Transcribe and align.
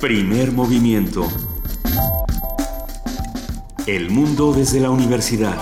Primer 0.00 0.50
movimiento. 0.52 1.28
El 3.86 4.08
mundo 4.08 4.54
desde 4.54 4.80
la 4.80 4.88
universidad. 4.88 5.58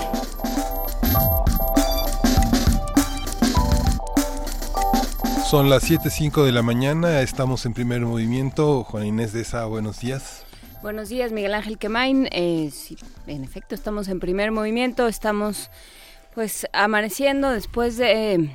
Son 5.50 5.68
las 5.68 5.90
7.05 5.90 6.44
de 6.44 6.52
la 6.52 6.62
mañana, 6.62 7.20
estamos 7.20 7.66
en 7.66 7.74
primer 7.74 8.02
movimiento. 8.02 8.84
Juan 8.84 9.06
Inés 9.06 9.32
de 9.32 9.40
esa, 9.40 9.64
buenos 9.64 9.98
días. 9.98 10.46
Buenos 10.82 11.08
días, 11.08 11.32
Miguel 11.32 11.54
Ángel 11.54 11.76
Quemain. 11.76 12.28
Eh, 12.30 12.70
en 13.26 13.42
efecto, 13.42 13.74
estamos 13.74 14.06
en 14.06 14.20
primer 14.20 14.52
movimiento, 14.52 15.08
estamos 15.08 15.68
pues 16.36 16.68
amaneciendo 16.72 17.50
después 17.50 17.96
de, 17.96 18.50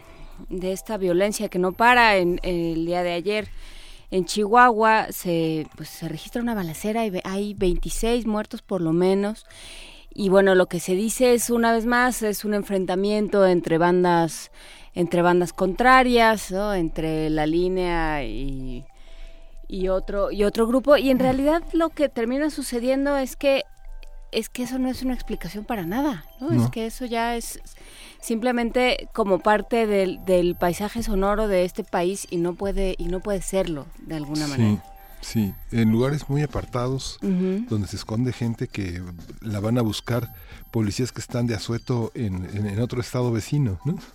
de 0.48 0.72
esta 0.72 0.96
violencia 0.96 1.50
que 1.50 1.60
no 1.60 1.74
para. 1.74 2.16
En, 2.16 2.40
el 2.42 2.86
día 2.86 3.04
de 3.04 3.12
ayer 3.12 3.50
en 4.14 4.26
Chihuahua 4.26 5.08
se, 5.10 5.66
pues, 5.76 5.90
se 5.90 6.08
registra 6.08 6.40
una 6.40 6.54
balacera 6.54 7.04
y 7.04 7.20
hay 7.24 7.56
26 7.56 8.28
muertos 8.28 8.62
por 8.62 8.80
lo 8.80 8.94
menos. 8.94 9.48
Y 10.14 10.30
bueno, 10.30 10.54
lo 10.54 10.68
que 10.68 10.80
se 10.80 10.94
dice 10.94 11.34
es 11.34 11.50
una 11.50 11.72
vez 11.72 11.88
más 11.88 12.22
es 12.22 12.46
un 12.46 12.54
enfrentamiento 12.54 13.44
entre 13.48 13.80
bandas 13.80 14.52
entre 14.94 15.24
bandas 15.24 15.52
contrarias, 15.52 16.52
¿no? 16.52 16.76
entre 16.76 17.32
la 17.32 17.48
línea 17.48 18.24
y, 18.24 18.86
y 19.68 19.88
otro 19.88 20.30
y 20.32 20.44
otro 20.44 20.68
grupo 20.68 20.96
y 20.96 21.10
en 21.10 21.18
realidad 21.18 21.64
lo 21.74 21.90
que 21.90 22.08
termina 22.08 22.52
sucediendo 22.52 23.18
es 23.18 23.36
que 23.36 23.64
es 24.32 24.48
que 24.48 24.62
eso 24.62 24.78
no 24.78 24.92
es 24.92 25.02
una 25.02 25.16
explicación 25.16 25.66
para 25.66 25.88
nada, 25.88 26.26
¿no? 26.40 26.52
Es 26.52 26.70
que 26.70 26.86
eso 26.86 27.06
ya 27.06 27.36
es 27.36 27.60
simplemente 28.24 29.10
como 29.14 29.40
parte 29.40 29.86
del, 29.86 30.24
del, 30.26 30.56
paisaje 30.56 31.04
sonoro 31.04 31.48
de 31.48 31.66
este 31.66 31.84
país 31.84 32.26
y 32.30 32.38
no 32.38 32.56
puede 32.56 32.96
y 32.98 33.06
no 33.06 33.20
puede 33.20 33.42
serlo 33.42 33.86
de 34.00 34.16
alguna 34.16 34.48
manera. 34.48 34.84
Sí, 35.22 35.54
en 35.72 35.92
lugares 35.92 36.30
muy 36.30 36.42
apartados 36.42 37.18
donde 37.22 37.88
se 37.88 37.96
esconde 37.96 38.34
gente 38.34 38.68
que 38.68 39.02
la 39.42 39.60
van 39.60 39.78
a 39.78 39.82
buscar 39.82 40.34
policías 40.72 41.12
que 41.12 41.22
están 41.22 41.48
de 41.48 41.56
asueto 41.56 42.12
en, 42.14 42.46
en 42.56 42.80
otro 42.82 43.00
estado 43.00 43.32
vecino, 43.32 43.80
¿no? 43.86 43.98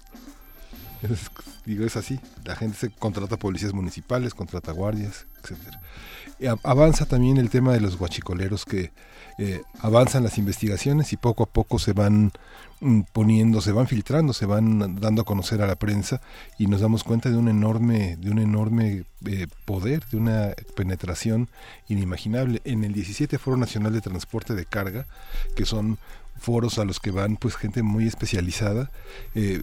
Es, 1.00 1.31
digo, 1.65 1.84
es 1.87 1.97
así. 1.97 2.19
La 2.45 2.56
gente 2.56 2.77
se 2.77 2.91
contrata 2.91 3.37
policías 3.37 3.72
municipales, 3.72 4.34
contrata 4.34 4.72
guardias, 4.72 5.28
etcétera. 5.45 5.81
Avanza 6.65 7.06
también 7.06 7.37
el 7.37 7.50
tema 7.50 7.72
de 7.72 7.81
los 7.81 7.97
guachicoleros 7.97 8.65
que 8.65 8.91
eh, 9.39 9.62
avanzan 9.81 10.25
las 10.25 10.36
investigaciones 10.36 11.12
y 11.12 11.17
poco 11.17 11.44
a 11.44 11.47
poco 11.47 11.78
se 11.78 11.92
van 11.92 12.33
mm, 12.81 13.03
poniendo, 13.12 13.61
se 13.61 13.70
van 13.70 13.86
filtrando, 13.86 14.33
se 14.33 14.47
van 14.47 14.97
dando 15.00 15.22
a 15.22 15.25
conocer 15.25 15.62
a 15.62 15.69
la 15.69 15.77
prensa 15.77 16.20
y 16.58 16.67
nos 16.67 16.81
damos 16.81 17.05
cuenta 17.05 17.31
de 17.31 17.36
un 17.36 17.48
enorme, 17.48 18.16
de 18.16 18.31
un 18.33 18.41
enorme 18.41 19.05
eh, 19.27 19.47
poder, 19.64 20.05
de 20.11 20.16
una 20.16 20.55
penetración 20.75 21.48
inimaginable. 21.89 22.61
En 22.64 22.83
el 22.83 22.92
17 22.92 23.39
Foro 23.39 23.56
Nacional 23.56 23.92
de 23.92 24.00
Transporte 24.00 24.55
de 24.55 24.66
Carga, 24.66 25.06
que 25.55 25.64
son 25.64 25.98
foros 26.41 26.78
a 26.78 26.84
los 26.84 26.98
que 26.98 27.12
van 27.12 27.36
pues 27.36 27.55
gente 27.55 27.83
muy 27.83 28.09
especializada, 28.09 28.91
eh, 29.36 29.62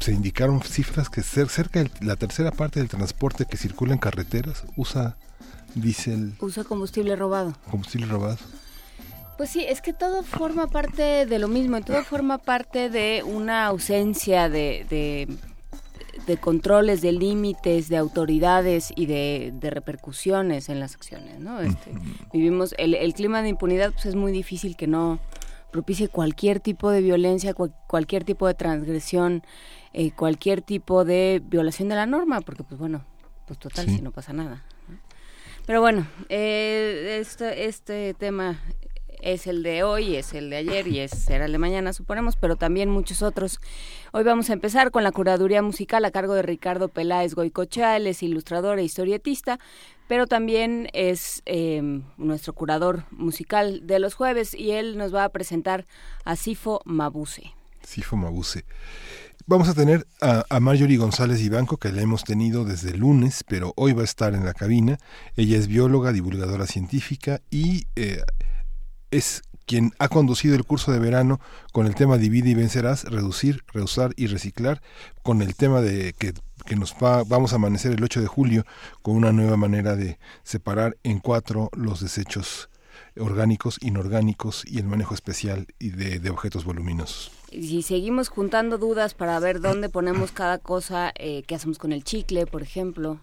se 0.00 0.12
indicaron 0.12 0.60
cifras 0.62 1.08
que 1.08 1.22
cerca 1.22 1.82
de 1.82 1.90
la 2.00 2.16
tercera 2.16 2.50
parte 2.50 2.80
del 2.80 2.88
transporte 2.88 3.46
que 3.46 3.56
circula 3.56 3.94
en 3.94 3.98
carreteras 3.98 4.64
usa 4.76 5.16
diésel. 5.74 6.34
Usa 6.40 6.64
combustible 6.64 7.16
robado. 7.16 7.54
Combustible 7.70 8.06
robado. 8.06 8.38
Pues 9.36 9.50
sí, 9.50 9.64
es 9.66 9.80
que 9.80 9.92
todo 9.92 10.22
forma 10.22 10.68
parte 10.68 11.26
de 11.26 11.38
lo 11.38 11.48
mismo, 11.48 11.80
todo 11.80 12.04
forma 12.04 12.38
parte 12.38 12.88
de 12.88 13.22
una 13.24 13.66
ausencia 13.66 14.48
de, 14.48 14.86
de, 16.26 16.36
controles, 16.36 17.00
de 17.02 17.12
límites, 17.12 17.88
de 17.88 17.96
autoridades 17.96 18.92
y 18.94 19.06
de, 19.06 19.52
repercusiones 19.60 20.68
en 20.68 20.78
las 20.78 20.94
acciones, 20.94 21.40
¿no? 21.40 21.60
Este, 21.60 21.90
vivimos, 22.32 22.74
el, 22.78 22.94
el 22.94 23.12
clima 23.14 23.42
de 23.42 23.48
impunidad 23.48 23.92
pues 23.92 24.06
es 24.06 24.14
muy 24.14 24.30
difícil 24.30 24.76
que 24.76 24.86
no 24.86 25.18
propicie 25.74 26.06
cualquier 26.08 26.60
tipo 26.60 26.88
de 26.92 27.00
violencia, 27.00 27.52
cualquier 27.88 28.22
tipo 28.22 28.46
de 28.46 28.54
transgresión, 28.54 29.42
eh, 29.92 30.12
cualquier 30.12 30.62
tipo 30.62 31.04
de 31.04 31.42
violación 31.44 31.88
de 31.88 31.96
la 31.96 32.06
norma, 32.06 32.40
porque 32.42 32.62
pues 32.62 32.78
bueno, 32.78 33.04
pues 33.48 33.58
total, 33.58 33.88
si 33.88 34.00
no 34.00 34.12
pasa 34.12 34.32
nada. 34.32 34.62
Pero 35.66 35.80
bueno, 35.80 36.06
eh, 36.28 37.18
este, 37.20 37.66
este 37.66 38.14
tema 38.14 38.60
es 39.24 39.46
el 39.46 39.62
de 39.62 39.82
hoy, 39.82 40.16
es 40.16 40.34
el 40.34 40.50
de 40.50 40.56
ayer 40.56 40.86
y 40.86 41.00
es, 41.00 41.10
será 41.10 41.46
el 41.46 41.52
de 41.52 41.58
mañana, 41.58 41.94
suponemos, 41.94 42.36
pero 42.36 42.56
también 42.56 42.90
muchos 42.90 43.22
otros. 43.22 43.58
Hoy 44.12 44.22
vamos 44.22 44.50
a 44.50 44.52
empezar 44.52 44.90
con 44.90 45.02
la 45.02 45.12
curaduría 45.12 45.62
musical 45.62 46.04
a 46.04 46.10
cargo 46.10 46.34
de 46.34 46.42
Ricardo 46.42 46.88
Peláez 46.88 47.34
Goicochea, 47.34 47.96
él 47.96 48.06
es 48.06 48.22
ilustrador 48.22 48.78
e 48.78 48.84
historietista, 48.84 49.58
pero 50.08 50.26
también 50.26 50.90
es 50.92 51.42
em, 51.46 52.02
nuestro 52.18 52.52
curador 52.52 53.04
musical 53.10 53.86
de 53.86 53.98
los 53.98 54.14
jueves 54.14 54.54
y 54.54 54.72
él 54.72 54.98
nos 54.98 55.14
va 55.14 55.24
a 55.24 55.30
presentar 55.30 55.86
a 56.26 56.36
Sifo 56.36 56.82
Mabuse. 56.84 57.54
Sifo 57.82 58.16
Mabuse. 58.16 58.66
Vamos 59.46 59.68
a 59.68 59.74
tener 59.74 60.06
a, 60.20 60.60
Marjorie 60.60 60.96
González 60.96 61.42
Ibanco, 61.42 61.76
que 61.78 61.92
la 61.92 62.00
hemos 62.00 62.24
tenido 62.24 62.64
desde 62.64 62.94
lunes, 62.94 63.44
pero 63.46 63.72
hoy 63.76 63.92
va 63.92 64.02
a 64.02 64.04
estar 64.04 64.34
en 64.34 64.44
la 64.44 64.54
cabina. 64.54 64.98
Ella 65.36 65.58
es 65.58 65.66
bióloga, 65.66 66.12
divulgadora 66.12 66.66
científica 66.66 67.42
y 67.50 67.86
eh, 67.94 68.22
es 69.14 69.42
quien 69.66 69.92
ha 69.98 70.08
conducido 70.08 70.56
el 70.56 70.64
curso 70.64 70.92
de 70.92 70.98
verano 70.98 71.40
con 71.72 71.86
el 71.86 71.94
tema 71.94 72.18
Divide 72.18 72.50
y 72.50 72.54
vencerás, 72.54 73.04
reducir, 73.04 73.64
reusar 73.72 74.12
y 74.16 74.26
reciclar, 74.26 74.82
con 75.22 75.40
el 75.40 75.54
tema 75.54 75.80
de 75.80 76.12
que, 76.12 76.34
que 76.66 76.76
nos 76.76 76.94
va, 77.02 77.22
vamos 77.24 77.52
a 77.52 77.56
amanecer 77.56 77.92
el 77.92 78.02
8 78.02 78.20
de 78.20 78.26
julio 78.26 78.66
con 79.02 79.16
una 79.16 79.32
nueva 79.32 79.56
manera 79.56 79.96
de 79.96 80.18
separar 80.42 80.96
en 81.02 81.20
cuatro 81.20 81.70
los 81.76 82.00
desechos 82.00 82.68
orgánicos, 83.16 83.78
inorgánicos 83.80 84.64
y 84.66 84.78
el 84.78 84.84
manejo 84.84 85.14
especial 85.14 85.68
y 85.78 85.90
de, 85.90 86.18
de 86.18 86.30
objetos 86.30 86.64
voluminosos. 86.64 87.30
Si 87.50 87.82
seguimos 87.82 88.28
juntando 88.28 88.78
dudas 88.78 89.14
para 89.14 89.38
ver 89.38 89.60
dónde 89.60 89.88
ponemos 89.88 90.32
cada 90.32 90.58
cosa, 90.58 91.12
eh, 91.14 91.44
qué 91.46 91.54
hacemos 91.54 91.78
con 91.78 91.92
el 91.92 92.02
chicle, 92.02 92.46
por 92.46 92.62
ejemplo, 92.62 93.20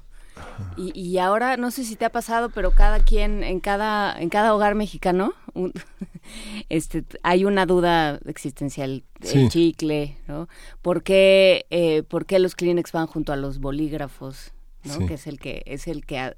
y, 0.77 0.97
y, 0.99 1.17
ahora 1.17 1.57
no 1.57 1.71
sé 1.71 1.83
si 1.83 1.95
te 1.95 2.05
ha 2.05 2.11
pasado, 2.11 2.49
pero 2.49 2.71
cada 2.71 2.99
quien 2.99 3.43
en 3.43 3.59
cada 3.59 4.19
en 4.19 4.29
cada 4.29 4.53
hogar 4.53 4.75
mexicano 4.75 5.33
este 6.69 7.03
hay 7.23 7.45
una 7.45 7.65
duda 7.65 8.19
existencial 8.25 9.03
el 9.21 9.49
chicle, 9.49 10.17
¿no? 10.27 10.47
¿Por 10.81 11.03
qué, 11.03 11.65
eh, 11.69 12.03
¿Por 12.03 12.25
qué 12.25 12.39
los 12.39 12.55
Kleenex 12.55 12.91
van 12.91 13.07
junto 13.07 13.33
a 13.33 13.35
los 13.35 13.59
bolígrafos, 13.59 14.51
¿no? 14.83 15.05
Que 15.05 15.15
es 15.15 15.27
el 15.27 15.39
que 15.39 15.63
es 15.65 15.87
el 15.87 16.05
que 16.05 16.33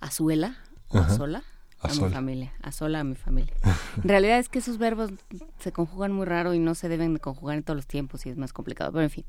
azuela, 0.00 0.58
asola 0.90 1.44
a, 1.84 1.94
mi 1.94 2.10
familia, 2.12 2.52
a 2.62 2.72
sola 2.72 3.00
a 3.00 3.04
mi 3.04 3.14
familia. 3.14 3.52
En 4.02 4.08
realidad 4.08 4.38
es 4.38 4.48
que 4.48 4.58
esos 4.58 4.78
verbos 4.78 5.10
se 5.58 5.72
conjugan 5.72 6.12
muy 6.12 6.26
raro 6.26 6.54
y 6.54 6.58
no 6.58 6.74
se 6.74 6.88
deben 6.88 7.14
de 7.14 7.20
conjugar 7.20 7.56
en 7.56 7.62
todos 7.62 7.76
los 7.76 7.86
tiempos 7.86 8.26
y 8.26 8.30
es 8.30 8.36
más 8.36 8.52
complicado. 8.52 8.92
Pero 8.92 9.02
en 9.02 9.10
fin, 9.10 9.24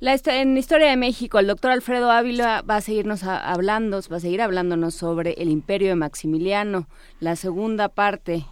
la, 0.00 0.14
en 0.14 0.56
Historia 0.56 0.88
de 0.88 0.96
México, 0.96 1.38
el 1.38 1.46
doctor 1.46 1.70
Alfredo 1.70 2.10
Ávila 2.10 2.62
va 2.62 2.76
a 2.76 2.80
seguirnos 2.80 3.24
hablando, 3.24 4.00
va 4.12 4.16
a 4.18 4.20
seguir 4.20 4.42
hablándonos 4.42 4.94
sobre 4.94 5.32
el 5.32 5.48
imperio 5.48 5.88
de 5.88 5.96
Maximiliano, 5.96 6.86
la 7.20 7.36
segunda 7.36 7.88
parte 7.88 8.44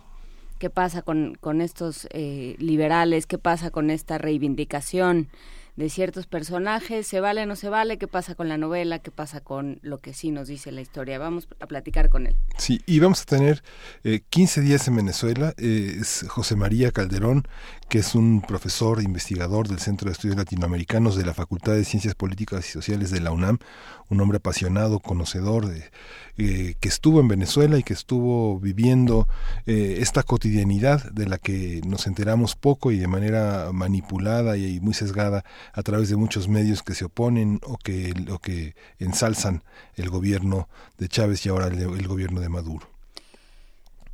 qué 0.59 0.71
pasa 0.71 1.03
con, 1.03 1.37
con 1.41 1.61
estos 1.61 2.09
eh, 2.11 2.57
liberales, 2.59 3.27
qué 3.27 3.39
pasa 3.39 3.71
con 3.71 3.91
esta 3.91 4.19
reivindicación 4.19 5.29
de 5.77 5.91
ciertos 5.91 6.27
personajes, 6.27 7.07
se 7.07 7.21
vale 7.21 7.43
o 7.43 7.47
no 7.47 7.57
se 7.57 7.69
vale, 7.69 7.99
qué 7.99 8.07
pasa 8.07 8.35
con 8.35 8.49
la 8.49 8.57
novela, 8.57 9.01
qué 9.01 9.11
pasa 9.11 9.41
con 9.41 9.81
lo 9.83 9.99
que 10.01 10.15
sí 10.15 10.31
nos 10.31 10.49
dice 10.49 10.71
la 10.71 10.81
historia. 10.81 11.19
Vamos 11.19 11.49
a 11.59 11.67
platicar 11.67 12.09
con 12.11 12.27
él. 12.27 12.37
Sí, 12.59 12.81
y 12.87 13.01
vamos 13.01 13.23
a 13.23 13.25
tener 13.25 13.63
eh, 14.05 14.23
15 14.31 14.61
días 14.61 14.87
en 14.87 14.97
Venezuela. 14.97 15.53
Eh, 15.57 15.97
es 16.01 16.25
José 16.29 16.55
María 16.55 16.93
Calderón, 16.93 17.49
que 17.89 17.99
es 17.99 18.15
un 18.15 18.41
profesor 18.41 19.03
investigador 19.03 19.67
del 19.69 19.81
Centro 19.81 20.07
de 20.07 20.13
Estudios 20.13 20.37
Latinoamericanos 20.37 21.17
de 21.17 21.27
la 21.27 21.35
Facultad 21.35 21.73
de 21.73 21.85
Ciencias 21.85 22.15
Políticas 22.15 22.69
y 22.69 22.73
Sociales 22.73 23.11
de 23.11 23.21
la 23.21 23.33
UNAM, 23.33 23.59
un 24.09 24.21
hombre 24.21 24.37
apasionado, 24.37 25.01
conocedor 25.01 25.67
de 25.67 25.91
eh, 26.37 26.75
que 26.81 26.89
estuvo 26.89 27.21
en 27.21 27.29
Venezuela 27.29 27.79
y 27.79 27.85
que 27.85 27.93
estuvo 27.93 28.59
viviendo 28.59 29.29
eh, 29.67 29.99
esta 30.01 30.25
cotidianidad 30.25 31.13
de 31.13 31.27
la 31.27 31.39
que 31.39 31.81
nos 31.87 32.09
enteramos 32.09 32.57
poco 32.57 32.91
y 32.91 32.99
de 32.99 33.07
manera 33.07 33.71
manipulada 33.73 34.57
y, 34.57 34.81
muy 34.81 34.95
sesgada 34.95 35.45
a 35.73 35.83
través 35.83 36.09
de 36.09 36.17
muchos 36.17 36.49
medios 36.49 36.83
que 36.83 36.95
se 36.95 37.07
oponen 37.07 37.61
o 37.65 37.77
que, 37.77 38.13
que 38.43 38.75
ensalzan 38.99 39.63
el 39.97 40.11
gobierno 40.11 40.69
de 40.99 41.09
Chávez 41.09 41.45
y 41.47 41.49
ahora 41.49 41.69
el, 41.69 42.07
gobierno 42.07 42.41
de 42.41 42.49
Maduro 42.49 42.89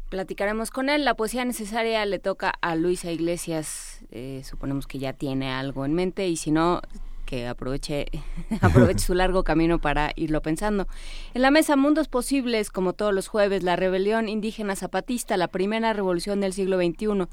platicaremos 0.08 0.72
con 0.72 0.88
él. 0.88 1.04
La 1.04 1.14
poesía 1.14 1.44
necesaria 1.44 2.04
le 2.04 2.18
toca 2.18 2.52
a 2.62 2.74
Luisa 2.74 3.12
Iglesias. 3.12 4.00
Eh, 4.10 4.42
suponemos 4.44 4.88
que 4.88 4.98
ya 4.98 5.12
tiene 5.12 5.52
algo 5.52 5.84
en 5.84 5.94
mente 5.94 6.26
y 6.26 6.36
si 6.36 6.50
no, 6.50 6.82
que 7.30 7.46
aproveche, 7.46 8.06
aproveche 8.60 9.06
su 9.06 9.14
largo 9.14 9.44
camino 9.44 9.78
para 9.78 10.10
irlo 10.16 10.42
pensando. 10.42 10.88
En 11.32 11.42
la 11.42 11.52
mesa 11.52 11.76
Mundos 11.76 12.08
Posibles, 12.08 12.70
como 12.70 12.92
todos 12.92 13.14
los 13.14 13.28
jueves, 13.28 13.62
la 13.62 13.76
rebelión 13.76 14.28
indígena 14.28 14.74
zapatista, 14.74 15.36
la 15.36 15.46
primera 15.46 15.92
revolución 15.92 16.40
del 16.40 16.52
siglo 16.52 16.78
XXI. 16.78 17.28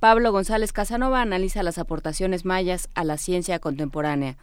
Pablo 0.00 0.30
González 0.30 0.72
Casanova 0.72 1.22
analiza 1.22 1.64
las 1.64 1.76
aportaciones 1.76 2.44
mayas 2.44 2.88
a 2.94 3.02
la 3.02 3.16
ciencia 3.16 3.58
contemporánea. 3.58 4.36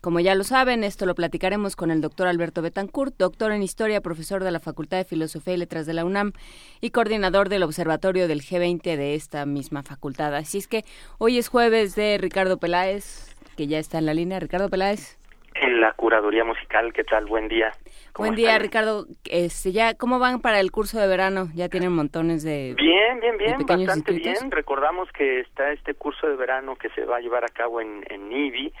Como 0.00 0.18
ya 0.18 0.34
lo 0.34 0.42
saben, 0.42 0.82
esto 0.82 1.06
lo 1.06 1.14
platicaremos 1.14 1.76
con 1.76 1.92
el 1.92 2.00
doctor 2.00 2.26
Alberto 2.26 2.60
Betancourt, 2.60 3.14
doctor 3.16 3.52
en 3.52 3.62
Historia, 3.62 4.00
profesor 4.00 4.42
de 4.42 4.50
la 4.50 4.58
Facultad 4.58 4.96
de 4.98 5.04
Filosofía 5.04 5.54
y 5.54 5.58
Letras 5.58 5.86
de 5.86 5.94
la 5.94 6.04
UNAM 6.04 6.32
y 6.80 6.90
coordinador 6.90 7.48
del 7.48 7.62
Observatorio 7.62 8.26
del 8.26 8.40
G20 8.40 8.96
de 8.96 9.14
esta 9.14 9.46
misma 9.46 9.84
facultad. 9.84 10.34
Así 10.34 10.58
es 10.58 10.66
que 10.66 10.82
hoy 11.18 11.38
es 11.38 11.48
jueves 11.48 11.94
de 11.94 12.18
Ricardo 12.18 12.58
Peláez, 12.58 13.36
que 13.56 13.68
ya 13.68 13.78
está 13.78 13.98
en 13.98 14.06
la 14.06 14.14
línea. 14.14 14.40
Ricardo 14.40 14.68
Peláez. 14.68 15.18
En 15.54 15.80
la 15.80 15.92
curaduría 15.92 16.44
musical, 16.44 16.92
¿qué 16.92 17.04
tal? 17.04 17.26
Buen 17.26 17.46
día. 17.46 17.72
Buen 18.18 18.34
día, 18.34 18.58
Ricardo. 18.58 19.06
Este, 19.24 19.72
ya, 19.72 19.94
¿Cómo 19.94 20.18
van 20.18 20.40
para 20.40 20.60
el 20.60 20.70
curso 20.70 20.98
de 20.98 21.06
verano? 21.06 21.48
¿Ya 21.54 21.68
tienen 21.68 21.92
montones 21.92 22.42
de 22.42 22.74
Bien, 22.76 23.20
bien, 23.20 23.36
bien, 23.36 23.58
bastante 23.66 24.12
bien. 24.12 24.50
Recordamos 24.50 25.10
que 25.12 25.40
está 25.40 25.72
este 25.72 25.94
curso 25.94 26.26
de 26.26 26.36
verano 26.36 26.76
que 26.76 26.88
se 26.90 27.04
va 27.04 27.16
a 27.16 27.20
llevar 27.20 27.44
a 27.44 27.48
cabo 27.48 27.80
en, 27.80 28.04
en 28.08 28.32
IBI, 28.32 28.72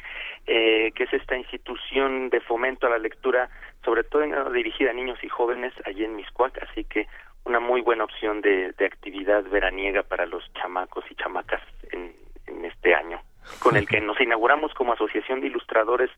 eh, 0.46 0.92
que 0.94 1.04
es 1.04 1.12
esta 1.12 1.36
institución 1.36 2.30
de 2.30 2.40
fomento 2.40 2.86
a 2.86 2.90
la 2.90 2.98
lectura, 2.98 3.50
sobre 3.84 4.04
todo 4.04 4.22
dirigida 4.50 4.90
a 4.90 4.94
niños 4.94 5.18
y 5.22 5.28
jóvenes 5.28 5.72
allí 5.84 6.04
en 6.04 6.16
Miscuac, 6.16 6.58
así 6.62 6.84
que 6.84 7.06
una 7.44 7.60
muy 7.60 7.80
buena 7.80 8.04
opción 8.04 8.40
de, 8.40 8.72
de 8.72 8.86
actividad 8.86 9.44
veraniega 9.44 10.02
para 10.02 10.26
los 10.26 10.42
chamacos 10.54 11.04
y 11.10 11.14
chamacas 11.14 11.62
en, 11.92 12.12
en 12.46 12.64
este 12.64 12.94
año, 12.94 13.20
con 13.60 13.76
el 13.76 13.86
que 13.86 14.00
nos 14.00 14.20
inauguramos 14.20 14.72
como 14.74 14.94
Asociación 14.94 15.40
de 15.40 15.48
Ilustradores 15.48 16.10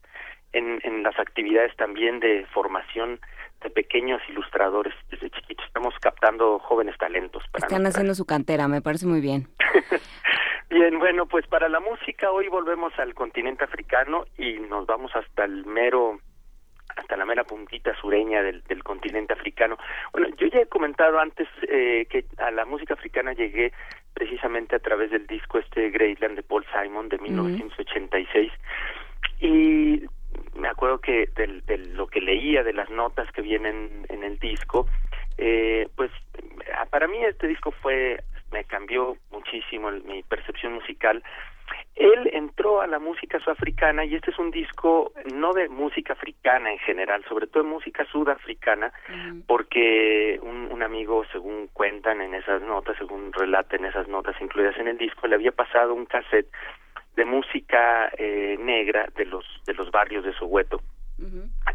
en, 0.52 0.80
en 0.82 1.02
las 1.02 1.18
actividades 1.18 1.74
también 1.76 2.20
de 2.20 2.46
formación 2.52 3.20
de 3.62 3.70
pequeños 3.70 4.20
ilustradores 4.28 4.94
desde 5.10 5.30
chiquitos. 5.30 5.66
Estamos 5.66 5.94
captando 6.00 6.58
jóvenes 6.60 6.96
talentos. 6.98 7.42
Para 7.52 7.66
Están 7.66 7.86
haciendo 7.86 8.14
su 8.14 8.24
cantera, 8.24 8.68
me 8.68 8.80
parece 8.80 9.06
muy 9.06 9.20
bien. 9.20 9.48
bien, 10.70 10.98
bueno, 10.98 11.26
pues 11.26 11.46
para 11.46 11.68
la 11.68 11.80
música 11.80 12.30
hoy 12.30 12.48
volvemos 12.48 12.96
al 12.98 13.14
continente 13.14 13.64
africano 13.64 14.24
y 14.36 14.54
nos 14.60 14.86
vamos 14.86 15.14
hasta 15.14 15.44
el 15.44 15.66
mero 15.66 16.20
hasta 16.96 17.16
la 17.16 17.26
mera 17.26 17.44
puntita 17.44 17.94
sureña 18.00 18.42
del, 18.42 18.62
del 18.64 18.82
continente 18.82 19.32
africano. 19.32 19.78
Bueno, 20.12 20.28
yo 20.36 20.48
ya 20.48 20.60
he 20.60 20.66
comentado 20.66 21.20
antes 21.20 21.46
eh, 21.68 22.06
que 22.10 22.24
a 22.38 22.50
la 22.50 22.64
música 22.64 22.94
africana 22.94 23.34
llegué 23.34 23.72
precisamente 24.14 24.74
a 24.74 24.80
través 24.80 25.12
del 25.12 25.26
disco 25.26 25.58
este 25.58 25.90
Greatland 25.90 26.36
de 26.36 26.42
Paul 26.42 26.66
Simon 26.72 27.08
de 27.08 27.18
1986 27.18 28.52
y 29.40 30.02
me 30.58 30.68
acuerdo 30.68 31.00
que 31.00 31.28
de, 31.36 31.78
lo 31.78 32.06
que 32.06 32.20
leía, 32.20 32.62
de 32.62 32.72
las 32.72 32.90
notas 32.90 33.30
que 33.32 33.42
vienen 33.42 34.06
en 34.08 34.24
el 34.24 34.38
disco, 34.38 34.86
eh, 35.36 35.88
pues 35.96 36.10
para 36.90 37.06
mí 37.06 37.24
este 37.24 37.46
disco 37.46 37.70
fue, 37.70 38.22
me 38.52 38.64
cambió 38.64 39.16
muchísimo 39.30 39.90
mi 39.90 40.22
percepción 40.22 40.74
musical. 40.74 41.22
Él 41.94 42.30
entró 42.32 42.80
a 42.80 42.86
la 42.86 42.98
música 42.98 43.38
sudafricana 43.40 44.04
y 44.04 44.14
este 44.14 44.30
es 44.30 44.38
un 44.38 44.50
disco 44.50 45.12
no 45.34 45.52
de 45.52 45.68
música 45.68 46.12
africana 46.14 46.72
en 46.72 46.78
general, 46.78 47.24
sobre 47.28 47.46
todo 47.46 47.62
de 47.62 47.68
música 47.68 48.04
sudafricana, 48.06 48.92
porque 49.46 50.38
un, 50.42 50.68
un 50.70 50.82
amigo, 50.82 51.24
según 51.32 51.68
cuentan 51.72 52.20
en 52.20 52.34
esas 52.34 52.62
notas, 52.62 52.96
según 52.98 53.32
relatan 53.32 53.84
esas 53.84 54.08
notas 54.08 54.40
incluidas 54.40 54.76
en 54.78 54.88
el 54.88 54.96
disco, 54.96 55.26
le 55.26 55.34
había 55.34 55.52
pasado 55.52 55.92
un 55.92 56.06
cassette 56.06 56.48
de 57.18 57.24
música 57.24 58.10
eh, 58.16 58.56
negra 58.58 59.08
de 59.16 59.26
los 59.26 59.44
de 59.66 59.74
los 59.74 59.90
barrios 59.90 60.24
de 60.24 60.32
Soweto. 60.32 60.80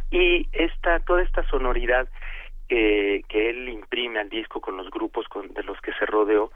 Y 0.10 0.48
esta 0.54 1.00
toda 1.02 1.22
esta 1.22 1.44
sonoridad 1.50 2.08
que 2.70 3.50
él 3.50 3.70
imprime 3.70 4.20
al 4.20 4.30
disco 4.30 4.60
con 4.60 4.78
los 4.78 4.90
grupos 4.90 5.28
con, 5.28 5.54
de 5.54 5.62
los 5.62 5.80
que 5.82 5.94
se 5.94 6.08
rodeó 6.08 6.50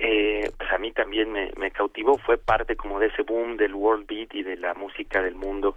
eh, 0.00 0.50
pues 0.56 0.70
a 0.70 0.78
mí 0.78 0.92
también 0.92 1.32
me, 1.32 1.50
me 1.56 1.70
cautivó. 1.70 2.18
Fue 2.18 2.38
parte 2.38 2.76
como 2.76 2.98
de 3.00 3.06
ese 3.06 3.22
boom 3.22 3.56
del 3.56 3.74
world 3.74 4.06
beat 4.06 4.34
y 4.34 4.42
de 4.42 4.56
la 4.56 4.74
música 4.74 5.22
del 5.22 5.34
mundo 5.34 5.74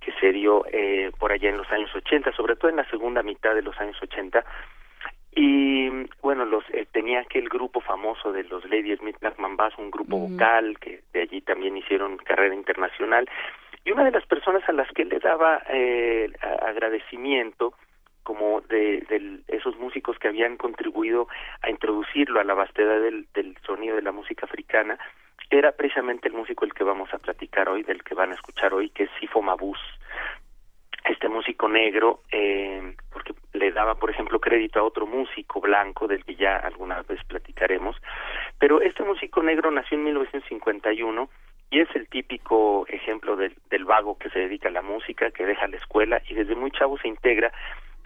que 0.00 0.12
se 0.20 0.32
dio 0.32 0.64
eh, 0.72 1.10
por 1.18 1.32
allá 1.32 1.50
en 1.50 1.58
los 1.58 1.70
años 1.70 1.94
80 1.94 2.32
sobre 2.32 2.56
todo 2.56 2.70
en 2.70 2.76
la 2.76 2.88
segunda 2.88 3.22
mitad 3.22 3.54
de 3.54 3.62
los 3.62 3.78
años 3.78 3.96
80 4.00 4.44
y 5.40 5.88
bueno 6.20 6.44
los 6.44 6.64
eh, 6.72 6.84
tenía 6.90 7.20
aquel 7.20 7.48
grupo 7.48 7.80
famoso 7.80 8.32
de 8.32 8.42
los 8.42 8.64
Lady 8.64 8.96
Smith 8.96 9.18
Black 9.20 9.38
Mambas 9.38 9.72
un 9.78 9.88
grupo 9.88 10.18
vocal 10.18 10.76
que 10.80 11.02
de 11.12 11.22
allí 11.22 11.40
también 11.42 11.76
hicieron 11.76 12.16
carrera 12.16 12.56
internacional. 12.56 13.30
Y 13.84 13.92
una 13.92 14.04
de 14.04 14.10
las 14.10 14.26
personas 14.26 14.68
a 14.68 14.72
las 14.72 14.90
que 14.90 15.04
le 15.04 15.20
daba 15.20 15.62
eh, 15.70 16.32
agradecimiento 16.42 17.74
como 18.24 18.62
de, 18.62 19.02
de, 19.08 19.40
esos 19.46 19.78
músicos 19.78 20.18
que 20.18 20.26
habían 20.26 20.56
contribuido 20.56 21.28
a 21.62 21.70
introducirlo 21.70 22.40
a 22.40 22.44
la 22.44 22.54
vastedad 22.54 23.00
del, 23.00 23.28
del 23.32 23.56
sonido 23.64 23.94
de 23.94 24.02
la 24.02 24.12
música 24.12 24.44
africana 24.44 24.98
era 25.50 25.70
precisamente 25.70 26.26
el 26.26 26.34
músico 26.34 26.64
el 26.64 26.74
que 26.74 26.84
vamos 26.84 27.14
a 27.14 27.18
platicar 27.18 27.68
hoy, 27.68 27.84
del 27.84 28.02
que 28.02 28.14
van 28.14 28.32
a 28.32 28.34
escuchar 28.34 28.74
hoy, 28.74 28.90
que 28.90 29.04
es 29.04 29.10
Sifo 29.20 29.40
Mabus 29.40 29.78
este 31.04 31.28
músico 31.28 31.68
negro, 31.68 32.20
eh, 32.30 32.94
porque 33.10 33.32
le 33.52 33.72
daba, 33.72 33.94
por 33.94 34.10
ejemplo, 34.10 34.40
crédito 34.40 34.80
a 34.80 34.84
otro 34.84 35.06
músico 35.06 35.60
blanco, 35.60 36.06
del 36.06 36.24
que 36.24 36.34
ya 36.34 36.56
alguna 36.56 37.02
vez 37.02 37.22
platicaremos, 37.24 37.96
pero 38.58 38.80
este 38.80 39.02
músico 39.02 39.42
negro 39.42 39.70
nació 39.70 39.96
en 39.98 40.04
1951 40.04 41.28
y 41.70 41.80
es 41.80 41.88
el 41.94 42.08
típico 42.08 42.86
ejemplo 42.88 43.36
del, 43.36 43.54
del 43.70 43.84
vago 43.84 44.18
que 44.18 44.30
se 44.30 44.38
dedica 44.40 44.68
a 44.68 44.72
la 44.72 44.82
música, 44.82 45.30
que 45.30 45.44
deja 45.44 45.68
la 45.68 45.76
escuela 45.76 46.22
y 46.28 46.34
desde 46.34 46.54
muy 46.54 46.70
chavo 46.70 46.98
se 46.98 47.08
integra 47.08 47.52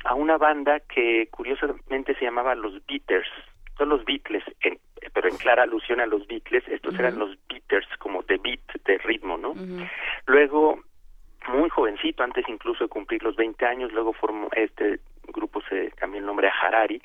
a 0.04 0.14
una 0.14 0.36
banda 0.36 0.80
que 0.80 1.28
curiosamente 1.30 2.14
se 2.14 2.24
llamaba 2.24 2.54
los 2.54 2.84
Beaters, 2.86 3.28
son 3.78 3.88
los 3.88 4.04
Beatles, 4.04 4.44
pero 5.12 5.28
en 5.28 5.36
clara 5.36 5.62
alusión 5.62 6.00
a 6.00 6.06
los 6.06 6.26
Beatles, 6.26 6.64
estos 6.68 6.98
eran 6.98 7.18
los 7.18 7.36
Beaters 7.48 7.86
como 7.98 8.22
de 8.22 8.38
beat, 8.38 8.60
de 8.84 8.98
ritmo, 8.98 9.38
¿no? 9.38 9.54
Luego 10.26 10.80
muy 11.48 11.68
jovencito, 11.70 12.22
antes 12.22 12.48
incluso 12.48 12.84
de 12.84 12.90
cumplir 12.90 13.22
los 13.22 13.36
20 13.36 13.64
años, 13.66 13.92
luego 13.92 14.12
formó 14.12 14.48
este 14.52 15.00
grupo 15.28 15.62
se 15.68 15.90
cambió 15.92 16.20
el 16.20 16.26
nombre 16.26 16.48
a 16.48 16.52
Harari, 16.52 17.00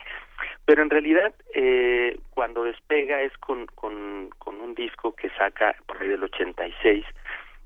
pero 0.66 0.82
en 0.82 0.90
realidad 0.90 1.34
eh, 1.54 2.20
cuando 2.32 2.64
despega 2.64 3.22
es 3.22 3.36
con, 3.38 3.68
con, 3.68 4.30
con 4.38 4.60
un 4.60 4.76
disco 4.76 5.16
que 5.16 5.30
saca 5.32 5.76
por 5.86 6.02
ahí 6.02 6.10
del 6.10 6.24
86, 6.24 7.06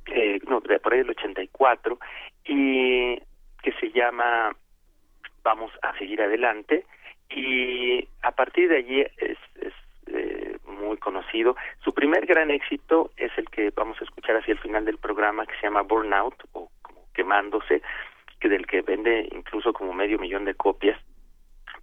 eh, 0.07 0.39
no, 0.47 0.62
por 0.62 0.94
ahí 0.94 1.00
del 1.00 1.12
84, 1.12 2.00
y 2.45 3.17
que 3.62 3.71
se 3.79 3.91
llama 3.91 4.56
Vamos 5.44 5.71
a 5.81 5.97
seguir 5.97 6.21
adelante, 6.21 6.85
y 7.29 8.07
a 8.21 8.31
partir 8.31 8.69
de 8.69 8.77
allí 8.77 9.01
es, 9.01 9.38
es 9.56 9.74
muy 10.71 10.97
conocido. 10.97 11.56
Su 11.83 11.94
primer 11.94 12.25
gran 12.25 12.51
éxito 12.51 13.12
es 13.18 13.31
el 13.38 13.50
que 13.50 13.71
vamos 13.75 14.00
a 14.01 14.03
escuchar 14.03 14.38
hacia 14.38 14.53
el 14.53 14.59
final 14.59 14.85
del 14.85 14.97
programa, 14.97 15.45
que 15.45 15.56
se 15.56 15.63
llama 15.63 15.81
Burnout, 15.81 16.35
o 16.53 16.69
quemándose, 17.13 17.81
que 18.39 18.50
del 18.50 18.65
que 18.65 18.81
vende 18.81 19.27
incluso 19.31 19.74
como 19.74 19.93
medio 19.93 20.17
millón 20.17 20.46
de 20.46 20.55
copias. 20.55 21.00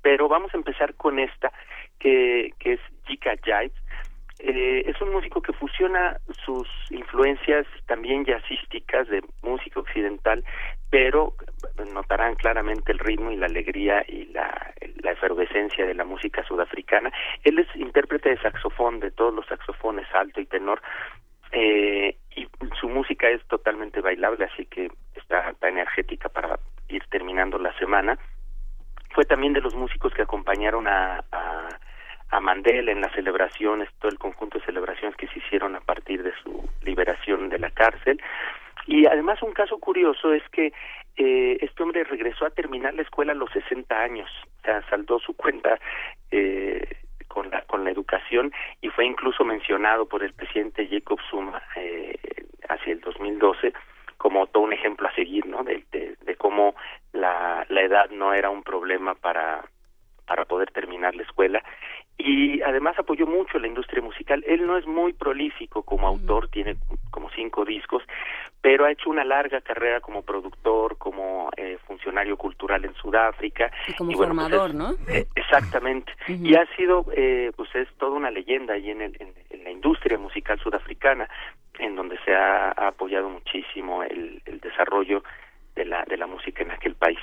Pero 0.02 0.28
vamos 0.28 0.52
a 0.54 0.56
empezar 0.56 0.94
con 0.94 1.18
esta, 1.18 1.52
que, 1.98 2.52
que 2.58 2.74
es 2.74 2.80
Jika 3.06 3.36
Jive. 3.42 3.72
Eh, 4.40 4.84
es 4.86 5.00
un 5.00 5.12
músico 5.12 5.42
que 5.42 5.52
fusiona 5.52 6.18
sus 6.44 6.68
influencias 6.90 7.66
también 7.86 8.24
jazzísticas 8.24 9.08
de 9.08 9.22
música 9.42 9.80
occidental, 9.80 10.44
pero 10.90 11.34
notarán 11.92 12.36
claramente 12.36 12.92
el 12.92 13.00
ritmo 13.00 13.32
y 13.32 13.36
la 13.36 13.46
alegría 13.46 14.04
y 14.06 14.26
la, 14.26 14.74
la 15.02 15.10
efervescencia 15.12 15.84
de 15.84 15.94
la 15.94 16.04
música 16.04 16.44
sudafricana. 16.44 17.12
Él 17.42 17.58
es 17.58 17.66
intérprete 17.74 18.30
de 18.30 18.38
saxofón, 18.38 19.00
de 19.00 19.10
todos 19.10 19.34
los 19.34 19.46
saxofones 19.46 20.06
alto 20.14 20.40
y 20.40 20.46
tenor, 20.46 20.80
eh, 21.52 22.16
y 22.36 22.46
su 22.80 22.88
música 22.88 23.28
es 23.28 23.44
totalmente 23.48 24.00
bailable, 24.00 24.44
así 24.44 24.66
que 24.66 24.90
está, 25.14 25.50
está 25.50 25.68
energética 25.68 26.28
para 26.28 26.58
ir 26.88 27.02
terminando 27.10 27.58
la 27.58 27.76
semana. 27.78 28.18
Fue 29.14 29.24
también 29.24 29.52
de 29.52 29.60
los 29.60 29.74
músicos 29.74 30.12
que 30.14 30.22
acompañaron 30.22 30.86
a, 30.86 31.24
a, 31.32 31.68
a 32.30 32.40
Mandela 32.40 32.92
en 32.92 33.00
las 33.00 33.12
celebraciones, 33.12 33.88
todo 34.00 34.10
el 34.10 34.18
conjunto 34.18 34.58
de 34.58 34.64
celebraciones 34.66 35.16
que 35.16 35.28
se 35.28 35.38
hicieron 35.38 35.74
a 35.76 35.80
partir 35.80 36.22
de 36.22 36.32
su 36.42 36.68
liberación 36.82 37.48
de 37.48 37.58
la 37.58 37.70
cárcel. 37.70 38.20
Y 38.86 39.06
además 39.06 39.42
un 39.42 39.52
caso 39.52 39.78
curioso 39.78 40.32
es 40.32 40.42
que 40.50 40.72
eh, 41.16 41.58
este 41.60 41.82
hombre 41.82 42.04
regresó 42.04 42.46
a 42.46 42.50
terminar 42.50 42.94
la 42.94 43.02
escuela 43.02 43.32
a 43.32 43.34
los 43.34 43.50
60 43.50 43.94
años, 43.94 44.30
o 44.60 44.62
sea, 44.62 44.82
saldó 44.88 45.18
su 45.18 45.34
cuenta 45.34 45.78
eh, 46.30 46.96
con 47.26 47.50
la 47.50 47.62
con 47.62 47.84
la 47.84 47.90
educación 47.90 48.52
y 48.80 48.88
fue 48.88 49.04
incluso 49.04 49.44
mencionado 49.44 50.06
por 50.06 50.22
el 50.22 50.32
presidente 50.32 50.88
Jacob 50.88 51.18
Zuma 51.30 51.62
eh, 51.76 52.16
hacia 52.68 52.92
el 52.92 53.00
2012 53.00 53.72
como 54.16 54.46
todo 54.48 54.64
un 54.64 54.72
ejemplo 54.72 55.06
a 55.06 55.14
seguir, 55.14 55.46
¿no? 55.46 55.62
De, 55.62 55.84
de, 55.92 56.16
de 56.20 56.36
cómo 56.36 56.74
la, 57.12 57.64
la 57.68 57.82
edad 57.82 58.10
no 58.10 58.32
era 58.32 58.50
un 58.50 58.62
problema 58.62 59.14
para 59.14 59.64
para 60.26 60.44
poder 60.44 60.70
terminar 60.70 61.16
la 61.16 61.22
escuela 61.22 61.62
y 62.18 62.60
además 62.62 62.98
apoyó 62.98 63.26
mucho 63.26 63.60
la 63.60 63.68
industria 63.68 64.02
musical. 64.02 64.44
Él 64.46 64.66
no 64.66 64.76
es 64.76 64.86
muy 64.86 65.12
prolífico 65.12 65.84
como 65.84 66.08
autor, 66.08 66.48
tiene 66.48 66.76
como 67.12 67.30
cinco 67.30 67.64
discos, 67.64 68.02
pero 68.60 68.84
ha 68.84 68.90
hecho 68.90 69.08
una 69.08 69.24
larga 69.24 69.60
carrera 69.60 70.00
como 70.00 70.22
productor, 70.22 70.98
como 70.98 71.48
eh, 71.56 71.78
funcionario 71.86 72.36
cultural 72.36 72.84
en 72.84 72.94
Sudáfrica. 72.94 73.70
Y 73.86 73.94
como 73.94 74.10
pues 74.10 74.26
formador, 74.26 74.74
¿no? 74.74 74.94
Eh, 75.08 75.28
exactamente. 75.36 76.12
Y 76.26 76.56
ha 76.56 76.66
sido, 76.74 77.06
eh, 77.14 77.52
pues 77.56 77.72
es 77.76 77.88
toda 77.98 78.16
una 78.16 78.32
leyenda 78.32 78.74
ahí 78.74 78.90
en, 78.90 79.02
el, 79.02 79.16
en, 79.20 79.64
la 79.64 79.70
industria 79.70 80.18
musical 80.18 80.58
sudafricana. 80.58 81.28
en 81.78 81.94
donde 81.94 82.18
se 82.24 82.34
ha, 82.34 82.72
apoyado 82.72 83.28
muchísimo 83.28 84.02
el, 84.02 84.42
el, 84.44 84.58
desarrollo 84.58 85.22
de 85.76 85.84
la, 85.84 86.04
de 86.04 86.16
la 86.16 86.26
música 86.26 86.64
en 86.64 86.72
aquel 86.72 86.96
país. 86.96 87.20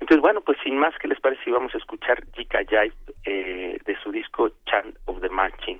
Entonces, 0.00 0.22
bueno, 0.22 0.40
pues 0.40 0.58
sin 0.64 0.78
más, 0.78 0.94
¿qué 1.00 1.08
les 1.08 1.20
parece 1.20 1.44
si 1.44 1.50
vamos 1.50 1.74
a 1.74 1.78
escuchar 1.78 2.24
Jika 2.32 2.60
Jive 2.60 2.94
eh, 3.24 3.78
de 3.84 3.96
su 4.02 4.10
disco 4.10 4.50
Chant 4.66 4.96
of 5.04 5.20
the 5.20 5.28
Marching? 5.28 5.78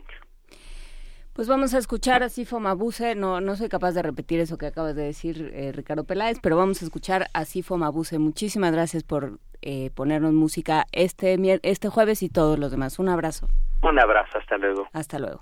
Pues 1.32 1.48
vamos 1.48 1.72
a 1.74 1.78
escuchar 1.78 2.22
a 2.22 2.28
Sifo 2.28 2.60
Mabuse, 2.60 3.14
no, 3.14 3.40
no 3.40 3.56
soy 3.56 3.68
capaz 3.68 3.92
de 3.92 4.02
repetir 4.02 4.40
eso 4.40 4.58
que 4.58 4.66
acabas 4.66 4.94
de 4.94 5.04
decir, 5.04 5.50
eh, 5.54 5.72
Ricardo 5.72 6.04
Peláez, 6.04 6.38
pero 6.42 6.56
vamos 6.56 6.82
a 6.82 6.84
escuchar 6.84 7.28
a 7.32 7.44
Sifo 7.46 7.78
Mabuse. 7.78 8.18
Muchísimas 8.18 8.72
gracias 8.72 9.04
por 9.04 9.38
eh, 9.62 9.90
ponernos 9.94 10.32
música 10.32 10.84
este, 10.92 11.38
este 11.62 11.88
jueves 11.88 12.22
y 12.22 12.28
todos 12.28 12.58
los 12.58 12.70
demás. 12.70 12.98
Un 12.98 13.08
abrazo. 13.08 13.48
Un 13.82 13.98
abrazo, 13.98 14.38
hasta 14.38 14.58
luego. 14.58 14.86
Hasta 14.92 15.18
luego. 15.18 15.40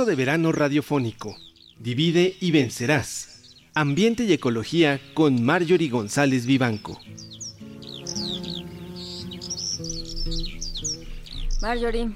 De 0.00 0.14
verano 0.16 0.52
radiofónico. 0.52 1.36
Divide 1.78 2.34
y 2.40 2.50
vencerás. 2.50 3.58
Ambiente 3.74 4.24
y 4.24 4.32
ecología 4.32 4.98
con 5.12 5.44
Marjorie 5.44 5.90
González 5.90 6.46
Vivanco. 6.46 6.98
Marjorie, 11.60 12.10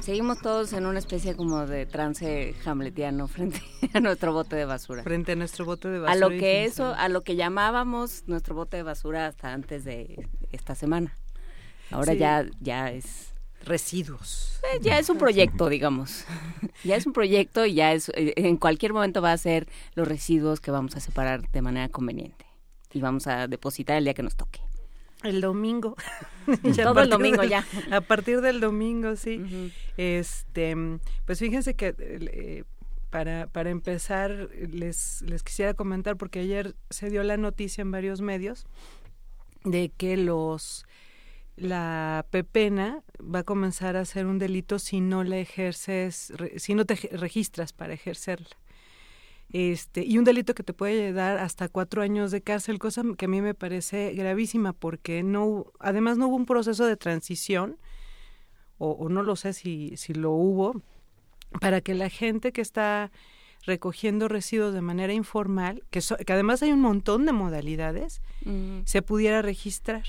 seguimos 0.00 0.40
todos 0.40 0.72
en 0.72 0.86
una 0.86 0.98
especie 0.98 1.36
como 1.36 1.66
de 1.66 1.84
trance 1.84 2.54
hamletiano 2.64 3.28
frente 3.28 3.60
a 3.92 4.00
nuestro 4.00 4.32
bote 4.32 4.56
de 4.56 4.64
basura. 4.64 5.02
Frente 5.02 5.32
a 5.32 5.36
nuestro 5.36 5.66
bote 5.66 5.88
de 5.88 5.98
basura. 5.98 6.26
A 6.26 6.30
lo 6.30 6.30
que 6.30 6.64
eso, 6.64 6.94
a 6.94 7.10
lo 7.10 7.22
que 7.24 7.36
llamábamos 7.36 8.24
nuestro 8.26 8.54
bote 8.54 8.78
de 8.78 8.84
basura 8.84 9.26
hasta 9.26 9.52
antes 9.52 9.84
de 9.84 10.30
esta 10.50 10.74
semana. 10.74 11.14
Ahora 11.90 12.14
ya, 12.14 12.46
ya 12.62 12.90
es 12.90 13.31
residuos. 13.64 14.60
Eh, 14.62 14.78
ya 14.82 14.98
es 14.98 15.08
un 15.08 15.18
proyecto, 15.18 15.68
digamos. 15.68 16.24
ya 16.84 16.96
es 16.96 17.06
un 17.06 17.12
proyecto 17.12 17.66
y 17.66 17.74
ya 17.74 17.92
es 17.92 18.08
eh, 18.10 18.34
en 18.36 18.56
cualquier 18.56 18.92
momento 18.92 19.22
va 19.22 19.32
a 19.32 19.38
ser 19.38 19.68
los 19.94 20.06
residuos 20.06 20.60
que 20.60 20.70
vamos 20.70 20.96
a 20.96 21.00
separar 21.00 21.50
de 21.50 21.62
manera 21.62 21.88
conveniente 21.88 22.46
y 22.92 23.00
vamos 23.00 23.26
a 23.26 23.48
depositar 23.48 23.96
el 23.96 24.04
día 24.04 24.14
que 24.14 24.22
nos 24.22 24.36
toque. 24.36 24.60
El 25.22 25.40
domingo. 25.40 25.96
Todo 26.76 27.00
el 27.00 27.10
domingo 27.10 27.44
ya. 27.44 27.64
A 27.90 28.00
partir 28.00 28.40
del 28.40 28.60
domingo, 28.60 29.16
sí. 29.16 29.72
Este, 29.96 30.76
pues 31.24 31.38
fíjense 31.38 31.74
que 31.74 31.94
eh, 31.98 32.64
para, 33.10 33.46
para 33.46 33.70
empezar, 33.70 34.48
les, 34.70 35.22
les 35.22 35.42
quisiera 35.42 35.74
comentar, 35.74 36.16
porque 36.16 36.40
ayer 36.40 36.74
se 36.90 37.08
dio 37.10 37.22
la 37.22 37.36
noticia 37.36 37.82
en 37.82 37.90
varios 37.90 38.20
medios 38.20 38.66
de 39.64 39.90
que 39.90 40.16
los 40.16 40.84
la 41.56 42.24
pepena 42.30 43.02
va 43.20 43.40
a 43.40 43.44
comenzar 43.44 43.96
a 43.96 44.04
ser 44.04 44.26
un 44.26 44.38
delito 44.38 44.78
si 44.78 45.00
no 45.00 45.22
la 45.24 45.38
ejerces, 45.38 46.32
si 46.56 46.74
no 46.74 46.84
te 46.84 46.94
registras 47.12 47.72
para 47.72 47.92
ejercerla. 47.94 48.56
Este, 49.50 50.02
y 50.02 50.16
un 50.16 50.24
delito 50.24 50.54
que 50.54 50.62
te 50.62 50.72
puede 50.72 51.12
dar 51.12 51.36
hasta 51.38 51.68
cuatro 51.68 52.00
años 52.00 52.30
de 52.30 52.40
cárcel, 52.40 52.78
cosa 52.78 53.02
que 53.18 53.26
a 53.26 53.28
mí 53.28 53.42
me 53.42 53.52
parece 53.54 54.12
gravísima 54.14 54.72
porque 54.72 55.22
no, 55.22 55.66
además 55.78 56.16
no 56.16 56.28
hubo 56.28 56.36
un 56.36 56.46
proceso 56.46 56.86
de 56.86 56.96
transición, 56.96 57.76
o, 58.78 58.92
o 58.92 59.08
no 59.10 59.22
lo 59.22 59.36
sé 59.36 59.52
si, 59.52 59.94
si 59.98 60.14
lo 60.14 60.30
hubo, 60.32 60.80
para 61.60 61.82
que 61.82 61.94
la 61.94 62.08
gente 62.08 62.52
que 62.52 62.62
está 62.62 63.12
recogiendo 63.64 64.26
residuos 64.26 64.72
de 64.72 64.80
manera 64.80 65.12
informal, 65.12 65.84
que, 65.90 66.00
so- 66.00 66.16
que 66.16 66.32
además 66.32 66.62
hay 66.62 66.72
un 66.72 66.80
montón 66.80 67.26
de 67.26 67.32
modalidades, 67.32 68.22
se 68.86 69.02
pudiera 69.02 69.42
registrar. 69.42 70.02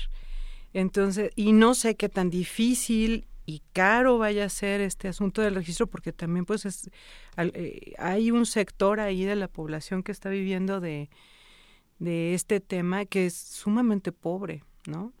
Entonces, 0.74 1.32
y 1.36 1.52
no 1.54 1.74
sé 1.74 1.96
qué 1.96 2.10
tan 2.10 2.30
difícil 2.30 3.26
y 3.46 3.62
caro 3.72 4.18
vaya 4.18 4.46
a 4.46 4.50
ser 4.50 4.82
este 4.82 5.08
asunto 5.08 5.42
del 5.42 5.56
registro, 5.56 5.86
porque 5.88 6.12
también 6.12 6.44
pues 6.46 6.66
es, 6.66 6.90
al- 7.36 7.52
eh, 7.54 7.94
hay 7.98 8.30
un 8.32 8.46
sector 8.46 9.00
ahí 9.00 9.24
de 9.24 9.36
la 9.36 9.48
población 9.48 10.02
que 10.04 10.12
está 10.12 10.30
viviendo 10.30 10.80
de, 10.80 11.10
de 11.98 12.34
este 12.34 12.60
tema 12.60 13.04
que 13.06 13.26
es 13.26 13.34
sumamente 13.34 14.12
pobre, 14.12 14.64
¿no? 14.86 15.12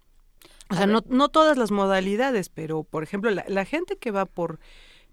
O 0.70 0.74
sea, 0.76 0.86
no, 0.86 1.02
no 1.08 1.28
todas 1.28 1.58
las 1.58 1.70
modalidades, 1.72 2.48
pero 2.48 2.84
por 2.84 3.02
ejemplo, 3.02 3.30
la, 3.30 3.44
la 3.48 3.64
gente 3.66 3.96
que 3.98 4.10
va 4.10 4.26
por 4.26 4.60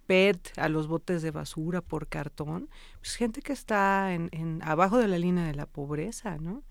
PET 0.07 0.53
a 0.57 0.69
los 0.69 0.87
botes 0.87 1.21
de 1.21 1.31
basura, 1.31 1.81
por 1.81 2.07
cartón, 2.07 2.69
pues 3.01 3.15
gente 3.15 3.41
que 3.41 3.53
está 3.53 4.13
en, 4.13 4.29
en 4.33 4.61
abajo 4.63 4.97
de 4.97 5.07
la 5.07 5.19
línea 5.19 5.45
de 5.45 5.55
la 5.55 5.65
pobreza, 5.67 6.37
¿no? 6.37 6.63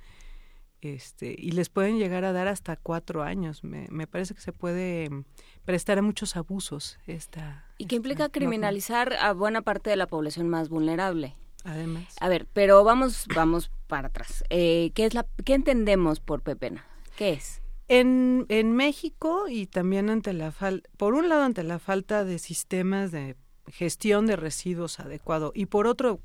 Este 0.83 1.35
y 1.39 1.53
les 1.53 1.69
pueden 1.69 1.99
llegar 1.99 2.25
a 2.25 2.33
dar 2.33 2.49
hasta 2.49 2.77
cuatro 2.77 3.23
años. 3.23 3.65
Me, 3.65 3.87
me 3.91 4.07
parece 4.07 4.35
que 4.35 4.41
se 4.41 4.53
puede 4.53 5.09
mm, 5.11 5.25
prestar 5.65 5.99
a 5.99 6.03
muchos 6.03 6.37
abusos 6.37 6.99
esta 7.07 7.67
Y 7.79 7.87
que 7.87 7.97
esta 7.97 7.97
implica 7.97 8.23
norma, 8.25 8.33
criminalizar 8.33 9.13
a 9.15 9.33
buena 9.33 9.63
parte 9.63 9.91
de 9.91 9.97
la 9.97 10.07
población 10.07 10.49
más 10.49 10.69
vulnerable. 10.69 11.37
además. 11.65 12.15
A 12.21 12.29
ver, 12.29 12.47
pero 12.53 12.85
vamos, 12.85 13.27
vamos 13.35 13.71
para 13.87 14.09
atrás. 14.09 14.45
Eh, 14.51 14.93
¿qué 14.95 15.05
es 15.05 15.15
la, 15.15 15.27
qué 15.45 15.55
entendemos 15.55 16.21
por 16.21 16.43
pepena? 16.43 16.87
¿Qué 17.17 17.33
es? 17.33 17.63
En, 17.89 18.47
en 18.49 18.73
México 18.73 19.47
y 19.49 19.67
también 19.67 20.11
ante 20.11 20.33
la 20.33 20.53
falta, 20.53 20.89
por 20.97 21.15
un 21.15 21.29
lado 21.29 21.43
ante 21.43 21.65
la 21.65 21.79
falta 21.79 22.25
de 22.25 22.39
sistemas 22.39 23.11
de 23.11 23.37
gestión 23.67 24.27
de 24.27 24.37
residuos 24.37 25.01
adecuado 25.01 25.53
y 25.55 25.67
por 25.67 25.87
otro 25.87 26.21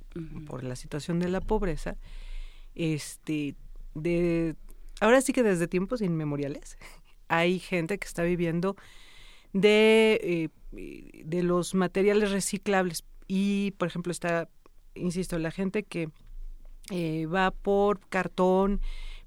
por 0.48 0.64
la 0.64 0.76
situación 0.76 1.20
de 1.20 1.30
la 1.30 1.42
pobreza, 1.42 1.98
este 2.76 3.56
de 3.96 4.56
ahora 5.02 5.22
sí 5.22 5.34
que 5.34 5.44
desde 5.44 5.68
tiempos 5.68 6.02
inmemoriales 6.02 6.78
hay 7.28 7.60
gente 7.60 7.98
que 7.98 8.08
está 8.08 8.24
viviendo 8.24 8.76
de 9.54 10.20
eh, 10.22 10.50
de 11.24 11.44
los 11.44 11.74
materiales 11.74 12.32
reciclables 12.32 13.04
y 13.28 13.72
por 13.78 13.88
ejemplo 13.88 14.12
está 14.12 14.50
insisto 14.94 15.40
la 15.40 15.52
gente 15.52 15.84
que 15.84 16.10
eh, 16.92 17.26
va 17.26 17.52
por 17.52 18.00
cartón, 18.10 18.80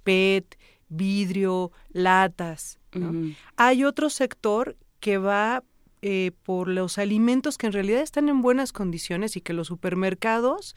PET, 0.04 0.58
vidrio, 0.88 1.72
latas. 1.90 2.78
¿no? 2.92 3.34
Hay 3.56 3.84
otro 3.84 4.10
sector 4.10 4.76
que 5.00 5.18
va 5.18 5.64
eh, 6.02 6.30
por 6.44 6.68
los 6.68 6.98
alimentos 6.98 7.58
que 7.58 7.66
en 7.66 7.72
realidad 7.72 8.02
están 8.02 8.28
en 8.28 8.42
buenas 8.42 8.72
condiciones 8.72 9.36
y 9.36 9.40
que 9.40 9.52
los 9.52 9.66
supermercados 9.66 10.76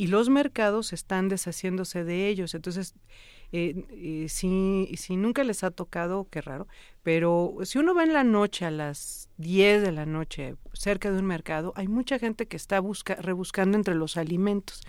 y 0.00 0.06
los 0.06 0.30
mercados 0.30 0.94
están 0.94 1.28
deshaciéndose 1.28 2.04
de 2.04 2.28
ellos. 2.28 2.54
Entonces, 2.54 2.94
eh, 3.52 3.84
eh, 3.90 4.26
si, 4.30 4.88
si 4.96 5.14
nunca 5.18 5.44
les 5.44 5.62
ha 5.62 5.70
tocado, 5.70 6.26
qué 6.30 6.40
raro, 6.40 6.66
pero 7.02 7.58
si 7.64 7.76
uno 7.76 7.94
va 7.94 8.04
en 8.04 8.14
la 8.14 8.24
noche 8.24 8.64
a 8.64 8.70
las 8.70 9.28
10 9.36 9.82
de 9.82 9.92
la 9.92 10.06
noche 10.06 10.54
cerca 10.72 11.10
de 11.10 11.18
un 11.18 11.26
mercado, 11.26 11.74
hay 11.76 11.86
mucha 11.86 12.18
gente 12.18 12.48
que 12.48 12.56
está 12.56 12.80
busca, 12.80 13.16
rebuscando 13.16 13.76
entre 13.76 13.94
los 13.94 14.16
alimentos, 14.16 14.80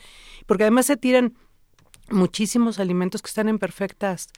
porque 0.45 0.63
además 0.63 0.85
se 0.85 0.95
tiran 0.95 1.33
muchísimos 2.09 2.79
alimentos 2.79 3.21
que 3.21 3.27
están 3.27 3.49
en 3.49 3.59
perfectas 3.59 4.29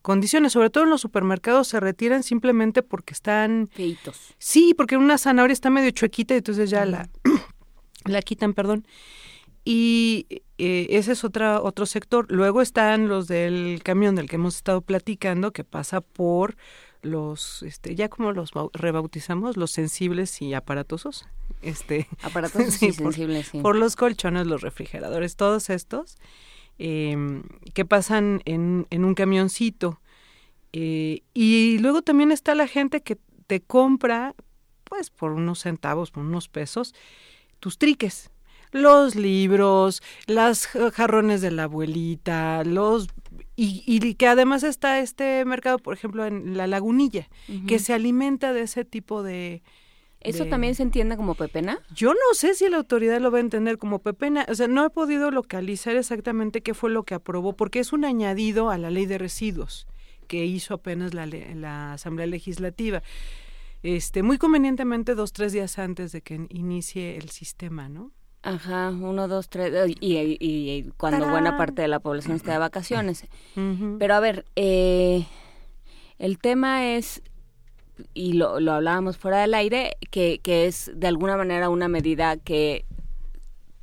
condiciones, 0.00 0.54
sobre 0.54 0.70
todo 0.70 0.84
en 0.84 0.90
los 0.90 1.02
supermercados 1.02 1.68
se 1.68 1.78
retiran 1.78 2.22
simplemente 2.22 2.82
porque 2.82 3.12
están 3.12 3.68
Feitos. 3.70 4.34
Sí, 4.38 4.72
porque 4.72 4.96
una 4.96 5.18
zanahoria 5.18 5.52
está 5.52 5.68
medio 5.68 5.90
chuequita 5.90 6.32
y 6.32 6.38
entonces 6.38 6.70
ya 6.70 6.86
la, 6.86 7.10
la 8.06 8.22
quitan, 8.22 8.54
perdón. 8.54 8.86
Y 9.64 10.26
eh, 10.58 10.86
ese 10.90 11.12
es 11.12 11.24
otra, 11.24 11.60
otro 11.62 11.86
sector. 11.86 12.26
Luego 12.30 12.62
están 12.62 13.08
los 13.08 13.28
del 13.28 13.80
camión 13.84 14.14
del 14.16 14.28
que 14.28 14.36
hemos 14.36 14.56
estado 14.56 14.80
platicando, 14.80 15.52
que 15.52 15.62
pasa 15.64 16.00
por 16.00 16.56
los, 17.02 17.62
este, 17.62 17.94
ya 17.94 18.08
como 18.08 18.32
los 18.32 18.52
bau- 18.52 18.70
rebautizamos, 18.72 19.56
los 19.56 19.70
sensibles 19.70 20.42
y 20.42 20.54
aparatosos. 20.54 21.26
Este, 21.62 22.08
Aparatos 22.22 22.74
Sí, 22.74 22.86
y 22.86 22.92
por- 22.92 23.12
sensibles, 23.14 23.46
sí. 23.48 23.60
por 23.60 23.76
los 23.76 23.94
colchones, 23.96 24.46
los 24.46 24.62
refrigeradores, 24.62 25.36
todos 25.36 25.70
estos 25.70 26.16
eh, 26.78 27.16
que 27.74 27.84
pasan 27.84 28.42
en, 28.44 28.86
en 28.90 29.04
un 29.04 29.14
camioncito. 29.14 30.00
Eh, 30.72 31.22
y 31.34 31.78
luego 31.78 32.02
también 32.02 32.32
está 32.32 32.54
la 32.56 32.66
gente 32.66 33.02
que 33.02 33.16
te 33.46 33.60
compra, 33.60 34.34
pues 34.84 35.10
por 35.10 35.32
unos 35.32 35.60
centavos, 35.60 36.10
por 36.10 36.24
unos 36.24 36.48
pesos, 36.48 36.94
tus 37.60 37.78
triques. 37.78 38.30
Los 38.72 39.14
libros, 39.14 40.02
las 40.26 40.66
ja- 40.66 40.90
jarrones 40.90 41.40
de 41.40 41.50
la 41.50 41.64
abuelita, 41.64 42.64
los... 42.64 43.08
Y, 43.54 43.84
y 43.86 44.14
que 44.14 44.26
además 44.26 44.62
está 44.62 44.98
este 44.98 45.44
mercado, 45.44 45.78
por 45.78 45.94
ejemplo, 45.94 46.26
en 46.26 46.56
la 46.56 46.66
lagunilla, 46.66 47.28
que 47.68 47.78
se 47.78 47.92
alimenta 47.92 48.52
de 48.52 48.62
ese 48.62 48.84
tipo 48.84 49.22
de... 49.22 49.62
¿Eso 50.20 50.44
de- 50.44 50.50
también 50.50 50.74
se 50.74 50.82
entiende 50.84 51.16
como 51.16 51.34
pepena? 51.34 51.78
yo 51.94 52.12
no 52.14 52.34
sé 52.34 52.54
si 52.54 52.68
la 52.68 52.76
autoridad 52.78 53.20
lo 53.20 53.30
va 53.30 53.38
a 53.38 53.40
entender 53.42 53.76
como 53.76 53.98
pepena, 53.98 54.46
o 54.48 54.54
sea, 54.54 54.68
no 54.68 54.86
he 54.86 54.90
podido 54.90 55.30
localizar 55.30 55.96
exactamente 55.96 56.62
qué 56.62 56.74
fue 56.74 56.90
lo 56.90 57.02
que 57.02 57.14
aprobó, 57.14 57.54
porque 57.54 57.80
es 57.80 57.92
un 57.92 58.04
añadido 58.04 58.70
a 58.70 58.78
la 58.78 58.90
ley 58.90 59.04
de 59.06 59.18
residuos 59.18 59.86
que 60.28 60.46
hizo 60.46 60.74
apenas 60.74 61.12
la, 61.12 61.26
la 61.26 61.92
Asamblea 61.94 62.26
Legislativa. 62.28 63.02
Este, 63.82 64.22
muy 64.22 64.38
convenientemente 64.38 65.14
dos, 65.16 65.32
tres 65.32 65.52
días 65.52 65.78
antes 65.78 66.12
de 66.12 66.22
que 66.22 66.46
inicie 66.50 67.16
el 67.16 67.30
sistema, 67.30 67.88
¿no? 67.88 68.12
Ajá, 68.42 68.90
uno, 68.90 69.28
dos, 69.28 69.48
tres, 69.48 69.72
eh, 69.72 69.94
y, 70.00 70.16
y- 70.16 70.36
y- 70.40 70.70
y 70.70 70.82
cuando 70.96 71.18
¡Tarán! 71.20 71.30
buena 71.32 71.56
parte 71.56 71.82
de 71.82 71.88
la 71.88 72.00
población 72.00 72.34
está 72.36 72.52
de 72.52 72.58
vacaciones. 72.58 73.24
Pero 73.98 74.14
a 74.14 74.20
ver, 74.20 74.44
eh, 74.56 75.26
el 76.18 76.38
tema 76.38 76.94
es, 76.94 77.22
y 78.14 78.32
lo, 78.32 78.58
lo 78.58 78.72
hablábamos 78.72 79.16
fuera 79.16 79.38
del 79.38 79.54
aire, 79.54 79.96
que, 80.10 80.40
que 80.42 80.66
es 80.66 80.90
de 80.94 81.06
alguna 81.06 81.36
manera 81.36 81.68
una 81.68 81.86
medida 81.88 82.36
que 82.36 82.84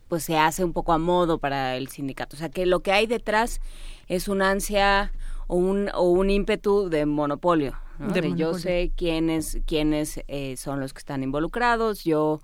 pues 0.10 0.24
se 0.24 0.38
hace 0.38 0.64
un 0.66 0.74
poco 0.74 0.92
a 0.92 0.98
modo 0.98 1.38
para 1.38 1.78
el 1.78 1.88
sindicato. 1.88 2.36
O 2.36 2.40
sea, 2.40 2.50
que 2.50 2.66
lo 2.66 2.80
que 2.82 2.92
hay 2.92 3.06
detrás 3.06 3.62
es 4.08 4.28
una 4.28 4.50
ansia 4.50 5.12
o 5.48 5.56
un, 5.56 5.90
o 5.94 6.10
un 6.10 6.32
ímpetu 6.32 6.90
de 6.90 7.06
monopolio. 7.06 7.78
¿no? 8.00 8.08
De 8.08 8.22
De 8.22 8.30
yo 8.30 8.48
monopolio. 8.48 8.60
sé 8.60 8.92
quiénes, 8.98 9.60
quiénes 9.68 10.22
eh, 10.28 10.58
son 10.58 10.80
los 10.80 10.94
que 10.94 11.00
están 11.00 11.22
involucrados, 11.22 12.04
yo 12.04 12.42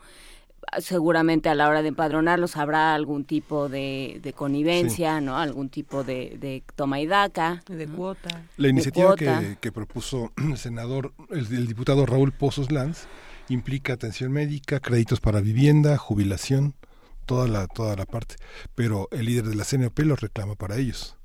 seguramente 0.79 1.49
a 1.49 1.55
la 1.55 1.67
hora 1.69 1.81
de 1.81 1.89
empadronarlos 1.89 2.57
habrá 2.57 2.93
algún 2.95 3.25
tipo 3.25 3.69
de, 3.69 4.19
de 4.21 4.33
connivencia, 4.33 5.21
¿no? 5.21 5.37
Algún 5.37 5.69
tipo 5.69 6.03
de, 6.03 6.37
de 6.39 6.63
toma 6.75 6.99
y 6.99 7.07
daca. 7.07 7.63
de 7.67 7.87
cuota. 7.87 8.43
La 8.57 8.67
iniciativa 8.69 9.07
cuota. 9.15 9.39
que, 9.41 9.57
que 9.59 9.71
propuso 9.71 10.31
el 10.37 10.57
senador, 10.57 11.13
el, 11.29 11.45
el 11.53 11.67
diputado 11.67 12.05
Raúl 12.05 12.31
Pozos 12.31 12.71
Lanz, 12.71 13.05
implica 13.49 13.93
atención 13.93 14.31
médica, 14.31 14.79
créditos 14.79 15.19
para 15.19 15.39
vivienda, 15.41 15.97
jubilación, 15.97 16.75
toda 17.25 17.47
la, 17.47 17.67
toda 17.67 17.95
la 17.95 18.05
parte. 18.05 18.35
Pero 18.75 19.07
el 19.11 19.25
líder 19.25 19.45
de 19.45 19.55
la 19.55 19.63
CNOP 19.65 19.99
lo 19.99 20.15
reclama 20.15 20.55
para 20.55 20.77
ellos. 20.77 21.17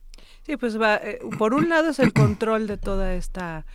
Sí, 0.46 0.57
pues 0.57 0.81
va, 0.81 0.96
eh, 0.96 1.18
por 1.38 1.55
un 1.55 1.68
lado 1.68 1.90
es 1.90 1.98
el 1.98 2.12
control 2.12 2.66
de 2.66 2.76
toda 2.79 3.14
esta... 3.14 3.66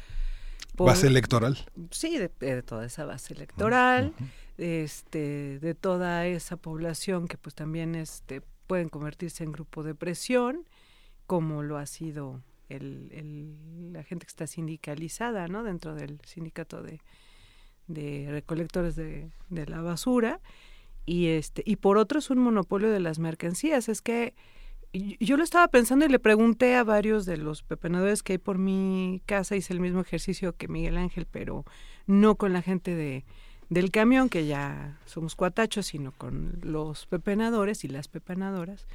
por- 0.76 0.88
Base 0.88 1.08
electoral. 1.08 1.58
sí, 1.92 2.18
de, 2.18 2.32
de 2.40 2.64
toda 2.64 2.86
esa 2.86 3.06
base 3.06 3.34
electoral, 3.34 4.14
este, 4.58 5.60
de 5.60 5.76
toda 5.76 6.26
esa 6.28 6.58
población 6.58 7.28
que 7.28 7.38
pues 7.38 7.56
también 7.56 7.96
este, 7.96 8.42
pueden 8.68 8.90
convertirse 8.90 9.44
en 9.44 9.52
grupo 9.52 9.84
de 9.84 9.96
presión, 9.96 10.68
como 11.28 11.64
lo 11.64 11.78
ha 11.78 11.86
sido 11.86 12.42
la 12.70 14.04
gente 14.04 14.26
que 14.26 14.32
está 14.32 14.48
sindicalizada, 14.48 15.48
¿no? 15.48 15.64
Dentro 15.64 15.94
del 15.94 16.20
sindicato 16.26 16.82
de, 16.82 17.00
recolectores 18.30 18.96
de, 18.96 19.30
la 19.50 19.82
basura. 19.82 20.42
Y 21.06 21.28
este, 21.28 21.62
y 21.66 21.76
por 21.76 21.98
otro 21.98 22.18
es 22.18 22.32
un 22.32 22.40
monopolio 22.40 22.90
de 22.90 23.00
las 23.00 23.20
mercancías. 23.20 23.88
Es 23.88 24.02
que 24.02 24.34
yo 24.92 25.38
lo 25.38 25.44
estaba 25.44 25.68
pensando 25.68 26.06
y 26.06 26.10
le 26.10 26.20
pregunté 26.20 26.76
a 26.76 26.84
varios 26.84 27.26
de 27.26 27.38
los 27.38 27.62
pepenadores 27.62 28.24
que 28.24 28.34
hay 28.34 28.38
por 28.40 28.58
mi 28.58 29.22
casa, 29.26 29.56
hice 29.56 29.74
el 29.74 29.80
mismo 29.80 30.02
ejercicio 30.02 30.56
que 30.56 30.68
Miguel 30.68 30.98
Ángel, 30.98 31.28
pero 31.30 31.66
no 32.08 32.36
con 32.36 32.54
la 32.54 32.64
gente 32.64 32.96
de, 32.96 33.26
del 33.70 33.92
camión, 33.92 34.30
que 34.30 34.46
ya 34.46 35.00
somos 35.06 35.36
cuatachos, 35.36 35.88
sino 35.88 36.12
con 36.12 36.60
los 36.62 37.06
pepenadores 37.06 37.84
y 37.84 37.88
las 37.88 38.08
pepenadoras. 38.08 38.88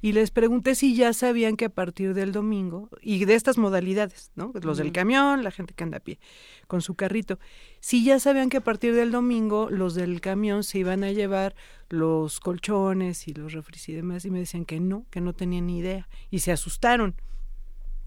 Y 0.00 0.12
les 0.12 0.30
pregunté 0.30 0.74
si 0.74 0.94
ya 0.94 1.14
sabían 1.14 1.56
que 1.56 1.64
a 1.64 1.70
partir 1.70 2.12
del 2.12 2.30
domingo, 2.30 2.90
y 3.00 3.24
de 3.24 3.34
estas 3.34 3.56
modalidades, 3.56 4.32
¿no? 4.34 4.52
Los 4.62 4.76
del 4.76 4.92
camión, 4.92 5.42
la 5.42 5.50
gente 5.50 5.72
que 5.72 5.82
anda 5.82 5.96
a 5.96 6.00
pie 6.00 6.18
con 6.66 6.82
su 6.82 6.94
carrito, 6.94 7.38
si 7.80 8.04
ya 8.04 8.20
sabían 8.20 8.50
que 8.50 8.58
a 8.58 8.60
partir 8.60 8.94
del 8.94 9.10
domingo 9.10 9.70
los 9.70 9.94
del 9.94 10.20
camión 10.20 10.62
se 10.62 10.80
iban 10.80 11.04
a 11.04 11.12
llevar 11.12 11.54
los 11.88 12.38
colchones 12.38 13.28
y 13.28 13.32
los 13.32 13.54
refris 13.54 13.88
y 13.88 13.94
demás, 13.94 14.26
y 14.26 14.30
me 14.30 14.40
decían 14.40 14.66
que 14.66 14.78
no, 14.78 15.06
que 15.10 15.22
no 15.22 15.32
tenían 15.32 15.68
ni 15.68 15.78
idea, 15.78 16.06
y 16.30 16.40
se 16.40 16.52
asustaron, 16.52 17.14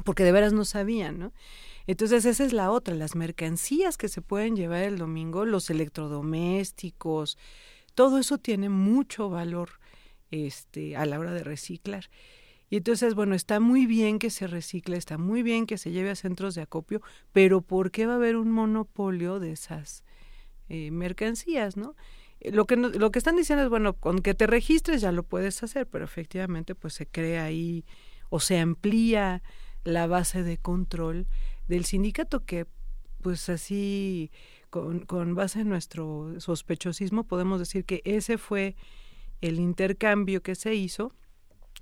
porque 0.05 0.23
de 0.23 0.31
veras 0.31 0.53
no 0.53 0.65
sabían, 0.65 1.17
¿no? 1.17 1.31
Entonces 1.87 2.25
esa 2.25 2.43
es 2.43 2.53
la 2.53 2.69
otra, 2.69 2.93
las 2.95 3.15
mercancías 3.15 3.97
que 3.97 4.09
se 4.09 4.21
pueden 4.21 4.55
llevar 4.55 4.83
el 4.83 4.97
domingo, 4.97 5.45
los 5.45 5.69
electrodomésticos, 5.69 7.37
todo 7.95 8.19
eso 8.19 8.37
tiene 8.37 8.69
mucho 8.69 9.29
valor 9.29 9.69
este, 10.29 10.95
a 10.95 11.05
la 11.05 11.17
hora 11.17 11.33
de 11.33 11.43
reciclar. 11.43 12.09
Y 12.69 12.75
entonces, 12.77 13.15
bueno, 13.15 13.33
está 13.33 13.61
muy 13.61 13.85
bien 13.85 14.19
que 14.19 14.29
se 14.29 14.45
recicle, 14.45 14.97
está 14.97 15.17
muy 15.17 15.41
bien 15.41 15.65
que 15.65 15.77
se 15.77 15.91
lleve 15.91 16.09
a 16.09 16.15
centros 16.15 16.53
de 16.53 16.61
acopio, 16.61 17.01
pero 17.31 17.61
¿por 17.61 17.91
qué 17.91 18.05
va 18.05 18.13
a 18.13 18.17
haber 18.17 18.35
un 18.35 18.51
monopolio 18.51 19.39
de 19.39 19.53
esas 19.53 20.03
eh, 20.67 20.91
mercancías, 20.91 21.77
no? 21.77 21.95
Eh, 22.41 22.51
Lo 22.51 22.65
que, 22.65 22.75
lo 22.75 23.09
que 23.11 23.19
están 23.19 23.37
diciendo 23.37 23.63
es, 23.63 23.69
bueno, 23.69 23.93
con 23.93 24.19
que 24.19 24.33
te 24.33 24.47
registres 24.47 24.99
ya 24.99 25.13
lo 25.13 25.23
puedes 25.23 25.63
hacer, 25.63 25.87
pero 25.87 26.03
efectivamente 26.03 26.75
pues 26.75 26.93
se 26.93 27.07
crea 27.07 27.45
ahí 27.45 27.85
o 28.29 28.41
se 28.41 28.59
amplía 28.59 29.41
la 29.85 30.05
base 30.05 30.43
de 30.43 30.57
control 30.57 31.27
del 31.67 31.85
sindicato 31.85 32.45
que 32.45 32.65
pues 33.21 33.49
así 33.49 34.31
con, 34.69 34.99
con 34.99 35.35
base 35.35 35.61
en 35.61 35.69
nuestro 35.69 36.39
sospechosismo 36.39 37.23
podemos 37.23 37.59
decir 37.59 37.85
que 37.85 38.01
ese 38.05 38.37
fue 38.37 38.75
el 39.41 39.59
intercambio 39.59 40.41
que 40.41 40.55
se 40.55 40.75
hizo 40.75 41.13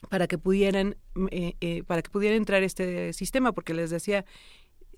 para 0.09 0.27
que 0.27 0.37
pudieran 0.37 0.97
mm, 1.13 1.27
eh, 1.31 1.55
eh, 1.61 1.83
para 1.83 2.01
que 2.01 2.09
pudiera 2.09 2.35
entrar 2.35 2.63
este 2.63 3.13
sistema 3.13 3.51
porque 3.51 3.73
les 3.73 3.89
decía 3.89 4.25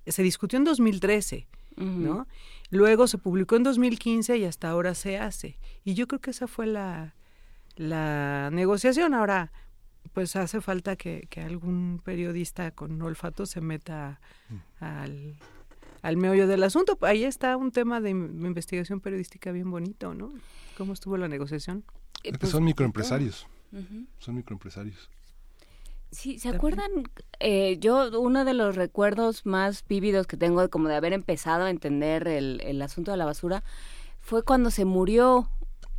se 0.06 0.23
discutió 0.23 0.58
en 0.58 0.63
2013 0.63 1.47
¿no? 1.78 2.28
Luego 2.69 3.08
se 3.08 3.17
publicó 3.17 3.56
en 3.56 3.63
2015 3.63 4.38
y 4.38 4.45
hasta 4.45 4.69
ahora 4.69 4.95
se 4.95 5.17
hace. 5.17 5.60
Y 5.84 5.93
yo 5.93 6.08
creo 6.08 6.19
que 6.19 6.32
esa 6.32 6.47
fue 6.47 6.65
la, 6.65 7.13
la 7.76 8.50
negociación. 8.52 9.13
Ahora, 9.13 9.52
pues 10.13 10.36
hace 10.36 10.62
falta 10.62 10.96
que, 10.96 11.28
que 11.30 11.41
algún 11.41 12.02
periodista 12.04 12.72
con 12.72 13.02
olfato 13.02 13.46
se 13.46 13.62
meta 13.62 14.20
al, 14.80 15.36
al 16.02 16.17
meollo 16.17 16.48
del 16.48 16.63
asunto. 16.63 16.98
Ahí 17.02 17.24
está 17.24 17.58
un 17.58 17.72
tema 17.72 18.00
de 18.02 18.12
in- 18.12 18.46
investigación 18.46 19.00
periodística 19.02 19.52
bien 19.52 19.70
bonito, 19.72 20.13
¿no? 20.13 20.34
¿Cómo 20.78 20.93
estuvo 20.93 21.17
la 21.17 21.28
negociación? 21.28 21.84
Eh, 22.24 22.34
pues, 22.38 22.52
son 22.52 22.63
microempresarios, 22.63 23.48
Ujú. 23.72 24.06
son 24.20 24.36
microempresarios. 24.36 25.10
Sí, 26.12 26.39
¿se 26.39 26.48
acuerdan? 26.50 26.89
Eh, 27.39 27.78
yo, 27.80 28.22
uno 28.22 28.46
de 28.46 28.54
los 28.54 28.76
recuerdos 28.76 29.46
más 29.46 29.84
vívidos 29.88 30.26
que 30.26 30.38
tengo 30.38 30.62
de 30.62 30.70
como 30.70 30.88
de 30.88 30.96
haber 30.96 31.12
empezado 31.12 31.65
a 31.65 31.70
entender 31.70 32.28
el, 32.30 32.62
el 32.63 32.82
asunto 32.82 33.12
de 33.12 33.17
la 33.17 33.26
basura 33.26 33.62
fue 34.22 34.43
cuando 34.43 34.72
se 34.72 34.86
murió 34.86 35.50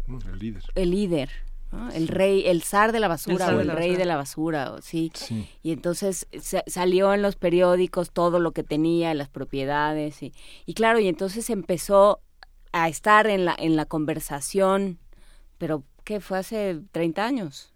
Mm, 0.07 0.18
El 0.33 0.38
líder. 0.38 0.62
el 0.75 0.90
líder, 0.90 1.31
¿no? 1.73 1.91
el 1.91 2.09
rey, 2.09 2.47
el 2.47 2.63
zar 2.63 2.93
de 2.93 3.01
la 3.01 3.09
basura 3.09 3.49
o 3.49 3.61
el 3.61 3.69
rey 3.69 3.89
basura. 3.91 3.99
de 3.99 4.05
la 4.07 4.17
basura, 4.17 4.73
o, 4.73 4.83
sí. 4.83 5.11
Sí. 5.15 5.49
Y 5.63 5.73
entonces 5.73 6.27
sa- 6.41 6.65
salió 6.67 7.13
en 7.15 7.23
los 7.23 7.37
periódicos 7.37 8.11
todo 8.11 8.41
lo 8.41 8.53
que 8.53 8.63
tenía, 8.63 9.13
las 9.15 9.29
propiedades 9.29 10.23
y, 10.23 10.33
y 10.67 10.75
claro, 10.75 10.99
y 11.01 11.09
entonces 11.09 11.51
empezó 11.51 12.21
a 12.73 12.89
estar 12.89 13.27
en 13.27 13.45
la 13.45 13.55
en 13.59 13.77
la 13.77 13.87
conversación, 13.87 14.99
pero 15.59 15.85
¿qué 16.05 16.21
fue 16.21 16.39
hace 16.39 16.81
30 16.93 17.25
años? 17.25 17.73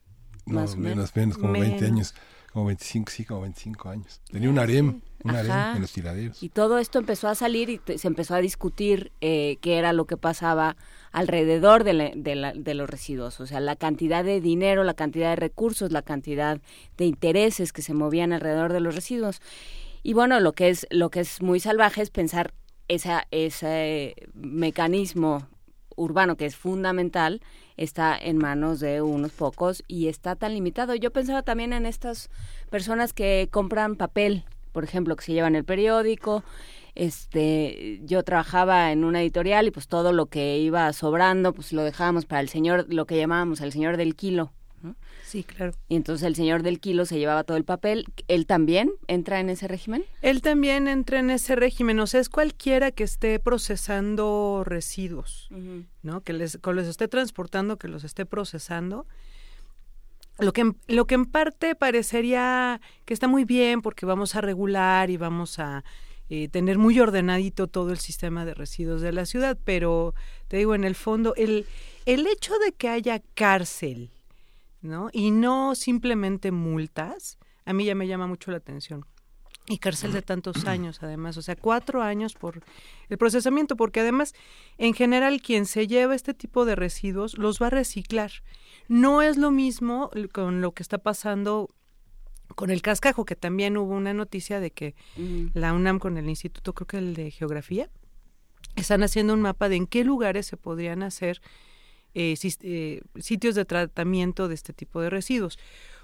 No, 0.47 0.61
Más 0.61 0.75
o 0.75 0.77
menos, 0.79 1.15
menos, 1.15 1.39
como 1.39 1.53
20 1.53 1.69
Menos. 1.69 1.83
años. 1.91 2.15
Como 2.53 2.67
25, 2.67 3.11
sí, 3.11 3.25
como 3.25 3.41
25 3.43 3.89
años. 3.89 4.21
Tenía 4.31 4.51
un 4.51 4.59
harem, 4.59 5.01
un 5.25 5.31
harem 5.35 5.77
en 5.77 5.81
los 5.81 5.93
tiraderos. 5.93 6.43
Y 6.43 6.51
todo 6.51 6.79
esto 6.79 6.99
empezó 6.99 7.29
a 7.29 7.35
salir 7.35 7.71
y 7.71 7.79
te- 7.79 7.97
se 7.97 8.09
empezó 8.09 8.35
a 8.35 8.39
discutir 8.41 9.11
eh, 9.23 9.57
qué 9.63 9.79
era 9.79 9.93
lo 9.95 10.05
que 10.07 10.19
pasaba 10.19 10.77
alrededor 11.13 11.83
de, 11.85 11.93
la- 11.95 12.13
de, 12.15 12.35
la- 12.35 12.53
de 12.53 12.75
los 12.75 12.91
residuos, 12.91 13.41
o 13.41 13.47
sea, 13.47 13.61
la 13.61 13.77
cantidad 13.77 14.23
de 14.23 14.41
dinero, 14.43 14.85
la 14.85 14.93
cantidad 14.95 15.31
de 15.31 15.37
recursos, 15.37 15.93
la 15.93 16.03
cantidad 16.03 16.61
de 16.99 17.07
intereses 17.07 17.73
que 17.73 17.81
se 17.83 17.95
movían 17.95 18.33
alrededor 18.35 18.73
de 18.75 18.81
los 18.81 18.95
residuos. 18.95 19.41
Y 20.03 20.13
bueno, 20.13 20.39
lo 20.41 20.53
que 20.53 20.69
es 20.69 20.87
lo 20.91 21.09
que 21.11 21.21
es 21.21 21.41
muy 21.41 21.59
salvaje 21.61 22.03
es 22.03 22.11
pensar 22.11 22.53
esa, 22.89 23.27
ese 23.31 24.15
mecanismo 24.35 25.47
urbano 25.97 26.37
que 26.37 26.47
es 26.47 26.57
fundamental 26.57 27.41
está 27.77 28.17
en 28.19 28.39
manos 28.39 28.81
de 28.81 29.03
unos 29.03 29.33
pocos 29.33 29.83
y 29.89 30.09
está 30.09 30.37
tan 30.37 30.55
limitado. 30.55 30.95
Yo 30.95 31.11
pensaba 31.11 31.43
también 31.43 31.73
en 31.73 31.87
estas 31.87 32.31
personas 32.71 33.13
que 33.13 33.49
compran 33.51 33.97
papel, 33.97 34.45
por 34.73 34.85
ejemplo, 34.85 35.17
que 35.17 35.25
se 35.25 35.33
llevan 35.33 35.55
el 35.55 35.65
periódico. 35.65 36.45
Este, 36.95 38.01
yo 38.05 38.23
trabajaba 38.23 38.93
en 38.93 39.05
una 39.05 39.23
editorial 39.23 39.67
y 39.67 39.71
pues 39.71 39.89
todo 39.89 40.13
lo 40.13 40.27
que 40.27 40.59
iba 40.59 40.93
sobrando, 40.93 41.53
pues 41.53 41.73
lo 41.73 41.83
dejábamos 41.83 42.27
para 42.27 42.41
el 42.41 42.49
señor, 42.49 42.87
lo 42.89 43.07
que 43.07 43.17
llamábamos 43.17 43.61
el 43.61 43.73
señor 43.73 43.97
del 43.97 44.15
kilo. 44.15 44.53
¿No? 44.83 44.97
Sí, 45.25 45.45
claro. 45.45 45.73
Y 45.89 45.97
entonces 45.97 46.27
el 46.27 46.35
señor 46.35 46.63
del 46.63 46.81
kilo 46.81 47.07
se 47.07 47.19
llevaba 47.19 47.45
todo 47.45 47.57
el 47.57 47.65
papel. 47.65 48.05
¿Él 48.29 48.47
también 48.47 48.91
entra 49.09 49.41
en 49.41 49.49
ese 49.51 49.69
régimen? 49.69 50.05
Él 50.21 50.43
también 50.43 50.89
entra 50.89 51.21
en 51.21 51.31
ese 51.31 51.57
régimen, 51.57 51.99
o 52.01 52.07
sea, 52.07 52.21
es 52.21 52.29
cualquiera 52.29 52.91
que 52.91 53.05
esté 53.05 53.39
procesando 53.39 54.63
residuos, 54.65 55.49
¿no? 56.03 56.21
Que 56.23 56.33
les, 56.33 56.59
que 56.59 56.73
los 56.73 56.87
esté 56.87 57.09
transportando, 57.09 57.77
que 57.79 57.89
los 57.89 58.05
esté 58.05 58.27
procesando. 58.27 59.07
Lo 60.39 60.53
que, 60.53 60.63
en- 60.63 60.77
lo 60.89 61.07
que 61.07 61.15
en 61.15 61.27
parte 61.27 61.75
parecería 61.75 62.81
que 63.05 63.15
está 63.15 63.29
muy 63.29 63.45
bien 63.45 63.83
porque 63.83 64.07
vamos 64.07 64.35
a 64.35 64.41
regular 64.41 65.11
y 65.11 65.17
vamos 65.19 65.59
a 65.59 65.85
eh, 66.31 66.49
tener 66.49 66.79
muy 66.79 66.99
ordenadito 66.99 67.67
todo 67.67 67.91
el 67.93 67.99
sistema 67.99 68.45
de 68.47 68.55
residuos 68.55 69.03
de 69.03 69.13
la 69.13 69.27
ciudad, 69.27 69.59
pero 69.65 70.15
te 70.49 70.57
digo, 70.57 70.75
en 70.75 70.85
el 70.85 70.95
fondo, 70.95 71.35
el, 71.37 71.67
el 72.07 72.27
hecho 72.27 72.59
de 72.59 72.73
que 72.73 72.89
haya 72.89 73.21
cárcel, 73.35 74.11
¿no? 74.83 75.09
Y 75.13 75.31
no 75.31 75.75
simplemente 75.75 76.53
multas, 76.53 77.39
a 77.65 77.73
mí 77.73 77.85
ya 77.85 77.95
me 77.95 78.07
llama 78.07 78.27
mucho 78.27 78.51
la 78.51 78.59
atención. 78.59 79.07
Y 79.67 79.79
cárcel 79.79 80.13
de 80.13 80.23
tantos 80.23 80.65
años, 80.65 80.99
además, 81.03 81.37
o 81.37 81.43
sea, 81.43 81.55
cuatro 81.55 82.03
años 82.03 82.35
por 82.35 82.65
el 83.09 83.17
procesamiento, 83.17 83.77
porque 83.77 84.01
además, 84.01 84.35
en 84.77 84.93
general, 84.93 85.41
quien 85.41 85.67
se 85.67 85.87
lleva 85.87 86.17
este 86.17 86.35
tipo 86.35 86.65
de 86.65 86.75
residuos 86.75 87.39
los 87.39 87.63
va 87.63 87.69
a 87.69 87.71
reciclar. 87.71 88.33
No 88.89 89.23
es 89.23 89.37
lo 89.37 89.53
mismo 89.53 90.11
con 90.33 90.61
lo 90.61 90.73
que 90.73 90.83
está 90.83 90.99
pasando 90.99 91.71
con 92.57 92.71
el 92.71 92.83
cascajo, 92.83 93.25
que 93.25 93.37
también 93.37 93.77
hubo 93.77 93.95
una 93.95 94.13
noticia 94.13 94.59
de 94.59 94.73
que 94.73 94.97
la 95.55 95.73
UNAM 95.73 96.01
con 96.01 96.19
el 96.19 96.29
Instituto, 96.29 96.75
creo 96.75 96.87
que 96.87 96.99
el 96.99 97.15
de 97.15 97.31
Geografía, 97.31 97.89
están 98.75 99.03
haciendo 99.03 99.33
un 99.33 99.43
mapa 99.43 99.69
de 99.69 99.77
en 99.77 99.87
qué 99.87 100.05
lugares 100.05 100.47
se 100.47 100.57
podrían 100.57 101.03
hacer 101.03 101.41
eh, 102.15 102.35
eh, 102.63 103.03
sitios 103.19 103.55
de 103.55 103.65
tratamiento 103.65 104.49
de 104.49 104.55
este 104.55 104.73
tipo 104.73 105.01
de 105.01 105.11
residuos. 105.11 105.59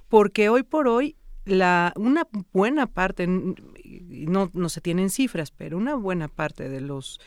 Porque 0.09 0.49
hoy 0.49 0.63
por 0.63 0.89
hoy, 0.89 1.17
la, 1.45 1.93
una 1.97 2.27
buena 2.53 2.87
parte, 2.87 3.27
no, 3.27 4.51
no 4.53 4.69
se 4.69 4.81
tienen 4.81 5.11
cifras, 5.11 5.51
pero 5.51 5.77
una 5.77 5.95
buena 5.95 6.29
parte 6.29 6.69
de 6.69 6.81
los 6.81 7.21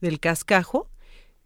del 0.00 0.20
cascajo 0.20 0.90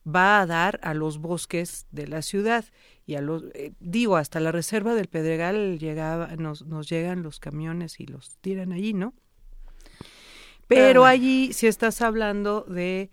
va 0.06 0.40
a 0.40 0.46
dar 0.46 0.80
a 0.82 0.94
los 0.94 1.18
bosques 1.18 1.86
de 1.90 2.06
la 2.06 2.22
ciudad. 2.22 2.64
Y 3.06 3.14
a 3.14 3.20
los 3.20 3.44
eh, 3.54 3.72
digo 3.80 4.16
hasta 4.16 4.40
la 4.40 4.52
reserva 4.52 4.94
del 4.94 5.08
Pedregal 5.08 5.78
llegaba 5.78 6.36
nos, 6.36 6.66
nos 6.66 6.88
llegan 6.88 7.22
los 7.22 7.40
camiones 7.40 7.98
y 7.98 8.06
los 8.06 8.36
tiran 8.38 8.72
allí 8.72 8.94
no 8.94 9.12
pero 10.74 11.04
allí 11.04 11.52
si 11.52 11.66
estás 11.66 12.00
hablando 12.00 12.62
de 12.62 13.10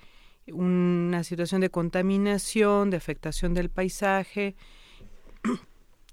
una 0.53 1.23
situación 1.23 1.62
de 1.62 1.69
contaminación 1.69 2.89
de 2.89 2.97
afectación 2.97 3.53
del 3.53 3.69
paisaje 3.69 4.55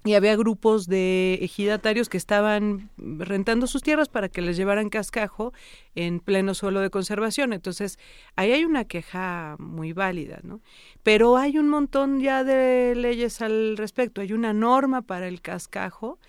y 0.06 0.14
había 0.14 0.36
grupos 0.36 0.86
de 0.86 1.34
ejidatarios 1.42 2.08
que 2.08 2.16
estaban 2.16 2.90
rentando 2.96 3.66
sus 3.66 3.82
tierras 3.82 4.08
para 4.08 4.28
que 4.28 4.40
les 4.40 4.56
llevaran 4.56 4.88
cascajo 4.88 5.52
en 5.96 6.20
pleno 6.20 6.54
suelo 6.54 6.80
de 6.80 6.90
conservación. 6.90 7.52
Entonces, 7.52 7.98
ahí 8.36 8.52
hay 8.52 8.64
una 8.64 8.84
queja 8.84 9.56
muy 9.58 9.92
válida, 9.92 10.38
¿no? 10.44 10.60
Pero 11.02 11.36
hay 11.36 11.58
un 11.58 11.68
montón 11.68 12.20
ya 12.20 12.44
de 12.44 12.94
leyes 12.94 13.42
al 13.42 13.76
respecto. 13.76 14.20
Hay 14.20 14.32
una 14.32 14.52
norma 14.52 15.02
para 15.02 15.26
el 15.26 15.40
cascajo, 15.40 16.20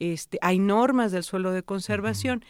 este, 0.00 0.38
hay 0.42 0.58
normas 0.58 1.12
del 1.12 1.22
suelo 1.22 1.52
de 1.52 1.62
conservación. 1.62 2.44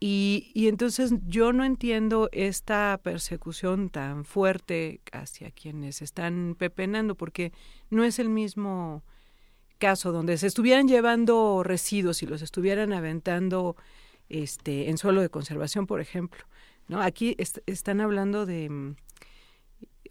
Y, 0.00 0.52
y 0.54 0.68
entonces 0.68 1.12
yo 1.26 1.52
no 1.52 1.64
entiendo 1.64 2.28
esta 2.32 3.00
persecución 3.02 3.90
tan 3.90 4.24
fuerte 4.24 5.00
hacia 5.12 5.50
quienes 5.50 6.02
están 6.02 6.54
pepenando, 6.56 7.16
porque 7.16 7.52
no 7.90 8.04
es 8.04 8.18
el 8.20 8.28
mismo 8.28 9.02
caso 9.78 10.12
donde 10.12 10.38
se 10.38 10.46
estuvieran 10.46 10.86
llevando 10.88 11.62
residuos 11.64 12.22
y 12.22 12.26
los 12.26 12.42
estuvieran 12.42 12.92
aventando 12.92 13.76
este 14.28 14.88
en 14.90 14.98
suelo 14.98 15.20
de 15.20 15.30
conservación, 15.30 15.86
por 15.86 16.00
ejemplo. 16.00 16.44
¿no? 16.86 17.00
Aquí 17.02 17.34
est- 17.38 17.58
están 17.66 18.00
hablando 18.00 18.46
de 18.46 18.70
mm, 18.70 18.96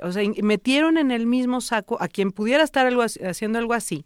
o 0.02 0.12
sea, 0.12 0.23
metieron 0.43 0.97
en 0.97 1.12
el 1.12 1.26
mismo 1.26 1.62
saco 1.62 1.97
a 2.02 2.08
quien 2.08 2.32
pudiera 2.32 2.63
estar 2.63 2.86
algo 2.86 3.02
haciendo 3.04 3.58
algo 3.60 3.73
así, 3.73 4.06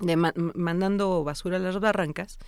de 0.00 0.16
ma- 0.16 0.34
mandando 0.54 1.22
basura 1.24 1.56
a 1.58 1.60
las 1.60 1.78
barrancas, 1.78 2.38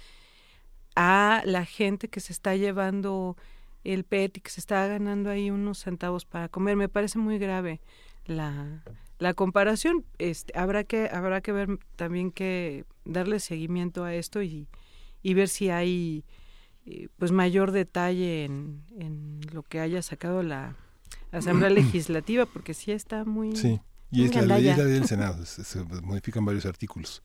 a 0.97 1.43
la 1.45 1.65
gente 1.65 2.09
que 2.09 2.21
se 2.21 2.33
está 2.33 2.57
llevando 2.57 3.37
el 3.85 4.03
PET 4.05 4.39
y 4.39 4.41
que 4.41 4.51
se 4.51 4.61
está 4.61 4.87
ganando 4.89 5.31
ahí 5.31 5.51
unos 5.51 5.79
centavos 5.79 6.25
para 6.25 6.49
comer. 6.49 6.77
Me 6.77 6.89
parece 6.89 7.19
muy 7.19 7.39
grave 7.39 7.81
la, 8.25 8.83
la 9.19 9.35
comparación. 9.35 10.05
Este, 10.19 10.59
habrá 10.59 10.85
que 10.85 11.09
habrá 11.13 11.41
que 11.43 11.53
ver 11.53 11.79
también 11.95 12.33
que 12.33 12.85
darle 13.05 13.39
seguimiento 13.39 14.05
a 14.05 14.15
esto 14.15 14.43
y, 14.43 14.67
y 15.23 15.35
ver 15.35 15.49
si 15.49 15.71
hay 15.71 16.25
eh, 16.87 17.09
pues 17.19 17.31
mayor 17.31 17.73
detalle 17.73 18.45
en, 18.45 18.83
en 18.99 19.41
lo 19.53 19.63
que 19.63 19.81
haya 19.81 20.03
sacado 20.03 20.43
la 20.43 20.77
Asamblea 21.31 21.71
Legislativa, 21.71 22.47
porque 22.47 22.75
sí 22.75 22.91
está 22.91 23.25
muy... 23.25 23.55
Sí, 23.55 23.81
y 24.11 24.19
muy 24.23 24.27
es 24.27 24.35
la 24.35 24.59
ley, 24.59 24.65
la 24.65 24.85
del 24.85 25.07
Senado, 25.07 25.45
se, 25.47 25.63
se 25.63 25.83
modifican 25.85 26.45
varios 26.45 26.65
artículos. 26.65 27.23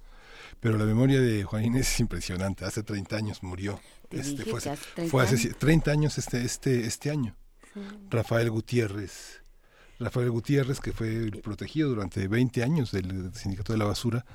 Pero 0.61 0.77
la 0.77 0.85
memoria 0.85 1.19
de 1.19 1.43
Juan 1.43 1.65
Inés 1.65 1.91
es 1.93 1.99
impresionante. 1.99 2.63
Hace 2.63 2.83
30 2.83 3.17
años 3.17 3.43
murió. 3.43 3.79
Te 4.07 4.19
Este, 4.19 4.43
fue 4.43 4.61
que 4.61 4.69
hace, 4.69 4.69
hace 4.69 4.93
30 4.95 5.11
fue 5.11 5.23
hace 5.23 5.35
años. 5.35 5.57
30 5.57 5.91
años 5.91 6.17
este, 6.17 6.43
este, 6.43 6.85
este 6.85 7.09
año. 7.09 7.35
Rafael 8.09 8.49
Gutiérrez. 8.49 9.41
Rafael 9.99 10.31
Gutiérrez, 10.31 10.79
que 10.79 10.93
fue 10.93 11.31
protegido 11.43 11.89
durante 11.89 12.27
20 12.27 12.63
años 12.63 12.91
del 12.91 13.33
Sindicato 13.33 13.73
de 13.73 13.79
la 13.79 13.85
Basura 13.85 14.25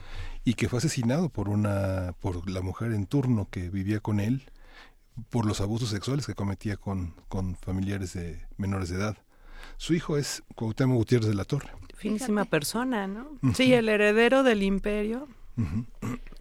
y 0.45 0.55
que 0.55 0.69
fue 0.69 0.79
asesinado 0.79 1.29
por 1.29 1.49
una 1.49 2.15
por 2.21 2.49
la 2.49 2.61
mujer 2.61 2.93
en 2.93 3.07
turno 3.07 3.49
que 3.51 3.69
vivía 3.69 4.01
con 4.01 4.21
él 4.21 4.45
por 5.31 5.47
los 5.47 5.61
abusos 5.61 5.91
sexuales 5.91 6.27
que 6.27 6.35
cometía 6.35 6.77
con, 6.77 7.15
con 7.29 7.57
familiares 7.57 8.13
de 8.13 8.47
menores 8.57 8.91
de 8.91 8.97
edad. 8.97 9.17
Su 9.77 9.95
hijo 9.95 10.17
es 10.17 10.43
Cuauhtémoc 10.55 10.97
Gutiérrez 10.97 11.29
de 11.29 11.35
la 11.35 11.45
Torre. 11.45 11.71
Finísima 11.97 12.45
persona, 12.45 13.07
¿no? 13.07 13.39
Sí, 13.55 13.73
el 13.73 13.89
heredero 13.89 14.43
del 14.43 14.63
imperio. 14.63 15.29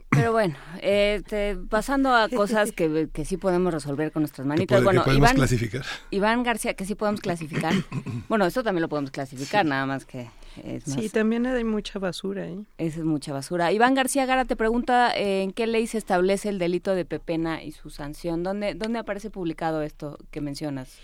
Pero 0.10 0.32
bueno, 0.32 0.56
eh, 0.82 1.22
te- 1.28 1.58
pasando 1.58 2.16
a 2.16 2.30
cosas 2.30 2.72
que, 2.72 3.10
que 3.12 3.26
sí 3.26 3.36
podemos 3.36 3.74
resolver 3.74 4.14
con 4.14 4.22
nuestras 4.22 4.46
Que, 4.46 4.50
manitas. 4.50 4.68
puede- 4.68 4.82
que 4.82 4.86
bueno, 4.86 5.04
podemos 5.04 5.18
Iván, 5.30 5.36
clasificar. 5.36 5.86
Iván 6.10 6.44
García, 6.44 6.74
que 6.74 6.86
sí 6.86 6.96
podemos 6.96 7.20
clasificar. 7.20 7.74
bueno, 8.30 8.46
esto 8.46 8.64
también 8.64 8.82
lo 8.84 8.88
podemos 8.90 9.12
clasificar, 9.12 9.66
nada 9.66 9.86
más 9.86 10.06
que 10.06 10.30
es 10.64 10.88
más, 10.88 10.96
Sí, 11.02 11.10
también 11.10 11.46
hay 11.46 11.66
mucha 11.66 12.00
basura 12.00 12.44
ahí. 12.44 12.66
esa 12.78 13.00
es 13.00 13.06
mucha 13.06 13.34
basura. 13.34 13.74
Iván 13.74 13.94
García 13.94 14.26
Gara 14.26 14.46
te 14.46 14.56
pregunta 14.56 15.12
eh, 15.18 15.42
en 15.44 15.52
qué 15.52 15.68
ley 15.68 15.86
se 15.86 15.98
establece 15.98 16.48
el 16.48 16.60
delito 16.60 16.96
de 16.96 17.04
pepena 17.04 17.62
y 17.62 17.74
su 17.74 17.90
sanción. 17.90 18.42
¿Dónde, 18.42 18.74
dónde 18.74 19.00
aparece 19.00 19.30
publicado 19.30 19.82
esto 19.82 20.18
que 20.32 20.40
mencionas? 20.40 20.98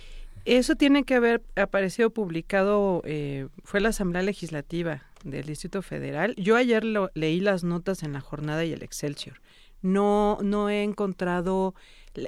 Eso 0.46 0.76
tiene 0.76 1.04
que 1.04 1.16
haber 1.16 1.44
aparecido 1.58 2.12
publicado, 2.12 3.02
eh, 3.06 3.48
fue 3.66 3.82
la 3.82 3.90
Asamblea 3.90 4.22
Legislativa 4.24 5.04
del 5.24 5.46
Distrito 5.46 5.82
Federal. 5.82 6.36
Yo 6.38 6.56
ayer 6.56 6.84
lo, 6.84 7.10
leí 7.14 7.40
las 7.40 7.64
notas 7.64 8.04
en 8.04 8.14
la 8.14 8.22
jornada 8.22 8.64
y 8.66 8.72
el 8.74 8.84
Excelsior. 8.84 9.42
No, 9.84 10.38
no 10.44 10.70
he 10.70 10.84
encontrado, 10.84 11.74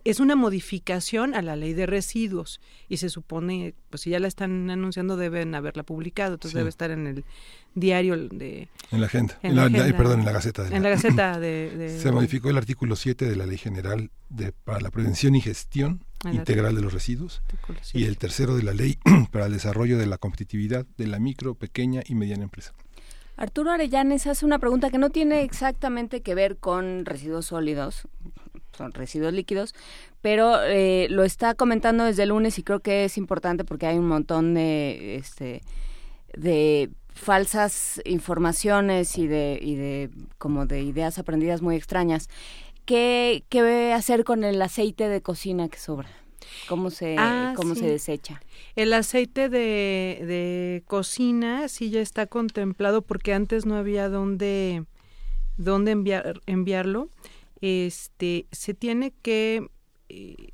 es 0.06 0.20
una 0.20 0.36
modificación 0.36 1.36
a 1.36 1.44
la 1.44 1.56
ley 1.56 1.74
de 1.74 1.86
residuos 1.86 2.60
y 2.90 2.98
se 2.98 3.10
supone, 3.10 3.76
pues 3.92 4.02
si 4.02 4.10
ya 4.10 4.20
la 4.20 4.28
están 4.28 4.72
anunciando 4.72 5.18
deben 5.18 5.54
haberla 5.54 5.84
publicado, 5.84 6.34
entonces 6.34 6.54
Sí. 6.54 6.58
debe 6.58 6.70
estar 6.70 6.90
en 6.90 7.06
el 7.06 7.26
diario 7.76 8.18
de... 8.18 8.70
En 8.90 9.02
la 9.02 9.06
agenda. 9.06 9.38
En 9.44 9.56
la 9.56 9.70
la- 9.70 9.78
agenda. 9.82 9.98
perdón, 9.98 10.20
en 10.22 10.26
la 10.26 10.32
Gaceta. 10.32 10.64
de 10.64 10.76
En 10.76 10.82
la 10.82 10.90
Gaceta 10.90 11.40
de... 11.40 11.70
de- 11.78 12.00
Se 12.00 12.12
modificó 12.12 12.50
el 12.50 12.58
artículo 12.58 12.96
7 12.96 13.30
de 13.30 13.36
la 13.36 13.46
Ley 13.46 13.60
General 13.60 14.10
de, 14.30 14.52
para 14.52 14.80
la 14.82 14.90
Prevención 14.90 15.36
y 15.36 15.42
Gestión 15.42 16.04
El 16.26 16.34
Integral 16.36 16.74
de 16.74 16.82
los 16.82 16.92
Residuos 16.92 17.44
y 17.94 18.06
el 18.06 18.18
tercero 18.18 18.56
de 18.56 18.64
la 18.64 18.74
Ley 18.74 18.98
para 19.32 19.46
el 19.46 19.54
Desarrollo 19.54 20.00
de 20.00 20.08
la 20.08 20.18
Competitividad 20.18 20.88
de 20.98 21.06
la 21.06 21.20
Micro, 21.20 21.54
Pequeña 21.54 22.02
y 22.08 22.16
Mediana 22.16 22.46
Empresa. 22.46 22.74
Arturo 23.36 23.72
Arellanes 23.72 24.28
hace 24.28 24.46
una 24.46 24.60
pregunta 24.60 24.90
que 24.90 24.98
no 24.98 25.10
tiene 25.10 25.42
exactamente 25.42 26.22
que 26.22 26.36
ver 26.36 26.58
con 26.58 27.06
residuos 27.06 27.48
sólidos, 27.48 28.08
son 28.78 28.92
residuos 28.92 29.34
líquidos, 29.34 29.74
pero 30.22 30.64
eh, 30.64 31.08
lo 31.10 31.24
está 31.24 31.56
comentando 31.56 32.04
desde 32.04 32.24
el 32.24 32.30
lunes 32.30 32.60
y 32.60 32.64
creo 32.64 32.80
que 32.80 33.06
es 33.06 33.18
importante 33.18 33.64
porque 33.64 33.88
hay 33.88 33.98
un 33.98 34.08
montón 34.08 34.54
de, 34.54 35.16
este, 35.16 35.62
de 36.36 36.90
falsas 37.14 38.02
informaciones 38.06 39.18
y 39.18 39.28
de, 39.28 39.60
y 39.62 39.76
de 39.76 40.10
como 40.38 40.66
de 40.66 40.82
ideas 40.82 41.18
aprendidas 41.18 41.62
muy 41.62 41.76
extrañas. 41.76 42.30
¿Qué, 42.86 43.46
qué 43.50 43.94
hacer 43.94 44.24
con 44.24 44.44
el 44.44 44.62
aceite 44.62 45.08
de 45.08 45.22
cocina 45.22 45.70
que 45.70 45.78
sobra? 45.78 46.10
¿Cómo 46.68 46.90
se, 46.90 47.16
Ah, 47.20 47.54
cómo 47.56 47.74
sí. 47.76 47.82
se 47.82 47.88
desecha? 47.88 48.42
El 48.76 48.94
aceite 48.94 49.50
de, 49.50 50.20
de 50.26 50.84
cocina 50.88 51.68
sí 51.68 51.90
ya 51.90 52.02
está 52.02 52.26
contemplado 52.28 53.02
porque 53.02 53.34
antes 53.34 53.66
no 53.66 53.76
había 53.76 54.10
dónde, 54.10 54.86
dónde 55.58 55.92
enviar, 55.92 56.42
enviarlo. 56.46 57.10
Este, 57.62 58.46
se 58.52 58.74
tiene 58.74 59.14
que 59.22 59.68
eh, 60.10 60.52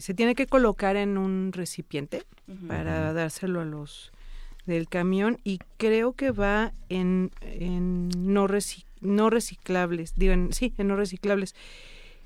se 0.00 0.14
tiene 0.14 0.34
que 0.34 0.46
colocar 0.46 0.96
en 0.96 1.18
un 1.18 1.52
recipiente 1.52 2.22
para 2.68 3.12
dárselo 3.12 3.60
a 3.60 3.64
los 3.64 4.12
del 4.64 4.88
camión 4.88 5.38
y 5.44 5.58
creo 5.76 6.12
que 6.14 6.30
va 6.30 6.72
en, 6.88 7.30
en 7.40 8.08
no, 8.32 8.48
reci- 8.48 8.84
no 9.00 9.30
reciclables, 9.30 10.14
digo, 10.16 10.32
en- 10.32 10.52
sí, 10.52 10.72
en 10.78 10.88
no 10.88 10.96
reciclables. 10.96 11.54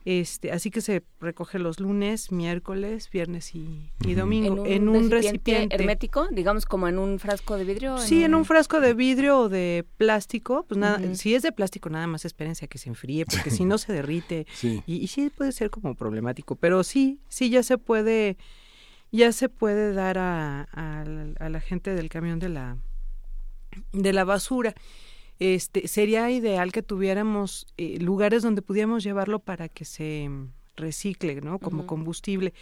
Este, 0.04 0.50
así 0.50 0.70
que 0.70 0.80
se 0.80 1.02
recoge 1.20 1.58
los 1.58 1.78
lunes, 1.78 2.32
miércoles, 2.32 3.10
viernes 3.10 3.54
y, 3.54 3.90
y 4.06 4.14
domingo 4.14 4.64
en 4.64 4.88
un, 4.88 5.10
recipiente, 5.10 5.74
hermético, 5.74 6.26
digamos 6.30 6.64
como 6.64 6.88
en 6.88 6.98
un 6.98 7.18
frasco 7.18 7.56
de 7.56 7.64
vidrio. 7.64 7.98
Sí, 7.98 8.24
en 8.24 8.34
un 8.34 8.44
frasco 8.44 8.80
de 8.80 8.94
vidrio 8.94 9.40
o 9.40 9.48
de 9.48 9.84
plástico, 9.98 10.64
pues 10.66 10.78
nada, 10.78 11.14
si 11.14 11.34
es 11.34 11.42
de 11.42 11.52
plástico 11.52 11.90
nada 11.90 12.06
más 12.06 12.24
espérense 12.24 12.64
a 12.64 12.68
que 12.68 12.78
se 12.78 12.88
enfríe, 12.88 13.26
porque 13.26 13.50
si 13.50 13.64
no 13.64 13.76
se 13.78 13.92
derrite 13.92 14.46
Sí. 14.54 14.82
y, 14.86 14.96
y 14.96 15.06
sí 15.08 15.30
puede 15.30 15.52
ser 15.52 15.70
como 15.70 15.94
problemático, 15.94 16.56
pero 16.56 16.82
sí, 16.82 17.20
sí 17.28 17.50
ya 17.50 17.62
se 17.62 17.76
puede, 17.76 18.38
ya 19.12 19.32
se 19.32 19.48
puede 19.50 19.92
dar 19.92 20.16
a, 20.18 20.62
a 20.72 21.48
la 21.48 21.60
gente 21.60 21.94
del 21.94 22.08
camión 22.08 22.38
de 22.38 22.48
la 22.48 22.76
de 23.92 24.12
la 24.12 24.24
basura. 24.24 24.74
Este 25.40 25.88
sería 25.88 26.30
ideal 26.30 26.70
que 26.70 26.82
tuviéramos 26.82 27.66
eh, 27.78 27.98
lugares 27.98 28.42
donde 28.42 28.62
pudiéramos 28.62 29.02
llevarlo 29.02 29.38
para 29.38 29.68
que 29.68 29.84
se 29.84 30.30
recicle, 30.76 31.40
¿no? 31.40 31.58
Como 31.58 31.86
combustible. 31.86 32.52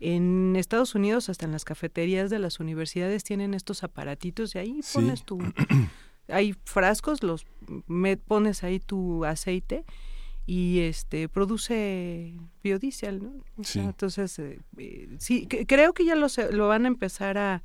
En 0.00 0.56
Estados 0.56 0.94
Unidos, 0.96 1.28
hasta 1.28 1.44
en 1.44 1.52
las 1.52 1.64
cafeterías 1.64 2.28
de 2.30 2.38
las 2.40 2.58
universidades 2.58 3.22
tienen 3.22 3.54
estos 3.54 3.84
aparatitos 3.84 4.54
y 4.54 4.58
ahí 4.58 4.80
Sí. 4.82 4.94
pones 4.94 5.24
tu 5.24 5.38
hay 6.28 6.54
frascos, 6.64 7.22
los 7.22 7.46
me, 7.86 8.16
pones 8.16 8.64
ahí 8.64 8.80
tu 8.80 9.24
aceite 9.24 9.84
y 10.46 10.80
este 10.80 11.28
produce 11.28 12.34
biodiesel, 12.64 13.22
¿no? 13.22 13.28
O 13.58 13.62
sea, 13.64 13.82
Sí. 13.82 13.88
entonces 13.88 14.38
eh, 14.38 14.58
eh, 14.78 15.08
sí 15.18 15.46
que- 15.46 15.66
creo 15.66 15.92
que 15.92 16.04
ya 16.04 16.16
lo 16.16 16.28
se- 16.28 16.50
lo 16.50 16.66
van 16.66 16.84
a 16.86 16.88
empezar 16.88 17.38
a 17.38 17.62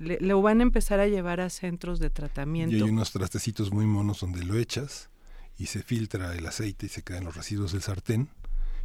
le, 0.00 0.18
lo 0.20 0.40
van 0.42 0.60
a 0.60 0.62
empezar 0.62 1.00
a 1.00 1.06
llevar 1.06 1.40
a 1.40 1.50
centros 1.50 1.98
de 1.98 2.06
Y 2.06 2.10
tratamiento. 2.10 2.76
hay 2.84 2.90
unos 2.90 3.12
trastecitos 3.12 3.72
muy 3.72 3.86
monos 3.86 4.20
donde 4.20 4.42
lo 4.44 4.56
echas 4.56 5.10
y 5.58 5.66
se 5.66 5.82
filtra 5.82 6.34
el 6.34 6.46
aceite 6.46 6.86
y 6.86 6.88
se 6.88 7.02
quedan 7.02 7.24
los 7.24 7.36
residuos 7.36 7.72
del 7.72 7.82
sartén 7.82 8.28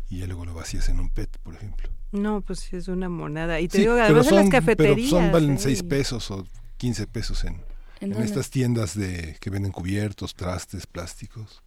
y 0.09 0.19
ya 0.19 0.27
luego 0.27 0.45
lo 0.45 0.53
vacías 0.53 0.89
en 0.89 0.99
un 0.99 1.09
PET, 1.09 1.37
por 1.39 1.55
ejemplo. 1.55 1.89
No, 2.11 2.41
pues 2.41 2.71
es 2.73 2.87
una 2.87 3.09
monada. 3.09 3.59
Y 3.59 3.67
te 3.67 3.77
Sí, 3.77 3.81
digo, 3.83 3.93
pero 3.93 4.05
además 4.05 4.25
en 4.27 4.29
son, 4.29 4.39
las 4.39 4.49
cafeterías. 4.49 5.09
pero 5.11 5.21
son 5.23 5.31
valen 5.31 5.53
¿eh? 5.55 5.59
6 5.59 5.83
pesos 5.83 6.31
o 6.31 6.45
15 6.77 7.07
pesos 7.07 7.43
en, 7.43 7.61
¿En 7.99 8.13
en 8.13 8.21
estas 8.21 8.49
tiendas 8.49 8.95
de 8.95 9.35
que 9.41 9.49
venden 9.49 9.71
cubiertos, 9.71 10.33
trastes, 10.35 10.87
plásticos. 10.87 11.61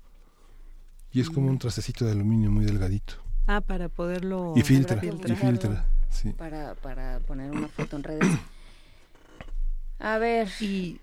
Y 1.13 1.21
es 1.21 1.29
como 1.29 1.49
un 1.51 1.59
trastecito 1.59 2.05
de 2.07 2.13
aluminio 2.13 2.51
muy 2.51 2.65
delgadito. 2.65 3.15
Ah, 3.47 3.61
para 3.61 3.89
poderlo 3.89 4.55
Y 4.57 4.63
filtra, 4.63 5.01
y 5.05 5.35
filtra. 5.35 5.87
Sí. 6.11 6.31
para, 6.31 6.75
para 6.77 7.19
poner 7.21 7.51
una 7.51 7.69
foto 7.69 7.97
en 7.97 8.03
redes. 8.05 8.29
A 10.01 10.19
ver, 10.19 10.49
Y 10.61 10.99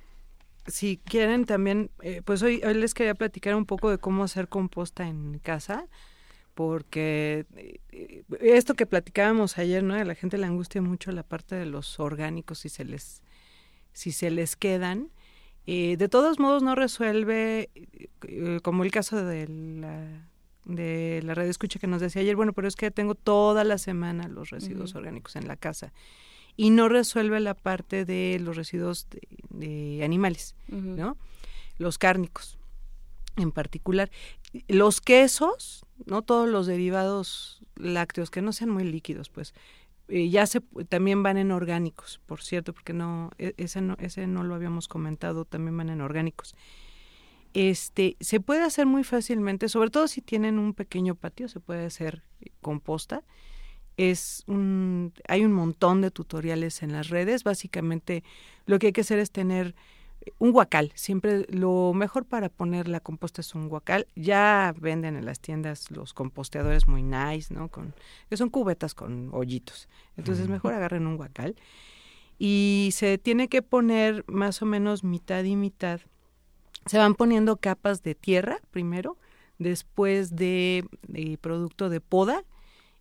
si 0.66 0.98
quieren 0.98 1.46
también, 1.46 1.92
eh, 2.02 2.22
pues 2.26 2.42
hoy, 2.42 2.62
hoy 2.66 2.74
les 2.74 2.94
quería 2.94 3.16
platicar 3.16 3.56
un 3.56 3.66
poco 3.66 3.90
de 3.90 4.00
cómo 4.00 4.24
hacer 4.24 4.48
composta 4.50 5.08
en 5.08 5.40
casa, 5.40 5.86
porque 6.56 7.46
eh, 7.56 8.24
esto 8.42 8.74
que 8.74 8.88
platicábamos 8.88 9.60
ayer, 9.60 9.84
¿no? 9.84 9.94
A 9.94 10.04
la 10.04 10.16
gente 10.16 10.40
le 10.40 10.48
angustia 10.48 10.82
mucho 10.82 11.12
la 11.12 11.24
parte 11.24 11.56
de 11.56 11.68
los 11.68 12.00
orgánicos 12.00 12.60
si 12.60 12.70
se 12.70 12.84
les, 12.84 13.22
si 13.94 14.12
se 14.12 14.32
les 14.32 14.56
quedan. 14.56 15.12
Eh, 15.68 15.98
de 15.98 16.10
todos 16.10 16.40
modos 16.40 16.64
no 16.64 16.74
resuelve, 16.74 17.70
eh, 17.76 18.60
como 18.64 18.84
el 18.84 18.92
caso 18.92 19.24
de 19.24 19.48
la 19.48 20.28
de 20.66 21.22
la 21.24 21.34
red 21.34 21.48
escucha 21.48 21.80
que 21.80 21.88
nos 21.88 22.02
decía 22.02 22.22
ayer, 22.22 22.36
bueno, 22.36 22.52
pero 22.52 22.68
es 22.68 22.76
que 22.76 22.92
tengo 22.92 23.16
toda 23.16 23.64
la 23.64 23.78
semana 23.78 24.28
los 24.28 24.50
residuos 24.50 24.96
orgánicos 24.96 25.38
en 25.38 25.48
la 25.48 25.56
casa 25.56 25.94
y 26.58 26.72
no 26.72 26.90
resuelve 26.90 27.40
la 27.40 27.54
parte 27.54 28.04
de 28.04 28.40
los 28.42 28.58
residuos 28.58 29.08
de, 29.10 29.22
de 29.50 30.04
animales. 30.04 30.56
¿no? 30.68 31.16
Los 31.78 31.98
cárnicos 31.98 32.58
en 33.38 33.52
particular. 33.52 34.10
Los 34.68 35.00
quesos, 35.00 35.86
no 36.06 36.24
todos 36.24 36.50
los 36.50 36.66
derivados 36.66 37.62
lácteos 37.76 38.32
que 38.32 38.42
no 38.42 38.52
sean 38.52 38.72
muy 38.72 38.84
líquidos, 38.84 39.30
pues 39.30 39.54
eh, 40.08 40.30
ya 40.30 40.48
se 40.48 40.62
también 40.90 41.22
van 41.22 41.38
en 41.38 41.52
orgánicos, 41.52 42.20
por 42.26 42.42
cierto, 42.42 42.74
porque 42.74 42.94
no 42.94 43.30
e- 43.38 43.54
ese 43.58 43.82
no 43.82 43.96
ese 44.00 44.26
no 44.26 44.44
lo 44.44 44.56
habíamos 44.56 44.88
comentado, 44.88 45.46
también 45.46 45.78
van 45.78 45.90
en 45.90 46.02
orgánicos. 46.02 46.56
Este, 47.54 48.18
se 48.20 48.40
puede 48.40 48.64
hacer 48.64 48.86
muy 48.86 49.04
fácilmente, 49.04 49.70
sobre 49.70 49.90
todo 49.90 50.08
si 50.08 50.22
tienen 50.22 50.60
un 50.60 50.74
pequeño 50.74 51.16
patio, 51.16 51.48
se 51.48 51.60
puede 51.60 51.86
hacer 51.86 52.24
eh, 52.42 52.50
composta. 52.62 53.24
Es 53.98 54.44
un, 54.48 55.12
hay 55.28 55.44
un 55.44 55.52
montón 55.52 56.02
de 56.02 56.12
tutoriales 56.12 56.84
en 56.84 56.94
las 56.94 57.10
redes. 57.10 57.44
Básicamente, 57.44 58.24
lo 58.66 58.80
que 58.80 58.88
hay 58.88 58.94
que 58.94 59.02
hacer 59.02 59.20
es 59.20 59.32
tener 59.32 59.76
un 60.40 60.52
guacal. 60.52 60.92
Siempre 60.96 61.46
lo 61.50 61.94
mejor 61.94 62.26
para 62.26 62.50
poner 62.50 62.88
la 62.88 63.00
composta 63.00 63.42
es 63.42 63.56
un 63.56 63.70
guacal. 63.70 64.08
Ya 64.16 64.74
venden 64.80 65.16
en 65.16 65.26
las 65.26 65.40
tiendas 65.40 65.92
los 65.92 66.14
composteadores 66.14 66.88
muy 66.88 67.04
nice, 67.04 67.54
¿no? 67.54 67.70
Con, 67.70 67.94
que 68.30 68.38
son 68.38 68.50
cubetas 68.50 68.94
con 68.94 69.30
hoyitos. 69.34 69.88
Entonces, 70.16 70.48
mejor 70.48 70.74
agarren 70.74 71.08
un 71.08 71.18
guacal. 71.18 71.56
Y 72.40 72.90
se 72.94 73.18
tiene 73.18 73.48
que 73.48 73.62
poner 73.62 74.24
más 74.28 74.62
o 74.62 74.66
menos 74.66 75.04
mitad 75.04 75.44
y 75.44 75.56
mitad. 75.56 76.02
Se 76.86 76.98
van 76.98 77.16
poniendo 77.16 77.58
capas 77.58 78.04
de 78.04 78.16
tierra 78.16 78.60
primero, 78.72 79.18
después 79.58 80.36
de, 80.36 80.86
de 81.08 81.38
producto 81.40 81.90
de 81.90 82.00
poda 82.00 82.44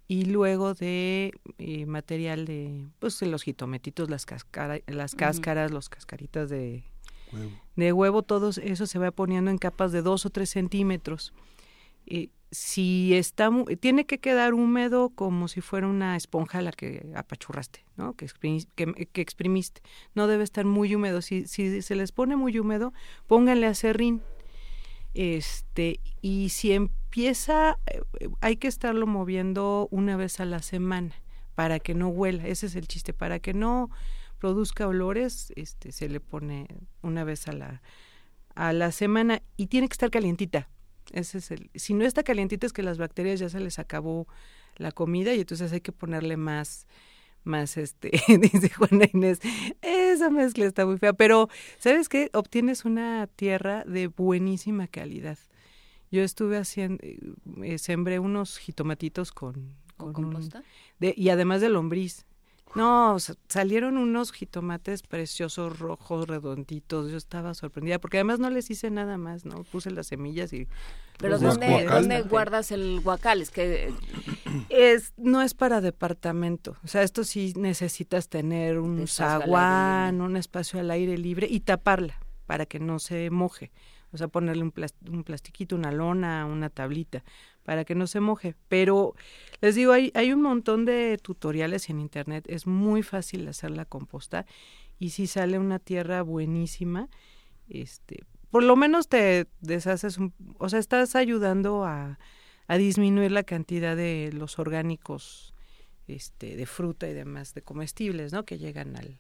y 0.08 0.26
luego 0.26 0.74
de 0.74 1.32
eh, 1.58 1.86
material 1.86 2.44
de, 2.46 2.86
pues, 2.98 3.20
los 3.22 3.42
jitometitos, 3.42 4.08
las, 4.10 4.24
cascara- 4.26 4.80
las 4.86 5.14
cáscaras, 5.14 5.70
los 5.72 5.88
cascaritas 5.88 6.48
de, 6.48 6.84
Huevo. 7.32 7.50
de 7.76 7.92
huevo, 7.92 8.22
todo 8.22 8.50
eso 8.50 8.86
se 8.86 8.98
va 8.98 9.10
poniendo 9.10 9.50
en 9.50 9.58
capas 9.58 9.92
de 9.92 10.02
dos 10.02 10.24
o 10.26 10.30
tres 10.30 10.50
centímetros. 10.50 11.32
Eh, 12.06 12.28
si 12.52 13.14
está, 13.14 13.50
mu- 13.50 13.64
tiene 13.64 14.06
que 14.06 14.18
quedar 14.18 14.54
húmedo 14.54 15.10
como 15.10 15.48
si 15.48 15.60
fuera 15.60 15.88
una 15.88 16.16
esponja 16.16 16.58
a 16.60 16.62
la 16.62 16.70
que 16.70 17.10
apachurraste, 17.16 17.84
¿no? 17.96 18.14
Que, 18.14 18.24
exprimiste, 18.24 18.70
que, 18.76 19.06
que 19.06 19.20
exprimiste. 19.20 19.80
No 20.14 20.28
debe 20.28 20.44
estar 20.44 20.64
muy 20.64 20.94
húmedo. 20.94 21.20
Si, 21.22 21.48
si 21.48 21.82
se 21.82 21.96
les 21.96 22.12
pone 22.12 22.36
muy 22.36 22.56
húmedo, 22.56 22.92
pónganle 23.26 23.66
acerrín. 23.66 24.22
Este, 25.16 25.98
y 26.20 26.50
si 26.50 26.72
empieza, 26.72 27.79
eh, 27.87 28.02
eh, 28.20 28.29
hay 28.42 28.57
que 28.57 28.68
estarlo 28.68 29.07
moviendo 29.07 29.88
una 29.90 30.14
vez 30.14 30.40
a 30.40 30.44
la 30.44 30.61
semana 30.61 31.14
para 31.55 31.81
que 31.81 31.94
no 31.94 32.09
huela. 32.09 32.46
Ese 32.46 32.66
es 32.66 32.76
el 32.76 32.87
chiste, 32.87 33.14
para 33.14 33.38
que 33.38 33.55
no 33.55 33.88
produzca 34.38 34.87
olores, 34.87 35.55
este, 35.57 35.90
se 35.90 36.11
le 36.11 36.20
pone 36.20 36.68
una 37.00 37.24
vez 37.24 37.48
a 37.48 37.52
la, 37.52 37.81
a 38.55 38.74
la 38.74 38.92
semana 38.92 39.40
y 39.57 39.68
tiene 39.68 39.88
que 39.88 39.94
estar 39.94 40.11
calientita. 40.11 40.68
Ese 41.12 41.38
es 41.38 41.50
el, 41.50 41.70
si 41.74 41.94
no 41.94 42.05
está 42.05 42.22
calientita 42.22 42.66
es 42.66 42.74
que 42.74 42.83
las 42.83 42.98
bacterias 42.98 43.40
ya 43.40 43.48
se 43.48 43.61
les 43.61 43.79
acabó 43.79 44.29
la 44.76 44.92
comida 44.92 45.33
y 45.33 45.40
entonces 45.40 45.72
hay 45.72 45.81
que 45.81 45.92
ponerle 45.92 46.37
más, 46.37 46.87
más 47.46 47.76
este, 47.76 48.11
dice 48.40 48.68
Juana 48.70 49.06
Inés, 49.12 49.40
esa 49.82 50.30
mezcla 50.30 50.66
está 50.66 50.85
muy 50.85 50.98
fea, 50.98 51.12
pero 51.12 51.48
¿sabes 51.78 52.09
qué? 52.09 52.30
Obtienes 52.35 52.85
una 52.85 53.26
tierra 53.28 53.85
de 53.85 54.09
buenísima 54.09 54.87
calidad. 54.88 55.38
Yo 56.11 56.22
estuve 56.22 56.56
haciendo, 56.59 57.02
eh, 57.04 57.78
sembré 57.78 58.18
unos 58.18 58.59
jitomatitos 58.59 59.32
con, 59.32 59.74
¿Con 59.96 60.12
con 60.12 60.24
un- 60.26 60.32
composta? 60.32 60.62
de- 60.98 61.14
y 61.16 61.28
además 61.30 61.61
de 61.61 61.68
lombriz. 61.68 62.26
No, 62.74 63.16
salieron 63.48 63.96
unos 63.96 64.33
jitomates 64.33 65.02
preciosos, 65.02 65.79
rojos, 65.79 66.26
redonditos. 66.29 67.11
Yo 67.11 67.16
estaba 67.16 67.55
sorprendida, 67.55 67.98
porque 67.98 68.18
además 68.18 68.38
no 68.38 68.50
les 68.50 68.70
hice 68.70 68.90
nada 68.90 69.16
más, 69.16 69.46
¿no? 69.46 69.62
Puse 69.64 69.90
las 69.90 70.09
semillas 70.09 70.52
y... 70.52 70.68
Pero 71.18 71.38
¿dónde. 71.38 71.87
¿dónde 71.87 72.20
guardas 72.22 72.70
el 72.72 73.00
guacal? 73.00 73.40
Es 73.40 73.50
que 73.50 73.94
Es, 74.68 75.14
no 75.16 75.40
es 75.40 75.55
para 75.55 75.81
departamento. 75.81 76.76
O 76.85 76.88
sea, 76.88 77.02
esto 77.02 77.24
sí 77.24 77.55
necesitas 77.57 78.29
tener 78.29 78.79
un 78.79 79.00
Espacio 79.00 79.40
zaguán, 79.40 80.20
un 80.20 80.37
espacio 80.37 80.79
al 80.79 80.90
aire 80.90 81.16
libre 81.16 81.46
y 81.50 81.61
taparla 81.61 82.18
para 82.44 82.66
que 82.66 82.79
no 82.79 82.98
se 82.98 83.31
moje. 83.31 83.72
O 84.12 84.18
sea, 84.18 84.29
ponerle 84.29 84.62
un, 84.62 84.72
plas- 84.72 84.94
un 85.11 85.24
plastiquito, 85.24 85.74
una 85.76 85.90
lona, 85.90 86.44
una 86.44 86.68
tablita, 86.68 87.24
para 87.66 87.85
que 87.85 87.94
no 87.96 88.07
se 88.07 88.20
moje. 88.20 88.55
Pero 88.68 89.14
les 89.61 89.74
digo, 89.74 89.92
hay, 89.92 90.12
hay 90.14 90.33
un 90.33 90.40
montón 90.40 90.85
de 90.87 91.18
tutoriales 91.20 91.90
en 91.90 92.00
internet. 92.00 92.44
Es 92.48 92.66
muy 92.66 93.02
fácil 93.02 93.46
hacer 93.48 93.72
la 93.72 93.85
composta 93.85 94.46
y 94.98 95.11
si 95.11 95.26
sale 95.26 95.59
una 95.59 95.79
tierra 95.81 96.22
buenísima, 96.22 97.09
este, 97.68 98.24
por 98.50 98.62
lo 98.62 98.76
menos 98.76 99.09
te 99.09 99.48
deshaces 99.61 100.16
un, 100.16 100.33
o 100.59 100.68
sea, 100.68 100.79
estás 100.79 101.16
ayudando 101.16 101.85
a, 101.85 102.18
a 102.68 102.76
disminuir 102.79 103.33
la 103.33 103.42
cantidad 103.42 103.96
de 103.96 104.31
los 104.33 104.59
orgánicos 104.61 105.52
este, 106.07 106.57
de 106.57 106.66
fruta 106.66 107.09
y 107.09 107.12
demás, 107.14 107.52
de 107.52 107.62
comestibles, 107.62 108.33
¿no? 108.33 108.44
Que 108.44 108.59
llegan 108.59 108.96
al, 108.96 109.18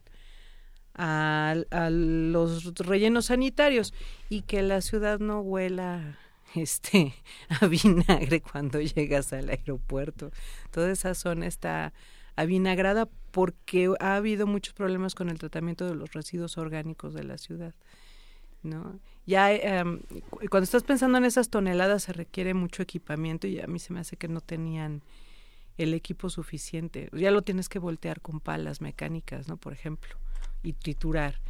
al- 0.94 1.66
a 1.72 1.90
los 1.90 2.72
rellenos 2.76 3.26
sanitarios 3.26 3.92
y 4.30 4.42
que 4.42 4.62
la 4.62 4.80
ciudad 4.80 5.18
no 5.18 5.40
huela 5.40 6.18
este 6.56 7.14
a 7.60 7.66
vinagre 7.66 8.40
cuando 8.40 8.80
llegas 8.80 9.32
al 9.32 9.48
aeropuerto. 9.50 10.30
Toda 10.70 10.90
esa 10.90 11.14
zona 11.14 11.46
está 11.46 11.92
avinagrada 12.36 13.08
porque 13.30 13.92
ha 14.00 14.16
habido 14.16 14.46
muchos 14.46 14.74
problemas 14.74 15.14
con 15.14 15.28
el 15.30 15.38
tratamiento 15.38 15.86
de 15.86 15.94
los 15.94 16.12
residuos 16.12 16.58
orgánicos 16.58 17.14
de 17.14 17.24
la 17.24 17.38
ciudad. 17.38 17.74
¿no? 18.62 18.98
Ya 19.26 19.52
em, 19.52 20.00
cu- 20.30 20.40
cuando 20.50 20.64
estás 20.64 20.82
pensando 20.82 21.18
en 21.18 21.24
esas 21.24 21.48
toneladas 21.50 22.04
se 22.04 22.12
requiere 22.12 22.54
mucho 22.54 22.82
equipamiento 22.82 23.46
y 23.46 23.60
a 23.60 23.66
mí 23.66 23.78
se 23.78 23.92
me 23.92 24.00
hace 24.00 24.16
que 24.16 24.28
no 24.28 24.40
tenían 24.40 25.02
el 25.78 25.94
equipo 25.94 26.30
suficiente. 26.30 27.10
Ya 27.12 27.30
lo 27.30 27.42
tienes 27.42 27.68
que 27.68 27.78
voltear 27.78 28.20
con 28.20 28.40
palas 28.40 28.80
mecánicas, 28.80 29.48
¿no? 29.48 29.56
Por 29.56 29.72
ejemplo, 29.72 30.16
y 30.62 30.72
triturar. 30.72 31.40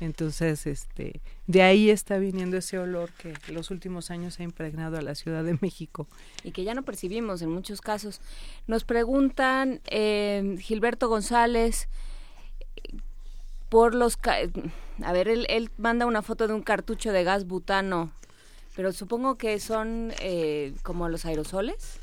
Entonces, 0.00 0.66
este, 0.66 1.20
de 1.46 1.62
ahí 1.62 1.88
está 1.88 2.18
viniendo 2.18 2.56
ese 2.56 2.78
olor 2.78 3.10
que 3.12 3.32
los 3.52 3.70
últimos 3.70 4.10
años 4.10 4.40
ha 4.40 4.42
impregnado 4.42 4.96
a 4.98 5.02
la 5.02 5.14
Ciudad 5.14 5.44
de 5.44 5.56
México. 5.60 6.06
y 6.42 6.50
que 6.50 6.64
ya 6.64 6.74
no 6.74 6.82
percibimos 6.82 7.42
en 7.42 7.50
muchos 7.50 7.80
casos. 7.80 8.20
Nos 8.66 8.84
preguntan, 8.84 9.80
eh, 9.86 10.56
Gilberto 10.60 11.08
González, 11.08 11.88
por 13.68 13.94
los... 13.94 14.16
ca- 14.16 14.38
A 15.02 15.12
ver, 15.12 15.28
él, 15.28 15.46
él 15.48 15.70
manda 15.78 16.06
una 16.06 16.22
foto 16.22 16.46
de 16.48 16.54
un 16.54 16.62
cartucho 16.62 17.12
de 17.12 17.24
gas 17.24 17.46
butano, 17.46 18.12
pero 18.76 18.92
supongo 18.92 19.36
que 19.36 19.58
son 19.60 20.12
eh, 20.20 20.74
como 20.82 21.08
los 21.08 21.24
aerosoles. 21.24 21.98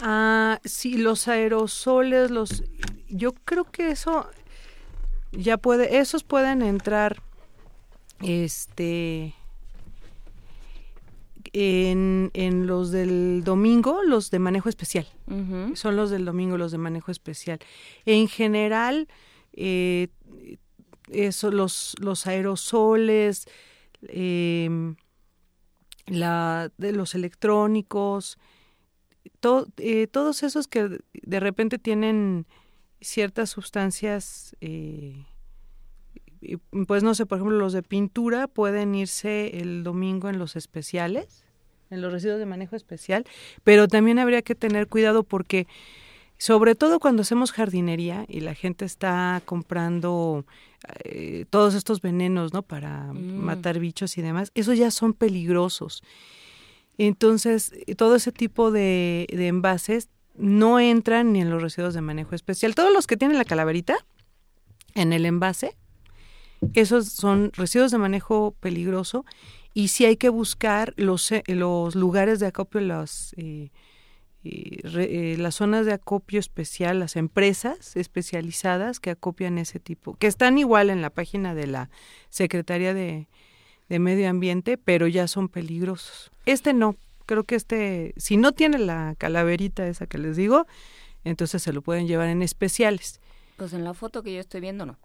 Ah, 0.00 0.60
sí, 0.64 0.96
los 0.96 1.28
aerosoles, 1.28 2.30
los, 2.30 2.64
yo 3.08 3.32
creo 3.32 3.64
que 3.64 3.90
eso 3.90 4.28
ya 5.36 5.56
puede, 5.58 5.98
esos 5.98 6.24
pueden 6.24 6.62
entrar, 6.62 7.22
este, 8.20 9.34
en, 11.52 12.30
en 12.34 12.66
los 12.66 12.90
del 12.90 13.42
domingo, 13.44 14.02
los 14.02 14.30
de 14.30 14.38
manejo 14.38 14.68
especial. 14.68 15.06
Son 15.74 15.96
los 15.96 16.10
del 16.10 16.24
domingo, 16.24 16.56
los 16.58 16.72
de 16.72 16.78
manejo 16.78 17.10
especial. 17.10 17.58
En 18.06 18.28
general, 18.28 19.08
eh, 19.52 20.08
eso, 21.10 21.50
los, 21.50 21.94
los 22.00 22.26
aerosoles, 22.26 23.46
em, 24.08 24.96
la, 26.06 26.70
de 26.78 26.92
los 26.92 27.14
electrónicos, 27.14 28.38
to- 29.40 29.66
eh, 29.78 30.06
todos 30.06 30.42
esos 30.42 30.66
que 30.66 30.98
de 31.12 31.40
repente 31.40 31.78
tienen 31.78 32.46
ciertas 33.04 33.50
sustancias, 33.50 34.56
eh, 34.60 35.24
pues 36.86 37.02
no 37.02 37.14
sé, 37.14 37.26
por 37.26 37.38
ejemplo, 37.38 37.56
los 37.56 37.72
de 37.72 37.82
pintura 37.82 38.48
pueden 38.48 38.94
irse 38.94 39.58
el 39.60 39.82
domingo 39.84 40.28
en 40.28 40.38
los 40.38 40.56
especiales, 40.56 41.44
en 41.90 42.00
los 42.02 42.12
residuos 42.12 42.38
de 42.38 42.46
manejo 42.46 42.76
especial, 42.76 43.24
pero 43.62 43.88
también 43.88 44.18
habría 44.18 44.42
que 44.42 44.54
tener 44.54 44.88
cuidado 44.88 45.22
porque 45.22 45.66
sobre 46.36 46.74
todo 46.74 46.98
cuando 46.98 47.22
hacemos 47.22 47.52
jardinería 47.52 48.24
y 48.28 48.40
la 48.40 48.54
gente 48.54 48.84
está 48.84 49.40
comprando 49.44 50.44
eh, 51.04 51.46
todos 51.48 51.74
estos 51.74 52.00
venenos, 52.02 52.52
¿no? 52.52 52.62
Para 52.62 53.12
Mm. 53.12 53.36
matar 53.36 53.78
bichos 53.78 54.18
y 54.18 54.22
demás, 54.22 54.50
esos 54.54 54.76
ya 54.76 54.90
son 54.90 55.14
peligrosos. 55.14 56.02
Entonces, 56.98 57.72
todo 57.96 58.16
ese 58.16 58.32
tipo 58.32 58.70
de, 58.70 59.26
de 59.30 59.46
envases 59.48 60.08
no 60.36 60.80
entran 60.80 61.32
ni 61.32 61.40
en 61.40 61.50
los 61.50 61.62
residuos 61.62 61.94
de 61.94 62.00
manejo 62.00 62.34
especial. 62.34 62.74
Todos 62.74 62.92
los 62.92 63.06
que 63.06 63.16
tienen 63.16 63.38
la 63.38 63.44
calaverita 63.44 63.96
en 64.94 65.12
el 65.12 65.26
envase, 65.26 65.76
esos 66.74 67.08
son 67.08 67.50
residuos 67.52 67.90
de 67.90 67.98
manejo 67.98 68.54
peligroso 68.60 69.24
y 69.74 69.88
sí 69.88 70.04
hay 70.06 70.16
que 70.16 70.28
buscar 70.28 70.94
los, 70.96 71.30
eh, 71.32 71.42
los 71.48 71.94
lugares 71.94 72.40
de 72.40 72.46
acopio, 72.46 72.80
las, 72.80 73.34
eh, 73.36 73.70
eh, 74.44 75.36
las 75.38 75.56
zonas 75.56 75.84
de 75.86 75.92
acopio 75.92 76.38
especial, 76.38 77.00
las 77.00 77.16
empresas 77.16 77.96
especializadas 77.96 79.00
que 79.00 79.10
acopian 79.10 79.58
ese 79.58 79.80
tipo, 79.80 80.14
que 80.14 80.26
están 80.26 80.58
igual 80.58 80.90
en 80.90 81.02
la 81.02 81.10
página 81.10 81.54
de 81.54 81.66
la 81.66 81.90
Secretaría 82.30 82.94
de, 82.94 83.26
de 83.88 83.98
Medio 83.98 84.28
Ambiente, 84.30 84.78
pero 84.78 85.06
ya 85.06 85.26
son 85.28 85.48
peligrosos. 85.48 86.30
Este 86.46 86.72
no, 86.72 86.96
creo 87.26 87.44
que 87.44 87.54
este, 87.54 88.14
si 88.16 88.36
no 88.36 88.52
tiene 88.52 88.78
la 88.78 89.14
calaverita 89.18 89.86
esa 89.86 90.06
que 90.06 90.18
les 90.18 90.36
digo, 90.36 90.66
entonces 91.24 91.62
se 91.62 91.72
lo 91.72 91.82
pueden 91.82 92.06
llevar 92.06 92.28
en 92.28 92.42
especiales. 92.42 93.20
Pues 93.56 93.72
en 93.72 93.84
la 93.84 93.94
foto 93.94 94.22
que 94.22 94.34
yo 94.34 94.40
estoy 94.40 94.60
viendo, 94.60 94.84
no. 94.86 94.98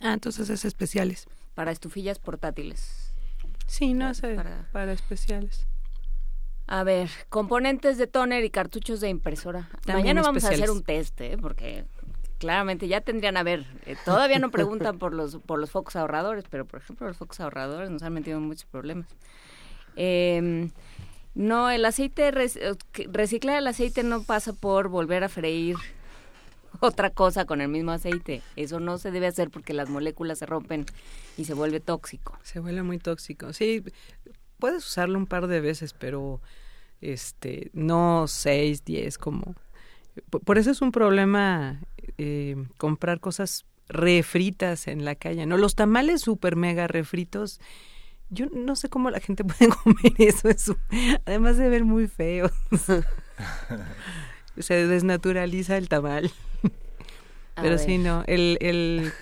Ah, 0.00 0.12
entonces 0.12 0.50
es 0.50 0.64
especiales. 0.64 1.26
Para 1.54 1.70
estufillas 1.70 2.18
portátiles. 2.18 3.12
Sí, 3.66 3.94
no, 3.94 4.12
Para- 4.12 4.30
es 4.30 4.36
para- 4.36 4.68
para, 4.72 4.92
especiales. 4.92 5.66
A 6.66 6.84
ver, 6.84 7.10
componentes 7.28 7.98
de 7.98 8.06
toner 8.06 8.44
y 8.44 8.50
cartuchos 8.50 9.00
de 9.00 9.08
impresora. 9.08 9.68
También 9.84 9.98
Mañana 10.16 10.22
vamos 10.22 10.44
a 10.44 10.48
hacer 10.50 10.70
un 10.70 10.82
test, 10.82 11.20
¿eh? 11.20 11.36
porque 11.40 11.84
claramente 12.38 12.88
ya 12.88 13.00
tendrían 13.00 13.36
a 13.36 13.42
ver. 13.42 13.66
eh, 13.86 13.96
todavía 14.04 14.38
no 14.38 14.50
preguntan 14.50 14.98
por 14.98 15.12
los 15.12 15.36
por 15.38 15.58
los 15.58 15.70
focos 15.70 15.96
ahorradores, 15.96 16.44
pero 16.50 16.64
por 16.64 16.80
ejemplo 16.80 17.06
los 17.06 17.16
focos 17.16 17.40
ahorradores 17.40 17.90
nos 17.90 18.02
han 18.02 18.12
metido 18.14 18.38
en 18.38 18.44
muchos 18.44 18.64
problemas. 18.66 19.06
Eh, 19.96 20.70
no, 21.34 21.70
el 21.70 21.84
aceite 21.84 22.28
eh, 22.28 22.76
reciclar 23.10 23.58
el 23.58 23.66
aceite 23.66 24.02
no 24.02 24.22
pasa 24.22 24.52
por 24.52 24.88
volver 24.88 25.24
a 25.24 25.28
freír 25.28 25.76
otra 26.80 27.10
cosa 27.10 27.44
con 27.44 27.60
el 27.60 27.68
mismo 27.68 27.92
aceite. 27.92 28.42
Eso 28.56 28.80
no 28.80 28.98
se 28.98 29.10
debe 29.10 29.26
hacer 29.26 29.50
porque 29.50 29.74
las 29.74 29.88
moléculas 29.88 30.38
se 30.38 30.46
rompen 30.46 30.86
y 31.36 31.44
se 31.44 31.54
vuelve 31.54 31.80
tóxico. 31.80 32.38
Se 32.42 32.60
vuelve 32.60 32.82
muy 32.82 32.98
tóxico. 32.98 33.52
Sí, 33.52 33.82
puedes 34.58 34.86
usarlo 34.86 35.18
un 35.18 35.26
par 35.26 35.46
de 35.46 35.60
veces, 35.60 35.94
pero 35.94 36.40
este 37.00 37.70
no 37.72 38.26
seis, 38.28 38.84
diez, 38.84 39.18
como... 39.18 39.54
Por, 40.28 40.42
por 40.42 40.58
eso 40.58 40.70
es 40.70 40.82
un 40.82 40.92
problema 40.92 41.80
eh, 42.18 42.56
comprar 42.76 43.20
cosas 43.20 43.64
refritas 43.88 44.88
en 44.88 45.04
la 45.04 45.14
calle, 45.14 45.46
¿no? 45.46 45.56
Los 45.56 45.74
tamales 45.74 46.20
super 46.20 46.56
mega 46.56 46.86
refritos, 46.86 47.60
yo 48.32 48.46
no 48.52 48.74
sé 48.76 48.88
cómo 48.88 49.10
la 49.10 49.20
gente 49.20 49.44
puede 49.44 49.68
comer 49.70 50.12
eso, 50.18 50.48
en 50.48 50.58
su- 50.58 50.76
además 51.26 51.56
de 51.58 51.68
ver 51.68 51.84
muy 51.84 52.08
feo. 52.08 52.50
Se 54.58 54.86
desnaturaliza 54.86 55.76
el 55.78 55.88
tamal. 55.88 56.30
A 57.56 57.62
Pero 57.62 57.76
ver. 57.76 57.78
sí, 57.84 57.98
no, 57.98 58.22
el, 58.26 58.58
el 58.60 59.12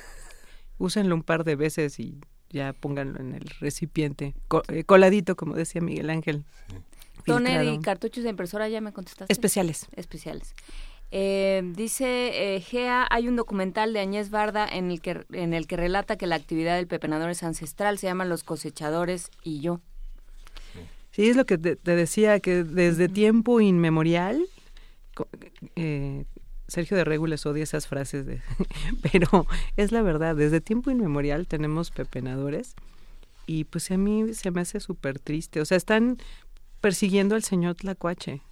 úsenlo 0.79 1.15
un 1.15 1.23
par 1.23 1.45
de 1.45 1.57
veces 1.57 1.99
y 2.01 2.21
ya 2.49 2.73
pónganlo 2.73 3.21
en 3.21 3.35
el 3.35 3.45
recipiente, 3.61 4.35
co- 4.49 4.63
eh, 4.69 4.85
coladito, 4.85 5.37
como 5.37 5.55
decía 5.55 5.81
Miguel 5.81 6.11
Ángel. 6.11 6.45
Toner 7.27 7.65
y 7.65 7.79
cartuchos 7.81 8.25
de 8.25 8.31
impresora, 8.31 8.69
ya 8.69 8.81
me 8.81 8.93
contestaste. 8.93 9.33
Especiales. 9.33 9.87
especiales. 9.95 10.55
Eh, 11.13 11.63
dice 11.75 12.55
eh, 12.55 12.61
Gea, 12.61 13.07
hay 13.11 13.27
un 13.27 13.35
documental 13.35 13.93
de 13.93 14.01
Añez 14.01 14.31
Barda 14.31 14.67
en 14.67 14.93
el 14.93 15.01
que 15.01 15.25
en 15.33 15.55
el 15.55 15.67
que 15.67 15.77
relata 15.77 16.17
que 16.17 16.29
la 16.29 16.37
actividad 16.37 16.77
del 16.77 16.87
pepenador 16.87 17.31
es 17.31 17.43
ancestral, 17.43 17.99
se 17.99 18.07
llama 18.07 18.25
Los 18.25 18.45
cosechadores 18.45 19.31
y 19.43 19.61
yo. 19.61 19.81
Sí, 21.11 21.29
es 21.29 21.37
lo 21.37 21.45
que 21.45 21.59
te, 21.59 21.75
te 21.75 21.97
decía, 21.97 22.39
que 22.39 22.63
desde 22.63 23.09
tiempo 23.09 23.61
inmemorial, 23.61 24.47
eh, 25.75 26.25
Sergio 26.69 26.97
de 26.97 27.05
Regules 27.05 27.45
odia 27.47 27.65
esas 27.65 27.89
frases, 27.89 28.27
de, 28.27 28.41
pero 29.13 29.47
es 29.77 29.91
la 29.91 30.03
verdad, 30.03 30.37
desde 30.37 30.61
tiempo 30.61 30.91
inmemorial 30.91 31.49
tenemos 31.49 31.91
pepenadores 31.91 32.75
y 33.47 33.65
pues 33.65 33.91
a 33.91 33.97
mí 33.97 34.33
se 34.35 34.53
me 34.53 34.61
hace 34.61 34.79
súper 34.79 35.19
triste, 35.19 35.61
o 35.61 35.65
sea, 35.65 35.77
están 35.77 36.19
persiguiendo 36.81 37.35
al 37.35 37.43
señor 37.43 37.75
Tlacuache, 37.75 38.43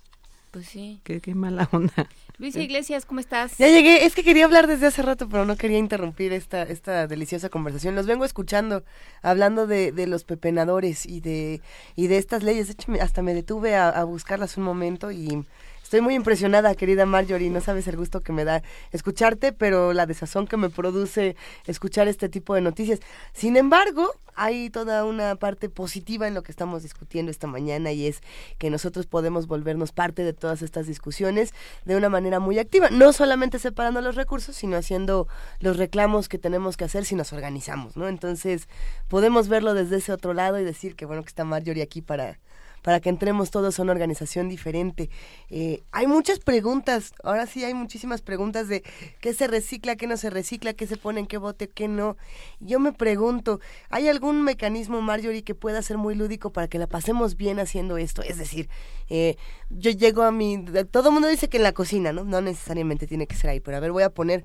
Pues 0.50 0.66
sí. 0.66 1.00
qué, 1.04 1.20
qué 1.20 1.34
mala 1.34 1.68
onda. 1.72 2.08
Luisa 2.38 2.60
Iglesias, 2.60 3.04
¿cómo 3.04 3.20
estás? 3.20 3.58
Ya 3.58 3.68
llegué, 3.68 4.06
es 4.06 4.14
que 4.14 4.24
quería 4.24 4.44
hablar 4.46 4.66
desde 4.66 4.86
hace 4.86 5.02
rato, 5.02 5.28
pero 5.28 5.44
no 5.44 5.56
quería 5.56 5.78
interrumpir 5.78 6.32
esta, 6.32 6.62
esta 6.62 7.06
deliciosa 7.06 7.48
conversación. 7.50 7.94
Los 7.94 8.06
vengo 8.06 8.24
escuchando, 8.24 8.84
hablando 9.22 9.66
de, 9.66 9.92
de 9.92 10.06
los 10.06 10.24
pepenadores 10.24 11.04
y 11.04 11.20
de, 11.20 11.60
y 11.96 12.06
de 12.06 12.16
estas 12.18 12.42
leyes. 12.42 12.68
De 12.68 12.72
hecho, 12.74 12.90
me- 12.92 13.00
hasta 13.00 13.22
me 13.22 13.34
detuve 13.34 13.74
a, 13.76 13.88
a 13.90 14.04
buscarlas 14.04 14.56
un 14.56 14.64
momento 14.64 15.10
y 15.10 15.44
estoy 15.88 16.02
muy 16.02 16.14
impresionada, 16.14 16.74
querida 16.74 17.06
Marjorie. 17.06 17.48
No 17.48 17.62
sabes 17.62 17.88
el 17.88 17.96
gusto 17.96 18.20
que 18.20 18.30
me 18.30 18.44
da 18.44 18.62
escucharte, 18.92 19.54
pero 19.54 19.94
la 19.94 20.04
desazón 20.04 20.46
que 20.46 20.58
me 20.58 20.68
produce 20.68 21.34
escuchar 21.66 22.08
este 22.08 22.28
tipo 22.28 22.54
de 22.54 22.60
noticias. 22.60 23.00
Sin 23.32 23.56
embargo, 23.56 24.12
hay 24.34 24.68
toda 24.68 25.06
una 25.06 25.34
parte 25.36 25.70
positiva 25.70 26.28
en 26.28 26.34
lo 26.34 26.42
que 26.42 26.52
estamos 26.52 26.82
discutiendo 26.82 27.30
esta 27.30 27.46
mañana 27.46 27.90
y 27.90 28.06
es 28.06 28.20
que 28.58 28.68
nosotros 28.68 29.06
podemos 29.06 29.46
volvernos 29.46 29.92
parte 29.92 30.24
de 30.24 30.34
todas 30.34 30.60
estas 30.60 30.86
discusiones 30.86 31.54
de 31.86 31.96
una 31.96 32.10
manera 32.10 32.38
muy 32.38 32.58
activa, 32.58 32.90
no 32.90 33.14
solamente 33.14 33.58
separando 33.58 34.02
los 34.02 34.14
recursos, 34.14 34.56
sino 34.56 34.76
haciendo 34.76 35.26
los 35.58 35.78
reclamos 35.78 36.28
que 36.28 36.36
tenemos 36.36 36.76
que 36.76 36.84
hacer 36.84 37.06
si 37.06 37.14
nos 37.14 37.32
organizamos, 37.32 37.96
¿no? 37.96 38.08
Entonces, 38.08 38.68
podemos 39.08 39.48
verlo 39.48 39.72
desde 39.72 39.96
ese 39.96 40.12
otro 40.12 40.34
lado 40.34 40.60
y 40.60 40.64
decir 40.64 40.96
que 40.96 41.06
bueno 41.06 41.22
que 41.22 41.28
está 41.28 41.44
Marjorie 41.44 41.82
aquí 41.82 42.02
para 42.02 42.38
para 42.82 43.00
que 43.00 43.08
entremos 43.08 43.50
todos 43.50 43.78
a 43.78 43.82
una 43.82 43.92
organización 43.92 44.48
diferente. 44.48 45.10
Eh, 45.50 45.82
hay 45.92 46.06
muchas 46.06 46.38
preguntas, 46.38 47.12
ahora 47.22 47.46
sí 47.46 47.64
hay 47.64 47.74
muchísimas 47.74 48.22
preguntas 48.22 48.68
de 48.68 48.82
qué 49.20 49.34
se 49.34 49.46
recicla, 49.46 49.96
qué 49.96 50.06
no 50.06 50.16
se 50.16 50.30
recicla, 50.30 50.74
qué 50.74 50.86
se 50.86 50.96
pone 50.96 51.20
en 51.20 51.26
qué 51.26 51.38
bote, 51.38 51.68
qué 51.68 51.88
no. 51.88 52.16
Yo 52.60 52.80
me 52.80 52.92
pregunto, 52.92 53.60
¿hay 53.90 54.08
algún 54.08 54.42
mecanismo, 54.42 55.00
Marjorie, 55.00 55.42
que 55.42 55.54
pueda 55.54 55.82
ser 55.82 55.98
muy 55.98 56.14
lúdico 56.14 56.50
para 56.50 56.68
que 56.68 56.78
la 56.78 56.86
pasemos 56.86 57.36
bien 57.36 57.60
haciendo 57.60 57.96
esto? 57.96 58.22
Es 58.22 58.38
decir, 58.38 58.68
eh, 59.08 59.36
yo 59.70 59.90
llego 59.90 60.22
a 60.22 60.32
mi... 60.32 60.64
Todo 60.90 61.08
el 61.08 61.14
mundo 61.14 61.28
dice 61.28 61.48
que 61.48 61.58
en 61.58 61.62
la 61.62 61.72
cocina, 61.72 62.12
¿no? 62.12 62.24
No 62.24 62.40
necesariamente 62.40 63.06
tiene 63.06 63.26
que 63.26 63.36
ser 63.36 63.50
ahí, 63.50 63.60
pero 63.60 63.76
a 63.76 63.80
ver, 63.80 63.92
voy 63.92 64.02
a 64.02 64.10
poner 64.10 64.44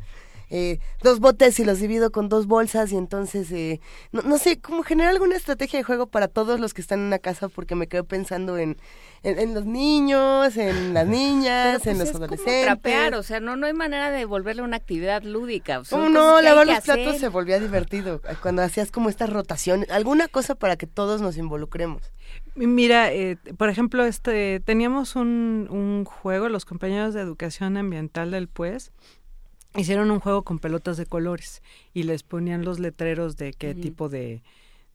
eh, 0.50 0.80
dos 1.02 1.20
botes 1.20 1.60
y 1.60 1.66
los 1.66 1.80
divido 1.80 2.12
con 2.12 2.30
dos 2.30 2.48
bolsas 2.48 2.92
y 2.92 2.98
entonces, 2.98 3.52
eh, 3.52 3.80
no, 4.12 4.22
no 4.22 4.38
sé, 4.38 4.60
como 4.60 4.84
generar 4.84 5.12
alguna 5.12 5.36
estrategia 5.36 5.80
de 5.80 5.84
juego 5.84 6.08
para 6.08 6.28
todos 6.28 6.60
los 6.60 6.74
que 6.74 6.82
están 6.82 7.00
en 7.00 7.06
una 7.08 7.20
casa 7.20 7.50
porque 7.50 7.76
me 7.76 7.88
quedo 7.88 8.04
pensando 8.04 8.58
en, 8.58 8.78
en, 9.24 9.40
en 9.40 9.54
los 9.54 9.66
niños, 9.66 10.56
en 10.58 10.94
las 10.94 11.08
niñas, 11.08 11.82
Pero, 11.84 11.92
en 11.92 11.98
pues, 11.98 11.98
los 11.98 12.08
es 12.08 12.12
como 12.12 12.26
adolescentes. 12.26 12.66
trapear, 12.66 13.16
o 13.16 13.24
sea, 13.24 13.40
no, 13.40 13.56
no 13.56 13.66
hay 13.68 13.74
manera 13.74 14.12
de 14.12 14.26
volverle 14.26 14.62
una 14.62 14.78
actividad 14.78 15.24
lúdica. 15.24 15.82
¿Cómo 15.90 16.04
cosas 16.04 16.12
no? 16.14 16.42
Lavar 16.42 16.68
los 16.68 16.82
platos 16.82 17.08
hacer. 17.08 17.20
se 17.20 17.28
volvía 17.30 17.60
divertido 17.60 18.22
eh, 18.28 18.36
cuando 18.42 18.62
hacías 18.62 18.92
como 18.92 19.10
estas 19.10 19.30
rotaciones, 19.30 19.90
alguna 19.90 20.28
cosa 20.28 20.56
para 20.56 20.76
que 20.76 20.88
todos 20.88 21.22
nos 21.22 21.38
involucremos. 21.38 22.12
Mira, 22.56 23.12
eh, 23.12 23.38
por 23.58 23.70
ejemplo, 23.70 24.06
este 24.06 24.60
teníamos 24.60 25.16
un, 25.16 25.68
un 25.70 26.06
juego, 26.06 26.50
los 26.50 26.66
compañeros 26.66 27.14
de 27.14 27.22
educación 27.22 27.78
ambiental 27.78 28.32
del 28.32 28.48
PUES 28.48 28.92
hicieron 29.76 30.12
un 30.12 30.20
juego 30.20 30.44
con 30.44 30.60
pelotas 30.60 30.98
de 30.98 31.06
colores 31.06 31.62
y 31.94 32.04
les 32.04 32.24
ponían 32.24 32.64
los 32.66 32.80
letreros 32.80 33.38
de 33.38 33.54
qué 33.54 33.74
tipo 33.76 34.10
de, 34.10 34.42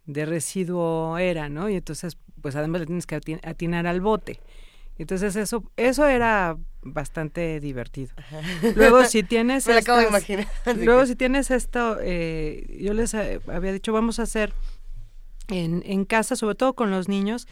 de 0.07 0.25
residuo 0.27 1.19
era, 1.19 1.49
¿no? 1.49 1.69
Y 1.69 1.77
entonces, 1.77 2.17
pues 2.41 2.55
además 2.57 2.81
le 2.83 2.87
tienes 2.87 3.07
que 3.07 3.17
ati- 3.21 3.41
atinar 3.43 3.87
al 3.87 4.01
bote. 4.01 4.41
Entonces 4.99 5.37
eso 5.37 5.63
eso 5.77 6.07
era 6.07 6.57
bastante 6.83 7.61
divertido. 7.61 8.13
Luego 8.75 9.05
si 9.05 9.23
tienes 9.25 9.67
Me 9.67 9.75
lo 9.75 9.79
acabo 9.81 9.99
de 9.99 10.05
estas- 10.07 10.29
imaginar. 10.29 10.49
Luego, 10.85 11.01
que- 11.03 11.07
si 11.09 11.17
tienes 11.17 11.51
esto, 11.51 11.99
eh, 12.01 12.79
yo 12.81 12.95
les 12.95 13.15
eh, 13.15 13.41
había 13.49 13.73
dicho, 13.73 13.93
vamos 13.93 14.19
a 14.19 14.23
hacer 14.25 14.53
en, 15.49 15.83
en 15.87 16.05
casa, 16.05 16.37
sobre 16.37 16.55
todo 16.57 16.75
con 16.75 16.91
los 16.91 17.09
niños, 17.09 17.47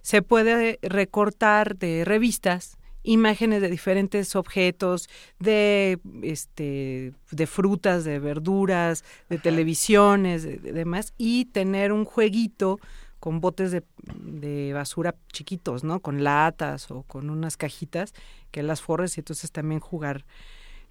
se 0.00 0.22
puede 0.22 0.78
recortar 0.82 1.76
de 1.76 2.04
revistas 2.04 2.76
imágenes 3.02 3.60
de 3.62 3.68
diferentes 3.68 4.36
objetos, 4.36 5.08
de 5.38 5.98
este, 6.22 7.12
de 7.30 7.46
frutas, 7.46 8.04
de 8.04 8.18
verduras, 8.18 9.04
de 9.28 9.38
televisiones, 9.38 10.42
de, 10.42 10.56
de 10.56 10.72
demás, 10.72 11.14
y 11.18 11.46
tener 11.46 11.92
un 11.92 12.04
jueguito 12.04 12.78
con 13.22 13.40
botes 13.40 13.70
de, 13.70 13.84
de 14.16 14.72
basura 14.72 15.14
chiquitos, 15.32 15.84
¿no? 15.84 16.00
Con 16.00 16.24
latas 16.24 16.90
o 16.90 17.04
con 17.04 17.30
unas 17.30 17.56
cajitas 17.56 18.14
que 18.50 18.64
las 18.64 18.82
forres 18.82 19.16
y 19.16 19.20
entonces 19.20 19.52
también 19.52 19.80
jugar 19.80 20.24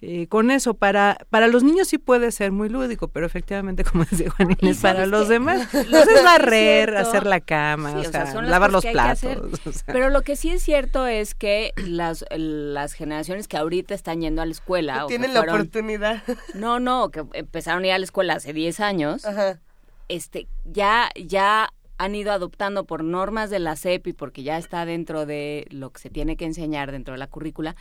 eh, 0.01 0.27
con 0.27 0.49
eso. 0.51 0.73
Para, 0.73 1.17
para 1.29 1.47
los 1.47 1.63
niños 1.63 1.87
sí 1.87 1.97
puede 1.97 2.31
ser 2.31 2.51
muy 2.51 2.69
lúdico, 2.69 3.07
pero 3.07 3.25
efectivamente, 3.25 3.83
como 3.91 4.03
decía 4.05 4.29
Juan 4.31 4.57
Inés, 4.59 4.77
para 4.79 4.95
¿sabes 4.95 5.09
los 5.09 5.27
qué? 5.27 5.33
demás, 5.33 5.67
pues 5.71 5.87
es 6.07 6.23
barrer, 6.23 6.97
hacer 6.97 7.25
la 7.25 7.39
cama, 7.39 7.91
Sí, 7.91 7.97
o 7.97 7.99
o 7.99 8.03
sea, 8.03 8.11
sea, 8.25 8.31
son 8.33 8.43
las 8.45 8.51
lavar 8.51 8.71
los 8.71 8.85
platos. 8.85 9.23
hacer. 9.23 9.39
o 9.39 9.71
sea. 9.71 9.83
Pero 9.93 10.09
lo 10.09 10.21
que 10.23 10.35
sí 10.35 10.49
es 10.49 10.63
cierto 10.63 11.07
es 11.07 11.35
que 11.35 11.73
las, 11.77 12.25
las 12.35 12.93
generaciones 12.93 13.47
que 13.47 13.57
ahorita 13.57 13.93
están 13.93 14.21
yendo 14.21 14.41
a 14.41 14.45
la 14.45 14.51
escuela... 14.51 15.05
o 15.05 15.07
Tienen 15.07 15.33
la 15.33 15.41
oportunidad. 15.41 16.23
No, 16.55 16.79
no, 16.79 17.09
que 17.11 17.23
empezaron 17.33 17.83
a 17.83 17.87
ir 17.87 17.93
a 17.93 17.99
la 17.99 18.05
escuela 18.05 18.33
hace 18.33 18.53
10 18.53 18.79
años, 18.79 19.25
Ajá. 19.25 19.59
este, 20.07 20.47
ya, 20.65 21.09
ya 21.15 21.69
han 22.03 22.15
ido 22.15 22.31
adoptando 22.31 22.85
por 22.85 23.03
normas 23.03 23.49
de 23.51 23.59
la 23.59 23.75
SEP 23.75 24.07
y 24.07 24.13
porque 24.13 24.41
ya 24.41 24.57
está 24.57 24.85
dentro 24.85 25.25
de 25.27 25.67
lo 25.69 25.91
que 25.91 25.99
se 26.01 26.09
tiene 26.09 26.35
que 26.35 26.45
enseñar 26.45 26.91
dentro 26.91 27.13
de 27.13 27.19
la 27.19 27.27
currícula, 27.27 27.75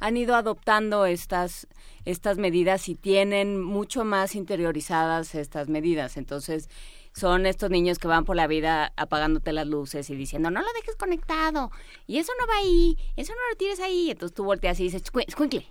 han 0.00 0.16
ido 0.16 0.34
adoptando 0.34 1.04
estas, 1.04 1.66
estas 2.06 2.38
medidas 2.38 2.88
y 2.88 2.94
tienen 2.94 3.62
mucho 3.62 4.04
más 4.04 4.34
interiorizadas 4.34 5.34
estas 5.34 5.68
medidas. 5.68 6.16
Entonces, 6.16 6.70
son 7.12 7.44
estos 7.46 7.70
niños 7.70 7.98
que 7.98 8.08
van 8.08 8.24
por 8.24 8.36
la 8.36 8.46
vida 8.46 8.92
apagándote 8.96 9.52
las 9.52 9.66
luces 9.66 10.08
y 10.10 10.14
diciendo, 10.16 10.50
no 10.50 10.60
lo 10.60 10.66
dejes 10.80 10.96
conectado, 10.96 11.70
y 12.06 12.18
eso 12.18 12.32
no 12.40 12.46
va 12.46 12.56
ahí, 12.58 12.96
eso 13.16 13.32
no 13.32 13.40
lo 13.50 13.56
tires 13.56 13.80
ahí. 13.80 14.10
Entonces 14.10 14.34
tú 14.34 14.44
volteas 14.44 14.78
y 14.80 14.84
dices, 14.84 15.02
"Escu- 15.04 15.24
escuincle. 15.26 15.66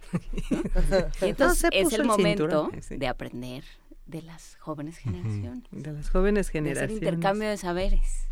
¿no? 0.52 0.62
Y 1.22 1.30
entonces 1.30 1.70
es 1.72 1.92
el 1.94 2.02
el 2.02 2.08
momento 2.08 2.44
cinturón, 2.44 2.82
sí. 2.82 2.98
de 2.98 3.08
aprender 3.08 3.64
de 4.06 4.22
las 4.22 4.56
jóvenes 4.60 4.98
generaciones. 4.98 5.64
de 5.72 5.92
las 5.94 6.10
jóvenes 6.10 6.48
De 6.48 6.52
generaciones. 6.54 6.98
intercambio 6.98 7.50
de 7.50 7.58
saberes. 7.58 8.28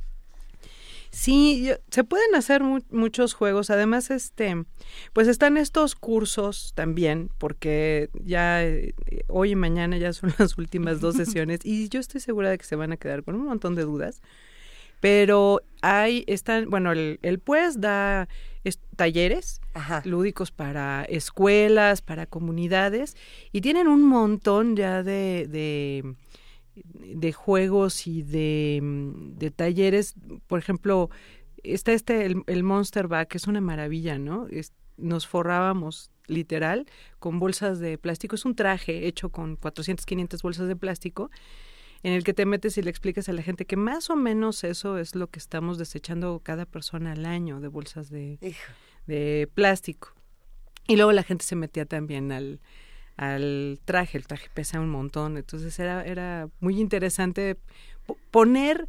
Sí, 1.10 1.64
yo- 1.66 1.76
se 1.92 2.04
pueden 2.04 2.34
hacer 2.34 2.64
mu- 2.64 2.82
muchos 2.90 3.34
juegos. 3.36 3.70
Además, 3.70 4.10
este, 4.10 4.66
pues 5.14 5.28
están 5.28 5.58
estos 5.58 5.94
cursos 5.94 6.72
también, 6.76 7.30
porque 7.38 8.10
ya 8.24 8.64
eh, 8.64 8.96
hoy 9.28 9.52
y 9.52 9.56
mañana 9.56 9.98
ya 9.98 10.12
son 10.12 10.34
las 10.40 10.58
últimas 10.58 11.02
dos 11.02 11.16
sesiones 11.16 11.60
y 11.64 11.88
yo 11.90 12.00
estoy 12.00 12.20
segura 12.20 12.50
de 12.50 12.58
que 12.58 12.66
se 12.66 12.76
van 12.76 12.92
a 12.94 12.98
quedar 12.98 13.24
con 13.24 13.36
un 13.36 13.46
montón 13.46 13.76
de 13.76 13.84
dudas. 13.84 14.22
Pero 15.02 15.62
hay, 15.82 16.24
están, 16.28 16.70
bueno, 16.70 16.92
el, 16.94 17.20
el 17.22 17.38
pues 17.40 17.80
da 17.82 18.28
talleres 18.96 19.60
Ajá. 19.74 20.02
lúdicos 20.06 20.52
para 20.52 21.04
escuelas, 21.06 22.02
para 22.02 22.26
comunidades, 22.26 23.16
y 23.52 23.62
tienen 23.62 23.88
un 23.88 24.04
montón 24.04 24.76
ya 24.76 25.04
de, 25.04 25.48
de, 25.50 26.16
de 26.76 27.34
juegos 27.34 28.08
y 28.08 28.22
de, 28.24 28.80
de 28.82 29.52
talleres. 29.52 30.16
Por 30.48 30.60
ejemplo, 30.60 31.10
está 31.64 31.94
este, 31.94 32.26
el, 32.26 32.44
el 32.48 32.64
Monster 32.64 33.08
Bag, 33.08 33.28
que 33.28 33.38
es 33.38 33.48
una 33.48 33.62
maravilla, 33.62 34.18
¿no? 34.18 34.48
Es- 34.48 34.74
nos 34.96 35.26
forrábamos 35.26 36.12
literal 36.28 36.86
con 37.20 37.40
bolsas 37.40 37.80
de 37.80 37.98
plástico. 37.98 38.36
Es 38.36 38.46
un 38.46 38.56
traje 38.56 39.08
hecho 39.08 39.30
con 39.30 39.56
400, 39.56 40.06
500 40.06 40.42
bolsas 40.44 40.68
de 40.68 40.76
plástico 40.76 41.32
en 42.04 42.14
el 42.14 42.24
que 42.24 42.34
te 42.34 42.46
metes 42.46 42.78
y 42.78 42.82
le 42.84 42.90
explicas 42.90 43.30
a 43.30 43.34
la 43.34 43.42
gente 43.42 43.66
que 43.66 43.78
más 43.78 44.10
o 44.10 44.16
menos 44.16 44.64
eso 44.64 44.98
es 44.98 45.16
lo 45.16 45.28
que 45.28 45.40
estamos 45.40 45.78
desechando 45.78 46.40
cada 46.44 46.66
persona 46.66 47.14
al 47.14 47.26
año 47.26 47.60
de 47.62 47.68
bolsas 47.70 48.10
de, 48.10 48.38
Hijo. 48.42 48.72
de 49.08 49.50
plástico. 49.54 50.14
Y 50.88 50.98
luego 50.98 51.14
la 51.14 51.24
gente 51.24 51.46
se 51.46 51.56
metía 51.56 51.86
también 51.86 52.32
al, 52.34 52.60
al 53.16 53.80
traje, 53.86 54.18
el 54.18 54.28
traje 54.28 54.50
pesa 54.54 54.80
un 54.82 54.90
montón, 54.90 55.38
entonces 55.38 55.80
era, 55.80 56.04
era 56.06 56.50
muy 56.60 56.80
interesante 56.82 57.58
po- 58.06 58.18
poner 58.32 58.88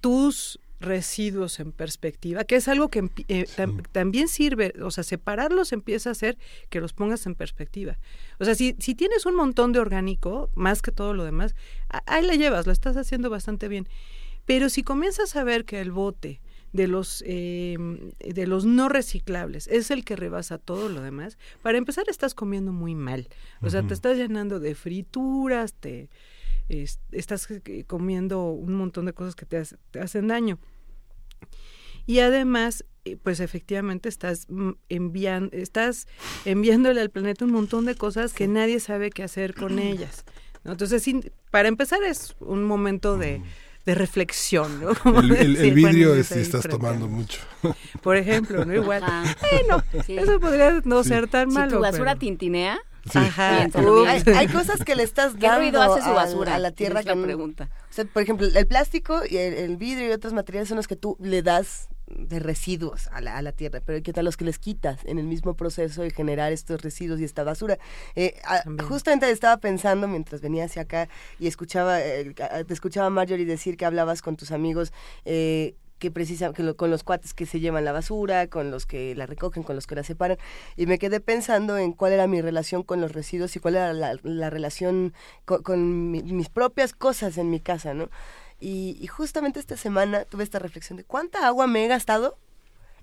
tus 0.00 0.58
residuos 0.82 1.58
en 1.60 1.72
perspectiva, 1.72 2.44
que 2.44 2.56
es 2.56 2.68
algo 2.68 2.88
que 2.88 3.08
eh, 3.28 3.46
tam- 3.56 3.86
también 3.92 4.28
sirve, 4.28 4.74
o 4.82 4.90
sea, 4.90 5.04
separarlos 5.04 5.72
empieza 5.72 6.10
a 6.10 6.12
hacer 6.12 6.36
que 6.70 6.80
los 6.80 6.92
pongas 6.92 7.24
en 7.26 7.34
perspectiva. 7.34 7.98
O 8.38 8.44
sea, 8.44 8.54
si, 8.54 8.76
si 8.78 8.94
tienes 8.94 9.24
un 9.24 9.34
montón 9.34 9.72
de 9.72 9.78
orgánico, 9.78 10.50
más 10.54 10.82
que 10.82 10.92
todo 10.92 11.14
lo 11.14 11.24
demás, 11.24 11.54
ahí 12.06 12.26
la 12.26 12.34
llevas, 12.34 12.66
lo 12.66 12.72
estás 12.72 12.96
haciendo 12.96 13.30
bastante 13.30 13.68
bien. 13.68 13.88
Pero 14.44 14.68
si 14.68 14.82
comienzas 14.82 15.36
a 15.36 15.44
ver 15.44 15.64
que 15.64 15.80
el 15.80 15.92
bote 15.92 16.40
de 16.72 16.88
los 16.88 17.22
eh, 17.26 17.76
de 18.18 18.46
los 18.46 18.64
no 18.64 18.88
reciclables 18.88 19.68
es 19.68 19.90
el 19.90 20.04
que 20.06 20.16
rebasa 20.16 20.56
todo 20.58 20.88
lo 20.88 21.02
demás, 21.02 21.38
para 21.62 21.78
empezar 21.78 22.06
estás 22.08 22.34
comiendo 22.34 22.72
muy 22.72 22.94
mal. 22.94 23.28
O 23.60 23.70
sea, 23.70 23.82
te 23.88 23.94
estás 23.94 24.16
llenando 24.16 24.58
de 24.58 24.74
frituras, 24.74 25.74
te 25.74 26.08
es- 26.68 26.98
estás 27.12 27.46
eh, 27.50 27.84
comiendo 27.86 28.50
un 28.50 28.74
montón 28.74 29.04
de 29.04 29.12
cosas 29.12 29.36
que 29.36 29.44
te, 29.46 29.58
hace- 29.58 29.76
te 29.90 30.00
hacen 30.00 30.28
daño. 30.28 30.58
Y 32.06 32.18
además, 32.20 32.84
eh, 33.04 33.16
pues 33.22 33.40
efectivamente 33.40 34.08
estás 34.08 34.46
enviando, 34.88 35.50
estás 35.56 36.06
enviándole 36.44 37.00
al 37.00 37.10
planeta 37.10 37.44
un 37.44 37.52
montón 37.52 37.84
de 37.84 37.94
cosas 37.94 38.32
que 38.32 38.48
nadie 38.48 38.80
sabe 38.80 39.10
qué 39.10 39.22
hacer 39.22 39.54
con 39.54 39.78
ellas. 39.78 40.24
¿no? 40.64 40.72
Entonces, 40.72 41.04
para 41.50 41.68
empezar 41.68 42.02
es 42.04 42.34
un 42.40 42.64
momento 42.64 43.18
de, 43.18 43.40
de 43.84 43.94
reflexión, 43.94 44.80
¿no? 44.80 44.94
Como 45.02 45.20
El, 45.20 45.32
el- 45.32 45.36
el 45.40 45.54
decir, 45.54 45.74
vidrio 45.74 46.08
bueno, 46.08 46.20
es 46.20 46.26
si 46.28 46.38
estás 46.40 46.62
frente 46.62 46.78
tomando 46.78 47.08
mucho. 47.08 47.40
Por 48.02 48.16
ejemplo, 48.16 48.64
¿no? 48.64 48.74
Igual. 48.74 49.02
Ajá. 49.04 49.36
Bueno, 49.50 49.82
Sí. 50.06 50.16
eso 50.18 50.38
podría 50.40 50.80
no 50.84 51.02
Sí. 51.02 51.08
ser 51.10 51.28
tan 51.28 51.50
Si 51.50 51.54
malo. 51.58 51.76
tu 51.76 51.80
basura 51.82 52.12
pero- 52.12 52.18
tintinea, 52.20 52.80
Sí. 53.10 53.18
Ajá. 53.18 53.68
Hay, 54.06 54.22
hay 54.36 54.46
cosas 54.48 54.84
que 54.84 54.94
le 54.94 55.02
estás 55.02 55.34
¿qué 55.40 55.46
dando 55.46 55.60
ruido 55.60 55.82
hace 55.82 56.02
su 56.02 56.08
al- 56.10 56.14
basura? 56.14 56.54
a 56.54 56.58
la 56.58 56.70
tierra 56.70 57.00
es 57.00 57.06
que 57.06 57.14
la 57.14 57.22
pregunta. 57.22 57.68
O 57.90 57.92
sea, 57.94 58.04
por 58.04 58.22
ejemplo, 58.22 58.46
el 58.46 58.66
plástico 58.66 59.22
y 59.28 59.36
el, 59.36 59.54
el 59.54 59.76
vidrio 59.76 60.08
y 60.08 60.12
otros 60.12 60.32
materiales 60.32 60.68
son 60.68 60.76
los 60.76 60.86
que 60.86 60.96
tú 60.96 61.16
le 61.20 61.42
das 61.42 61.88
de 62.06 62.38
residuos 62.40 63.06
a 63.08 63.20
la, 63.22 63.38
a 63.38 63.42
la 63.42 63.52
tierra, 63.52 63.80
pero 63.84 64.02
¿qué 64.02 64.12
tal 64.12 64.26
los 64.26 64.36
que 64.36 64.44
les 64.44 64.58
quitas 64.58 64.98
en 65.06 65.18
el 65.18 65.24
mismo 65.26 65.54
proceso 65.54 66.02
de 66.02 66.10
generar 66.10 66.52
estos 66.52 66.82
residuos 66.82 67.18
y 67.20 67.24
esta 67.24 67.42
basura? 67.42 67.78
Eh, 68.14 68.34
a- 68.44 68.62
También. 68.62 68.86
justamente 68.88 69.30
estaba 69.30 69.56
pensando 69.56 70.06
mientras 70.08 70.40
venía 70.42 70.64
hacia 70.66 70.82
acá 70.82 71.08
y 71.38 71.46
escuchaba, 71.46 72.00
eh, 72.02 72.34
a- 72.50 72.64
te 72.64 72.74
escuchaba 72.74 73.08
Marjorie 73.08 73.46
decir 73.46 73.76
que 73.78 73.84
hablabas 73.86 74.20
con 74.20 74.36
tus 74.36 74.52
amigos 74.52 74.92
eh, 75.24 75.74
que 76.02 76.10
precisa, 76.10 76.52
que 76.52 76.74
con 76.74 76.90
los 76.90 77.04
cuates 77.04 77.32
que 77.32 77.46
se 77.46 77.60
llevan 77.60 77.84
la 77.84 77.92
basura, 77.92 78.48
con 78.48 78.72
los 78.72 78.86
que 78.86 79.14
la 79.14 79.24
recogen, 79.24 79.62
con 79.62 79.76
los 79.76 79.86
que 79.86 79.94
la 79.94 80.02
separan, 80.02 80.36
y 80.76 80.86
me 80.86 80.98
quedé 80.98 81.20
pensando 81.20 81.78
en 81.78 81.92
cuál 81.92 82.12
era 82.12 82.26
mi 82.26 82.40
relación 82.40 82.82
con 82.82 83.00
los 83.00 83.12
residuos 83.12 83.54
y 83.54 83.60
cuál 83.60 83.76
era 83.76 83.92
la, 83.92 84.16
la 84.24 84.50
relación 84.50 85.14
con, 85.44 85.62
con 85.62 86.10
mi- 86.10 86.24
mis 86.24 86.48
propias 86.48 86.92
cosas 86.92 87.38
en 87.38 87.50
mi 87.50 87.60
casa, 87.60 87.94
¿no? 87.94 88.10
Y, 88.58 89.06
justamente 89.06 89.60
esta 89.60 89.76
semana 89.76 90.24
tuve 90.24 90.42
esta 90.42 90.58
reflexión 90.58 90.96
de 90.96 91.04
cuánta 91.04 91.46
agua 91.46 91.68
me 91.68 91.84
he 91.84 91.88
gastado 91.88 92.36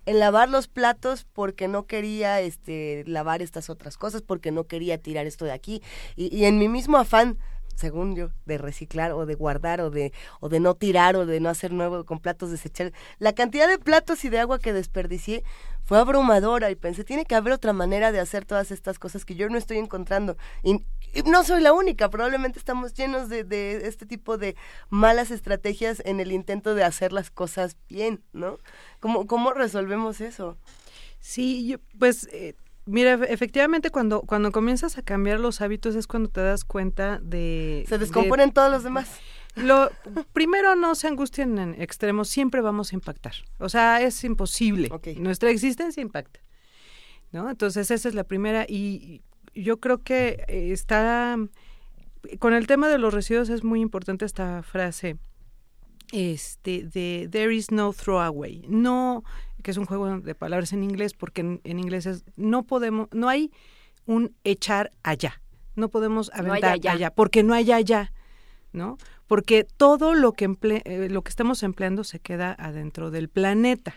en 0.05 0.19
lavar 0.19 0.49
los 0.49 0.67
platos 0.67 1.25
porque 1.31 1.69
no 1.69 1.85
quería 1.85 2.41
este 2.41 3.05
lavar 3.07 3.41
estas 3.41 3.69
otras 3.69 3.95
cosas, 3.95 4.21
porque 4.21 4.51
no 4.51 4.65
quería 4.65 4.97
tirar 4.97 5.25
esto 5.25 5.45
de 5.45 5.53
aquí, 5.53 5.81
y 6.17 6.43
en 6.43 6.57
mi 6.57 6.67
mismo 6.67 6.97
afán 6.97 7.37
según 7.79 8.15
yo, 8.15 8.29
de 8.45 8.57
reciclar 8.57 9.13
o 9.13 9.25
de 9.25 9.35
guardar 9.35 9.81
o 9.81 9.89
de, 9.89 10.13
o 10.39 10.49
de 10.49 10.59
no 10.59 10.75
tirar 10.75 11.15
o 11.15 11.25
de 11.25 11.39
no 11.39 11.49
hacer 11.49 11.71
nuevo 11.71 12.03
con 12.05 12.19
platos 12.19 12.51
desechables. 12.51 12.93
La 13.17 13.33
cantidad 13.33 13.67
de 13.67 13.79
platos 13.79 14.23
y 14.25 14.29
de 14.29 14.39
agua 14.39 14.59
que 14.59 14.73
desperdicié 14.73 15.43
fue 15.83 15.97
abrumadora 15.97 16.69
y 16.69 16.75
pensé, 16.75 17.03
tiene 17.03 17.25
que 17.25 17.35
haber 17.35 17.53
otra 17.53 17.73
manera 17.73 18.11
de 18.11 18.19
hacer 18.19 18.45
todas 18.45 18.69
estas 18.69 18.99
cosas 18.99 19.25
que 19.25 19.35
yo 19.35 19.49
no 19.49 19.57
estoy 19.57 19.77
encontrando. 19.77 20.37
Y, 20.63 20.85
no 21.25 21.43
soy 21.43 21.61
la 21.61 21.73
única, 21.73 22.09
probablemente 22.09 22.59
estamos 22.59 22.93
llenos 22.93 23.29
de, 23.29 23.43
de 23.43 23.87
este 23.87 24.05
tipo 24.05 24.37
de 24.37 24.55
malas 24.89 25.31
estrategias 25.31 26.03
en 26.05 26.19
el 26.19 26.31
intento 26.31 26.75
de 26.75 26.83
hacer 26.83 27.11
las 27.11 27.31
cosas 27.31 27.77
bien, 27.87 28.21
¿no? 28.33 28.59
¿Cómo, 28.99 29.25
cómo 29.25 29.51
resolvemos 29.51 30.21
eso? 30.21 30.57
Sí, 31.19 31.67
yo- 31.67 31.77
pues 31.97 32.27
eh, 32.31 32.55
mira, 32.85 33.17
efe- 33.17 33.27
efectivamente 33.29 33.89
cuando, 33.89 34.21
cuando 34.21 34.51
comienzas 34.51 34.97
a 34.97 35.01
cambiar 35.01 35.39
los 35.39 35.61
hábitos 35.61 35.95
es 35.95 36.07
cuando 36.07 36.29
te 36.29 36.41
das 36.41 36.63
cuenta 36.63 37.19
de... 37.21 37.85
Se 37.87 37.97
de- 37.97 38.05
descomponen 38.05 38.51
todos 38.51 38.71
los 38.71 38.83
demás. 38.83 39.19
Lo, 39.55 39.89
primero, 40.31 40.75
no 40.75 40.95
se 40.95 41.07
angustien 41.07 41.57
en 41.57 41.81
extremos, 41.81 42.29
siempre 42.29 42.61
vamos 42.61 42.91
a 42.91 42.95
impactar. 42.95 43.33
O 43.57 43.67
sea, 43.67 44.01
es 44.01 44.23
imposible. 44.23 44.89
Nuestra 45.17 45.49
existencia 45.49 46.01
impacta. 46.01 46.39
¿No? 47.31 47.49
Entonces, 47.49 47.91
esa 47.91 48.07
es 48.09 48.15
la 48.15 48.23
primera. 48.23 48.65
Y 48.67 49.21
yo 49.53 49.79
creo 49.79 50.01
que 50.03 50.43
eh, 50.47 50.71
está. 50.71 51.37
Con 52.39 52.53
el 52.53 52.67
tema 52.67 52.89
de 52.89 52.97
los 52.97 53.13
residuos 53.13 53.49
es 53.49 53.63
muy 53.63 53.81
importante 53.81 54.25
esta 54.25 54.61
frase 54.63 55.17
este 56.11 56.83
de 56.83 57.27
there 57.31 57.53
is 57.53 57.71
no 57.71 57.93
throwaway 57.93 58.65
no 58.67 59.23
que 59.63 59.71
es 59.71 59.77
un 59.77 59.85
juego 59.85 60.19
de 60.19 60.35
palabras 60.35 60.73
en 60.73 60.83
inglés 60.83 61.13
porque 61.13 61.41
en, 61.41 61.61
en 61.63 61.79
inglés 61.79 62.05
es 62.05 62.23
no 62.35 62.63
podemos 62.63 63.07
no 63.11 63.29
hay 63.29 63.51
un 64.05 64.35
echar 64.43 64.91
allá 65.03 65.41
no 65.75 65.89
podemos 65.89 66.31
No 66.35 66.39
aventar 66.51 66.73
allá. 66.73 66.91
allá 66.93 67.11
porque 67.11 67.43
no 67.43 67.53
hay 67.53 67.71
allá 67.71 68.11
¿no? 68.71 68.97
Porque 69.27 69.63
todo 69.63 70.13
lo 70.13 70.33
que 70.33 70.47
emple- 70.47 70.81
eh, 70.85 71.09
lo 71.09 71.23
que 71.23 71.29
estamos 71.29 71.63
empleando 71.63 72.03
se 72.03 72.19
queda 72.19 72.55
adentro 72.59 73.09
del 73.09 73.27
planeta. 73.29 73.95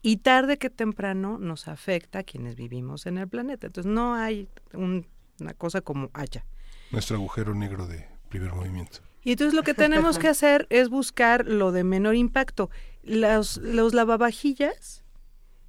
Y 0.00 0.18
tarde 0.18 0.56
que 0.56 0.70
temprano 0.70 1.36
nos 1.38 1.68
afecta 1.68 2.20
a 2.20 2.22
quienes 2.22 2.56
vivimos 2.56 3.04
en 3.04 3.18
el 3.18 3.28
planeta. 3.28 3.66
Entonces 3.66 3.92
no 3.92 4.14
hay 4.14 4.48
un- 4.72 5.06
una 5.38 5.52
cosa 5.52 5.82
como 5.82 6.08
haya. 6.14 6.46
Nuestro 6.92 7.16
agujero 7.16 7.54
negro 7.54 7.86
de 7.86 8.06
primer 8.30 8.54
movimiento. 8.54 9.00
Y 9.22 9.32
entonces 9.32 9.52
lo 9.52 9.62
que 9.62 9.74
tenemos 9.74 10.18
que 10.18 10.28
hacer 10.34 10.66
es 10.70 10.88
buscar 10.88 11.46
lo 11.46 11.70
de 11.70 11.84
menor 11.84 12.14
impacto. 12.14 12.70
Los, 13.02 13.56
los 13.58 13.94
lavavajillas 13.94 15.02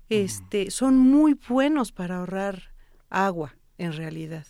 este, 0.10 0.72
son 0.72 0.98
muy 0.98 1.34
buenos 1.34 1.92
para 1.92 2.18
ahorrar 2.18 2.74
agua, 3.10 3.56
en 3.78 3.94
realidad. 3.94 4.46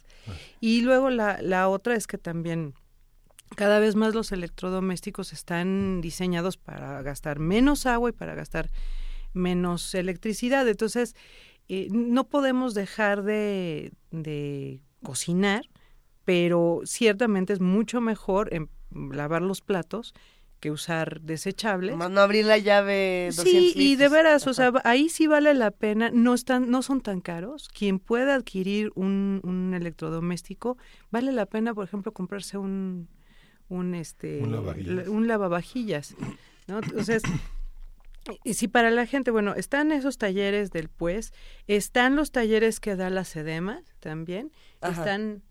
Y 0.60 0.82
luego 0.82 1.10
la, 1.10 1.42
la 1.42 1.70
otra 1.70 1.96
es 1.96 2.08
que 2.08 2.18
también 2.18 2.74
cada 3.56 3.80
vez 3.80 3.96
más 3.96 4.16
los 4.16 4.32
electrodomésticos 4.32 5.34
están 5.34 6.02
diseñados 6.02 6.58
para 6.58 7.02
gastar 7.02 7.40
menos 7.40 7.86
agua 7.86 8.10
y 8.10 8.14
para 8.14 8.36
gastar 8.36 8.70
menos 9.34 9.94
electricidad. 9.94 10.68
Entonces, 10.68 11.16
eh, 11.68 11.88
no 11.92 12.28
podemos 12.28 12.74
dejar 12.74 13.24
de, 13.24 13.94
de 14.12 14.82
cocinar, 15.04 15.70
pero 16.26 16.82
ciertamente 16.86 17.54
es 17.54 17.60
mucho 17.60 18.02
mejor 18.02 18.54
em, 18.54 18.68
lavar 18.92 19.42
los 19.42 19.62
platos 19.62 20.14
que 20.62 20.72
usar 20.72 21.20
desechables. 21.20 21.97
Más 21.97 22.09
no 22.09 22.22
abrir 22.22 22.45
la 22.45 22.57
llave 22.57 23.32
200 23.36 23.43
Sí, 23.43 23.74
y 23.76 23.95
de 23.97 24.07
veras, 24.07 24.47
o 24.47 24.53
sea, 24.53 24.72
ahí 24.86 25.09
sí 25.09 25.28
vale 25.28 25.53
la 25.53 25.72
pena, 25.72 26.09
no 26.14 26.34
están, 26.34 26.72
no 26.72 26.82
son 26.82 27.01
tan 27.01 27.20
caros. 27.20 27.68
Quien 27.68 27.99
pueda 27.99 28.36
adquirir 28.36 28.91
un, 28.95 29.41
un 29.43 29.74
electrodoméstico, 29.74 30.78
vale 31.09 31.34
la 31.34 31.45
pena, 31.47 31.74
por 31.74 31.84
ejemplo, 31.84 32.14
comprarse 32.14 32.57
un, 32.57 33.09
un 33.68 33.93
este, 33.95 34.39
Un 34.41 34.51
lavavajillas. 34.51 35.07
un 35.09 35.28
lavavajillas, 35.28 36.16
¿no? 36.68 36.78
Entonces, 36.80 37.24
y 38.43 38.53
si 38.53 38.68
para 38.68 38.91
la 38.91 39.05
gente, 39.07 39.32
bueno, 39.32 39.55
están 39.55 39.91
esos 39.91 40.18
talleres 40.20 40.72
del 40.72 40.89
pues, 40.89 41.34
están 41.68 42.16
los 42.16 42.32
talleres 42.32 42.80
que 42.80 42.95
da 42.95 43.09
la 43.09 43.26
SEDEMA 43.26 43.82
también, 43.99 44.51
Ajá. 44.80 44.93
están 45.01 45.41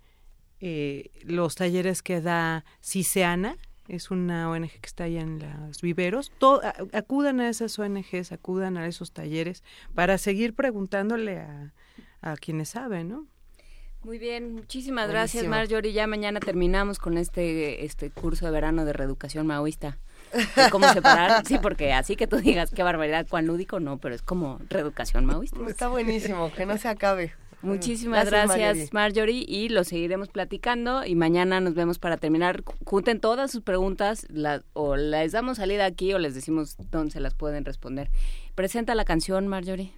eh, 0.60 1.10
los 1.24 1.56
talleres 1.56 2.02
que 2.02 2.20
da 2.20 2.64
CISEANA, 2.84 3.56
es 3.94 4.10
una 4.10 4.50
ONG 4.50 4.68
que 4.70 4.86
está 4.86 5.04
allá 5.04 5.20
en 5.20 5.38
los 5.68 5.80
viveros. 5.82 6.32
To- 6.38 6.60
a- 6.62 6.74
acudan 6.92 7.40
a 7.40 7.48
esas 7.48 7.78
ONGs, 7.78 8.32
acudan 8.32 8.76
a 8.76 8.86
esos 8.86 9.12
talleres 9.12 9.62
para 9.94 10.18
seguir 10.18 10.54
preguntándole 10.54 11.38
a, 11.38 11.72
a 12.22 12.36
quienes 12.36 12.70
saben, 12.70 13.08
¿no? 13.08 13.26
Muy 14.02 14.18
bien, 14.18 14.54
muchísimas 14.54 15.10
gracias 15.10 15.42
Buenísimo. 15.44 15.56
Marjorie. 15.56 15.92
Ya 15.92 16.06
mañana 16.06 16.40
terminamos 16.40 16.98
con 16.98 17.18
este 17.18 17.84
este 17.84 18.10
curso 18.10 18.46
de 18.46 18.50
verano 18.52 18.86
de 18.86 18.94
reeducación 18.94 19.46
maoísta. 19.46 19.98
De 20.56 20.70
¿Cómo 20.70 20.88
separar? 20.92 21.44
Sí, 21.46 21.58
porque 21.60 21.92
así 21.92 22.16
que 22.16 22.26
tú 22.26 22.36
digas 22.38 22.70
qué 22.74 22.82
barbaridad, 22.82 23.26
cuán 23.28 23.46
lúdico, 23.46 23.78
no, 23.78 23.98
pero 23.98 24.14
es 24.14 24.22
como 24.22 24.58
reeducación 24.70 25.26
maoísta. 25.26 25.58
Está 25.68 25.88
buenísimo, 25.88 26.50
que 26.50 26.64
no 26.64 26.78
se 26.78 26.88
acabe. 26.88 27.34
Muchísimas 27.62 28.26
Gracias, 28.26 28.56
gracias, 28.58 28.92
Marjorie. 28.92 29.44
y 29.46 29.68
lo 29.68 29.84
seguiremos 29.84 30.28
platicando 30.28 31.04
y 31.04 31.14
mañana 31.14 31.60
nos 31.60 31.74
vemos 31.74 31.98
para 31.98 32.16
terminar. 32.16 32.62
Junten 32.84 33.20
todas 33.20 33.50
sus 33.50 33.60
preguntas 33.62 34.26
la- 34.30 34.62
o 34.72 34.96
les 34.96 35.32
damos 35.32 35.58
salida 35.58 35.84
aquí 35.84 36.12
o 36.14 36.18
les 36.18 36.34
decimos 36.34 36.76
dónde 36.90 37.12
se 37.12 37.20
las 37.20 37.34
pueden 37.34 37.64
responder. 37.64 38.10
Presenta 38.54 38.94
la 38.94 39.04
canción, 39.04 39.46
Marjorie. 39.48 39.92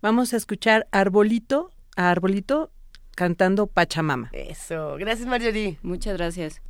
Vamos 0.00 0.32
a 0.32 0.36
escuchar 0.36 0.86
Arbolito, 0.90 1.70
a 1.96 2.10
Arbolito 2.10 2.70
cantando 3.14 3.66
Pachamama. 3.66 4.30
Eso. 4.32 4.96
Gracias, 4.98 5.26
Marjorie. 5.28 5.78
Muchas 5.82 6.16
gracias. 6.16 6.62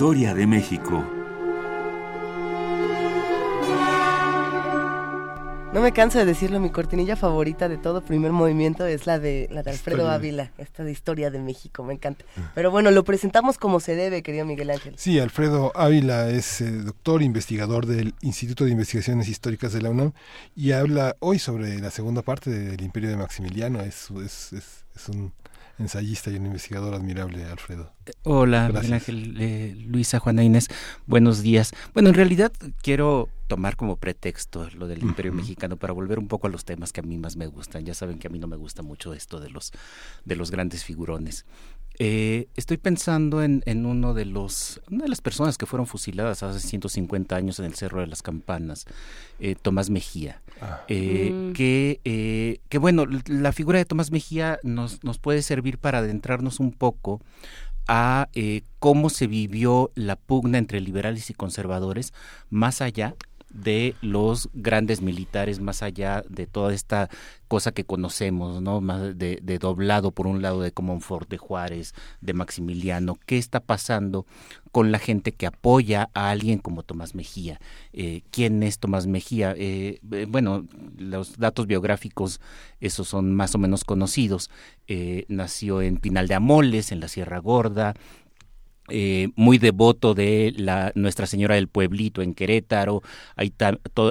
Historia 0.00 0.32
de 0.32 0.46
México. 0.46 1.04
No 5.74 5.82
me 5.82 5.92
canso 5.92 6.18
de 6.18 6.24
decirlo, 6.24 6.58
mi 6.58 6.70
cortinilla 6.70 7.16
favorita 7.16 7.68
de 7.68 7.76
todo 7.76 8.00
primer 8.00 8.32
movimiento 8.32 8.86
es 8.86 9.06
la 9.06 9.18
de 9.18 9.46
la 9.50 9.62
de 9.62 9.72
Alfredo 9.72 9.98
Historia. 9.98 10.14
Ávila, 10.14 10.52
esta 10.56 10.84
de 10.84 10.90
Historia 10.90 11.30
de 11.30 11.38
México, 11.38 11.84
me 11.84 11.92
encanta. 11.92 12.24
Pero 12.54 12.70
bueno, 12.70 12.90
lo 12.92 13.04
presentamos 13.04 13.58
como 13.58 13.78
se 13.78 13.94
debe, 13.94 14.22
querido 14.22 14.46
Miguel 14.46 14.70
Ángel. 14.70 14.94
Sí, 14.96 15.18
Alfredo 15.18 15.70
Ávila 15.74 16.30
es 16.30 16.62
eh, 16.62 16.70
doctor 16.70 17.20
investigador 17.20 17.84
del 17.84 18.14
Instituto 18.22 18.64
de 18.64 18.70
Investigaciones 18.70 19.28
Históricas 19.28 19.74
de 19.74 19.82
la 19.82 19.90
UNAM 19.90 20.12
y 20.56 20.72
habla 20.72 21.14
hoy 21.18 21.38
sobre 21.38 21.78
la 21.78 21.90
segunda 21.90 22.22
parte 22.22 22.48
del 22.48 22.80
Imperio 22.80 23.10
de 23.10 23.18
Maximiliano. 23.18 23.82
Es, 23.82 24.10
es, 24.12 24.54
es, 24.54 24.86
es 24.96 25.08
un 25.10 25.34
ensayista 25.80 26.30
y 26.30 26.36
un 26.36 26.46
investigador 26.46 26.94
admirable, 26.94 27.44
Alfredo. 27.44 27.92
Hola. 28.22 28.70
Miguel 28.72 28.92
Ángel, 28.92 29.36
eh, 29.40 29.74
Luisa, 29.86 30.18
Juana 30.18 30.44
Inés, 30.44 30.68
buenos 31.06 31.42
días. 31.42 31.72
Bueno, 31.94 32.10
en 32.10 32.14
realidad 32.14 32.52
quiero 32.82 33.28
tomar 33.48 33.76
como 33.76 33.96
pretexto 33.96 34.68
lo 34.70 34.86
del 34.86 35.02
Imperio. 35.02 35.32
Mexicano 35.32 35.76
para 35.76 35.92
volver 35.92 36.18
un 36.18 36.28
poco 36.28 36.46
a 36.46 36.50
los 36.50 36.64
temas 36.64 36.92
que 36.92 37.00
a 37.00 37.02
mí 37.02 37.18
más 37.18 37.36
me 37.36 37.46
gustan. 37.46 37.84
Ya 37.84 37.94
saben 37.94 38.18
que 38.18 38.28
a 38.28 38.30
mí 38.30 38.38
no 38.38 38.46
me 38.46 38.56
gusta 38.56 38.82
mucho 38.82 39.12
esto 39.12 39.40
de 39.40 39.50
los, 39.50 39.72
de 40.24 40.36
los 40.36 40.50
grandes 40.50 40.84
figurones. 40.84 41.44
Eh, 42.02 42.48
estoy 42.56 42.78
pensando 42.78 43.42
en, 43.42 43.62
en 43.66 43.84
uno 43.84 44.14
de 44.14 44.24
los, 44.24 44.80
una 44.90 45.02
de 45.04 45.10
las 45.10 45.20
personas 45.20 45.58
que 45.58 45.66
fueron 45.66 45.86
fusiladas 45.86 46.42
hace 46.42 46.58
150 46.66 47.36
años 47.36 47.58
en 47.58 47.66
el 47.66 47.74
Cerro 47.74 48.00
de 48.00 48.06
las 48.06 48.22
Campanas, 48.22 48.86
eh, 49.38 49.54
Tomás 49.60 49.90
Mejía. 49.90 50.40
Ah, 50.62 50.80
Eh, 50.88 51.32
Mm. 51.34 51.52
que, 51.52 52.00
eh, 52.04 52.60
que 52.70 52.78
bueno, 52.78 53.02
l- 53.02 53.20
la 53.26 53.52
figura 53.52 53.78
de 53.78 53.84
Tomás 53.84 54.10
Mejía 54.12 54.58
nos, 54.62 55.04
nos 55.04 55.18
puede 55.18 55.42
servir 55.42 55.76
para 55.76 55.98
adentrarnos 55.98 56.58
un 56.58 56.72
poco 56.72 57.20
a 57.86 58.28
eh, 58.32 58.62
cómo 58.78 59.10
se 59.10 59.26
vivió 59.26 59.90
la 59.94 60.16
pugna 60.16 60.56
entre 60.56 60.80
liberales 60.80 61.28
y 61.28 61.34
conservadores 61.34 62.14
más 62.48 62.80
allá 62.80 63.14
de 63.50 63.96
los 64.00 64.48
grandes 64.54 65.02
militares 65.02 65.60
más 65.60 65.82
allá 65.82 66.24
de 66.28 66.46
toda 66.46 66.72
esta 66.72 67.10
cosa 67.50 67.72
que 67.72 67.84
conocemos, 67.84 68.62
¿no? 68.62 68.80
Más 68.80 69.18
de, 69.18 69.40
doblado 69.60 70.12
por 70.12 70.28
un 70.28 70.40
lado 70.40 70.62
de 70.62 70.70
Comonfort, 70.70 71.28
de 71.28 71.36
Juárez, 71.36 71.94
de 72.20 72.32
Maximiliano. 72.32 73.18
¿Qué 73.26 73.38
está 73.38 73.58
pasando 73.58 74.24
con 74.70 74.92
la 74.92 75.00
gente 75.00 75.32
que 75.32 75.46
apoya 75.46 76.10
a 76.14 76.30
alguien 76.30 76.60
como 76.60 76.84
Tomás 76.84 77.16
Mejía? 77.16 77.60
Eh, 77.92 78.22
¿Quién 78.30 78.62
es 78.62 78.78
Tomás 78.78 79.08
Mejía? 79.08 79.52
Eh, 79.56 79.98
eh, 80.12 80.26
bueno, 80.28 80.64
los 80.96 81.38
datos 81.38 81.66
biográficos, 81.66 82.40
esos 82.78 83.08
son 83.08 83.34
más 83.34 83.52
o 83.56 83.58
menos 83.58 83.82
conocidos. 83.82 84.48
nació 85.28 85.82
en 85.82 85.96
Pinal 85.96 86.28
de 86.28 86.34
Amoles, 86.34 86.92
en 86.92 87.00
la 87.00 87.08
Sierra 87.08 87.38
Gorda, 87.38 87.94
eh, 88.90 89.28
muy 89.36 89.58
devoto 89.58 90.14
de 90.14 90.52
la 90.56 90.92
Nuestra 90.94 91.26
Señora 91.26 91.54
del 91.54 91.68
Pueblito 91.68 92.22
en 92.22 92.34
Querétaro, 92.34 93.02
hay, 93.36 93.52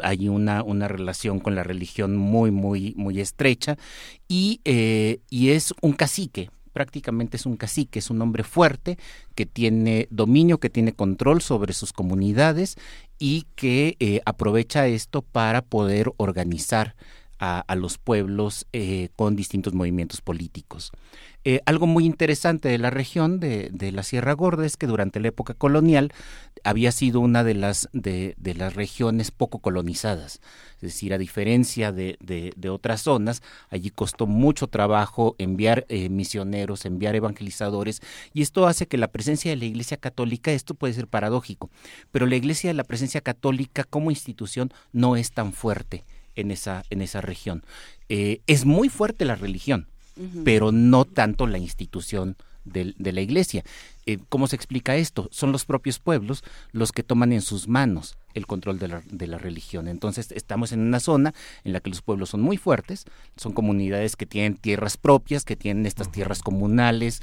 hay 0.04 0.30
una, 0.30 0.64
una 0.64 0.88
relación 0.88 1.40
con 1.40 1.56
la 1.56 1.64
religión 1.64 2.16
muy, 2.16 2.52
muy, 2.52 2.94
muy 2.96 3.20
estrecha 3.20 3.78
y, 4.28 4.62
eh, 4.66 5.20
y 5.30 5.50
es 5.50 5.74
un 5.82 5.94
cacique, 5.94 6.50
prácticamente 6.74 7.38
es 7.38 7.46
un 7.46 7.58
cacique, 7.58 8.00
es 8.00 8.10
un 8.10 8.22
hombre 8.22 8.44
fuerte 8.44 8.98
que 9.36 9.46
tiene 9.46 10.08
dominio, 10.10 10.60
que 10.60 10.70
tiene 10.70 10.94
control 10.94 11.42
sobre 11.42 11.74
sus 11.74 11.94
comunidades 11.94 12.76
y 13.18 13.46
que 13.56 13.98
eh, 14.00 14.22
aprovecha 14.26 14.88
esto 14.88 15.22
para 15.22 15.62
poder 15.62 16.12
organizar 16.18 16.96
a, 17.38 17.62
a 17.62 17.76
los 17.76 17.98
pueblos 17.98 18.66
con 19.16 19.36
distintos 19.36 19.74
movimientos 19.74 20.22
políticos. 20.22 20.92
Eh, 21.46 21.62
algo 21.66 21.88
muy 21.88 22.06
interesante 22.06 22.68
de 22.68 22.78
la 22.78 22.90
región 22.90 23.40
de, 23.40 23.72
la 23.94 24.04
Sierra 24.04 24.34
Gorda 24.34 24.66
es 24.66 24.76
que 24.76 24.88
durante 24.88 25.22
la 25.22 25.30
época 25.30 25.54
colonial 25.54 26.12
había 26.66 26.92
sido 26.92 27.22
una 27.22 27.46
de 27.46 27.54
las, 27.54 27.88
de, 27.94 28.36
las 28.58 28.76
regiones 28.76 29.32
poco 29.32 29.60
colonizadas. 29.60 30.42
Es 30.76 30.82
decir, 30.82 31.14
a 31.14 31.18
diferencia 31.18 31.94
de, 31.94 32.18
otras 32.70 33.02
zonas, 33.02 33.42
allí 33.70 33.90
costó 33.90 34.28
mucho 34.28 34.68
trabajo 34.68 35.36
enviar 35.38 35.86
eh, 35.88 36.10
misioneros, 36.10 36.86
enviar 36.86 37.16
evangelizadores, 37.16 38.02
y 38.34 38.42
esto 38.42 38.68
hace 38.68 38.88
que 38.88 38.98
la 38.98 39.08
presencia 39.08 39.52
de 39.52 39.58
la 39.58 39.66
Iglesia 39.66 39.98
Católica, 39.98 40.52
esto 40.52 40.74
puede 40.74 40.94
ser 40.94 41.08
paradójico, 41.08 41.70
pero 42.12 42.26
la 42.26 42.36
Iglesia, 42.36 42.74
la 42.74 42.84
presencia 42.84 43.22
católica 43.22 43.86
como 43.86 44.12
institución 44.12 44.74
no 44.92 45.16
es 45.16 45.32
tan 45.32 45.54
fuerte 45.54 46.04
en 46.36 46.52
esa, 46.52 46.84
en 46.90 47.02
esa 47.02 47.22
región. 47.22 47.64
Eh, 48.10 48.42
es 48.48 48.66
muy 48.66 48.90
fuerte 48.90 49.26
la 49.26 49.36
religión, 49.36 49.88
pero 50.44 50.72
no 50.72 51.06
tanto 51.06 51.48
la 51.48 51.58
institución 51.58 52.36
de, 52.66 52.94
la 52.98 53.22
iglesia. 53.22 53.64
Eh, 54.06 54.20
¿Cómo 54.30 54.48
se 54.48 54.56
explica 54.56 54.96
esto? 54.96 55.28
Son 55.32 55.52
los 55.52 55.66
propios 55.66 56.00
pueblos 56.00 56.44
los 56.72 56.92
que 56.92 57.04
toman 57.04 57.34
en 57.34 57.42
sus 57.42 57.68
manos 57.68 58.18
el 58.34 58.46
control 58.46 58.80
de 58.80 58.88
la, 58.88 59.02
de 59.10 59.28
la, 59.28 59.38
religión. 59.38 59.88
Entonces 59.88 60.32
estamos 60.32 60.72
en 60.72 60.82
una 60.82 61.00
zona 61.00 61.34
en 61.64 61.74
la 61.74 61.80
que 61.80 61.90
los 61.90 62.02
pueblos 62.02 62.30
son 62.30 62.42
muy 62.42 62.58
fuertes, 62.58 63.06
son 63.38 63.54
comunidades 63.54 64.16
que 64.16 64.26
tienen 64.26 64.56
tierras 64.56 64.98
propias, 64.98 65.46
que 65.46 65.56
tienen 65.56 65.86
estas 65.86 66.12
tierras 66.12 66.42
comunales, 66.42 67.22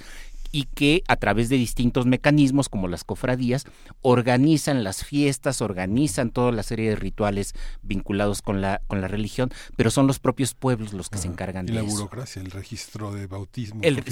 y 0.52 0.64
que 0.64 1.02
a 1.08 1.16
través 1.16 1.48
de 1.48 1.56
distintos 1.56 2.06
mecanismos 2.06 2.68
como 2.68 2.88
las 2.88 3.04
cofradías 3.04 3.64
organizan 4.02 4.84
las 4.84 5.04
fiestas, 5.04 5.60
organizan 5.60 6.30
toda 6.30 6.52
la 6.52 6.62
serie 6.62 6.90
de 6.90 6.96
rituales 6.96 7.54
vinculados 7.82 8.42
con 8.42 8.60
la 8.60 8.80
con 8.86 9.00
la 9.00 9.08
religión, 9.08 9.50
pero 9.76 9.90
son 9.90 10.06
los 10.06 10.18
propios 10.18 10.54
pueblos 10.54 10.92
los 10.92 11.10
que 11.10 11.18
se 11.18 11.28
encargan 11.28 11.66
y 11.66 11.68
de 11.68 11.74
la 11.74 11.80
eso. 11.80 11.88
la 11.90 11.94
burocracia, 11.94 12.42
el 12.42 12.50
registro 12.50 13.12
de 13.12 13.26
bautismo, 13.26 13.80
el, 13.82 14.02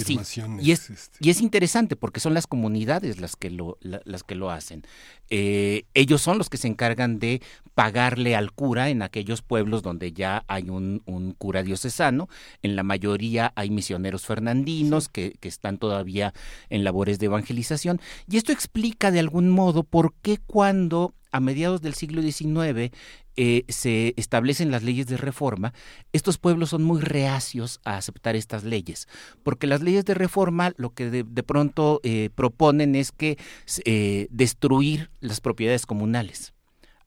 y 0.61 0.71
es 0.71 0.89
este. 0.89 1.17
y 1.21 1.29
es 1.29 1.41
interesante 1.41 1.95
porque 1.95 2.19
son 2.19 2.33
las 2.33 2.47
comunidades 2.47 3.19
las 3.19 3.35
que 3.35 3.49
lo 3.49 3.77
las 3.81 4.23
que 4.23 4.35
lo 4.35 4.51
hacen. 4.51 4.83
Eh, 5.29 5.85
ellos 5.93 6.21
son 6.21 6.37
los 6.37 6.49
que 6.49 6.57
se 6.57 6.67
encargan 6.67 7.19
de 7.19 7.41
pagarle 7.73 8.35
al 8.35 8.51
cura 8.51 8.89
en 8.89 9.01
aquellos 9.01 9.41
pueblos 9.41 9.81
donde 9.81 10.13
ya 10.13 10.43
hay 10.47 10.69
un, 10.69 11.01
un 11.05 11.33
cura 11.33 11.63
diocesano. 11.63 12.29
En 12.61 12.75
la 12.75 12.83
mayoría 12.83 13.51
hay 13.55 13.69
misioneros 13.69 14.25
fernandinos 14.25 15.09
que, 15.09 15.35
que 15.39 15.47
están 15.47 15.77
todavía 15.77 16.33
en 16.69 16.83
labores 16.83 17.19
de 17.19 17.27
evangelización. 17.27 17.99
Y 18.29 18.37
esto 18.37 18.51
explica 18.51 19.11
de 19.11 19.19
algún 19.19 19.49
modo 19.49 19.83
por 19.83 20.13
qué 20.21 20.37
cuando 20.37 21.13
a 21.31 21.41
mediados 21.41 21.81
del 21.81 21.93
siglo 21.93 22.21
XIX 22.21 22.95
eh, 23.35 23.65
se 23.67 24.13
establecen 24.15 24.71
las 24.71 24.83
leyes 24.83 25.07
de 25.07 25.17
reforma, 25.17 25.73
estos 26.13 26.37
pueblos 26.37 26.69
son 26.69 26.83
muy 26.83 27.01
reacios 27.01 27.81
a 27.83 27.97
aceptar 27.97 28.37
estas 28.37 28.63
leyes, 28.63 29.09
porque 29.43 29.67
las 29.67 29.81
leyes 29.81 30.05
de 30.05 30.13
reforma 30.13 30.71
lo 30.77 30.91
que 30.91 31.09
de, 31.09 31.43
pronto 31.43 31.99
eh, 32.03 32.29
proponen 32.33 32.95
es 32.95 33.11
que 33.11 33.37
eh, 33.83 34.27
destruir 34.31 35.09
las 35.19 35.41
propiedades 35.41 35.85
comunales. 35.85 36.54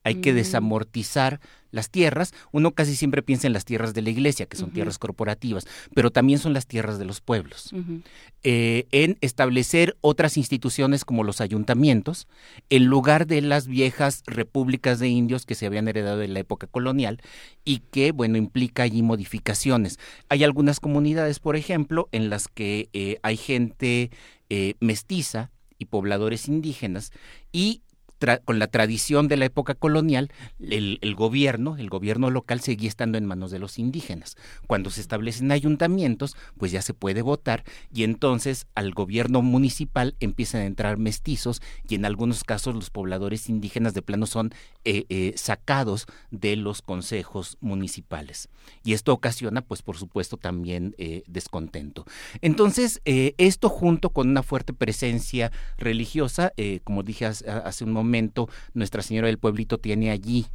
Hay 0.03 0.15
que 0.15 0.33
desamortizar 0.33 1.39
las 1.71 1.89
tierras, 1.89 2.33
uno 2.51 2.71
casi 2.71 2.95
siempre 2.95 3.21
piensa 3.21 3.47
en 3.47 3.53
las 3.53 3.65
tierras 3.65 3.93
de 3.93 4.01
la 4.01 4.09
iglesia, 4.09 4.45
que 4.47 4.57
son 4.57 4.71
tierras 4.71 4.97
corporativas, 4.97 5.67
pero 5.93 6.09
también 6.09 6.39
son 6.39 6.53
las 6.53 6.65
tierras 6.65 6.97
de 6.97 7.05
los 7.05 7.21
pueblos. 7.21 7.73
Eh, 8.43 8.87
en 8.91 9.17
establecer 9.21 9.95
otras 10.01 10.37
instituciones 10.37 11.05
como 11.05 11.23
los 11.23 11.41
ayuntamientos, 11.41 12.27
en 12.69 12.85
lugar 12.85 13.27
de 13.27 13.41
las 13.41 13.67
viejas 13.67 14.23
repúblicas 14.25 14.99
de 14.99 15.09
indios 15.09 15.45
que 15.45 15.55
se 15.55 15.65
habían 15.65 15.87
heredado 15.87 16.17
de 16.17 16.27
la 16.27 16.39
época 16.39 16.65
colonial 16.65 17.21
y 17.63 17.79
que, 17.91 18.11
bueno, 18.11 18.37
implica 18.37 18.83
allí 18.83 19.03
modificaciones. 19.03 19.99
Hay 20.29 20.43
algunas 20.43 20.79
comunidades, 20.79 21.39
por 21.39 21.55
ejemplo, 21.55 22.09
en 22.11 22.29
las 22.29 22.47
que 22.47 22.89
eh, 22.93 23.19
hay 23.21 23.37
gente 23.37 24.09
eh, 24.49 24.73
mestiza 24.79 25.51
y 25.77 25.85
pobladores 25.85 26.47
indígenas 26.47 27.11
y 27.51 27.83
con 28.43 28.59
la 28.59 28.67
tradición 28.67 29.27
de 29.27 29.37
la 29.37 29.45
época 29.45 29.75
colonial, 29.75 30.31
el, 30.59 31.15
gobierno, 31.15 31.77
el 31.77 31.89
gobierno 31.89 32.29
local 32.29 32.59
seguía 32.59 32.89
estando 32.89 33.17
en 33.17 33.25
manos 33.25 33.51
de 33.51 33.59
los 33.59 33.79
indígenas. 33.79 34.35
Cuando 34.67 34.89
se 34.89 35.01
establecen 35.01 35.51
ayuntamientos, 35.51 36.35
pues 36.57 36.71
ya 36.71 36.81
se 36.81 36.93
puede 36.93 37.21
votar 37.21 37.63
y 37.93 38.03
entonces 38.03 38.67
al 38.75 38.93
gobierno 38.93 39.41
municipal 39.41 40.15
empiezan 40.19 40.61
a 40.61 40.65
entrar 40.65 40.97
mestizos 40.97 41.61
y 41.87 41.95
en 41.95 42.05
algunos 42.05 42.43
casos 42.43 42.75
los 42.75 42.89
pobladores 42.89 43.49
indígenas 43.49 43.93
de 43.93 44.01
plano 44.01 44.25
son 44.25 44.51
eh, 44.85 45.05
eh, 45.09 45.33
sacados 45.35 46.05
de 46.31 46.55
los 46.55 46.81
consejos 46.81 47.57
municipales. 47.61 48.49
Y 48.83 48.93
esto 48.93 49.13
ocasiona, 49.13 49.61
pues 49.61 49.81
por 49.81 49.97
supuesto, 49.97 50.37
también 50.37 50.93
eh, 50.97 51.23
descontento. 51.27 52.05
Entonces, 52.41 53.01
esto 53.05 53.69
junto 53.69 54.11
con 54.11 54.29
una 54.29 54.43
fuerte 54.43 54.73
presencia 54.73 55.51
religiosa, 55.77 56.53
como 56.83 57.03
dije 57.03 57.25
hace 57.25 57.83
un 57.83 57.91
momento, 57.91 58.08
Nuestra 58.73 59.01
Señora 59.01 59.27
del 59.27 59.37
Pueblito 59.37 59.77
tiene 59.77 60.11
allí 60.11 60.47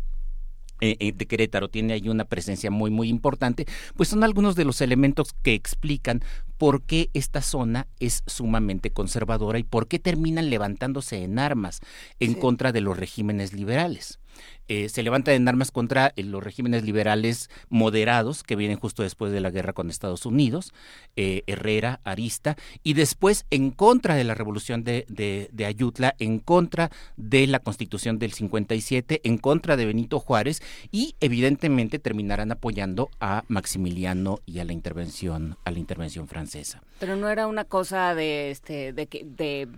eh, 0.81 0.97
eh, 0.99 1.13
de 1.13 1.27
Querétaro 1.27 1.69
tiene 1.69 1.93
allí 1.93 2.09
una 2.09 2.25
presencia 2.25 2.71
muy 2.71 2.91
muy 2.91 3.09
importante, 3.09 3.65
pues 3.97 4.09
son 4.09 4.25
algunos 4.25 4.57
de 4.57 4.65
los 4.65 4.81
elementos 4.81 5.33
que 5.43 5.55
explican 5.55 6.23
por 6.59 6.83
qué 6.83 7.11
esta 7.15 7.43
zona 7.43 7.87
es 8.01 8.25
sumamente 8.27 8.91
conservadora 8.91 9.59
y 9.59 9.63
por 9.63 9.87
qué 9.87 10.01
terminan 10.01 10.51
levantándose 10.51 11.23
en 11.23 11.39
armas 11.39 11.81
en 12.19 12.35
contra 12.35 12.73
de 12.73 12.81
los 12.81 12.99
regímenes 12.99 13.53
liberales. 13.53 14.19
Eh, 14.67 14.89
se 14.89 15.03
levanta 15.03 15.35
en 15.35 15.47
armas 15.47 15.71
contra 15.71 16.13
eh, 16.17 16.23
los 16.23 16.43
regímenes 16.43 16.85
liberales 16.85 17.51
moderados 17.69 18.43
que 18.43 18.57
vienen 18.57 18.79
justo 18.79 19.03
después 19.03 19.31
de 19.31 19.41
la 19.41 19.51
guerra 19.51 19.75
con 19.75 19.91
Estados 19.91 20.25
Unidos, 20.25 20.73
eh, 21.17 21.43
Herrera, 21.47 22.01
Arista, 22.05 22.57
y 22.83 22.95
después 22.95 23.45
en 23.51 23.71
contra 23.71 24.15
de 24.15 24.25
la 24.25 24.35
revolución 24.35 24.83
de, 24.83 25.07
de, 25.09 25.67
Ayutla, 25.67 26.15
en 26.19 26.39
contra 26.39 26.91
de 27.17 27.47
la 27.47 27.59
constitución 27.59 28.19
del 28.19 28.33
57, 28.33 29.21
en 29.25 29.39
contra 29.39 29.77
de 29.77 29.87
Benito 29.87 30.19
Juárez 30.19 30.63
y 30.91 31.15
evidentemente 31.21 31.99
terminarán 31.99 32.51
apoyando 32.51 33.11
a 33.21 33.45
Maximiliano 33.49 34.41
y 34.47 34.61
a 34.61 34.65
la 34.65 34.73
intervención, 34.73 35.57
a 35.65 35.71
la 35.71 35.79
intervención 35.79 36.27
francesa. 36.27 36.83
Pero 37.01 37.17
no 37.17 37.29
era 37.29 37.47
una 37.47 37.65
cosa 37.65 38.15
de, 38.15 38.51
este, 38.51 38.93
de, 38.93 39.07
de 39.25 39.69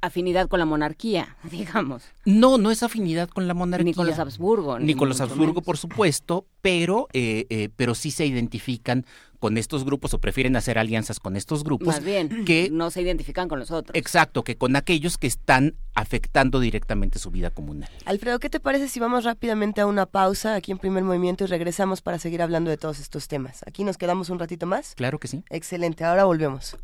afinidad 0.00 0.48
con 0.48 0.58
la 0.58 0.66
monarquía, 0.66 1.36
digamos. 1.50 2.04
No, 2.24 2.58
no 2.58 2.70
es 2.70 2.82
afinidad 2.82 3.28
con 3.28 3.48
la 3.48 3.54
monarquía. 3.54 3.84
Ni 3.84 3.94
con 3.94 4.06
los 4.06 4.18
Habsburgo. 4.18 4.78
Ni, 4.78 4.94
con 4.94 5.08
los 5.08 5.20
Habsburgo, 5.20 5.62
por 5.62 5.78
supuesto, 5.78 6.46
pero, 6.60 7.08
eh, 7.12 7.46
eh, 7.50 7.68
pero 7.76 7.94
sí 7.94 8.10
se 8.10 8.26
identifican 8.26 9.06
con 9.38 9.58
estos 9.58 9.84
grupos 9.84 10.14
o 10.14 10.18
prefieren 10.18 10.56
hacer 10.56 10.78
alianzas 10.78 11.20
con 11.20 11.36
estos 11.36 11.62
grupos. 11.62 11.88
Más 11.88 12.02
bien, 12.02 12.44
que 12.44 12.70
no 12.70 12.90
se 12.90 13.02
identifican 13.02 13.48
con 13.48 13.58
los 13.58 13.70
otros. 13.70 13.96
Exacto, 13.96 14.42
que 14.44 14.56
con 14.56 14.76
aquellos 14.76 15.18
que 15.18 15.26
están 15.26 15.74
afectando 15.94 16.60
directamente 16.60 17.18
su 17.18 17.30
vida 17.30 17.50
comunal. 17.50 17.90
Alfredo, 18.04 18.38
¿qué 18.38 18.50
te 18.50 18.60
parece 18.60 18.88
si 18.88 19.00
vamos 19.00 19.24
rápidamente 19.24 19.80
a 19.80 19.86
una 19.86 20.06
pausa 20.06 20.54
aquí 20.54 20.72
en 20.72 20.78
primer 20.78 21.04
movimiento 21.04 21.44
y 21.44 21.46
regresamos 21.46 22.02
para 22.02 22.18
seguir 22.18 22.42
hablando 22.42 22.70
de 22.70 22.76
todos 22.76 22.98
estos 22.98 23.28
temas? 23.28 23.62
Aquí 23.66 23.84
nos 23.84 23.98
quedamos 23.98 24.30
un 24.30 24.38
ratito 24.38 24.66
más. 24.66 24.94
Claro 24.94 25.18
que 25.18 25.28
sí. 25.28 25.44
Excelente, 25.50 26.04
ahora 26.04 26.24
volvemos. 26.24 26.76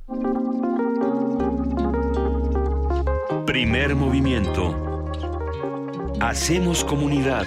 Primer 3.53 3.95
movimiento. 3.95 4.75
Hacemos 6.23 6.85
comunidad. 6.87 7.47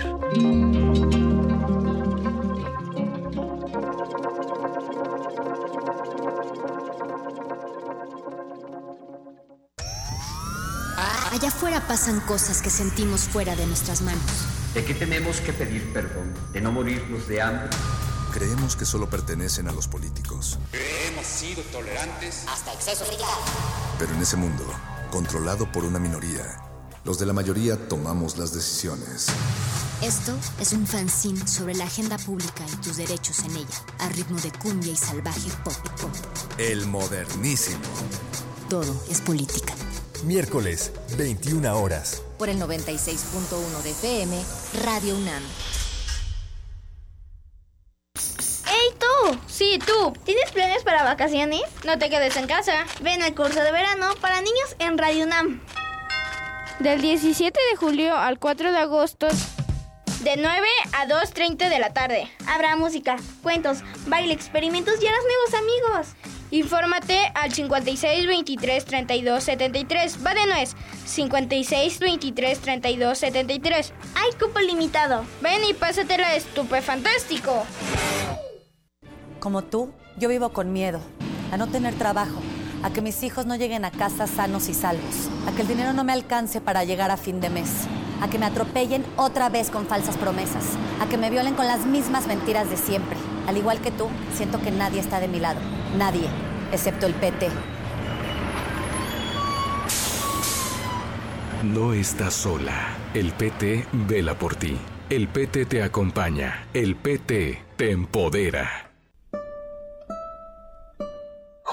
Allá 11.32 11.48
afuera 11.48 11.82
pasan 11.88 12.20
cosas 12.20 12.62
que 12.62 12.70
sentimos 12.70 13.22
fuera 13.22 13.56
de 13.56 13.66
nuestras 13.66 14.04
manos 14.04 14.22
¿De 14.76 14.86
qué 14.86 14.94
tenemos 14.94 15.42
que 15.42 15.54
pedir 15.54 15.92
perdón? 15.92 16.36
¿De 16.54 16.62
no 16.62 16.72
morirnos 16.72 17.28
de 17.28 17.42
hambre? 17.42 17.70
Creemos 18.32 18.76
que 18.76 18.86
solo 18.86 19.10
pertenecen 19.10 19.68
a 19.70 19.72
los 19.72 19.88
políticos. 19.88 20.60
Hemos 20.72 21.26
sido 21.26 21.64
tolerantes 21.64 22.46
hasta 22.48 22.74
exceso 22.74 23.06
de 23.06 23.18
Pero 23.98 24.14
en 24.14 24.22
ese 24.22 24.38
mundo, 24.38 24.66
controlado 25.16 25.72
por 25.72 25.86
una 25.86 25.98
minoría, 25.98 26.60
los 27.06 27.18
de 27.18 27.26
la 27.26 27.32
mayoría 27.32 27.88
tomamos 27.88 28.38
las 28.38 28.54
decisiones. 28.54 29.28
Esto 30.02 30.34
es 30.60 30.74
un 30.74 30.86
fanzine 30.86 31.48
sobre 31.48 31.74
la 31.74 31.86
agenda 31.86 32.18
pública 32.18 32.66
y 32.74 32.76
tus 32.82 32.98
derechos 32.98 33.40
en 33.46 33.56
ella, 33.56 33.86
a 34.00 34.10
ritmo 34.10 34.38
de 34.42 34.52
cumbia 34.52 34.92
y 34.92 34.98
salvaje 34.98 35.50
pop. 35.64 35.74
pop. 36.02 36.12
El 36.58 36.86
modernísimo. 36.88 37.80
Todo 38.70 38.94
es 39.10 39.22
política. 39.22 39.74
Miércoles, 40.26 40.92
21 41.18 41.80
horas. 41.80 42.22
Por 42.38 42.50
el 42.50 42.60
96.1 42.60 43.84
de 43.84 43.92
FM, 43.92 44.44
Radio 44.84 45.16
UNAM. 45.16 45.44
Tú. 49.80 50.14
¿Tienes 50.24 50.52
planes 50.52 50.84
para 50.84 51.04
vacaciones? 51.04 51.62
No 51.84 51.98
te 51.98 52.10
quedes 52.10 52.36
en 52.38 52.48
casa. 52.48 52.86
Ven 53.02 53.22
al 53.22 53.34
curso 53.34 53.62
de 53.62 53.72
verano 53.72 54.14
para 54.22 54.42
niños 54.42 54.76
en 54.80 54.98
Radio 54.98 55.26
UNAM. 55.26 55.62
Del 56.80 57.02
17 57.02 57.60
de 57.72 57.78
julio 57.78 58.16
al 58.16 58.40
4 58.40 58.72
de 58.72 58.78
agosto. 58.78 59.28
De 60.22 60.38
9 60.38 60.68
a 60.94 61.08
2.30 61.08 61.70
de 61.70 61.80
la 61.80 61.94
tarde. 61.94 62.30
Habrá 62.48 62.76
música, 62.76 63.18
cuentos, 63.44 63.80
baile, 64.08 64.34
experimentos 64.34 64.96
y 65.02 65.08
harás 65.08 65.22
nuevos 65.24 65.54
amigos. 65.54 66.16
Infórmate 66.52 67.32
al 67.34 67.52
56 67.54 68.28
23 68.28 68.86
32 68.86 69.44
73. 69.44 70.26
Va 70.26 70.34
de 70.34 70.48
nuez. 70.48 70.76
56 71.06 72.00
23 72.00 72.60
32 72.60 73.18
73. 73.18 73.94
Hay 74.16 74.32
cupo 74.40 74.60
limitado. 74.60 75.26
Ven 75.42 75.64
y 75.64 75.74
pásatela 75.74 76.36
estupe 76.36 76.82
fantástico. 76.82 77.66
Como 79.40 79.64
tú, 79.64 79.92
yo 80.18 80.30
vivo 80.30 80.50
con 80.50 80.74
miedo 80.74 81.00
a 81.52 81.58
no 81.58 81.68
tener 81.68 81.94
trabajo, 81.96 82.42
a 82.84 82.92
que 82.92 83.02
mis 83.02 83.24
hijos 83.24 83.46
no 83.46 83.56
lleguen 83.56 83.86
a 83.86 83.92
casa 83.92 84.28
sanos 84.28 84.70
y 84.70 84.74
salvos, 84.74 85.30
a 85.48 85.52
que 85.56 85.62
el 85.62 85.68
dinero 85.68 85.94
no 85.94 86.04
me 86.04 86.14
alcance 86.14 86.62
para 86.62 86.84
llegar 86.84 87.12
a 87.12 87.18
fin 87.18 87.40
de 87.40 87.50
mes, 87.50 87.70
a 88.22 88.30
que 88.30 88.40
me 88.40 88.46
atropellen 88.46 89.06
otra 89.18 89.50
vez 89.50 89.70
con 89.70 89.86
falsas 89.86 90.18
promesas, 90.18 90.66
a 91.02 91.08
que 91.08 91.18
me 91.18 91.30
violen 91.30 91.56
con 91.56 91.68
las 91.68 91.86
mismas 91.86 92.28
mentiras 92.28 92.70
de 92.70 92.78
siempre. 92.78 93.18
Al 93.48 93.58
igual 93.58 93.80
que 93.80 93.92
tú, 93.92 94.08
siento 94.36 94.62
que 94.62 94.72
nadie 94.72 95.00
está 95.00 95.20
de 95.20 95.28
mi 95.28 95.40
lado. 95.40 95.60
Nadie, 95.98 96.28
excepto 96.72 97.06
el 97.06 97.14
PT. 97.14 97.50
No 101.64 101.94
estás 101.94 102.34
sola. 102.34 102.96
El 103.14 103.32
PT 103.32 103.88
vela 103.92 104.38
por 104.38 104.56
ti. 104.56 104.78
El 105.10 105.28
PT 105.28 105.66
te 105.66 105.82
acompaña. 105.82 106.68
El 106.74 106.96
PT 106.96 107.62
te 107.76 107.92
empodera. 107.92 108.85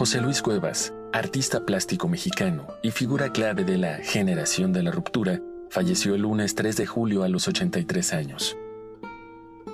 José 0.03 0.21
Luis 0.21 0.43
Cuevas, 0.43 0.93
artista 1.13 1.65
plástico 1.65 2.09
mexicano 2.09 2.67
y 2.83 2.91
figura 2.91 3.31
clave 3.31 3.63
de 3.63 3.79
la 3.79 3.99
generación 3.99 4.73
de 4.73 4.83
la 4.83 4.91
ruptura, 4.91 5.41
falleció 5.71 6.17
el 6.17 6.23
lunes 6.23 6.57
3 6.57 6.77
de 6.77 6.87
julio 6.87 7.23
a 7.23 7.29
los 7.29 7.47
83 7.47 8.13
años. 8.13 8.57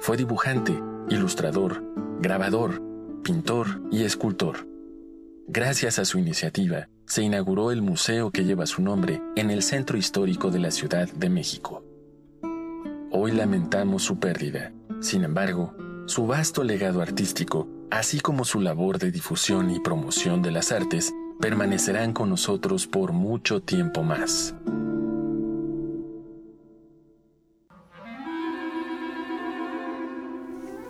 Fue 0.02 0.18
dibujante, 0.18 0.78
ilustrador, 1.08 1.82
grabador, 2.20 2.82
pintor 3.22 3.80
y 3.90 4.02
escultor. 4.02 4.68
Gracias 5.46 5.98
a 5.98 6.04
su 6.04 6.18
iniciativa, 6.18 6.90
se 7.06 7.22
inauguró 7.22 7.72
el 7.72 7.80
museo 7.80 8.30
que 8.30 8.44
lleva 8.44 8.66
su 8.66 8.82
nombre 8.82 9.22
en 9.34 9.50
el 9.50 9.62
centro 9.62 9.96
histórico 9.96 10.50
de 10.50 10.58
la 10.58 10.72
Ciudad 10.72 11.08
de 11.10 11.30
México. 11.30 11.82
Hoy 13.10 13.32
lamentamos 13.32 14.02
su 14.02 14.18
pérdida. 14.18 14.74
Sin 15.00 15.24
embargo, 15.24 15.74
su 16.04 16.26
vasto 16.26 16.64
legado 16.64 17.00
artístico, 17.00 17.66
así 17.90 18.20
como 18.20 18.44
su 18.44 18.60
labor 18.60 18.98
de 18.98 19.10
difusión 19.10 19.70
y 19.70 19.80
promoción 19.80 20.42
de 20.42 20.50
las 20.50 20.72
artes, 20.72 21.12
permanecerán 21.40 22.12
con 22.12 22.30
nosotros 22.30 22.86
por 22.86 23.12
mucho 23.12 23.60
tiempo 23.60 24.02
más. 24.02 24.54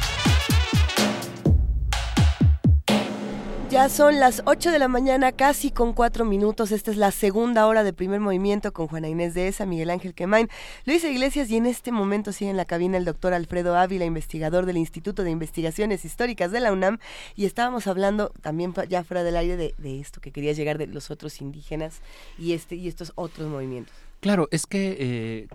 Ya 3.71 3.87
son 3.87 4.19
las 4.19 4.43
8 4.47 4.69
de 4.69 4.79
la 4.79 4.89
mañana, 4.89 5.31
casi 5.31 5.71
con 5.71 5.93
4 5.93 6.25
minutos. 6.25 6.73
Esta 6.73 6.91
es 6.91 6.97
la 6.97 7.09
segunda 7.11 7.65
hora 7.67 7.85
de 7.85 7.93
primer 7.93 8.19
movimiento 8.19 8.73
con 8.73 8.87
Juana 8.87 9.07
Inés 9.07 9.33
de 9.33 9.47
Esa, 9.47 9.65
Miguel 9.65 9.91
Ángel 9.91 10.13
Quemain, 10.13 10.49
Luisa 10.83 11.07
Iglesias 11.07 11.49
y 11.49 11.55
en 11.55 11.65
este 11.65 11.93
momento 11.93 12.33
sigue 12.33 12.51
en 12.51 12.57
la 12.57 12.65
cabina 12.65 12.97
el 12.97 13.05
doctor 13.05 13.33
Alfredo 13.33 13.77
Ávila, 13.77 14.03
investigador 14.03 14.65
del 14.65 14.75
Instituto 14.75 15.23
de 15.23 15.31
Investigaciones 15.31 16.03
Históricas 16.03 16.51
de 16.51 16.59
la 16.59 16.73
UNAM. 16.73 16.97
Y 17.37 17.45
estábamos 17.45 17.87
hablando 17.87 18.33
también 18.41 18.73
ya 18.89 19.05
fuera 19.05 19.23
del 19.23 19.37
aire 19.37 19.55
de, 19.55 19.99
esto 20.01 20.19
que 20.19 20.33
quería 20.33 20.51
llegar 20.51 20.77
de 20.77 20.87
los 20.87 21.09
otros 21.09 21.39
indígenas 21.39 22.01
y, 22.37 22.51
este, 22.51 22.75
y 22.75 22.89
estos 22.89 23.13
otros 23.15 23.47
movimientos. 23.47 23.95
Claro, 24.19 24.49
es 24.51 24.65
que 24.65 24.97
eh, 24.99 25.47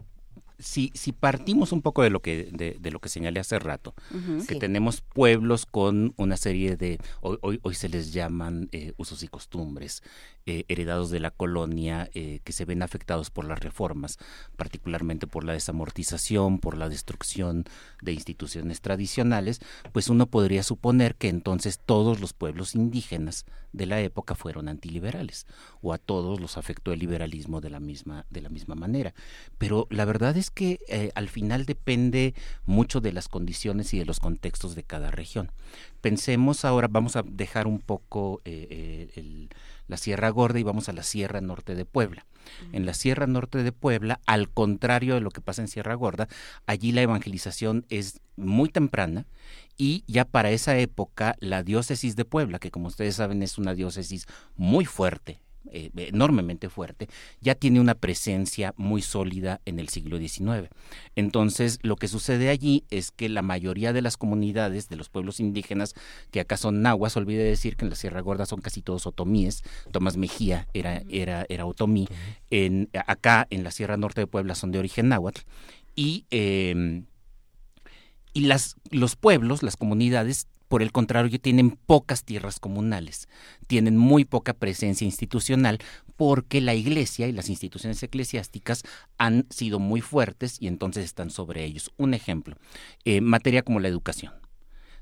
si, 0.59 0.90
si 0.94 1.12
partimos 1.12 1.72
un 1.72 1.82
poco 1.82 2.02
de 2.02 2.11
lo 2.11 2.20
que, 2.20 2.48
de, 2.52 2.76
de 2.80 2.90
lo 2.90 3.00
que 3.00 3.09
señalé 3.09 3.40
hace 3.40 3.59
rato, 3.59 3.94
que 4.46 4.54
Sí. 4.54 4.59
tenemos 4.59 5.00
pueblos 5.02 5.66
con 5.66 6.14
una 6.16 6.36
serie 6.36 6.76
de, 6.76 6.98
hoy, 7.20 7.38
hoy, 7.42 7.61
hoy 7.62 7.74
se 7.74 7.88
les 7.88 8.12
llaman 8.12 8.68
eh, 8.72 8.92
usos 8.96 9.22
y 9.22 9.28
costumbres, 9.28 10.02
eh, 10.47 10.64
heredados 10.68 11.11
de 11.11 11.18
la 11.20 11.32
colonia, 11.32 12.09
eh, 12.14 12.40
que 12.44 12.53
se 12.53 12.64
ven 12.64 12.82
afectados 12.82 13.30
por 13.30 13.44
las 13.44 13.59
reformas, 13.59 14.16
particularmente 14.57 15.26
por 15.26 15.42
la 15.44 15.53
desamortización, 15.53 16.61
por 16.61 16.76
la 16.76 16.88
destrucción 16.88 17.64
de 18.01 18.12
instituciones 18.12 18.80
tradicionales, 18.80 19.61
pues 19.92 20.09
uno 20.09 20.26
podría 20.26 20.62
suponer 20.62 21.16
que 21.16 21.28
entonces 21.28 21.80
todos 21.84 22.20
los 22.20 22.32
pueblos 22.32 22.74
indígenas 22.76 23.44
de 23.72 23.86
la 23.86 24.01
época 24.01 24.34
fueron 24.36 24.68
antiliberales, 24.68 25.47
o 25.82 25.92
a 25.92 25.99
todos 25.99 26.40
los 26.40 26.57
afectó 26.57 26.92
el 26.92 27.01
liberalismo 27.01 27.61
de 27.61 27.70
la 27.70 27.80
misma, 27.80 28.24
de 28.30 28.40
la 28.40 28.49
misma 28.49 28.74
manera. 28.74 29.14
Pero 29.59 29.86
la 29.90 30.05
verdad 30.05 30.36
es 30.36 30.51
que 30.51 30.78
eh, 30.88 31.11
al 31.14 31.28
final 31.28 31.66
depende 31.66 32.34
mucho 32.64 33.01
de 33.01 33.12
las 33.12 33.28
condiciones 33.28 33.92
y 33.92 33.99
de 33.99 34.07
los 34.07 34.20
contextos 34.20 34.74
de 34.76 34.84
cada 34.84 35.11
región. 35.11 35.51
Pensemos 36.01 36.64
ahora, 36.64 36.86
vamos 36.88 37.16
a 37.16 37.22
dejar 37.22 37.66
un 37.66 37.80
poco 37.80 38.40
el- 38.44 39.49
la 39.89 39.97
Sierra 39.97 40.30
Gorda 40.30 40.59
y 40.59 40.62
vamos 40.62 40.89
a 40.89 40.93
la 40.93 41.03
Sierra 41.03 41.41
Norte 41.41 41.74
de 41.74 41.84
Puebla. 41.84 42.26
En 42.72 42.87
la 42.87 42.95
Sierra 42.95 43.26
Norte 43.26 43.62
de 43.62 43.72
Puebla, 43.72 44.20
al 44.26 44.49
contrario 44.49 45.14
de 45.14 45.20
lo 45.20 45.30
que 45.30 45.41
pasa 45.41 45.62
en 45.62 45.68
Sierra 45.68 45.95
Gorda, 45.95 46.28
allí 46.66 46.93
la 46.93 47.03
evangelización 47.03 47.87
es 47.89 48.20
muy 48.37 48.68
temprana 48.68 49.26
y 49.76 50.05
ya 50.07 50.24
para 50.24 50.51
esa 50.51 50.78
época 50.78 51.37
la 51.41 51.62
diócesis 51.62 52.16
de 52.16 52.24
Puebla, 52.24 52.59
que 52.59 52.70
como 52.70 52.89
ustedes 52.89 53.16
saben 53.16 53.43
es 53.43 53.59
una 53.59 53.74
diócesis 53.74 54.26
muy 54.57 54.84
fuerte, 54.84 55.41
eh, 55.72 55.90
enormemente 55.96 56.68
fuerte, 56.68 57.08
ya 57.40 57.54
tiene 57.54 57.80
una 57.80 57.94
presencia 57.94 58.74
muy 58.76 59.02
sólida 59.02 59.60
en 59.64 59.78
el 59.78 59.88
siglo 59.88 60.18
XIX. 60.18 60.68
Entonces, 61.14 61.78
lo 61.82 61.96
que 61.96 62.08
sucede 62.08 62.48
allí 62.48 62.84
es 62.90 63.10
que 63.10 63.28
la 63.28 63.42
mayoría 63.42 63.92
de 63.92 64.02
las 64.02 64.16
comunidades 64.16 64.88
de 64.88 64.96
los 64.96 65.08
pueblos 65.08 65.40
indígenas, 65.40 65.94
que 66.30 66.40
acá 66.40 66.56
son 66.56 66.82
nahuas, 66.82 67.16
olvide 67.16 67.42
decir 67.44 67.76
que 67.76 67.84
en 67.84 67.90
la 67.90 67.96
Sierra 67.96 68.20
Gorda 68.20 68.46
son 68.46 68.60
casi 68.60 68.82
todos 68.82 69.06
otomíes, 69.06 69.62
Tomás 69.92 70.16
Mejía 70.16 70.68
era, 70.74 71.02
era, 71.08 71.46
era 71.48 71.66
otomí, 71.66 72.08
en, 72.50 72.88
acá 73.06 73.46
en 73.50 73.64
la 73.64 73.70
Sierra 73.70 73.96
Norte 73.96 74.22
de 74.22 74.26
Puebla 74.26 74.54
son 74.54 74.72
de 74.72 74.78
origen 74.78 75.08
náhuatl, 75.08 75.42
y, 75.94 76.26
eh, 76.30 77.02
y 78.32 78.40
las, 78.40 78.76
los 78.90 79.16
pueblos, 79.16 79.62
las 79.62 79.76
comunidades, 79.76 80.46
por 80.68 80.82
el 80.82 80.92
contrario, 80.92 81.38
tienen 81.40 81.70
pocas 81.70 82.24
tierras 82.24 82.60
comunales, 82.60 83.28
tienen 83.66 83.96
muy 83.96 84.24
poca 84.24 84.52
presencia 84.52 85.04
institucional 85.04 85.78
porque 86.16 86.60
la 86.60 86.74
iglesia 86.74 87.28
y 87.28 87.32
las 87.32 87.48
instituciones 87.48 88.02
eclesiásticas 88.02 88.82
han 89.18 89.46
sido 89.50 89.78
muy 89.78 90.00
fuertes 90.00 90.56
y 90.60 90.66
entonces 90.66 91.04
están 91.04 91.30
sobre 91.30 91.64
ellos. 91.64 91.92
Un 91.96 92.14
ejemplo, 92.14 92.56
eh, 93.04 93.20
materia 93.20 93.62
como 93.62 93.80
la 93.80 93.88
educación. 93.88 94.32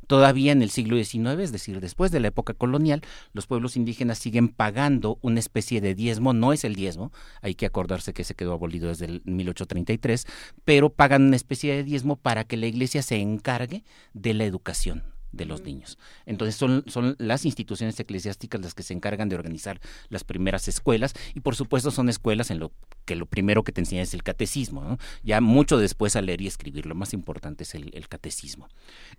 Todavía 0.07 0.53
en 0.53 0.61
el 0.61 0.69
siglo 0.69 1.03
XIX, 1.03 1.41
es 1.41 1.53
decir, 1.53 1.81
después 1.81 2.11
de 2.11 2.21
la 2.21 2.29
época 2.29 2.53
colonial, 2.53 3.01
los 3.33 3.47
pueblos 3.47 3.75
indígenas 3.75 4.19
siguen 4.19 4.49
pagando 4.49 5.19
una 5.23 5.41
especie 5.41 5.81
de 5.81 5.95
diezmo, 5.95 6.35
no 6.35 6.53
es 6.53 6.65
el 6.65 6.75
diezmo, 6.75 7.11
hay 7.41 7.55
que 7.55 7.65
acordarse 7.65 8.13
que 8.13 8.25
se 8.25 8.35
quedó 8.35 8.53
abolido 8.53 8.89
desde 8.89 9.07
el 9.07 9.23
1833, 9.25 10.27
pero 10.65 10.91
pagan 10.91 11.23
una 11.23 11.37
especie 11.37 11.75
de 11.75 11.85
diezmo 11.85 12.17
para 12.17 12.45
que 12.45 12.59
la 12.59 12.67
iglesia 12.67 13.03
se 13.03 13.17
encargue 13.17 13.83
de 14.13 14.35
la 14.35 14.45
educación 14.45 15.14
de 15.37 15.47
los 15.47 15.63
niños. 15.63 15.99
Entonces 16.27 16.57
son, 16.57 16.85
son 16.87 17.17
las 17.19 17.45
instituciones 17.45 17.99
eclesiásticas 17.99 18.61
las 18.61 18.75
que 18.75 18.83
se 18.83 18.95
encargan 18.95 19.29
de 19.29 19.37
organizar 19.37 19.81
las 20.09 20.25
primeras 20.25 20.69
escuelas 20.69 21.15
y 21.35 21.41
por 21.41 21.57
supuesto 21.57 21.91
son 21.91 22.09
escuelas 22.09 22.51
en 22.51 22.59
lo 22.59 22.73
que 23.05 23.17
lo 23.17 23.27
primero 23.27 23.65
que 23.65 23.73
te 23.73 23.81
enseña 23.81 24.03
es 24.03 24.15
el 24.15 24.23
catecismo. 24.23 24.99
Ya 25.23 25.41
mucho 25.41 25.79
después 25.79 26.17
a 26.17 26.23
leer 26.23 26.41
y 26.41 26.47
escribir, 26.47 26.87
lo 26.87 26.95
más 26.95 27.13
importante 27.13 27.65
es 27.65 27.75
el, 27.75 27.93
catecismo. 28.09 28.69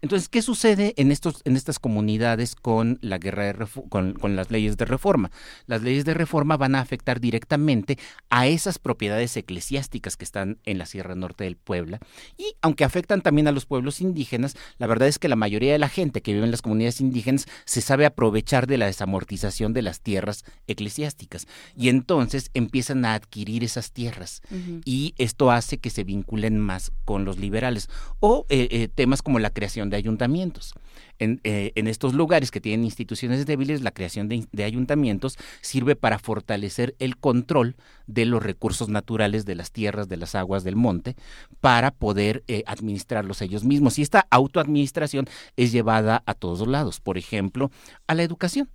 Entonces, 0.02 0.30
¿qué 0.30 0.42
sucede 0.42 0.94
en, 0.98 1.12
estos, 1.12 1.42
en 1.44 1.56
estas 1.56 1.80
comunidades 1.80 2.56
con, 2.56 3.00
la 3.02 3.18
guerra 3.18 3.46
de 3.46 3.68
con, 3.90 4.14
con 4.14 4.36
las 4.36 4.52
leyes 4.52 4.78
de 4.78 4.86
reforma? 4.86 5.32
Las 5.66 5.82
leyes 5.82 6.06
de 6.06 6.14
reforma 6.14 6.56
van 6.56 6.76
a 6.76 6.82
afectar 6.82 7.20
directamente 7.20 7.98
a 8.30 8.48
esas 8.48 8.80
propiedades 8.80 9.36
eclesiásticas 9.38 10.18
que 10.18 10.24
están 10.24 10.60
en 10.66 10.78
la 10.78 10.86
Sierra 10.86 11.16
Norte 11.16 11.46
del 11.46 11.58
Puebla 11.58 12.00
y 12.38 12.56
aunque 12.62 12.84
afectan 12.84 13.22
también 13.22 13.48
a 13.48 13.52
los 13.52 13.66
pueblos 13.66 14.02
indígenas, 14.02 14.56
la 14.78 14.88
verdad 14.88 15.08
es 15.08 15.20
que 15.20 15.28
la 15.28 15.36
mayoría 15.36 15.74
de 15.74 15.80
la 15.80 15.90
gente 15.90 16.22
que 16.22 16.34
vive 16.34 16.46
en 16.46 16.52
las 16.52 16.62
comunidades 16.62 17.02
indígenas 17.02 17.48
se 17.66 17.82
sabe 17.82 18.06
aprovechar 18.06 18.68
de 18.68 18.78
la 18.78 18.86
desamortización 18.86 19.74
de 19.74 19.82
las 19.82 20.02
tierras 20.02 20.46
eclesiásticas 20.68 21.48
y 21.76 21.90
entonces 21.90 22.52
empiezan 22.54 23.06
a 23.06 23.14
adquirir 23.14 23.64
esas 23.76 23.92
tierras. 23.92 24.42
Y 24.86 25.14
esto 25.18 25.52
hace 25.52 25.78
que 25.78 25.90
se 25.90 26.04
vinculen 26.04 26.60
más 26.60 26.92
con 27.04 27.26
los 27.26 27.38
liberales. 27.38 27.90
O 28.20 28.46
eh, 28.50 28.68
eh, 28.72 28.88
temas 28.88 29.22
como 29.22 29.40
la 29.40 29.50
creación 29.50 29.90
de 29.90 29.98
ayuntamientos. 29.98 30.74
Eh, 31.20 31.72
en, 31.76 31.88
estos 31.88 32.14
lugares 32.14 32.52
que 32.52 32.60
tienen 32.60 32.84
instituciones 32.84 33.46
débiles, 33.46 33.82
la 33.82 33.92
creación 33.92 34.28
de, 34.28 34.64
ayuntamientos 34.64 35.38
sirve 35.62 35.96
para 35.96 36.20
fortalecer 36.20 36.94
el 37.00 37.16
control 37.16 37.78
de 38.06 38.26
los 38.26 38.44
recursos 38.44 38.90
naturales 38.90 39.46
de 39.46 39.56
las 39.56 39.72
tierras, 39.72 40.10
de 40.10 40.18
las 40.18 40.36
aguas, 40.36 40.66
del 40.66 40.76
monte, 40.76 41.16
para 41.62 41.92
poder 41.92 42.44
eh, 42.48 42.64
administrarlos 42.66 43.42
ellos 43.42 43.64
mismos. 43.64 43.98
Y 43.98 44.02
esta 44.02 44.28
autoadministración 44.30 45.28
es 45.56 45.72
llevada 45.72 46.22
a 46.26 46.34
todos 46.34 46.68
lados, 46.68 47.00
por 47.00 47.18
ejemplo, 47.18 47.72
a 48.08 48.16
la 48.16 48.24
educación 48.24 48.70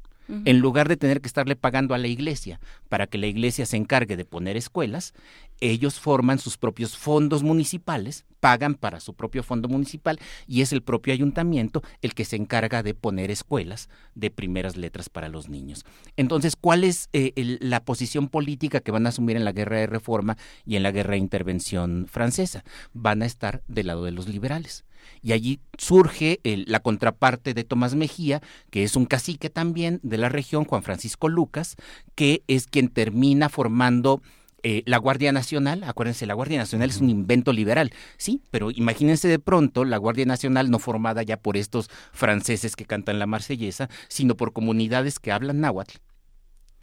en 0.44 0.58
lugar 0.60 0.88
de 0.88 0.96
tener 0.96 1.20
que 1.20 1.26
estarle 1.26 1.56
pagando 1.56 1.94
a 1.94 1.98
la 1.98 2.08
iglesia 2.08 2.60
para 2.88 3.06
que 3.06 3.18
la 3.18 3.26
iglesia 3.26 3.66
se 3.66 3.76
encargue 3.76 4.16
de 4.16 4.24
poner 4.24 4.56
escuelas, 4.56 5.14
ellos 5.60 6.00
forman 6.00 6.38
sus 6.38 6.56
propios 6.56 6.96
fondos 6.96 7.42
municipales, 7.42 8.24
pagan 8.40 8.74
para 8.74 9.00
su 9.00 9.14
propio 9.14 9.42
fondo 9.42 9.68
municipal 9.68 10.18
y 10.46 10.62
es 10.62 10.72
el 10.72 10.82
propio 10.82 11.12
ayuntamiento 11.12 11.82
el 12.00 12.14
que 12.14 12.24
se 12.24 12.36
encarga 12.36 12.82
de 12.82 12.94
poner 12.94 13.30
escuelas 13.30 13.88
de 14.14 14.30
primeras 14.30 14.76
letras 14.76 15.08
para 15.08 15.28
los 15.28 15.48
niños. 15.48 15.84
Entonces, 16.16 16.56
¿cuál 16.56 16.84
es 16.84 17.08
eh, 17.12 17.58
la 17.60 17.84
posición 17.84 18.28
política 18.28 18.80
que 18.80 18.92
van 18.92 19.06
a 19.06 19.10
asumir 19.10 19.36
en 19.36 19.44
la 19.44 19.52
guerra 19.52 19.76
de 19.76 19.86
reforma 19.86 20.36
y 20.64 20.76
en 20.76 20.82
la 20.82 20.92
guerra 20.92 21.12
de 21.12 21.18
intervención 21.18 22.06
francesa? 22.10 22.64
Van 22.94 23.22
a 23.22 23.26
estar 23.26 23.62
del 23.68 23.88
lado 23.88 24.04
de 24.04 24.12
los 24.12 24.28
liberales 24.28 24.84
y 25.22 25.32
allí 25.32 25.60
surge 25.78 26.40
la 26.44 26.80
contraparte 26.80 27.54
de 27.54 27.64
Tomás 27.64 27.94
Mejía, 27.94 28.40
que 28.70 28.84
es 28.84 28.96
un 28.96 29.06
cacique 29.06 29.50
también 29.50 30.00
de 30.02 30.18
la 30.18 30.28
región, 30.28 30.64
Juan 30.64 30.82
Francisco 30.82 31.28
Lucas, 31.28 31.76
que 32.14 32.42
es 32.46 32.66
quien 32.66 32.88
termina 32.88 33.48
formando 33.48 34.22
eh, 34.62 34.82
la 34.84 34.98
Guardia 34.98 35.32
Nacional, 35.32 35.84
acuérdense, 35.84 36.26
la 36.26 36.34
Guardia 36.34 36.58
Nacional 36.58 36.90
es 36.90 37.00
un 37.00 37.08
invento 37.08 37.52
liberal, 37.52 37.92
sí, 38.18 38.42
pero 38.50 38.70
imagínense 38.70 39.26
de 39.26 39.38
pronto 39.38 39.86
la 39.86 39.96
Guardia 39.96 40.26
Nacional 40.26 40.70
no 40.70 40.78
formada 40.78 41.22
ya 41.22 41.38
por 41.38 41.56
estos 41.56 41.88
franceses 42.12 42.76
que 42.76 42.84
cantan 42.84 43.18
la 43.18 43.26
marsellesa, 43.26 43.88
sino 44.08 44.36
por 44.36 44.52
comunidades 44.52 45.18
que 45.18 45.32
hablan 45.32 45.60
náhuatl 45.60 45.98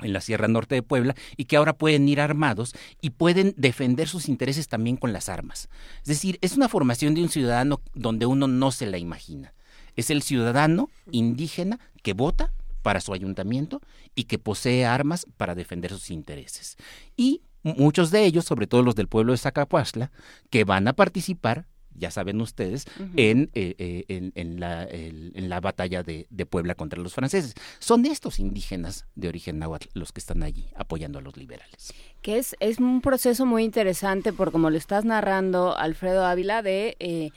en 0.01 0.13
la 0.13 0.21
Sierra 0.21 0.47
Norte 0.47 0.75
de 0.75 0.83
Puebla 0.83 1.15
y 1.35 1.45
que 1.45 1.57
ahora 1.57 1.77
pueden 1.77 2.07
ir 2.07 2.21
armados 2.21 2.73
y 3.01 3.11
pueden 3.11 3.53
defender 3.57 4.07
sus 4.07 4.29
intereses 4.29 4.67
también 4.67 4.97
con 4.97 5.13
las 5.13 5.29
armas. 5.29 5.69
Es 6.01 6.07
decir, 6.07 6.37
es 6.41 6.55
una 6.55 6.69
formación 6.69 7.15
de 7.15 7.23
un 7.23 7.29
ciudadano 7.29 7.81
donde 7.93 8.25
uno 8.25 8.47
no 8.47 8.71
se 8.71 8.85
la 8.85 8.97
imagina. 8.97 9.53
Es 9.95 10.09
el 10.09 10.21
ciudadano 10.21 10.89
indígena 11.11 11.79
que 12.03 12.13
vota 12.13 12.53
para 12.83 13.01
su 13.01 13.13
ayuntamiento 13.13 13.81
y 14.15 14.25
que 14.25 14.39
posee 14.39 14.85
armas 14.85 15.25
para 15.37 15.55
defender 15.55 15.91
sus 15.91 16.11
intereses. 16.11 16.77
Y 17.15 17.41
muchos 17.63 18.11
de 18.11 18.23
ellos, 18.23 18.45
sobre 18.45 18.67
todo 18.67 18.83
los 18.83 18.95
del 18.95 19.07
pueblo 19.07 19.33
de 19.33 19.39
Zacapuazla, 19.39 20.11
que 20.49 20.63
van 20.63 20.87
a 20.87 20.93
participar 20.93 21.65
ya 21.97 22.11
saben 22.11 22.39
ustedes, 22.41 22.85
en, 23.15 23.49
eh, 23.53 23.75
eh, 23.77 24.31
en, 24.35 24.59
la, 24.59 24.87
en, 24.89 25.49
la, 25.49 25.59
batalla 25.59 26.03
de, 26.03 26.25
Puebla 26.49 26.75
contra 26.75 27.01
los 27.01 27.13
franceses. 27.13 27.55
Son 27.79 28.05
estos 28.05 28.39
indígenas 28.39 29.05
de 29.15 29.27
origen 29.27 29.59
náhuatl 29.59 29.87
los 29.93 30.11
que 30.11 30.19
están 30.19 30.43
allí 30.43 30.69
apoyando 30.75 31.19
a 31.19 31.21
los 31.21 31.35
liberales. 31.35 31.93
Que 32.21 32.37
es, 32.37 32.55
es 32.59 32.79
un 32.79 33.01
proceso 33.01 33.45
muy 33.45 33.63
interesante, 33.63 34.31
por 34.31 34.51
como 34.51 34.69
lo 34.69 34.77
estás 34.77 35.03
narrando, 35.03 35.75
Alfredo 35.75 36.25
Ávila, 36.25 36.61
de, 36.61 36.95
eh, 36.99 37.31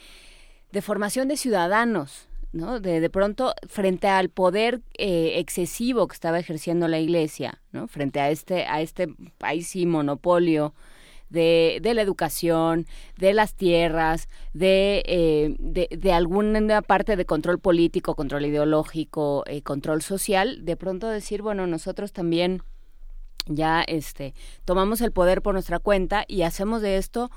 de 0.71 0.83
formación 0.83 1.29
de 1.29 1.37
ciudadanos. 1.37 2.29
¿no? 2.53 2.81
De, 2.81 3.01
de 3.01 3.11
pronto, 3.11 3.55
frente 3.69 4.09
al 4.09 4.29
poder 4.29 4.81
excesivo 4.95 6.09
que 6.09 6.15
estaba 6.15 6.41
ejerciendo 6.41 6.89
la 6.89 6.99
Iglesia, 6.99 7.61
¿no? 7.71 7.87
Frente 7.87 8.19
a 8.19 8.31
este, 8.31 8.65
a 8.67 8.81
este 8.81 9.07
país 9.39 9.77
y 9.77 9.87
monopolio 9.87 10.75
de, 11.31 11.79
de 11.81 11.95
la 11.95 12.03
educación, 12.03 12.87
de 13.17 13.33
las 13.33 13.55
tierras, 13.55 14.29
de, 14.53 15.03
eh, 15.07 15.57
de, 15.59 15.89
de, 15.91 16.13
alguna 16.13 16.83
parte 16.83 17.17
de 17.17 17.25
control 17.25 17.59
político, 17.59 18.15
control 18.15 18.47
ideológico, 18.47 19.45
eh, 19.47 19.63
control 19.63 20.03
social, 20.03 20.65
de 20.65 20.77
pronto 20.77 21.09
decir, 21.09 21.43
bueno, 21.43 21.67
nosotros 21.67 22.13
también 22.13 22.63
ya 23.47 23.83
este, 23.83 24.35
tomamos 24.65 25.01
el 25.01 25.13
poder 25.13 25.41
por 25.41 25.55
nuestra 25.55 25.79
cuenta 25.79 26.25
y 26.29 26.43
hacemos 26.43 26.83
de 26.83 26.99
esto 26.99 27.31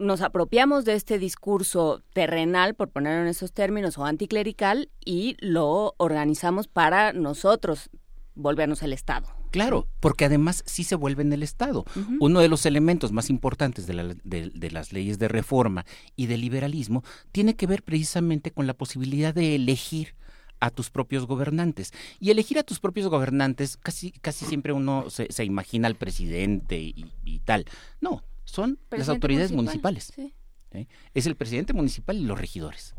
nos 0.00 0.22
apropiamos 0.22 0.86
de 0.86 0.94
este 0.94 1.18
discurso 1.18 2.02
terrenal, 2.14 2.74
por 2.74 2.88
ponerlo 2.88 3.20
en 3.20 3.28
esos 3.28 3.52
términos, 3.52 3.98
o 3.98 4.06
anticlerical, 4.06 4.88
y 5.04 5.36
lo 5.40 5.94
organizamos 5.98 6.68
para 6.68 7.12
nosotros 7.12 7.90
volvernos 8.34 8.82
el 8.82 8.94
Estado. 8.94 9.39
Claro, 9.50 9.88
porque 10.00 10.24
además 10.24 10.62
sí 10.66 10.84
se 10.84 10.94
vuelve 10.94 11.22
en 11.22 11.32
el 11.32 11.42
Estado. 11.42 11.84
Uno 12.20 12.40
de 12.40 12.48
los 12.48 12.66
elementos 12.66 13.12
más 13.12 13.30
importantes 13.30 13.86
de, 13.86 14.16
de, 14.24 14.70
las 14.70 14.92
leyes 14.92 15.18
de 15.18 15.28
reforma 15.28 15.84
y 16.16 16.26
de 16.26 16.36
liberalismo 16.36 17.02
tiene 17.32 17.56
que 17.56 17.66
ver 17.66 17.82
precisamente 17.82 18.52
con 18.52 18.66
la 18.66 18.74
posibilidad 18.74 19.34
de 19.34 19.56
elegir 19.56 20.14
a 20.60 20.70
tus 20.70 20.90
propios 20.90 21.26
gobernantes. 21.26 21.92
Y 22.20 22.30
elegir 22.30 22.58
a 22.58 22.62
tus 22.62 22.80
propios 22.80 23.08
gobernantes, 23.08 23.76
casi, 23.76 24.12
casi 24.12 24.44
siempre 24.44 24.72
uno 24.72 25.10
se, 25.10 25.32
se 25.32 25.44
imagina 25.44 25.88
al 25.88 25.96
presidente 25.96 26.78
y, 26.78 27.40
tal. 27.44 27.64
No, 28.00 28.22
son 28.44 28.78
las 28.90 29.08
autoridades 29.08 29.52
municipales. 29.52 30.12
¿eh? 30.18 30.86
Es 31.14 31.26
el 31.26 31.36
presidente 31.36 31.72
municipal 31.72 32.16
y 32.16 32.24
los 32.24 32.38
regidores 32.38 32.94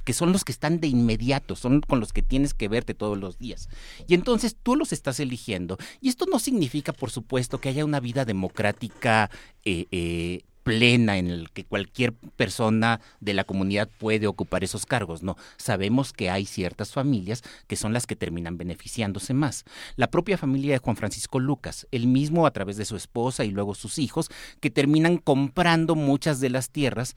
que 0.00 0.12
son 0.12 0.32
los 0.32 0.44
que 0.44 0.52
están 0.52 0.80
de 0.80 0.88
inmediato, 0.88 1.56
son 1.56 1.80
con 1.80 2.00
los 2.00 2.12
que 2.12 2.22
tienes 2.22 2.54
que 2.54 2.68
verte 2.68 2.94
todos 2.94 3.18
los 3.18 3.38
días. 3.38 3.68
Y 4.06 4.14
entonces 4.14 4.56
tú 4.62 4.76
los 4.76 4.92
estás 4.92 5.20
eligiendo. 5.20 5.78
Y 6.00 6.08
esto 6.08 6.26
no 6.30 6.38
significa, 6.38 6.92
por 6.92 7.10
supuesto, 7.10 7.58
que 7.58 7.68
haya 7.68 7.84
una 7.84 8.00
vida 8.00 8.24
democrática 8.24 9.30
eh, 9.64 9.86
eh, 9.90 10.42
plena 10.62 11.18
en 11.18 11.28
el 11.28 11.50
que 11.50 11.64
cualquier 11.64 12.12
persona 12.12 13.00
de 13.20 13.34
la 13.34 13.44
comunidad 13.44 13.88
puede 13.98 14.26
ocupar 14.26 14.64
esos 14.64 14.86
cargos. 14.86 15.22
No, 15.22 15.36
sabemos 15.56 16.12
que 16.12 16.30
hay 16.30 16.46
ciertas 16.46 16.92
familias 16.92 17.42
que 17.66 17.76
son 17.76 17.92
las 17.92 18.06
que 18.06 18.16
terminan 18.16 18.58
beneficiándose 18.58 19.34
más. 19.34 19.64
La 19.96 20.10
propia 20.10 20.38
familia 20.38 20.74
de 20.74 20.78
Juan 20.78 20.96
Francisco 20.96 21.40
Lucas, 21.40 21.86
él 21.90 22.06
mismo 22.06 22.46
a 22.46 22.52
través 22.52 22.76
de 22.76 22.84
su 22.84 22.96
esposa 22.96 23.44
y 23.44 23.50
luego 23.50 23.74
sus 23.74 23.98
hijos, 23.98 24.30
que 24.60 24.70
terminan 24.70 25.18
comprando 25.18 25.94
muchas 25.94 26.40
de 26.40 26.50
las 26.50 26.70
tierras 26.70 27.16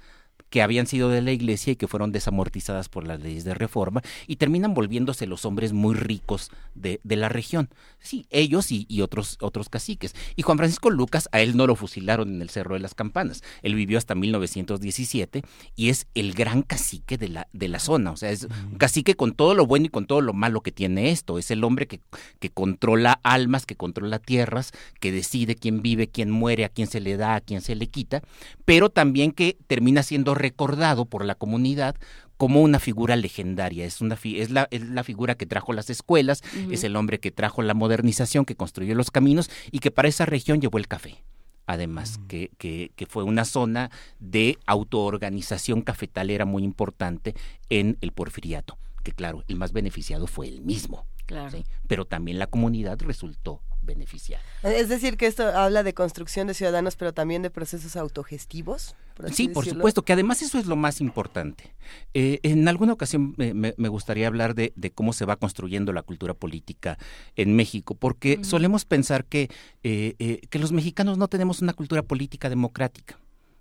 que 0.50 0.62
habían 0.62 0.88
sido 0.88 1.10
de 1.10 1.22
la 1.22 1.32
iglesia 1.32 1.74
y 1.74 1.76
que 1.76 1.88
fueron 1.88 2.12
desamortizadas 2.12 2.90
por 2.90 3.06
las 3.06 3.20
leyes 3.22 3.44
de 3.44 3.54
reforma 3.54 4.02
y 4.28 4.36
terminan 4.38 4.74
volviéndose 4.74 5.28
los 5.28 5.46
hombres 5.46 5.74
muy 5.74 5.96
ricos 5.96 6.52
de, 6.76 7.00
de 7.04 7.16
la 7.16 7.30
región. 7.30 7.70
Sí, 8.00 8.28
ellos 8.30 8.72
y, 8.72 8.86
y, 8.88 9.02
otros, 9.02 9.38
otros 9.42 9.70
caciques. 9.70 10.14
Y 10.36 10.44
Juan 10.44 10.58
Francisco 10.58 10.90
Lucas, 10.90 11.28
a 11.32 11.42
él 11.42 11.58
no 11.58 11.68
lo 11.68 11.76
fusilaron 11.76 12.36
en 12.36 12.42
el 12.42 12.50
Cerro 12.50 12.76
de 12.76 12.80
las 12.80 12.94
Campanas. 12.94 13.44
Él 13.64 13.76
vivió 13.76 13.98
hasta 13.98 14.14
1917 14.16 15.42
y 15.76 15.90
es 15.90 16.08
el 16.14 16.34
gran 16.34 16.62
cacique 16.62 17.18
de 17.18 17.30
la, 17.30 17.48
de 17.52 17.68
la 17.68 17.80
zona. 17.80 18.12
O 18.12 18.18
sea, 18.18 18.30
es 18.30 18.44
un 18.44 18.78
cacique 18.78 19.16
con 19.16 19.34
todo 19.34 19.56
lo 19.56 19.66
bueno 19.66 19.88
y 19.88 19.90
con 19.90 20.06
todo 20.06 20.22
lo 20.22 20.34
malo 20.34 20.62
que 20.62 20.72
tiene 20.72 21.10
esto. 21.12 21.40
Es 21.40 21.50
el 21.52 21.64
hombre 21.64 21.88
que, 21.88 22.00
que 22.40 22.52
controla 22.52 23.20
almas, 23.24 23.66
que 23.66 23.76
controla 23.76 24.20
tierras, 24.20 24.72
que 25.00 25.12
decide 25.12 25.56
quién 25.56 25.82
vive, 25.82 26.08
quién 26.08 26.30
muere, 26.30 26.66
a 26.66 26.70
quién 26.70 26.88
se 26.88 27.00
le 27.00 27.18
da, 27.18 27.36
a 27.36 27.42
quién 27.42 27.62
se 27.62 27.76
le 27.76 27.88
quita, 27.88 28.22
pero 28.66 28.90
también 28.90 29.32
que 29.32 29.58
termina 29.68 30.04
siendo 30.04 30.35
recordado 30.36 31.06
por 31.06 31.26
la 31.26 31.36
comunidad 31.36 31.96
como 32.38 32.62
una 32.62 32.80
figura 32.80 33.16
legendaria, 33.16 33.86
es, 33.86 34.02
una 34.02 34.18
es, 34.24 34.52
la, 34.52 34.68
es 34.72 34.82
la 34.82 35.04
figura 35.04 35.36
que 35.36 35.46
trajo 35.46 35.74
las 35.74 35.90
escuelas, 35.90 36.42
uh 36.54 36.58
-huh. 36.58 36.74
es 36.74 36.84
el 36.84 36.96
hombre 36.96 37.20
que 37.20 37.32
trajo 37.32 37.62
la 37.62 37.74
modernización, 37.74 38.46
que 38.46 38.56
construyó 38.56 38.94
los 38.96 39.10
caminos 39.12 39.50
y 39.72 39.80
que 39.80 39.92
para 39.92 40.08
esa 40.10 40.26
región 40.26 40.60
llevó 40.60 40.78
el 40.78 40.88
café. 40.88 41.24
Además, 41.66 42.18
uh 42.18 42.22
-huh. 42.22 42.28
que, 42.28 42.52
que, 42.58 42.92
que, 42.96 43.06
fue 43.06 43.24
una 43.24 43.46
zona 43.46 43.90
de 44.20 44.58
autoorganización 44.68 45.82
cafetalera 45.82 46.46
muy 46.46 46.64
importante 46.64 47.36
en 47.70 47.98
el 48.02 48.12
porfiriato, 48.12 48.78
que 49.04 49.14
claro, 49.14 49.44
el 49.48 49.56
más 49.56 49.72
beneficiado 49.72 50.28
fue 50.28 50.48
él 50.48 50.62
mismo. 50.62 51.06
Claro. 51.26 51.58
¿sí? 51.58 51.64
Pero 51.88 52.06
también 52.06 52.38
la 52.38 52.48
comunidad 52.48 53.00
resultó 53.02 53.62
beneficiada. 53.86 54.44
Es 54.64 54.90
decir, 54.90 55.18
que 55.18 55.28
esto 55.28 55.48
habla 55.48 55.84
de 55.84 55.94
construcción 55.94 56.48
de 56.48 56.54
ciudadanos, 56.54 56.96
pero 56.96 57.14
también 57.14 57.42
de 57.42 57.50
procesos 57.50 57.96
autogestivos. 57.96 58.96
Por 59.16 59.32
sí, 59.32 59.48
por 59.48 59.66
supuesto, 59.66 60.02
que 60.02 60.14
además 60.14 60.42
eso 60.42 60.60
es 60.60 60.66
lo 60.66 60.76
más 60.76 61.00
importante. 61.00 61.74
Eh, 62.14 62.40
en 62.44 62.68
alguna 62.68 62.94
ocasión 62.94 63.34
me, 63.38 63.54
me, 63.54 63.88
gustaría 63.88 64.28
hablar 64.28 64.56
de, 64.56 64.74
de, 64.76 64.92
cómo 64.92 65.14
se 65.14 65.24
va 65.26 65.38
construyendo 65.38 65.94
la 65.94 66.02
cultura 66.02 66.34
política 66.34 66.98
en 67.38 67.56
México, 67.56 67.96
porque 67.96 68.34
uh 68.34 68.42
-huh. 68.42 68.44
solemos 68.44 68.84
pensar 68.84 69.24
que, 69.24 69.50
eh, 69.84 70.16
eh, 70.20 70.42
que 70.50 70.60
los 70.60 70.72
mexicanos 70.72 71.18
no 71.18 71.28
tenemos 71.30 71.62
una 71.62 71.74
cultura 71.74 72.02
política 72.02 72.50
democrática. 72.50 73.18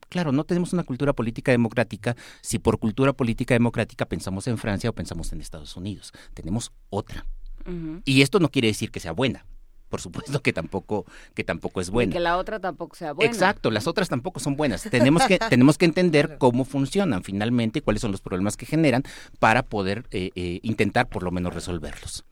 Claro, 0.09 0.33
no 0.33 0.45
tenemos 0.45 0.73
una 0.73 0.85
cultura 0.85 1.13
política 1.13 1.53
democrática 1.53 2.17
si 2.41 2.59
por 2.59 2.79
cultura 2.79 3.13
política 3.13 3.55
democrática 3.55 4.07
pensamos 4.07 4.47
en 4.47 4.59
Francia 4.59 4.91
o 4.91 4.93
pensamos 4.93 5.33
en 5.33 5.41
Estados 5.41 5.77
Unidos. 5.77 6.13
Tenemos 6.35 6.73
otra. 6.91 7.27
Uh 7.67 7.71
-huh. 7.71 8.03
Y 8.05 8.23
esto 8.23 8.39
no 8.41 8.49
quiere 8.49 8.69
decir 8.69 8.91
que 8.91 9.01
sea 9.01 9.13
buena 9.13 9.47
por 9.95 10.01
supuesto 10.01 10.43
que 10.43 10.53
tampoco 10.53 11.07
que 11.35 11.45
tampoco 11.45 11.81
es 11.81 11.89
buena. 11.89 12.11
Y 12.11 12.15
que 12.15 12.19
la 12.19 12.37
otra 12.37 12.59
tampoco 12.59 12.97
sea 12.97 13.13
buena. 13.13 13.31
Exacto, 13.31 13.71
las 13.71 13.87
otras 13.87 14.09
tampoco 14.09 14.41
son 14.41 14.57
buenas. 14.57 14.83
Tenemos 14.83 15.23
que 15.23 15.39
tenemos 15.49 15.79
que 15.79 15.85
entender 15.85 16.37
cómo 16.37 16.65
funcionan 16.65 17.23
finalmente 17.23 17.79
y 17.79 17.83
cuáles 17.83 18.03
son 18.03 18.11
los 18.11 18.21
problemas 18.21 18.57
que 18.57 18.67
generan 18.67 19.05
para 19.39 19.63
poder 19.63 20.05
eh, 20.11 20.33
eh, 20.35 20.59
intentar 20.65 21.09
por 21.09 21.23
lo 21.23 21.31
menos 21.31 21.55
resolverlos. 21.55 22.25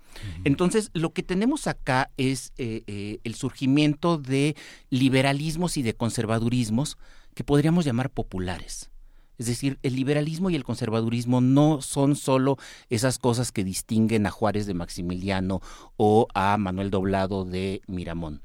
Entonces, 0.42 0.90
lo 0.92 1.12
que 1.12 1.22
tenemos 1.22 1.68
acá 1.68 2.10
es 2.16 2.52
eh, 2.58 2.82
eh, 2.88 3.20
el 3.22 3.36
surgimiento 3.36 4.18
de 4.18 4.56
liberalismos 4.90 5.76
y 5.76 5.82
de 5.82 5.94
conservadurismos 5.94 6.98
que 7.36 7.44
podríamos 7.44 7.84
llamar 7.84 8.10
populares. 8.10 8.90
Es 9.38 9.46
decir, 9.46 9.78
el 9.82 9.96
liberalismo 9.96 10.50
y 10.50 10.54
el 10.54 10.64
conservadurismo 10.64 11.40
no 11.40 11.82
son 11.82 12.16
solo 12.16 12.58
esas 12.90 13.18
cosas 13.18 13.52
que 13.52 13.64
distinguen 13.64 14.26
a 14.26 14.30
Juárez 14.30 14.66
de 14.66 14.74
Maximiliano 14.74 15.60
o 15.96 16.28
a 16.34 16.56
Manuel 16.58 16.90
Doblado 16.90 17.44
de 17.44 17.82
Miramón. 17.86 18.42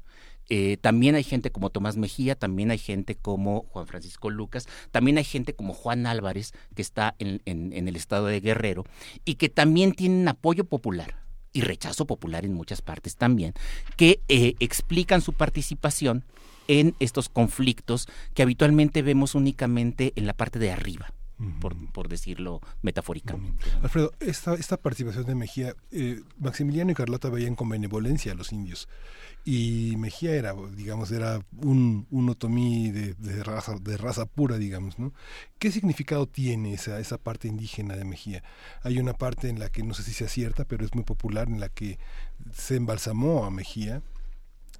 Eh, 0.50 0.78
también 0.80 1.14
hay 1.14 1.24
gente 1.24 1.50
como 1.50 1.70
Tomás 1.70 1.96
Mejía, 1.96 2.34
también 2.34 2.70
hay 2.70 2.78
gente 2.78 3.14
como 3.14 3.66
Juan 3.70 3.86
Francisco 3.86 4.30
Lucas, 4.30 4.66
también 4.90 5.18
hay 5.18 5.24
gente 5.24 5.54
como 5.54 5.74
Juan 5.74 6.06
Álvarez, 6.06 6.52
que 6.74 6.82
está 6.82 7.14
en, 7.18 7.40
el 7.44 7.96
estado 7.96 8.26
de 8.26 8.40
Guerrero, 8.40 8.84
y 9.24 9.34
que 9.34 9.50
también 9.50 9.92
tienen 9.92 10.26
apoyo 10.26 10.64
popular 10.64 11.22
y 11.52 11.60
rechazo 11.62 12.06
popular 12.06 12.46
en 12.46 12.54
muchas 12.54 12.80
partes 12.80 13.16
también, 13.16 13.52
que 13.96 14.20
eh, 14.28 14.54
explican 14.58 15.20
su 15.20 15.34
participación 15.34 16.24
en 16.68 16.94
estos 17.00 17.28
conflictos 17.28 18.06
que 18.34 18.42
habitualmente 18.42 19.02
vemos 19.02 19.34
únicamente 19.34 20.12
en 20.16 20.26
la 20.26 20.34
parte 20.34 20.58
de 20.58 20.70
arriba. 20.70 21.12
Por, 21.60 21.76
por, 21.92 22.08
decirlo 22.08 22.60
metafóricamente. 22.82 23.64
Alfredo, 23.80 24.10
esta, 24.18 24.54
esta 24.54 24.76
participación 24.76 25.24
de 25.24 25.36
Mejía, 25.36 25.72
eh, 25.92 26.20
Maximiliano 26.36 26.90
y 26.90 26.94
Carlota 26.96 27.30
veían 27.30 27.54
con 27.54 27.68
benevolencia 27.68 28.32
a 28.32 28.34
los 28.34 28.52
indios 28.52 28.88
y 29.44 29.94
Mejía 29.96 30.34
era, 30.34 30.54
digamos, 30.74 31.10
era 31.10 31.40
un, 31.62 32.06
un 32.10 32.28
otomí 32.28 32.90
de, 32.90 33.14
de, 33.14 33.42
raza, 33.42 33.76
de 33.80 33.96
raza 33.96 34.26
pura, 34.26 34.58
digamos, 34.58 34.98
¿no? 34.98 35.14
¿Qué 35.58 35.72
significado 35.72 36.26
tiene 36.26 36.74
esa, 36.74 37.00
esa 37.00 37.18
parte 37.18 37.48
indígena 37.48 37.96
de 37.96 38.04
Mejía? 38.04 38.42
Hay 38.82 38.98
una 38.98 39.14
parte 39.14 39.48
en 39.48 39.58
la 39.58 39.70
que 39.70 39.82
no 39.82 39.94
sé 39.94 40.02
si 40.02 40.12
sea 40.12 40.28
cierta, 40.28 40.64
pero 40.64 40.84
es 40.84 40.94
muy 40.94 41.04
popular, 41.04 41.48
en 41.48 41.60
la 41.60 41.68
que 41.70 41.98
se 42.52 42.76
embalsamó 42.76 43.46
a 43.46 43.50
Mejía, 43.50 44.02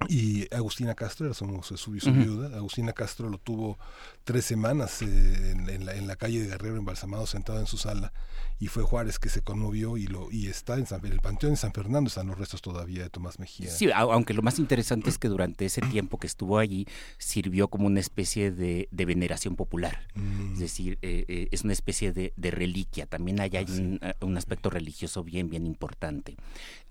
y 0.07 0.47
Agustina 0.53 0.95
Castro 0.95 1.25
era 1.25 1.35
su, 1.35 1.45
su, 1.63 1.77
su, 1.77 1.99
su 1.99 2.09
uh 2.09 2.13
-huh. 2.13 2.23
viuda. 2.23 2.57
Agustina 2.57 2.93
Castro 2.93 3.29
lo 3.29 3.37
tuvo 3.37 3.77
tres 4.23 4.45
semanas 4.45 5.01
eh, 5.01 5.51
en, 5.51 5.69
en, 5.69 5.85
la, 5.85 5.95
en, 5.95 6.07
la, 6.07 6.15
calle 6.15 6.41
de 6.41 6.47
Guerrero, 6.47 6.77
embalsamado, 6.77 7.27
sentado 7.27 7.59
en 7.59 7.67
su 7.67 7.77
sala. 7.77 8.13
Y 8.59 8.67
fue 8.67 8.83
Juárez 8.83 9.19
que 9.19 9.29
se 9.29 9.41
conmovió 9.41 9.97
y 9.97 10.07
lo 10.07 10.31
y 10.31 10.47
está 10.47 10.75
en, 10.75 10.85
San, 10.85 11.05
el 11.05 11.19
Panteón 11.19 11.53
de 11.53 11.57
San 11.57 11.73
Fernando, 11.73 12.07
están 12.07 12.27
los 12.27 12.37
restos 12.37 12.61
todavía 12.61 13.03
de 13.03 13.09
Tomás 13.09 13.39
Mejía. 13.39 13.69
Sí, 13.69 13.89
aunque 13.93 14.33
lo 14.33 14.41
más 14.41 14.59
interesante 14.59 15.09
es 15.09 15.17
que 15.17 15.27
durante 15.27 15.65
ese 15.65 15.81
tiempo 15.81 16.17
que 16.17 16.27
estuvo 16.27 16.57
allí 16.57 16.85
sirvió 17.17 17.67
como 17.67 17.87
una 17.87 17.99
especie 17.99 18.51
de, 18.51 18.87
de 18.91 19.05
veneración 19.05 19.55
popular. 19.55 20.07
Mm. 20.15 20.53
Es 20.53 20.59
decir, 20.59 20.97
eh, 21.01 21.25
eh, 21.27 21.47
es 21.51 21.63
una 21.63 21.73
especie 21.73 22.11
de, 22.11 22.33
de, 22.35 22.51
reliquia. 22.51 23.05
También 23.05 23.39
hay, 23.39 23.51
hay 23.55 23.65
ah, 23.67 23.71
un, 23.71 23.99
sí. 24.01 24.25
un, 24.25 24.37
aspecto 24.37 24.69
religioso 24.69 25.23
bien, 25.23 25.49
bien 25.49 25.65
importante. 25.65 26.35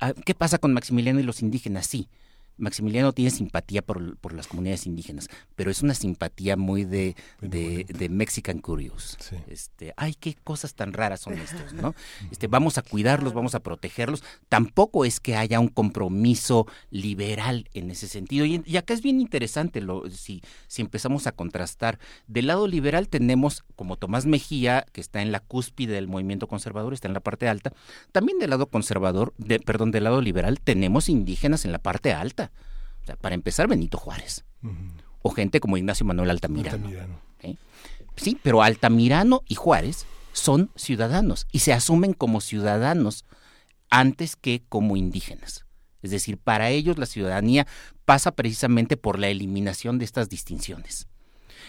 Ah, 0.01 0.13
¿Qué 0.13 0.35
pasa 0.35 0.59
con 0.59 0.73
Maximiliano 0.73 1.21
y 1.21 1.23
los 1.23 1.43
indígenas? 1.43 1.87
Sí 1.87 2.09
Maximiliano 2.59 3.13
tiene 3.13 3.31
simpatía 3.31 3.83
por, 3.83 4.17
por, 4.19 4.33
las 4.33 4.47
comunidades 4.47 4.87
indígenas, 4.87 5.29
pero 5.57 5.71
es 5.71 5.83
una 5.83 5.95
simpatía 5.95 6.57
muy 6.57 6.85
de, 6.85 7.17
de, 7.41 7.85
de 7.89 8.09
Mexican 8.09 8.59
Curious. 8.59 9.17
Sí. 9.21 9.37
Este, 9.49 9.95
ay, 9.97 10.15
qué 10.15 10.35
cosas 10.45 10.75
tan 10.75 10.93
raras 10.93 11.21
son 11.21 11.35
estos, 11.35 11.73
¿no? 11.73 11.95
Este, 12.31 12.47
vamos 12.47 12.79
a 12.79 12.83
cuidarlos, 12.83 13.33
vamos 13.33 13.55
a 13.55 13.61
protegerlos. 13.61 14.23
Tampoco 14.49 15.05
es 15.05 15.21
que 15.21 15.37
haya 15.37 15.61
un 15.61 15.69
compromiso 15.69 16.67
liberal 16.91 17.69
en 17.75 17.91
ese 17.91 18.09
sentido. 18.09 18.45
Y, 18.45 18.63
y 18.67 18.77
acá 18.77 18.95
es 18.95 19.03
bien 19.03 19.21
interesante 19.21 19.81
lo, 19.81 20.11
si, 20.11 20.43
si 20.67 20.83
empezamos 20.83 21.27
a 21.27 21.33
contrastar. 21.33 21.99
Del 22.27 22.49
lado 22.49 22.67
liberal 22.67 23.09
tenemos 23.09 23.65
como 23.77 23.97
Tomás 23.97 24.27
Mejía, 24.27 24.85
que 24.93 25.01
está 25.01 25.23
en 25.23 25.33
la 25.33 25.41
cúspide 25.41 25.95
del 25.95 26.09
movimiento 26.09 26.49
conservador, 26.49 26.93
está 26.93 27.09
en 27.09 27.15
la 27.15 27.21
parte 27.21 27.49
alta. 27.49 27.73
También 28.13 28.39
del 28.39 28.51
lado 28.51 28.67
conservador, 28.67 29.33
de, 29.39 29.61
perdón, 29.61 29.91
del 29.91 30.05
lado 30.05 30.21
liberal 30.21 30.61
tenemos 30.61 31.09
indígenas 31.09 31.65
en 31.65 31.73
la 31.73 31.79
parte 31.79 32.13
alta. 32.13 32.48
Sea, 33.09 33.17
para 33.17 33.35
empezar, 33.35 33.67
Benito 33.69 33.97
Juárez. 33.97 34.45
Uh 34.63 34.69
-huh. 34.69 35.03
O 35.23 35.31
gente 35.31 35.61
como 35.61 35.79
Ignacio 35.79 36.05
Manuel 36.05 36.29
Altamirano. 36.29 36.77
Altamirano. 36.77 37.21
¿eh? 37.41 37.57
Sí, 38.17 38.39
pero 38.43 38.63
Altamirano 38.63 39.43
y 39.49 39.55
Juárez 39.55 40.05
son 40.35 40.71
ciudadanos 40.77 41.47
y 41.51 41.61
se 41.61 41.73
asumen 41.73 42.13
como 42.13 42.43
ciudadanos 42.43 43.25
antes 43.89 44.37
que 44.37 44.63
como 44.69 44.99
indígenas. 44.99 45.65
Es 46.03 46.11
decir, 46.11 46.37
para 46.37 46.69
ellos 46.69 46.99
la 46.99 47.07
ciudadanía 47.07 47.67
pasa 48.05 48.33
precisamente 48.33 48.99
por 48.99 49.19
la 49.19 49.29
eliminación 49.29 49.99
de 49.99 50.05
estas 50.05 50.29
distinciones. 50.29 51.09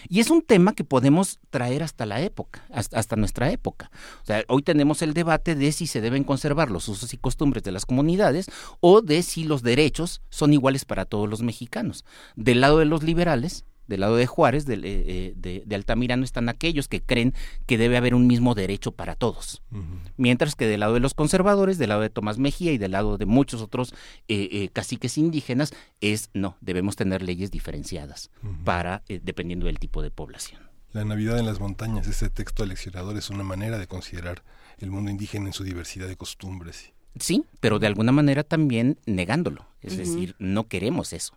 Y 0.08 0.20
es 0.20 0.30
un 0.30 0.42
tema 0.42 0.74
que 0.74 0.84
podemos 0.84 1.38
traer 1.50 1.82
hasta 1.82 2.06
la 2.06 2.20
época, 2.20 2.64
hasta, 2.70 3.16
nuestra 3.16 3.50
época. 3.50 3.90
O 4.22 4.26
sea, 4.26 4.44
hoy 4.48 4.62
tenemos 4.62 5.02
el 5.02 5.14
debate 5.14 5.54
de 5.54 5.72
si 5.72 5.86
se 5.86 6.00
deben 6.00 6.24
conservar 6.24 6.70
los 6.70 6.88
usos 6.88 7.12
y 7.12 7.18
costumbres 7.18 7.62
de 7.62 7.72
las 7.72 7.86
comunidades 7.86 8.46
o 8.80 9.02
de 9.02 9.22
si 9.22 9.44
los 9.44 9.62
derechos 9.62 10.22
son 10.30 10.52
iguales 10.52 10.84
para 10.84 11.04
todos 11.04 11.28
los 11.28 11.42
mexicanos. 11.42 12.04
Del 12.36 12.60
lado 12.60 12.78
de 12.78 12.84
los 12.84 13.02
liberales, 13.02 13.64
del 13.90 14.00
lado 14.00 14.16
de 14.16 14.26
Juárez, 14.26 14.64
de, 14.64 14.80
eh, 14.82 15.34
de, 15.36 15.62
de, 15.66 15.74
Altamirano, 15.74 16.24
están 16.24 16.48
aquellos 16.48 16.88
que 16.88 17.02
creen 17.02 17.34
que 17.66 17.76
debe 17.76 17.98
haber 17.98 18.14
un 18.14 18.26
mismo 18.26 18.54
derecho 18.54 18.92
para 18.92 19.16
todos. 19.16 19.60
Uh 19.70 19.78
-huh. 19.78 20.12
Mientras 20.16 20.54
que 20.54 20.66
del 20.66 20.80
lado 20.80 20.94
de 20.94 21.00
los 21.00 21.12
conservadores, 21.12 21.76
del 21.76 21.90
lado 21.90 22.00
de 22.00 22.08
Tomás 22.08 22.38
Mejía 22.38 22.72
y 22.72 22.78
del 22.78 22.92
lado 22.92 23.18
de 23.18 23.26
muchos 23.26 23.60
otros 23.60 23.92
eh, 24.28 24.48
eh, 24.52 24.70
caciques 24.72 25.18
indígenas, 25.18 25.74
es 26.00 26.30
no, 26.32 26.56
debemos 26.60 26.96
tener 26.96 27.20
leyes 27.20 27.50
diferenciadas 27.50 28.30
uh 28.42 28.46
-huh. 28.46 28.64
para, 28.64 29.02
eh, 29.08 29.20
dependiendo 29.22 29.66
del 29.66 29.78
tipo 29.78 30.00
de 30.00 30.10
población. 30.10 30.62
La 30.92 31.04
Navidad 31.04 31.38
en 31.38 31.46
las 31.46 31.60
montañas, 31.60 32.06
ese 32.06 32.30
texto 32.30 32.62
aleccionador 32.62 33.16
es 33.16 33.28
una 33.28 33.44
manera 33.44 33.78
de 33.78 33.86
considerar 33.86 34.42
el 34.78 34.90
mundo 34.90 35.10
indígena 35.10 35.46
en 35.46 35.52
su 35.52 35.64
diversidad 35.64 36.08
de 36.08 36.16
costumbres. 36.16 36.92
Sí, 37.18 37.44
pero 37.60 37.78
de 37.80 37.88
alguna 37.88 38.12
manera 38.12 38.44
también 38.44 38.98
negándolo. 39.04 39.66
Es 39.82 39.92
uh 39.92 39.96
-huh. 39.96 39.98
decir, 39.98 40.36
no 40.38 40.68
queremos 40.68 41.12
eso. 41.12 41.34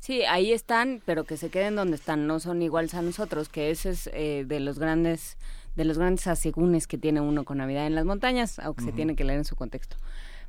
Sí, 0.00 0.22
ahí 0.22 0.52
están, 0.52 1.02
pero 1.04 1.24
que 1.24 1.36
se 1.36 1.50
queden 1.50 1.76
donde 1.76 1.96
están, 1.96 2.26
no 2.26 2.40
son 2.40 2.62
iguales 2.62 2.94
a 2.94 3.02
nosotros, 3.02 3.50
que 3.50 3.70
ese 3.70 3.90
es 3.90 4.10
eh, 4.14 4.44
de 4.46 4.58
los 4.58 4.78
grandes 4.78 5.36
de 5.76 5.84
los 5.84 5.98
grandes 5.98 6.26
asegúnes 6.26 6.88
que 6.88 6.98
tiene 6.98 7.20
uno 7.20 7.44
con 7.44 7.58
Navidad 7.58 7.86
en 7.86 7.94
las 7.94 8.04
montañas, 8.04 8.58
aunque 8.58 8.82
uh 8.82 8.86
-huh. 8.86 8.90
se 8.90 8.96
tiene 8.96 9.14
que 9.14 9.24
leer 9.24 9.38
en 9.38 9.44
su 9.44 9.54
contexto. 9.54 9.96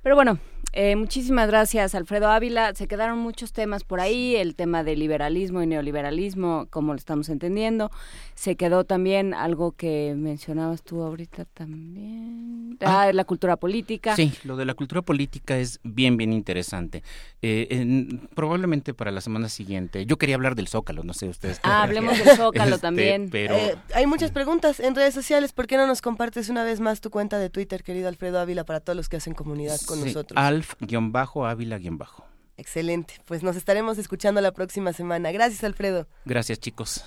Pero 0.01 0.15
bueno, 0.15 0.39
eh, 0.73 0.95
muchísimas 0.95 1.47
gracias, 1.47 1.95
Alfredo 1.95 2.29
Ávila. 2.29 2.73
Se 2.75 2.87
quedaron 2.87 3.19
muchos 3.19 3.51
temas 3.51 3.83
por 3.83 3.99
ahí, 3.99 4.37
el 4.37 4.55
tema 4.55 4.85
del 4.85 4.99
liberalismo 4.99 5.61
y 5.61 5.67
neoliberalismo, 5.67 6.67
como 6.69 6.93
lo 6.93 6.97
estamos 6.97 7.27
entendiendo. 7.27 7.91
Se 8.35 8.55
quedó 8.55 8.85
también 8.85 9.33
algo 9.33 9.73
que 9.73 10.13
mencionabas 10.15 10.81
tú 10.81 11.01
ahorita 11.03 11.43
también, 11.43 12.77
ah, 12.81 13.01
ah. 13.01 13.13
la 13.13 13.25
cultura 13.25 13.57
política. 13.57 14.15
Sí, 14.15 14.33
lo 14.45 14.55
de 14.55 14.63
la 14.63 14.73
cultura 14.73 15.01
política 15.01 15.57
es 15.57 15.81
bien, 15.83 16.15
bien 16.15 16.31
interesante. 16.31 17.03
Eh, 17.41 18.07
probablemente 18.33 18.93
para 18.93 19.11
la 19.11 19.19
semana 19.19 19.49
siguiente, 19.49 20.05
yo 20.05 20.17
quería 20.17 20.35
hablar 20.35 20.55
del 20.55 20.69
Zócalo, 20.69 21.03
no 21.03 21.13
sé 21.13 21.27
ustedes. 21.27 21.59
Ah, 21.63 21.83
hablemos 21.83 22.17
del 22.17 22.37
Zócalo 22.37 22.75
este, 22.75 22.81
también. 22.81 23.29
Pero... 23.29 23.55
Eh, 23.55 23.75
hay 23.93 24.05
muchas 24.05 24.31
preguntas 24.31 24.79
en 24.79 24.95
redes 24.95 25.13
sociales, 25.13 25.51
¿por 25.51 25.67
qué 25.67 25.75
no 25.75 25.85
nos 25.85 26.01
compartes 26.01 26.47
una 26.47 26.63
vez 26.63 26.79
más 26.79 27.01
tu 27.01 27.09
cuenta 27.09 27.39
de 27.39 27.49
Twitter, 27.49 27.83
querido 27.83 28.07
Alfredo 28.07 28.39
Ávila, 28.39 28.63
para 28.63 28.79
todos 28.79 28.95
los 28.95 29.09
que 29.09 29.17
hacen 29.17 29.33
comunidad 29.33 29.77
con 29.95 30.05
nosotros? 30.05 30.37
Alf-Ávila-Bajo. 30.37 32.25
Excelente. 32.57 33.15
Pues 33.25 33.43
nos 33.43 33.55
estaremos 33.55 33.97
escuchando 33.97 34.41
la 34.41 34.51
próxima 34.51 34.93
semana. 34.93 35.31
Gracias, 35.31 35.63
Alfredo. 35.63 36.07
Gracias, 36.25 36.59
chicos. 36.59 37.03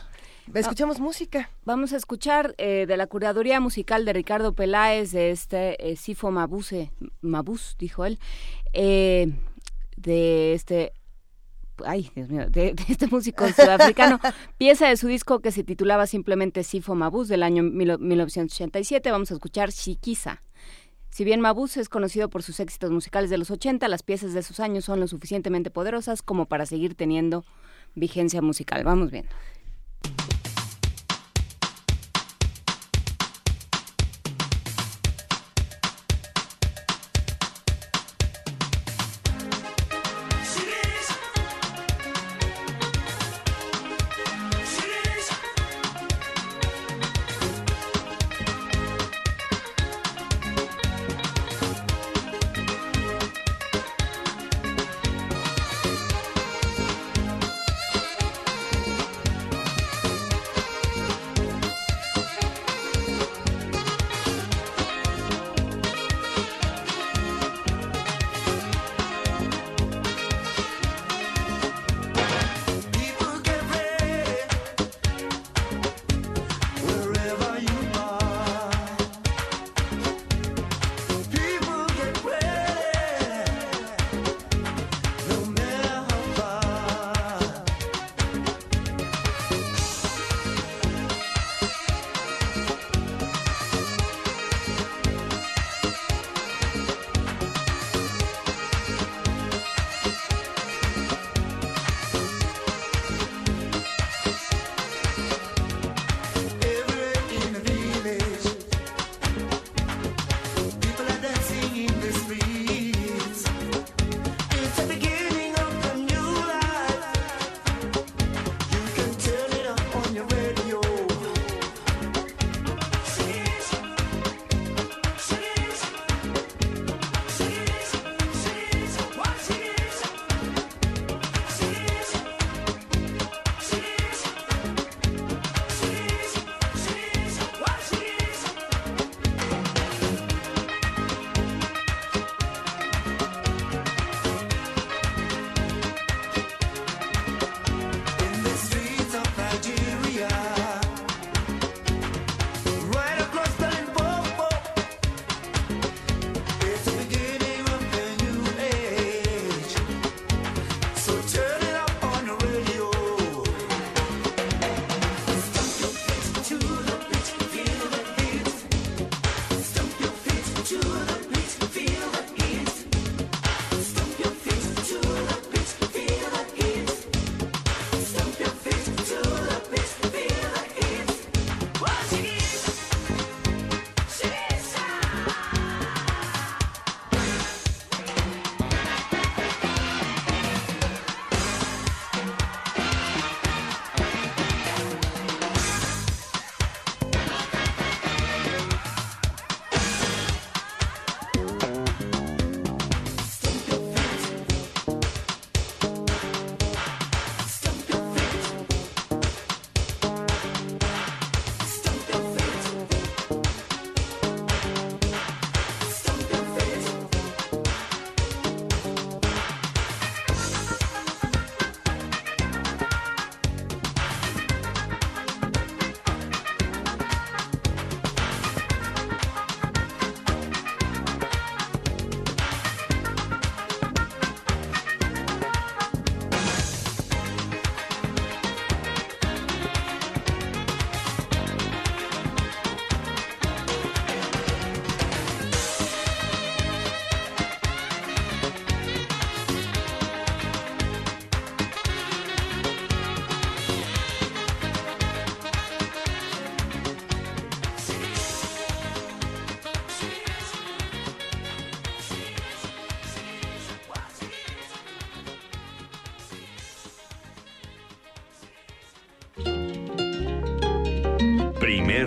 Escuchamos 0.53 1.01
música. 1.01 1.51
Vamos 1.65 1.93
a 1.93 1.97
escuchar 1.97 2.55
eh, 2.59 2.85
de 2.87 2.97
la 2.97 3.07
curaduría 3.07 3.61
musical 3.61 4.05
de 4.05 4.13
Ricardo 4.13 4.53
Peláez, 4.53 5.13
de 5.13 5.31
este 5.31 5.93
eh, 5.93 5.97
Sifo 5.97 6.31
Mabuse, 6.31 6.91
Mabus, 7.23 7.77
dijo 7.79 8.05
él, 8.05 8.19
eh, 8.73 9.33
de 9.97 10.53
este 10.55 10.93
ay, 11.85 12.11
Dios 12.15 12.29
mío, 12.29 12.49
de, 12.49 12.75
este 12.89 13.07
músico 13.07 13.47
sudafricano, 13.57 14.21
pieza 14.59 14.89
de 14.89 14.97
su 14.97 15.09
disco 15.09 15.41
que 15.41 15.51
se 15.51 15.65
titulaba 15.65 16.07
simplemente 16.07 16.63
Sifo 16.63 16.95
Mabus 16.95 17.29
del 17.29 17.43
año 17.43 17.63
1987. 17.63 19.11
Vamos 19.11 19.31
a 19.31 19.35
escuchar 19.35 19.73
Chiquiza. 19.73 20.43
Si 21.15 21.23
bien 21.23 21.41
Mabuse 21.41 21.81
es 21.81 21.89
conocido 21.89 22.29
por 22.29 22.43
sus 22.43 22.59
éxitos 22.59 22.91
musicales 22.91 23.31
de 23.31 23.39
los 23.39 23.49
80, 23.53 23.87
las 23.87 24.03
piezas 24.03 24.33
de 24.33 24.43
sus 24.43 24.59
años 24.59 24.85
son 24.85 24.99
lo 24.99 25.07
suficientemente 25.07 25.71
poderosas 25.71 26.23
como 26.23 26.47
para 26.47 26.67
seguir 26.67 26.97
teniendo 26.97 27.45
vigencia 27.95 28.43
musical. 28.43 28.83
Vamos 28.83 29.13
viendo. 29.13 29.31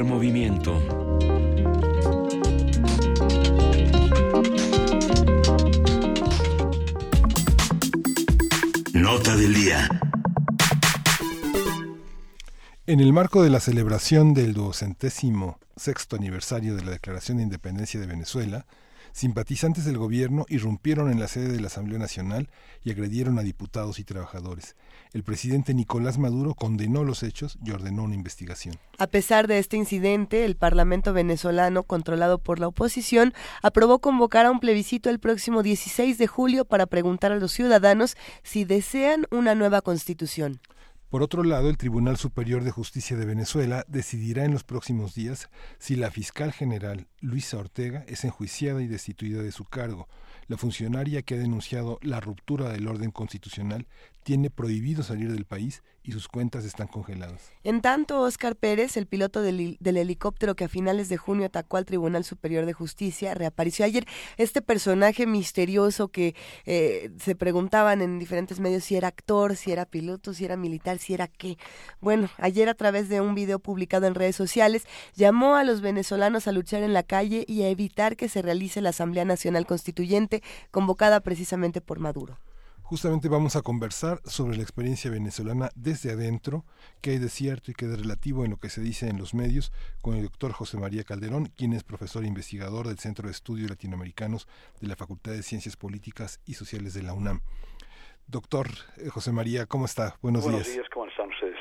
Movimiento. 0.07 0.81
Nota 8.93 9.35
del 9.35 9.53
día. 9.53 9.89
En 12.85 13.01
el 13.01 13.11
marco 13.11 13.43
de 13.43 13.49
la 13.49 13.59
celebración 13.59 14.33
del 14.33 14.53
duocentésimo 14.53 15.59
sexto 15.75 16.15
aniversario 16.15 16.75
de 16.75 16.85
la 16.85 16.91
Declaración 16.91 17.37
de 17.37 17.43
Independencia 17.43 17.99
de 17.99 18.07
Venezuela, 18.07 18.65
simpatizantes 19.17 19.83
del 19.83 19.97
gobierno 19.97 20.45
irrumpieron 20.47 21.11
en 21.11 21.19
la 21.19 21.27
sede 21.27 21.51
de 21.51 21.59
la 21.59 21.67
Asamblea 21.67 21.97
Nacional 21.97 22.49
y 22.83 22.91
agredieron 22.91 23.39
a 23.39 23.41
diputados 23.41 23.97
y 23.97 24.03
trabajadores. 24.03 24.75
El 25.11 25.23
presidente 25.23 25.73
Nicolás 25.73 26.19
Maduro 26.19 26.53
condenó 26.53 27.03
los 27.03 27.23
hechos 27.23 27.57
y 27.65 27.71
ordenó 27.71 28.03
una 28.03 28.13
investigación. 28.13 28.75
A 28.99 29.07
pesar 29.07 29.47
de 29.47 29.57
este 29.57 29.75
incidente, 29.75 30.45
el 30.45 30.55
Parlamento 30.55 31.13
venezolano, 31.13 31.81
controlado 31.81 32.37
por 32.37 32.59
la 32.59 32.67
oposición, 32.67 33.33
aprobó 33.63 33.97
convocar 33.97 34.45
a 34.45 34.51
un 34.51 34.59
plebiscito 34.59 35.09
el 35.09 35.17
próximo 35.17 35.63
16 35.63 36.19
de 36.19 36.27
julio 36.27 36.65
para 36.65 36.85
preguntar 36.85 37.31
a 37.31 37.37
los 37.37 37.51
ciudadanos 37.51 38.17
si 38.43 38.65
desean 38.65 39.25
una 39.31 39.55
nueva 39.55 39.81
constitución. 39.81 40.59
Por 41.09 41.23
otro 41.23 41.43
lado, 41.43 41.69
el 41.69 41.77
Tribunal 41.77 42.17
Superior 42.17 42.65
de 42.65 42.71
Justicia 42.71 43.15
de 43.15 43.25
Venezuela 43.25 43.85
decidirá 43.87 44.43
en 44.43 44.51
los 44.51 44.65
próximos 44.65 45.15
días 45.15 45.49
si 45.79 45.95
la 45.95 46.11
fiscal 46.11 46.51
general 46.51 47.07
Luisa 47.21 47.57
Ortega 47.57 48.03
es 48.09 48.25
enjuiciada 48.25 48.81
y 48.81 48.87
destituida 48.87 49.41
de 49.41 49.53
su 49.53 49.63
cargo. 49.63 50.09
La 50.47 50.57
funcionaria 50.57 51.21
que 51.21 51.35
ha 51.35 51.37
denunciado 51.37 51.97
la 52.01 52.19
ruptura 52.19 52.69
del 52.69 52.89
orden 52.89 53.11
constitucional 53.11 53.87
tiene 54.27 54.49
prohibido 54.49 55.03
salir 55.03 55.31
del 55.31 55.45
país 55.45 55.83
y 56.03 56.11
sus 56.11 56.27
cuentas 56.27 56.65
están 56.65 56.87
congeladas. 56.87 57.49
En 57.63 57.79
tanto, 57.79 58.19
Óscar 58.19 58.57
Pérez, 58.57 58.97
el 58.97 59.07
piloto 59.07 59.41
del, 59.41 59.77
del, 59.79 59.95
helicóptero 59.95 60.53
que 60.53 60.65
a 60.65 60.67
finales 60.67 61.07
de 61.07 61.15
junio 61.15 61.45
atacó 61.45 61.77
al 61.77 61.85
Tribunal 61.85 62.25
Superior 62.25 62.65
de 62.65 62.73
Justicia, 62.73 63.33
reapareció 63.35 63.85
ayer. 63.85 64.05
Este 64.35 64.61
personaje 64.61 65.25
misterioso 65.25 66.09
que 66.09 66.35
eh, 66.65 67.09
se 67.23 67.37
preguntaban 67.37 68.01
en 68.01 68.19
diferentes 68.19 68.59
medios 68.59 68.83
si 68.83 68.97
era 68.97 69.07
actor, 69.07 69.55
si 69.55 69.71
era 69.71 69.85
piloto, 69.85 70.33
si 70.33 70.43
era 70.43 70.57
militar, 70.57 70.97
si 70.97 71.13
era 71.13 71.29
qué. 71.29 71.57
Bueno, 72.01 72.29
ayer 72.37 72.67
a 72.67 72.73
través 72.73 73.07
de 73.07 73.21
un 73.21 73.33
video 73.33 73.59
publicado 73.59 74.07
en 74.07 74.15
redes 74.15 74.35
sociales, 74.35 74.83
llamó 75.15 75.55
a 75.55 75.63
los 75.63 75.79
venezolanos 75.79 76.49
a 76.49 76.51
luchar 76.51 76.83
en 76.83 76.91
la 76.91 77.03
calle 77.03 77.45
y 77.47 77.61
a 77.61 77.69
evitar 77.69 78.17
que 78.17 78.27
se 78.27 78.41
realice 78.41 78.81
la 78.81 78.89
Asamblea 78.89 79.23
Nacional 79.23 79.65
Constituyente 79.65 80.43
convocada 80.69 81.21
precisamente 81.21 81.79
por 81.79 81.99
Maduro. 81.99 82.37
Justamente 82.89 83.27
vamos 83.27 83.57
a 83.57 83.63
conversar 83.63 84.19
sobre 84.23 84.55
la 84.55 84.63
experiencia 84.63 85.11
venezolana 85.11 85.71
desde 85.75 86.13
adentro, 86.13 86.63
qué 87.01 87.09
hay 87.09 87.17
de 87.17 87.27
cierto 87.27 87.69
y 87.69 87.73
qué 87.73 87.85
de 87.85 87.97
relativo 87.97 88.45
en 88.45 88.51
lo 88.51 88.57
que 88.59 88.69
se 88.69 88.79
dice 88.79 89.09
en 89.09 89.17
los 89.17 89.33
medios, 89.33 89.73
con 90.01 90.15
el 90.15 90.23
doctor 90.23 90.53
José 90.53 90.77
María 90.77 91.03
Calderón, 91.03 91.47
quien 91.57 91.73
es 91.73 91.83
profesor 91.83 92.23
e 92.23 92.27
investigador 92.27 92.87
del 92.87 92.97
Centro 92.97 93.27
de 93.27 93.33
Estudios 93.33 93.69
Latinoamericanos 93.69 94.47
de 94.79 94.87
la 94.87 94.95
Facultad 94.95 95.33
de 95.33 95.43
Ciencias 95.43 95.75
Políticas 95.75 96.39
y 96.45 96.53
Sociales 96.53 96.93
de 96.93 97.03
la 97.03 97.11
UNAM. 97.11 97.41
Doctor 98.25 98.67
eh, 98.95 99.09
José 99.09 99.33
María, 99.33 99.65
¿cómo 99.65 99.83
está? 99.83 100.15
Buenos, 100.21 100.43
Buenos 100.43 100.63
días. 100.63 100.77
días, 100.77 100.87
¿cómo 100.93 101.07
están 101.07 101.27
ustedes? 101.27 101.56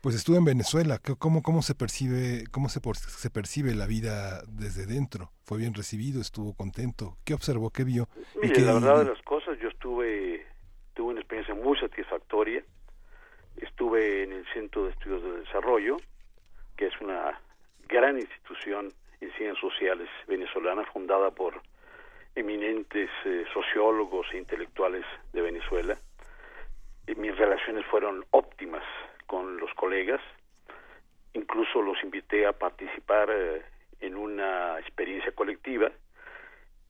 Pues 0.00 0.14
estuve 0.14 0.36
en 0.36 0.44
Venezuela. 0.44 1.00
¿Cómo, 1.18 1.42
cómo 1.42 1.60
se 1.62 1.74
percibe, 1.74 2.44
cómo 2.52 2.68
se, 2.68 2.80
se 2.94 3.30
percibe 3.30 3.74
la 3.74 3.86
vida 3.86 4.42
desde 4.46 4.86
dentro? 4.86 5.32
¿Fue 5.44 5.58
bien 5.58 5.74
recibido? 5.74 6.20
¿Estuvo 6.20 6.54
contento? 6.54 7.16
¿Qué 7.24 7.34
observó? 7.34 7.70
¿Qué 7.70 7.82
vio? 7.82 8.08
Mire, 8.40 8.54
qué, 8.54 8.60
la 8.60 8.74
verdad 8.74 8.98
de 9.00 9.10
las 9.10 9.22
cosas, 9.22 9.58
yo 9.58 9.68
estuve, 9.68 10.46
tuve 10.94 11.10
una 11.10 11.20
experiencia 11.20 11.54
muy 11.54 11.76
satisfactoria. 11.78 12.62
Estuve 13.56 14.22
en 14.22 14.32
el 14.34 14.46
Centro 14.54 14.84
de 14.84 14.92
Estudios 14.92 15.20
de 15.20 15.40
Desarrollo, 15.40 15.96
que 16.76 16.86
es 16.86 17.00
una 17.00 17.40
gran 17.88 18.18
institución 18.18 18.92
en 19.20 19.32
ciencias 19.32 19.58
sociales 19.58 20.08
venezolana, 20.28 20.84
fundada 20.92 21.32
por 21.32 21.60
eminentes 22.36 23.10
eh, 23.24 23.44
sociólogos 23.52 24.28
e 24.32 24.38
intelectuales 24.38 25.04
de 25.32 25.42
Venezuela. 25.42 25.98
Y 27.08 27.16
mis 27.16 27.36
relaciones 27.36 27.84
fueron 27.86 28.24
óptimas 28.30 28.84
con 29.28 29.58
los 29.58 29.72
colegas. 29.74 30.20
Incluso 31.34 31.80
los 31.80 32.02
invité 32.02 32.46
a 32.46 32.52
participar 32.52 33.28
eh, 33.30 33.62
en 34.00 34.16
una 34.16 34.80
experiencia 34.80 35.30
colectiva, 35.32 35.92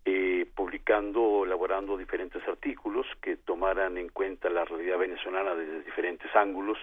eh, 0.04 0.46
publicando, 0.54 1.44
elaborando 1.44 1.98
diferentes 1.98 2.42
artículos 2.48 3.06
que 3.20 3.36
tomaran 3.36 3.98
en 3.98 4.08
cuenta 4.08 4.48
la 4.48 4.64
realidad 4.64 4.98
venezolana 4.98 5.54
desde 5.54 5.82
diferentes 5.82 6.34
ángulos, 6.34 6.78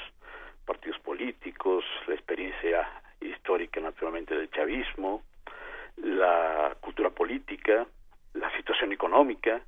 partidos 0.66 1.00
políticos, 1.00 1.84
la 2.08 2.14
experiencia 2.14 2.88
histórica 3.22 3.80
naturalmente 3.80 4.36
del 4.36 4.52
chavismo, 4.52 5.24
la 5.98 6.76
cultura 6.82 7.10
política, 7.10 7.88
la 8.34 8.52
situación 8.58 8.92
económica, 8.92 9.62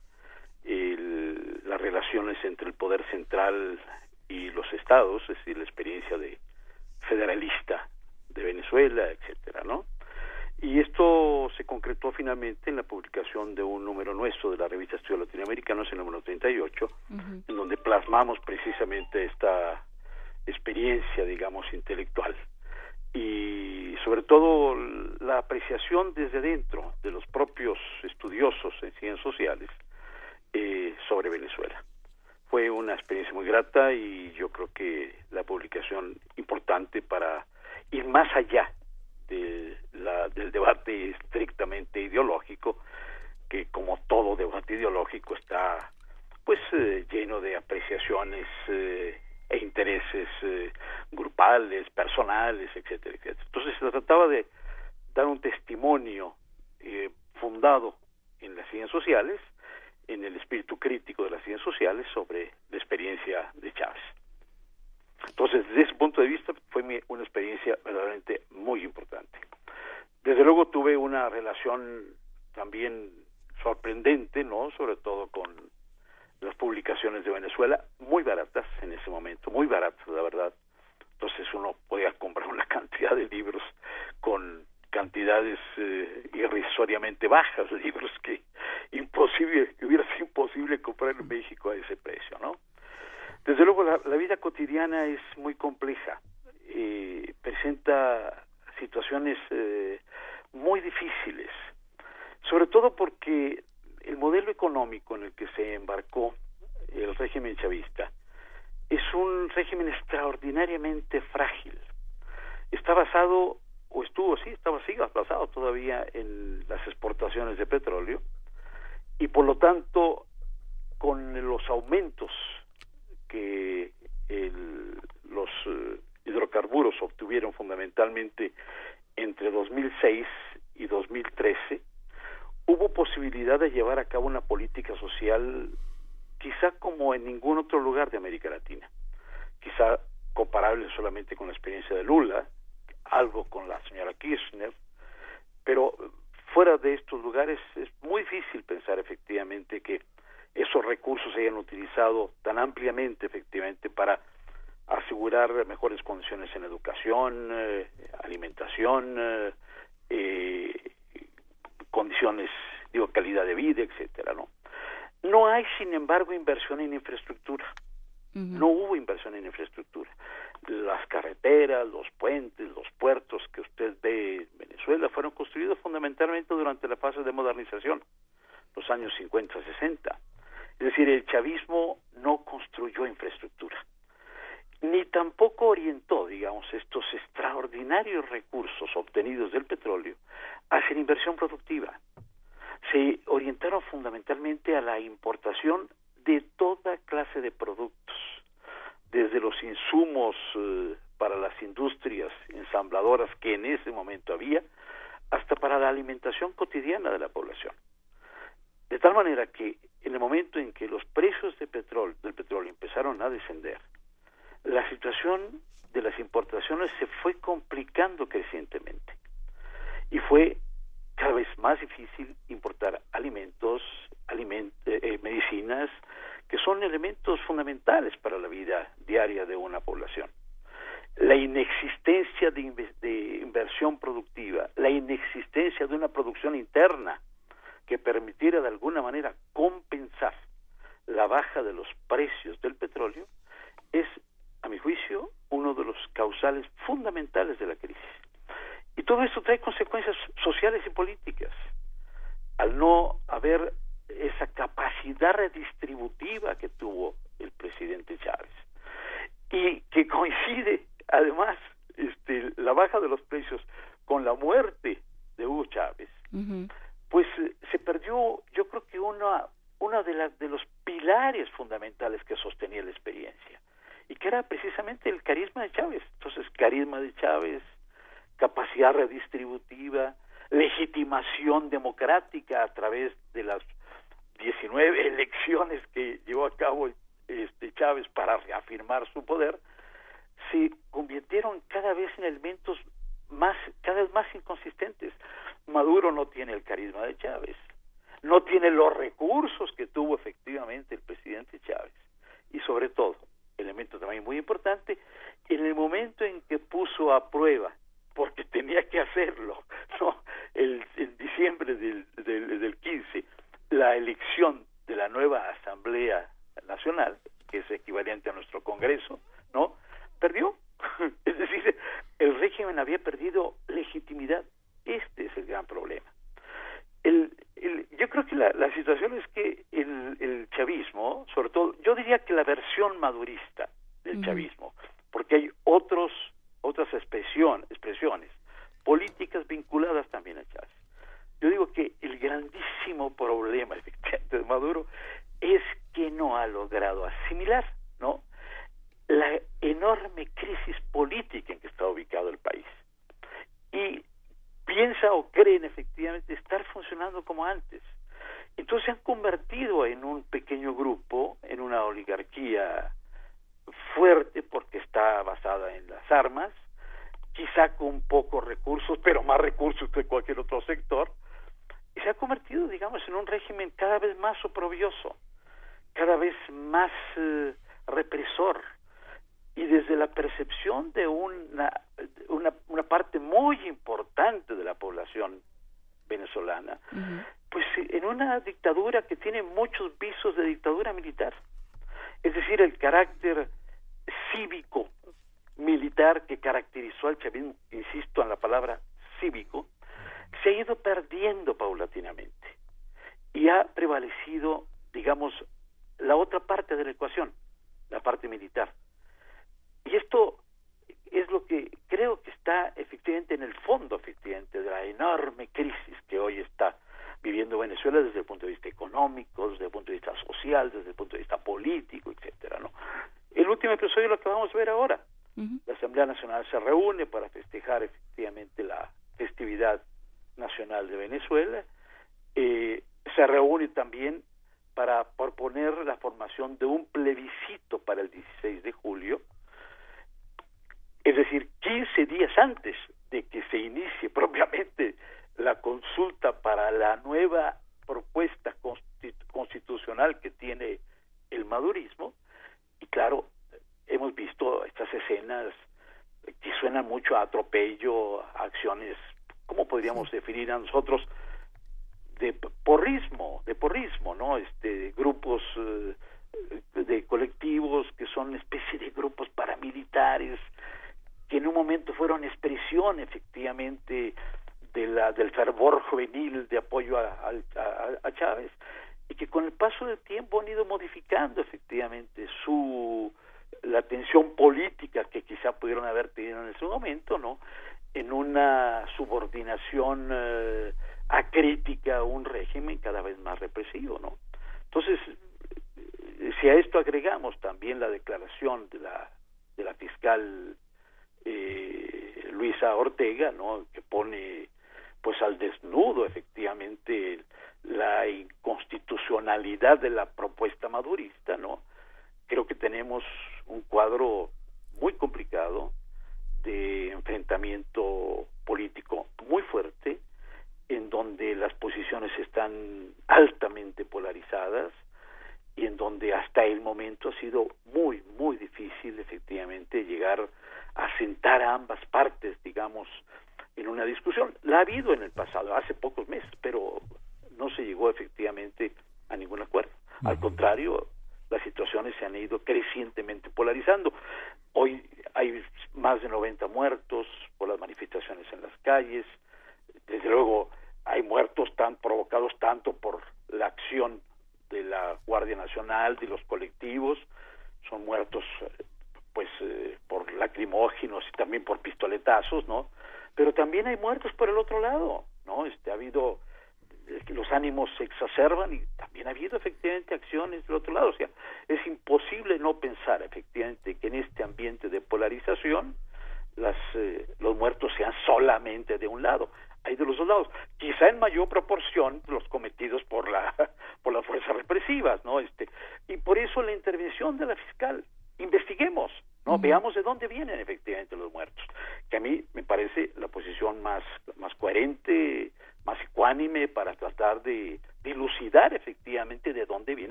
el, 0.66 1.62
las 1.66 1.80
relaciones 1.80 2.38
entre 2.44 2.68
el 2.68 2.74
poder 2.74 3.04
central 3.10 3.80
y 4.30 4.50
los 4.52 4.72
estados, 4.74 5.22
es 5.24 5.38
decir, 5.38 5.58
la 5.58 5.64
experiencia 5.64 6.18
de 6.18 6.38
federalista 7.08 7.88
de 8.30 8.44
Venezuela, 8.44 9.10
etcétera, 9.10 9.64
¿no? 9.64 9.86
Y 10.60 10.80
esto 10.80 11.50
se 11.56 11.66
concretó 11.66 12.12
finalmente 12.12 12.70
en 12.70 12.78
la 12.78 12.84
publicación 12.84 13.54
de 13.54 13.62
un 13.62 13.86
número 13.86 14.14
nuestro 14.14 14.50
de 14.50 14.58
la 14.58 14.68
revista 14.68 14.96
Estudios 14.96 15.20
Latinoamericanos, 15.28 15.88
el 15.92 16.00
número 16.00 16.22
38, 16.24 16.86
uh 16.86 17.14
-huh. 17.14 17.44
en 17.48 17.56
donde 17.56 17.78
plasmamos 17.78 18.40
precisamente 18.40 19.26
esta 19.26 19.84
experiencia, 20.48 21.26
digamos, 21.26 21.72
intelectual 21.74 22.36
y 23.14 23.96
sobre 24.04 24.24
todo 24.24 24.76
la 25.20 25.40
apreciación 25.40 26.14
desde 26.14 26.42
dentro 26.42 26.94
de 27.04 27.12
los 27.12 27.26
propios 27.28 27.78
estudiosos 28.04 28.74
en 28.82 28.92
ciencias 28.94 29.22
sociales 29.22 29.70
eh, 30.54 30.96
sobre 31.08 31.30
Venezuela. 31.30 31.84
Fue 32.58 32.72
una 32.72 32.96
experiencia 32.96 33.36
muy 33.36 33.46
grata 33.46 33.94
y 33.94 34.32
yo 34.32 34.50
creo 34.50 34.74
que 34.74 35.14
la 35.30 35.44
publicación 35.44 36.16
importante 36.38 37.04
para 37.04 37.46
ir 37.92 38.04
más 38.06 38.36
allá 38.36 38.74
de 39.28 39.78
la, 39.94 40.28
del 40.30 40.52
debate 40.52 41.12
estrictamente 41.12 42.02
ideológico, 42.02 42.80
que 43.48 43.68
como 43.68 44.00
todo 44.08 44.36
debate 44.36 44.74
ideológico 44.74 45.36
está 45.36 45.92
pues 46.46 46.60
eh, 46.72 47.06
lleno 47.12 47.42
de 47.42 47.58
apreciaciones 47.58 48.48
eh, 48.70 49.22
e 49.50 49.58
intereses 49.60 50.28
eh, 50.42 50.74
grupales, 51.12 51.88
personales, 51.92 52.72
etcétera, 52.74 53.18
etcétera. 53.18 53.46
Entonces 53.46 53.76
se 53.78 53.92
trataba 53.92 54.28
de 54.28 54.48
dar 55.14 55.28
un 55.28 55.40
testimonio 55.40 56.34
fundado 57.40 57.94
en 58.42 58.56
las 58.56 58.68
ciencias 58.72 58.90
sociales, 58.90 59.40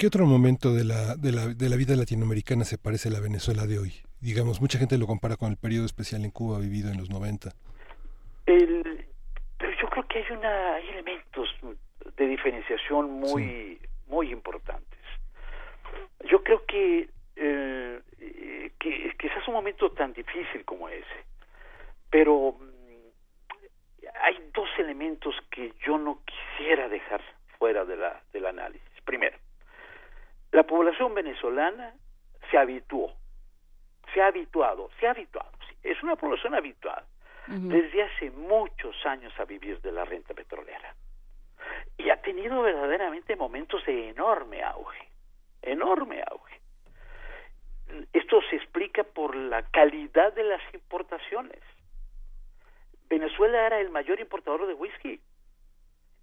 qué 0.00 0.06
otro 0.06 0.24
momento 0.24 0.72
de 0.72 0.82
la, 0.82 1.14
de 1.14 1.30
la, 1.30 1.48
de 1.48 1.68
la 1.68 1.76
vida 1.76 1.94
latinoamericana 1.94 2.64
se 2.64 2.78
parece 2.78 3.10
la 3.10 3.20
Venezuela 3.20 3.66
de 3.66 3.78
hoy? 3.78 3.92
Digamos, 4.22 4.58
mucha 4.62 4.78
gente 4.78 4.96
lo 4.96 5.06
compara 5.06 5.36
con 5.36 5.50
el 5.50 5.58
periodo 5.58 5.84
especial 5.84 6.24
en 6.24 6.30
Cuba 6.30 6.58
vivido 6.58 6.90
en 6.90 6.96
los 6.96 7.10
90. 7.10 7.50
El, 8.46 9.04
pero 9.58 9.72
yo 9.78 9.90
creo 9.90 10.08
que 10.08 10.20
hay, 10.20 10.30
una, 10.32 10.74
hay 10.76 10.88
elementos 10.88 11.50
de 12.16 12.26
diferenciación 12.26 13.10
muy, 13.10 13.78
muy 14.08 14.32
importantes. 14.32 15.00
Yo 16.30 16.42
creo 16.44 16.64
que, 16.64 17.10
eh, 17.36 18.00
que 18.78 19.14
quizás 19.18 19.46
un 19.48 19.54
momento 19.54 19.90
tan 19.90 20.14
difícil 20.14 20.64
como 20.64 20.88
ese, 20.88 21.20
pero 22.08 22.56
mm, 22.58 24.02
hay 24.22 24.50
dos 24.54 24.70
elementos 24.78 25.34
que 25.50 25.74
yo 25.86 25.98
no 25.98 26.22
quisiera 26.24 26.88
dejar 26.88 27.20
fuera 27.58 27.84
de 27.84 27.96
la, 27.98 28.22
del 28.32 28.46
análisis. 28.46 28.88
Primero, 29.04 29.36
la 30.52 30.64
población 30.64 31.14
venezolana 31.14 31.94
se 32.50 32.58
habituó, 32.58 33.12
se 34.12 34.20
ha 34.20 34.26
habituado, 34.26 34.90
se 34.98 35.06
ha 35.06 35.12
habituado, 35.12 35.50
es 35.82 36.02
una 36.02 36.16
población 36.16 36.54
habituada 36.54 37.06
desde 37.46 38.04
hace 38.04 38.30
muchos 38.30 38.94
años 39.04 39.32
a 39.40 39.44
vivir 39.44 39.80
de 39.80 39.90
la 39.90 40.04
renta 40.04 40.34
petrolera 40.34 40.94
y 41.98 42.08
ha 42.10 42.22
tenido 42.40 42.62
verdaderamente 42.62 43.36
momentos 43.36 43.84
de 43.84 44.08
enorme 44.08 44.62
auge, 44.62 45.08
enorme 45.60 46.22
auge. 46.26 46.58
Esto 48.14 48.40
se 48.48 48.56
explica 48.56 49.04
por 49.04 49.36
la 49.36 49.62
calidad 49.70 50.32
de 50.32 50.44
las 50.44 50.62
importaciones. 50.72 51.60
Venezuela 53.10 53.66
era 53.66 53.78
el 53.78 53.90
mayor 53.90 54.20
importador 54.20 54.66
de 54.66 54.72
whisky, 54.72 55.20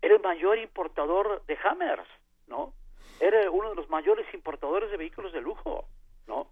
era 0.02 0.16
el 0.16 0.22
mayor 0.22 0.58
importador 0.58 1.46
de 1.46 1.56
hammers, 1.64 2.08
¿no? 2.48 2.74
Era 3.20 3.52
uno 3.52 3.70
de 3.70 3.76
los 3.76 3.90
mayores 3.90 4.26
importadores 4.34 4.90
de 4.90 4.98
vehículos 4.98 5.34
de 5.34 5.42
lujo, 5.42 5.88
¿no? 6.26 6.48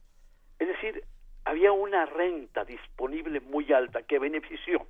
Es 0.59 0.67
decir, 0.67 1.03
había 1.43 1.71
una 1.71 2.05
renta 2.05 2.65
disponible 2.65 3.39
muy 3.39 3.73
alta 3.73 4.03
que 4.03 4.19
benefició 4.19 4.85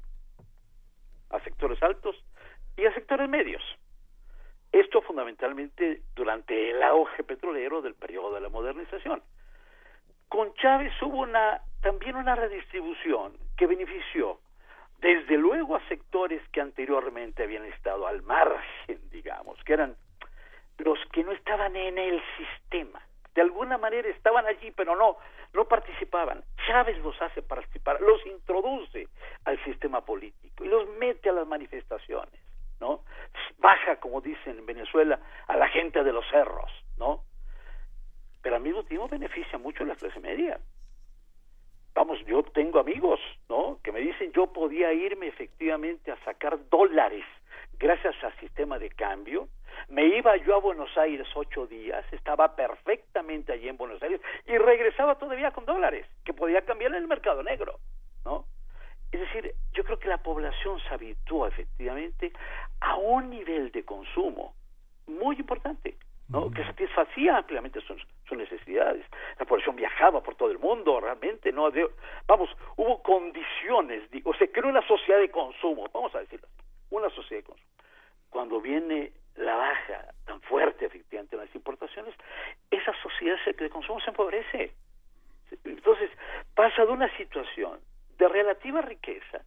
a 1.30 1.40
sectores 1.42 1.82
altos 1.82 2.22
y 2.76 2.86
a 2.86 2.94
sectores 2.94 3.30
medios. 3.30 3.64
Esto 4.76 5.02
fundamentalmente 5.02 6.02
durante 6.14 6.72
el 6.72 6.84
auge 6.84 7.24
petrolero 7.24 7.82
del 7.82 7.96
periodo 7.96 8.34
de 8.34 8.42
la 8.42 8.50
modernización. 8.50 9.24
Con 10.28 10.54
Chávez 10.56 10.92
hubo 11.02 11.20
una, 11.20 11.62
también 11.82 12.18
una 12.18 12.36
redistribución 12.36 13.38
que 13.56 13.68
benefició 13.68 14.42
desde 15.00 15.38
luego 15.38 15.78
a 15.78 15.88
sectores 15.88 16.42
que 16.50 16.60
anteriormente 16.60 17.44
habían 17.44 17.64
estado 17.64 18.06
al 18.06 18.22
margen, 18.24 19.00
digamos, 19.12 19.58
que 19.64 19.72
eran 19.72 19.96
los 20.80 21.00
que 21.14 21.24
no 21.24 21.32
estaban 21.32 21.74
en 21.78 21.98
el 21.98 22.22
sistema. 22.36 23.02
De 23.34 23.44
alguna 23.44 23.78
manera 23.78 24.10
estaban 24.10 24.46
allí, 24.46 24.72
pero 24.72 24.98
no, 24.98 25.16
no 25.54 25.70
participaban. 25.70 26.44
Chávez 26.68 26.98
los 26.98 27.22
hace 27.22 27.42
participar, 27.42 28.02
los 28.02 28.26
introduce 28.26 29.08
al 29.46 29.58
sistema 29.64 30.04
político 30.04 30.66
y 30.66 30.68
los 30.68 30.86
mete 30.98 31.30
a 31.30 31.32
las 31.32 31.48
manifestaciones. 31.48 32.45
¿No? 32.86 33.02
Baja, 33.58 33.96
como 34.00 34.22
dicen 34.22 34.60
en 34.60 34.66
Venezuela, 34.66 35.20
a 35.48 35.58
la 35.58 35.68
gente 35.70 36.04
de 36.04 36.14
los 36.14 36.26
cerros, 36.30 36.72
¿no? 36.98 37.24
Pero 38.44 38.58
al 38.58 38.62
mismo 38.62 38.84
tiempo 38.84 39.08
beneficia 39.08 39.58
mucho 39.58 39.84
a 39.84 39.88
la 39.88 39.96
clase 39.96 40.20
media. 40.20 40.60
Vamos, 41.96 42.20
yo 42.28 42.44
tengo 42.44 42.80
amigos, 42.80 43.20
¿no? 43.50 43.80
Que 43.84 43.92
me 43.92 44.02
dicen 44.02 44.32
yo 44.34 44.54
podía 44.54 44.94
irme 44.94 45.28
efectivamente 45.28 46.12
a 46.12 46.24
sacar 46.24 46.60
dólares 46.70 47.26
gracias 47.80 48.16
al 48.24 48.38
sistema 48.40 48.78
de 48.78 48.92
cambio. 48.92 49.48
Me 49.90 50.06
iba 50.06 50.38
yo 50.38 50.56
a 50.56 50.60
Buenos 50.60 50.96
Aires 50.96 51.28
ocho 51.34 51.66
días, 51.66 52.06
estaba 52.12 52.56
perfectamente 52.56 53.54
allí 53.54 53.68
en 53.68 53.78
Buenos 53.78 54.02
Aires 54.04 54.22
y 54.46 54.58
regresaba 54.58 55.18
todavía 55.18 55.52
con 55.52 55.66
dólares 55.66 56.06
que 56.24 56.34
podía 56.34 56.62
cambiar 56.62 56.92
en 56.92 56.98
el 56.98 57.08
mercado 57.08 57.42
negro, 57.42 57.80
¿no? 58.24 58.46
Es 59.16 59.22
decir, 59.22 59.56
yo 59.72 59.86
creo 59.86 59.98
que 59.98 60.10
la 60.10 60.18
población 60.18 60.78
se 60.82 60.94
habituó 60.94 61.48
efectivamente 61.48 62.34
a 62.82 62.98
un 62.98 63.30
nivel 63.30 63.72
de 63.72 63.86
consumo 63.86 64.54
muy 65.08 65.38
importante, 65.38 65.96
¿no? 66.28 66.52
que 66.52 66.66
satisfacía 66.66 67.38
ampliamente 67.38 67.80
sus, 67.80 68.06
sus 68.28 68.38
necesidades. 68.38 69.06
La 69.40 69.46
población 69.46 69.78
viajaba 69.78 70.22
por 70.22 70.36
todo 70.36 70.52
el 70.52 70.60
mundo, 70.60 71.00
realmente, 71.00 71.54
¿no? 71.54 71.72
vamos, 72.28 72.50
hubo 72.76 73.02
condiciones, 73.04 74.04
o 74.26 74.34
se 74.34 74.52
creó 74.52 74.68
una 74.68 74.86
sociedad 74.86 75.20
de 75.22 75.32
consumo, 75.32 75.88
vamos 75.94 76.14
a 76.14 76.20
decirlo 76.20 76.50
una 76.90 77.10
sociedad 77.12 77.42
de 77.42 77.48
consumo. 77.48 77.70
Cuando 78.30 78.60
viene 78.60 79.14
la 79.38 79.56
baja 79.56 80.14
tan 80.26 80.42
fuerte, 80.42 80.88
efectivamente, 80.88 81.38
en 81.38 81.42
las 81.42 81.56
importaciones, 81.56 82.14
esa 82.70 82.92
sociedad 83.02 83.38
de 83.46 83.70
consumo 83.70 84.02
se 84.02 84.10
empobrece. 84.10 84.74
Entonces, 85.64 86.10
pasa 86.54 86.86
de 86.86 86.92
una 86.92 87.08
situación 87.16 87.80
de 88.18 88.28
relativa 88.28 88.82
riqueza 88.82 89.42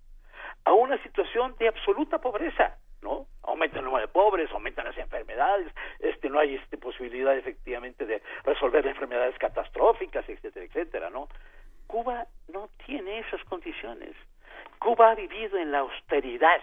a 0.65 0.73
una 0.73 1.03
situación 1.03 1.55
de 1.59 1.69
absoluta 1.69 2.19
pobreza. 2.19 2.77
¿no? 3.03 3.27
Aumenta 3.43 3.79
el 3.79 3.85
número 3.85 4.07
de 4.07 4.13
pobres, 4.13 4.51
aumentan 4.51 4.85
las 4.85 4.99
enfermedades, 4.99 5.73
este 6.01 6.29
no 6.29 6.41
hay 6.41 6.57
este 6.57 6.79
posibilidad 6.79 7.37
efectivamente 7.37 8.05
de 8.05 8.23
resolver 8.45 8.87
enfermedades 8.87 9.39
catastróficas, 9.39 10.29
etcétera, 10.29 10.67
etcétera, 10.67 11.11
¿no? 11.11 11.29
Cuba 11.87 12.27
no 12.53 12.69
tiene 12.85 13.21
esas 13.21 13.43
condiciones. 13.45 14.15
Cuba 14.79 15.13
ha 15.13 15.15
vivido 15.15 15.59
en 15.59 15.73
la 15.73 15.79
austeridad 15.79 16.61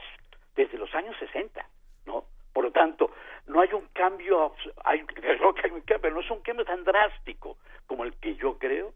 desde 0.55 0.77
los 0.77 0.93
años 0.93 1.15
60, 1.19 1.65
¿no? 2.05 2.25
Por 2.53 2.65
lo 2.65 2.71
tanto, 2.71 3.11
no 3.47 3.61
hay 3.61 3.73
un 3.73 3.87
cambio, 3.93 4.53
hay, 4.83 5.01
creo 5.05 5.53
que 5.53 5.61
hay 5.65 5.71
un 5.71 5.81
cambio, 5.81 6.01
pero 6.01 6.15
no 6.15 6.21
es 6.21 6.29
un 6.29 6.41
cambio 6.41 6.65
tan 6.65 6.83
drástico 6.83 7.57
como 7.87 8.03
el 8.03 8.13
que 8.19 8.35
yo 8.35 8.57
creo 8.59 8.93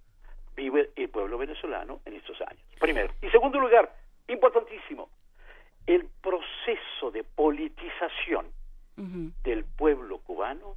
vive 0.60 0.92
el 0.98 1.10
pueblo 1.10 1.38
venezolano 1.38 2.02
en 2.06 2.16
estos 2.16 2.40
años. 2.42 2.62
Primero. 2.80 3.14
Y 3.22 3.30
segundo 3.30 3.60
lugar, 3.60 3.94
importantísimo, 4.28 5.10
el 5.88 6.06
proceso 6.22 7.12
de 7.12 7.24
politización 7.24 8.48
del 9.44 9.64
pueblo 9.64 10.18
cubano 10.20 10.76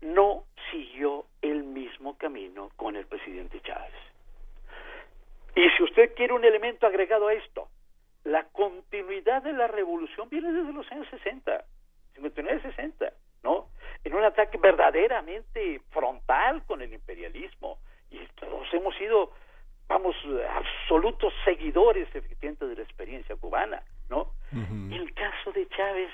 no 0.00 0.44
siguió 0.70 1.26
el 1.42 1.62
mismo 1.62 2.16
camino 2.16 2.70
con 2.76 2.96
el 2.96 3.06
presidente 3.06 3.60
Chávez. 3.60 3.92
Y 5.54 5.68
si 5.76 5.82
usted 5.82 6.14
quiere 6.14 6.32
un 6.32 6.44
elemento 6.44 6.86
agregado 6.86 7.28
a 7.28 7.34
esto, 7.34 7.68
la 8.24 8.44
continuidad 8.44 9.42
de 9.42 9.52
la 9.52 9.66
revolución 9.66 10.30
viene 10.30 10.50
desde 10.52 10.72
los 10.72 10.90
años 10.90 11.06
60, 11.10 11.64
59 12.14 12.62
60, 12.62 13.12
¿no? 13.42 13.66
En 14.04 14.14
un 14.14 14.24
ataque 14.24 14.56
verdaderamente 14.56 15.82
frontal 15.90 16.64
con 16.64 16.80
el 16.80 16.94
imperialismo. 16.94 17.78
Y 18.10 18.18
todos 18.38 18.66
hemos 18.72 18.94
sido, 18.96 19.32
vamos, 19.88 20.16
absolutos 20.56 21.32
seguidores 21.44 22.08
efectivamente 22.14 22.66
de 22.66 22.76
la 22.76 22.82
experiencia 22.82 23.36
cubana, 23.36 23.82
¿no? 24.08 24.32
El 24.92 25.12
caso 25.14 25.52
de 25.52 25.68
Chávez 25.68 26.10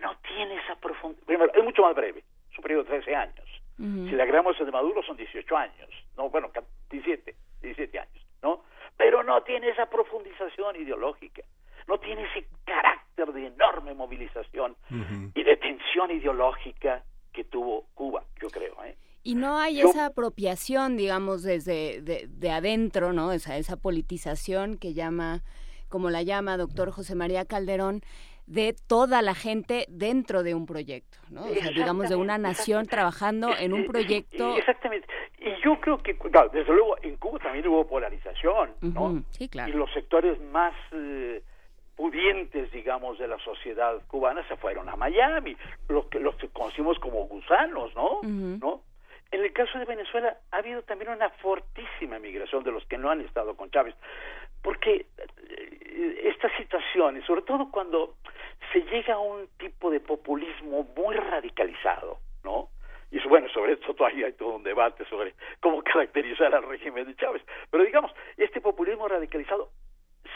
no 0.00 0.14
tiene 0.18 0.56
esa 0.56 0.76
profundidad. 0.76 1.24
Primero, 1.26 1.52
es 1.54 1.64
mucho 1.64 1.82
más 1.82 1.94
breve, 1.94 2.22
es 2.50 2.58
un 2.58 2.62
periodo 2.62 2.84
de 2.84 2.90
13 2.90 3.16
años. 3.16 3.48
Si 3.78 4.10
le 4.10 4.22
agregamos 4.22 4.58
el 4.58 4.66
de 4.66 4.72
Maduro 4.72 5.02
son 5.04 5.16
18 5.16 5.56
años, 5.56 5.88
no, 6.16 6.28
bueno, 6.30 6.50
17, 6.90 7.34
17 7.62 7.98
años, 7.98 8.26
¿no? 8.42 8.64
Pero 8.96 9.22
no 9.22 9.40
tiene 9.42 9.68
esa 9.68 9.86
profundización 9.86 10.74
ideológica, 10.76 11.42
no 11.86 11.98
tiene 11.98 12.24
ese 12.24 12.46
carácter 12.64 13.32
de 13.32 13.46
enorme 13.46 13.94
movilización 13.94 14.76
y 15.34 15.42
de 15.42 15.56
tensión 15.56 16.10
ideológica 16.10 17.04
que 17.32 17.44
tuvo 17.44 17.84
Cuba, 17.94 18.24
yo 18.40 18.50
creo, 18.50 18.74
¿eh? 18.84 18.96
Y 19.22 19.34
no 19.34 19.58
hay 19.58 19.80
esa 19.80 20.06
apropiación, 20.06 20.96
digamos, 20.96 21.42
desde 21.42 22.00
de, 22.02 22.28
de 22.28 22.50
adentro, 22.50 23.12
¿no? 23.12 23.32
Esa, 23.32 23.56
esa 23.56 23.76
politización 23.76 24.76
que 24.76 24.94
llama 24.94 25.42
como 25.88 26.10
la 26.10 26.22
llama 26.22 26.56
doctor 26.56 26.90
José 26.90 27.14
María 27.14 27.44
Calderón, 27.44 28.02
de 28.46 28.74
toda 28.86 29.20
la 29.20 29.34
gente 29.34 29.84
dentro 29.88 30.42
de 30.42 30.54
un 30.54 30.64
proyecto, 30.64 31.18
¿no? 31.28 31.44
O 31.44 31.54
sea, 31.54 31.70
digamos, 31.70 32.08
de 32.08 32.16
una 32.16 32.38
nación 32.38 32.86
trabajando 32.86 33.50
en 33.58 33.74
un 33.74 33.86
proyecto. 33.86 34.56
Exactamente. 34.56 35.06
Y 35.38 35.50
yo 35.62 35.78
creo 35.80 35.98
que, 35.98 36.14
desde 36.52 36.72
luego, 36.72 36.96
en 37.02 37.16
Cuba 37.16 37.38
también 37.40 37.68
hubo 37.68 37.86
polarización, 37.86 38.72
¿no? 38.80 39.22
Sí, 39.30 39.48
claro. 39.48 39.70
Y 39.70 39.76
los 39.76 39.92
sectores 39.92 40.40
más 40.50 40.72
eh, 40.92 41.42
pudientes, 41.94 42.72
digamos, 42.72 43.18
de 43.18 43.28
la 43.28 43.38
sociedad 43.40 44.00
cubana 44.06 44.46
se 44.48 44.56
fueron 44.56 44.88
a 44.88 44.96
Miami, 44.96 45.54
los 45.88 46.06
que, 46.06 46.18
los 46.18 46.34
que 46.36 46.48
conocimos 46.48 46.98
como 47.00 47.26
gusanos, 47.26 47.94
¿no? 47.94 48.20
¿no? 48.22 48.82
En 49.30 49.44
el 49.44 49.52
caso 49.52 49.78
de 49.78 49.84
Venezuela 49.84 50.36
ha 50.50 50.56
habido 50.56 50.82
también 50.82 51.10
una 51.10 51.28
fortísima 51.30 52.18
migración 52.18 52.64
de 52.64 52.72
los 52.72 52.84
que 52.86 52.96
no 52.96 53.10
han 53.10 53.20
estado 53.20 53.56
con 53.56 53.70
Chávez, 53.70 53.94
porque 54.62 55.06
eh, 55.16 56.20
estas 56.24 56.50
situaciones, 56.56 57.24
sobre 57.24 57.42
todo 57.42 57.70
cuando 57.70 58.14
se 58.72 58.80
llega 58.82 59.14
a 59.14 59.18
un 59.18 59.48
tipo 59.58 59.90
de 59.90 60.00
populismo 60.00 60.84
muy 60.96 61.14
radicalizado, 61.14 62.18
¿no? 62.42 62.70
Y 63.10 63.20
bueno, 63.28 63.48
sobre 63.48 63.72
esto 63.72 63.94
todavía 63.94 64.26
hay 64.26 64.32
todo 64.34 64.56
un 64.56 64.62
debate 64.62 65.04
sobre 65.06 65.34
cómo 65.60 65.82
caracterizar 65.82 66.54
al 66.54 66.62
régimen 66.62 67.06
de 67.06 67.16
Chávez. 67.16 67.42
Pero 67.70 67.84
digamos, 67.84 68.12
este 68.36 68.60
populismo 68.60 69.08
radicalizado 69.08 69.70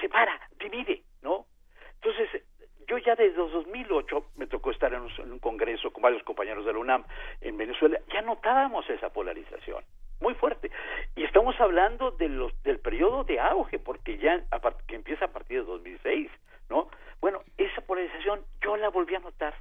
separa, 0.00 0.40
divide, 0.58 1.02
¿no? 1.22 1.46
Entonces, 1.94 2.42
yo 2.86 2.98
ya 2.98 3.14
desde 3.14 3.36
2008 3.36 4.24
me 4.36 4.46
tocó 4.46 4.70
estar 4.70 4.92
en 4.92 5.02
un, 5.02 5.38
congreso 5.38 5.92
con 5.92 6.02
varios 6.02 6.22
compañeros 6.22 6.64
de 6.64 6.72
la 6.72 6.78
UNAM 6.78 7.04
en 7.40 7.56
Venezuela, 7.56 8.00
ya 8.12 8.22
notábamos 8.22 8.88
esa 8.90 9.10
polarización 9.12 9.84
muy 10.20 10.34
fuerte. 10.34 10.70
Y 11.16 11.24
estamos 11.24 11.60
hablando 11.60 12.12
de 12.12 12.28
los, 12.28 12.62
del 12.62 12.78
periodo 12.78 13.24
de 13.24 13.40
auge, 13.40 13.78
porque 13.78 14.18
ya 14.18 14.42
que 14.86 14.94
empieza 14.94 15.26
a 15.26 15.32
partir 15.32 15.60
de 15.60 15.66
2006, 15.66 16.30
¿no? 16.70 16.88
Bueno, 17.20 17.42
esa 17.58 17.80
polarización 17.82 18.40
yo 18.62 18.76
la 18.76 18.88
volví 18.88 19.14
a 19.14 19.20
notar, 19.20 19.54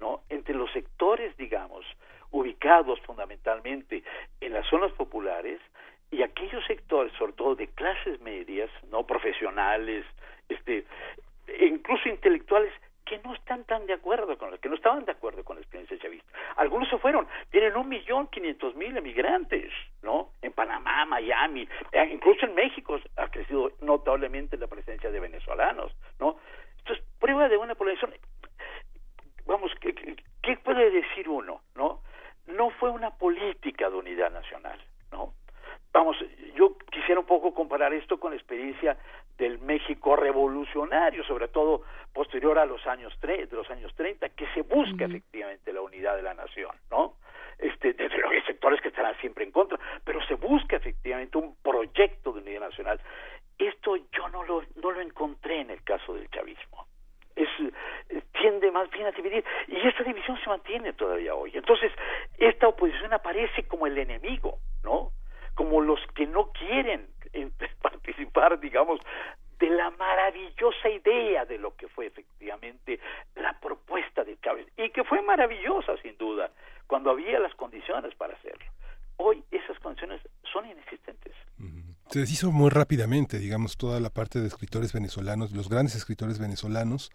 ¿no? 0.00 0.22
Entre 0.28 0.54
los 0.54 0.72
sectores, 0.72 1.36
digamos, 1.36 1.84
ubicados 2.30 3.00
fundamentalmente 3.02 4.02
en 4.40 4.52
las 4.52 4.66
zonas 4.68 4.92
populares 4.92 5.60
y 6.10 6.22
aquellos 6.22 6.64
sectores, 6.66 7.12
sobre 7.18 7.32
todo 7.34 7.54
de 7.54 7.68
clases 7.68 8.20
medias, 8.20 8.70
no 8.90 9.06
profesionales, 9.06 10.04
este, 10.48 10.84
incluso 11.60 12.08
intelectuales 12.08 12.72
que 13.10 13.18
no 13.24 13.34
están 13.34 13.64
tan 13.64 13.86
de 13.86 13.94
acuerdo 13.94 14.38
con 14.38 14.56
que 14.58 14.68
no 14.68 14.76
estaban 14.76 15.04
de 15.04 15.10
acuerdo 15.10 15.42
con 15.42 15.56
la 15.56 15.62
experiencia 15.62 15.98
chavista. 15.98 16.30
Algunos 16.56 16.88
se 16.88 16.98
fueron, 16.98 17.26
tienen 17.50 17.76
un 17.76 17.88
millón 17.88 18.28
quinientos 18.28 18.76
mil 18.76 18.96
emigrantes, 18.96 19.72
¿no? 20.02 20.30
En 20.42 20.52
Panamá, 20.52 21.04
Miami, 21.06 21.68
eh, 21.90 22.08
incluso 22.12 22.46
en 22.46 22.54
México 22.54 23.00
ha 23.16 23.28
crecido 23.28 23.72
notablemente 23.80 24.56
la 24.56 24.68
presencia 24.68 25.10
de 25.10 25.18
venezolanos, 25.18 25.92
¿no? 26.20 26.38
Esto 26.78 26.92
es 26.92 27.00
prueba 27.18 27.48
de 27.48 27.56
una 27.56 27.74
población. 27.74 28.14
Vamos, 29.44 29.72
¿qué, 29.80 29.92
qué 30.40 30.56
puede 30.58 30.90
decir 30.92 31.28
uno, 31.28 31.62
no? 31.74 32.02
No 32.46 32.70
fue 32.70 32.90
una 32.90 33.10
política 33.10 33.90
de 33.90 33.96
unidad 33.96 34.30
nacional, 34.30 34.78
¿no? 35.10 35.34
Vamos, 35.92 36.16
yo 36.54 36.76
quisiera 36.90 37.20
un 37.20 37.26
poco 37.26 37.52
comparar 37.52 37.92
esto 37.92 38.20
con 38.20 38.30
la 38.30 38.36
experiencia 38.36 38.96
del 39.36 39.58
México 39.58 40.14
revolucionario, 40.14 41.24
sobre 41.24 41.48
todo 41.48 41.82
posterior 42.12 42.58
a 42.58 42.66
los 42.66 42.86
años 42.86 43.12
de 43.20 43.48
los 43.50 43.68
años 43.70 43.92
30, 43.94 44.28
que 44.30 44.46
se 44.54 44.62
busca 44.62 45.06
efectivamente 45.06 45.72
la 45.72 45.80
unidad 45.80 46.16
de 46.16 46.22
la 46.22 46.34
nación, 46.34 46.76
¿no? 46.90 47.14
Este, 47.58 47.92
desde 47.92 48.16
luego 48.16 48.30
hay 48.30 48.42
sectores 48.42 48.80
que 48.80 48.88
estarán 48.88 49.16
siempre 49.20 49.44
en 49.44 49.50
contra, 49.50 49.78
pero 50.04 50.24
se 50.26 50.34
busca 50.34 50.76
efectivamente 50.76 51.38
un 51.38 51.56
proyecto 51.56 52.32
de 52.32 52.40
unidad 52.40 52.60
nacional. 52.60 53.00
Esto 53.58 53.96
yo 53.96 54.28
no 54.28 54.44
lo, 54.44 54.62
no 54.82 54.90
lo 54.90 55.00
encontré 55.00 55.60
en 55.60 55.70
el 55.70 55.82
caso 55.82 56.14
del 56.14 56.30
chavismo. 56.30 56.86
Es, 57.36 57.48
tiende 58.32 58.70
más 58.70 58.90
bien 58.90 59.06
a 59.06 59.12
dividir 59.12 59.44
y 59.68 59.76
esta 59.86 60.02
división 60.02 60.38
se 60.42 60.48
mantiene 60.48 60.92
todavía 60.94 61.34
hoy. 61.34 61.52
Entonces, 61.54 61.92
esta 62.38 62.68
oposición 62.68 63.12
aparece 63.12 63.64
como 63.64 63.86
el 63.86 63.98
enemigo, 63.98 64.58
¿no? 64.82 65.12
Como 65.60 65.82
los 65.82 66.00
que 66.14 66.26
no 66.26 66.52
quieren 66.52 67.06
participar, 67.82 68.58
digamos, 68.60 68.98
de 69.58 69.68
la 69.68 69.90
maravillosa 69.90 70.88
idea 70.88 71.44
de 71.44 71.58
lo 71.58 71.76
que 71.76 71.86
fue 71.86 72.06
efectivamente 72.06 72.98
la 73.34 73.52
propuesta 73.60 74.24
de 74.24 74.38
Chávez, 74.40 74.66
y 74.78 74.88
que 74.88 75.04
fue 75.04 75.20
maravillosa 75.20 75.98
sin 75.98 76.16
duda, 76.16 76.50
cuando 76.86 77.10
había 77.10 77.38
las 77.38 77.54
condiciones 77.56 78.14
para 78.14 78.32
hacerlo. 78.36 78.64
Hoy 79.18 79.44
esas 79.50 79.78
condiciones 79.80 80.22
son 80.50 80.64
inexistentes 80.64 81.34
se 82.10 82.18
deshizo 82.18 82.50
muy 82.50 82.70
rápidamente, 82.70 83.38
digamos, 83.38 83.76
toda 83.76 84.00
la 84.00 84.10
parte 84.10 84.40
de 84.40 84.48
escritores 84.48 84.92
venezolanos, 84.92 85.52
los 85.52 85.68
grandes 85.68 85.94
escritores 85.94 86.38
venezolanos 86.40 87.12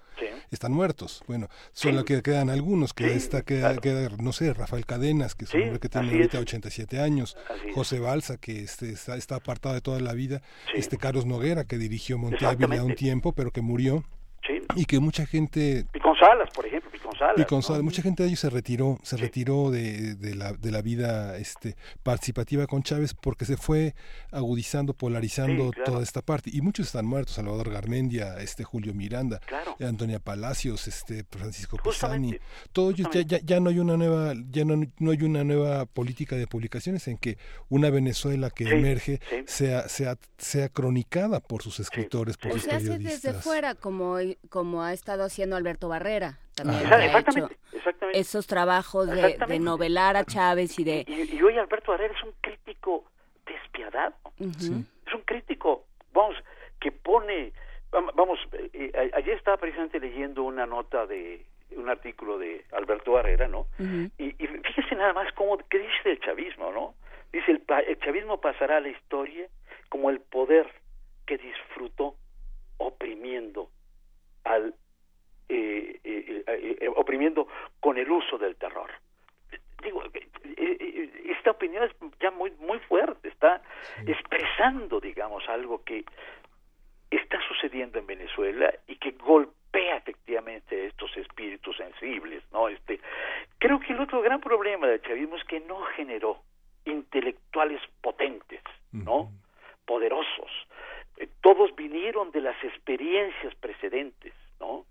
están 0.51 0.71
muertos. 0.71 1.21
Bueno, 1.27 1.49
solo 1.73 2.05
que 2.05 2.21
quedan 2.21 2.49
algunos, 2.49 2.93
que 2.93 3.13
está 3.13 3.41
queda, 3.41 3.75
queda, 3.75 4.09
no 4.17 4.31
sé, 4.31 4.53
Rafael 4.53 4.85
Cadenas, 4.85 5.35
que 5.35 5.45
es 5.45 5.53
un 5.53 5.63
hombre 5.63 5.79
que 5.79 5.89
tiene 5.89 6.11
ahorita 6.11 6.39
87 6.39 6.99
años, 6.99 7.35
José 7.73 7.99
Balsa, 7.99 8.37
que 8.37 8.63
este, 8.63 8.91
está, 8.91 9.17
está, 9.17 9.35
apartado 9.35 9.75
de 9.75 9.81
toda 9.81 9.99
la 9.99 10.13
vida, 10.13 10.41
este 10.73 10.97
Carlos 10.97 11.25
Noguera, 11.25 11.65
que 11.65 11.77
dirigió 11.77 12.17
Monte 12.17 12.45
Ávila 12.45 12.83
un 12.83 12.95
tiempo, 12.95 13.33
pero 13.33 13.51
que 13.51 13.61
murió 13.61 14.05
y 14.75 14.85
que 14.85 14.99
mucha 14.99 15.25
gente 15.25 15.85
Piconzalas, 15.91 16.49
por 16.53 16.65
ejemplo, 16.65 16.89
Piconzalas. 16.91 17.35
Piconzalas, 17.35 17.83
mucha 17.83 18.01
gente 18.01 18.23
de 18.23 18.29
ellos 18.29 18.39
se 18.39 18.49
retiró, 18.49 18.99
se 19.03 19.17
retiró 19.17 19.71
de, 19.71 20.15
de, 20.15 20.35
la, 20.35 20.53
de 20.53 20.71
la 20.71 20.81
vida 20.81 21.37
este 21.37 21.75
participativa 22.03 22.67
con 22.67 22.83
Chávez 22.83 23.13
porque 23.13 23.45
se 23.45 23.57
fue 23.57 23.95
agudizando, 24.31 24.93
polarizando 24.93 25.65
Sí, 25.65 25.71
claro. 25.75 25.91
toda 25.91 26.03
esta 26.03 26.21
parte 26.21 26.49
y 26.53 26.61
muchos 26.61 26.87
están 26.87 27.05
muertos, 27.05 27.35
Salvador 27.35 27.69
Garmendia, 27.71 28.37
este 28.39 28.63
Julio 28.63 28.93
Miranda, 28.93 29.39
Claro. 29.45 29.75
Antonia 29.79 30.19
Palacios, 30.19 30.87
este 30.87 31.23
Francisco 31.29 31.77
Pisani, 31.83 32.37
todos 32.71 32.93
ellos 32.93 33.09
ya, 33.13 33.21
ya, 33.21 33.39
ya 33.43 33.59
no 33.59 33.69
hay 33.69 33.79
una 33.79 33.97
nueva 33.97 34.33
ya 34.49 34.65
no, 34.65 34.81
no 34.99 35.11
hay 35.11 35.21
una 35.23 35.43
nueva 35.43 35.85
política 35.85 36.35
de 36.35 36.47
publicaciones 36.47 37.07
en 37.07 37.17
que 37.17 37.37
una 37.69 37.89
Venezuela 37.89 38.49
que 38.49 38.65
Sí, 38.65 38.71
emerge 38.71 39.19
sí. 39.29 39.35
sea 39.45 39.87
sea 39.89 40.17
sea 40.37 40.69
cronicada 40.69 41.39
por 41.39 41.61
sus 41.61 41.79
escritores, 41.79 42.37
por 42.37 42.51
O 42.51 42.53
sus 42.55 42.63
se 42.63 42.71
hace 42.71 42.87
periodistas. 42.87 43.21
desde 43.23 43.39
fuera, 43.41 43.75
como, 43.75 44.17
como 44.49 44.83
ha 44.83 44.93
estado 44.93 45.23
haciendo 45.23 45.55
Alberto 45.55 45.87
Barrera. 45.89 46.39
También 46.55 46.81
Ah. 46.85 46.95
ha 46.95 47.05
Exactamente, 47.05 47.53
hecho 47.55 47.77
exactamente. 47.77 48.19
esos 48.19 48.47
trabajos 48.47 49.07
de, 49.09 49.37
de 49.47 49.59
novelar 49.59 50.15
a 50.17 50.23
Chávez 50.23 50.77
y 50.79 50.83
de... 50.83 51.03
Y, 51.07 51.35
y 51.35 51.41
hoy 51.41 51.57
Alberto 51.57 51.91
Barrera 51.91 52.13
es 52.17 52.23
un 52.23 52.33
crítico 52.41 53.05
despiadado. 53.45 54.15
Es 54.39 54.69
un 54.69 55.21
crítico, 55.25 55.85
vamos, 56.13 56.35
que 56.79 56.91
pone, 56.91 57.51
vam- 57.91 58.11
vamos, 58.15 58.39
eh, 58.73 59.11
ayer 59.13 59.37
estaba 59.37 59.57
precisamente 59.57 59.99
leyendo 59.99 60.43
una 60.43 60.65
nota 60.65 61.05
de 61.05 61.45
un 61.75 61.89
artículo 61.89 62.37
de 62.37 62.63
Alberto 62.71 63.11
Barrera, 63.13 63.47
¿no? 63.47 63.67
Y, 64.17 64.27
y 64.41 64.47
fíjese 64.47 64.95
nada 64.95 65.13
más 65.13 65.31
cómo, 65.33 65.57
qué 65.69 65.79
dice 65.79 66.11
el 66.11 66.19
chavismo, 66.21 66.71
¿no? 66.71 66.95
Dice, 67.33 67.51
el, 67.51 67.59
pa- 67.59 67.81
el 67.81 67.99
chavismo 67.99 68.39
pasará 68.39 68.77
a 68.77 68.79
la 68.79 68.89
historia 68.89 69.47
como 69.89 70.09
el 70.09 70.19
poder 70.21 70.71
que 71.25 71.37
disfrutó 71.37 72.15
oprimiendo 72.77 73.69
al, 74.45 74.73
eh, 75.49 75.99
eh, 76.03 76.43
eh, 76.47 76.77
eh, 76.81 76.87
oprimiendo 76.95 77.47
con 77.79 77.97
el 77.97 78.09
uso 78.09 78.37
del 78.37 78.55
terror. 78.55 78.89
Digo, 79.83 80.01
esta 81.25 81.51
opinión 81.51 81.83
es 81.83 81.91
ya 82.19 82.31
muy, 82.31 82.51
muy 82.59 82.79
fuerte, 82.79 83.27
está 83.27 83.61
expresando, 84.07 84.99
digamos, 84.99 85.47
algo 85.47 85.83
que 85.83 86.03
está 87.11 87.39
sucediendo 87.47 87.99
en 87.99 88.07
Venezuela 88.07 88.73
y 88.87 88.95
que 88.95 89.11
golpea 89.11 89.97
efectivamente 89.97 90.87
estos 90.87 91.15
espíritus 91.17 91.77
sensibles, 91.77 92.43
¿no? 92.51 92.67
Este, 92.67 92.99
creo 93.59 93.79
que 93.79 93.93
el 93.93 93.99
otro 93.99 94.21
gran 94.21 94.41
problema 94.41 94.87
del 94.87 95.01
chavismo 95.01 95.35
es 95.35 95.43
que 95.43 95.59
no 95.59 95.81
generó 95.95 96.39
intelectuales 96.85 97.81
potentes, 98.01 98.61
¿no? 98.91 99.29
Poderosos. 99.85 100.51
Eh, 101.17 101.27
todos 101.41 101.75
vinieron 101.75 102.31
de 102.31 102.41
las 102.41 102.61
experiencias 102.63 103.53
precedentes, 103.55 104.33
¿no? 104.59 104.85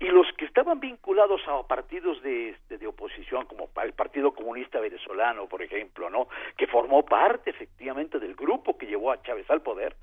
Y 0.00 0.06
los 0.06 0.26
que 0.38 0.46
estaban 0.46 0.80
vinculados 0.80 1.42
a 1.46 1.66
partidos 1.66 2.22
de, 2.22 2.56
de, 2.68 2.78
de 2.78 2.86
oposición, 2.86 3.46
como 3.46 3.68
el 3.82 3.92
Partido 3.92 4.32
Comunista 4.32 4.80
Venezolano, 4.80 5.48
por 5.48 5.62
ejemplo, 5.62 6.08
¿no? 6.08 6.28
Que 6.56 6.66
formó 6.66 7.04
parte 7.04 7.50
efectivamente 7.50 8.18
del 8.18 8.34
grupo 8.34 8.78
que 8.78 8.86
llevó 8.86 9.12
a 9.12 9.22
Chávez 9.22 9.48
al 9.50 9.62
poder, 9.62 9.94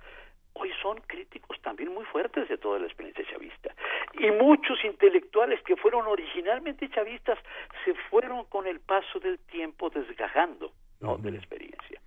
hoy 0.59 0.71
son 0.81 0.99
críticos 1.07 1.59
también 1.61 1.93
muy 1.93 2.05
fuertes 2.05 2.47
de 2.49 2.57
toda 2.57 2.79
la 2.79 2.85
experiencia 2.85 3.25
chavista. 3.29 3.73
Y 4.13 4.31
muchos 4.31 4.83
intelectuales 4.83 5.61
que 5.63 5.75
fueron 5.75 6.07
originalmente 6.07 6.89
chavistas 6.89 7.37
se 7.85 7.93
fueron 8.09 8.45
con 8.45 8.65
el 8.67 8.79
paso 8.79 9.19
del 9.19 9.39
tiempo 9.39 9.89
desgajando 9.89 10.71
¿no? 10.99 11.17
de 11.17 11.31
la 11.31 11.37
experiencia. 11.37 12.01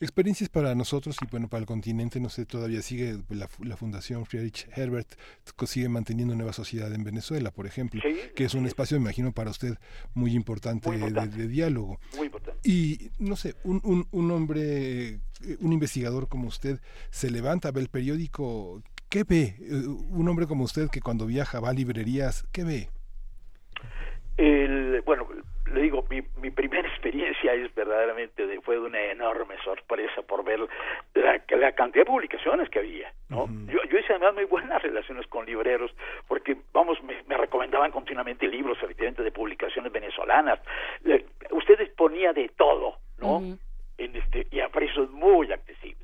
Experiencias 0.00 0.48
para 0.48 0.74
nosotros 0.74 1.16
y 1.22 1.26
bueno, 1.30 1.48
para 1.48 1.60
el 1.60 1.66
continente, 1.66 2.20
no 2.20 2.28
sé, 2.28 2.46
todavía 2.46 2.82
sigue 2.82 3.18
la, 3.30 3.48
la 3.62 3.76
Fundación 3.76 4.26
Friedrich 4.26 4.68
Herbert, 4.74 5.08
sigue 5.66 5.88
manteniendo 5.88 6.34
Nueva 6.34 6.52
Sociedad 6.52 6.92
en 6.92 7.04
Venezuela, 7.04 7.50
por 7.50 7.66
ejemplo, 7.66 8.00
Sí, 8.02 8.16
que 8.34 8.44
es 8.44 8.54
un 8.54 8.66
espacio, 8.66 8.98
me 8.98 9.04
imagino, 9.04 9.32
para 9.32 9.50
usted 9.50 9.78
muy 10.14 10.34
importante, 10.34 10.88
Muy 10.88 10.98
importante. 10.98 11.36
De, 11.36 11.42
de 11.44 11.48
diálogo. 11.48 11.98
Muy 12.16 12.26
importante. 12.26 12.60
Y 12.68 13.10
no 13.18 13.36
sé, 13.36 13.54
un, 13.64 13.80
un, 13.84 14.06
un 14.10 14.30
hombre, 14.30 15.08
eh, 15.08 15.20
un 15.60 15.72
investigador 15.72 16.28
como 16.28 16.48
usted, 16.48 16.80
se 17.10 17.30
levanta, 17.30 17.70
ve 17.70 17.80
el 17.80 17.88
periódico, 17.88 18.82
¿qué 19.08 19.24
ve? 19.24 19.56
Eh, 19.60 19.86
Un 19.86 20.28
hombre 20.28 20.46
como 20.46 20.64
usted 20.64 20.88
que 20.90 21.00
cuando 21.00 21.26
viaja 21.26 21.60
va 21.60 21.70
a 21.70 21.72
librerías, 21.72 22.44
¿qué 22.52 22.64
ve? 22.64 22.88
El, 24.36 25.00
bueno, 25.06 25.23
le 25.74 25.82
digo, 25.82 26.04
mi, 26.08 26.22
mi 26.40 26.50
primera 26.50 26.88
experiencia 26.94 27.52
es 27.54 27.74
verdaderamente, 27.74 28.46
de, 28.46 28.60
fue 28.60 28.76
de 28.76 28.82
una 28.82 29.00
enorme 29.02 29.56
sorpresa 29.64 30.22
por 30.22 30.44
ver 30.44 30.60
la, 31.14 31.40
la 31.48 31.72
cantidad 31.72 32.04
de 32.04 32.10
publicaciones 32.10 32.68
que 32.70 32.78
había. 32.78 33.12
¿no? 33.28 33.46
yo, 33.66 33.78
yo 33.90 33.98
hice 33.98 34.12
además 34.12 34.34
muy 34.34 34.44
buenas 34.44 34.82
relaciones 34.82 35.26
con 35.26 35.44
libreros, 35.46 35.90
porque, 36.28 36.56
vamos, 36.72 37.02
me, 37.02 37.22
me 37.26 37.36
recomendaban 37.36 37.90
continuamente 37.90 38.46
libros, 38.48 38.78
efectivamente, 38.82 39.22
de 39.22 39.32
publicaciones 39.32 39.92
venezolanas. 39.92 40.60
Le- 41.02 41.26
usted 41.50 41.78
disponía 41.78 42.32
de 42.32 42.48
todo, 42.56 42.98
¿no? 43.18 43.40
en 43.98 44.16
este, 44.16 44.46
y 44.50 44.60
a 44.60 44.68
precios 44.68 45.10
muy 45.10 45.52
accesibles. 45.52 46.03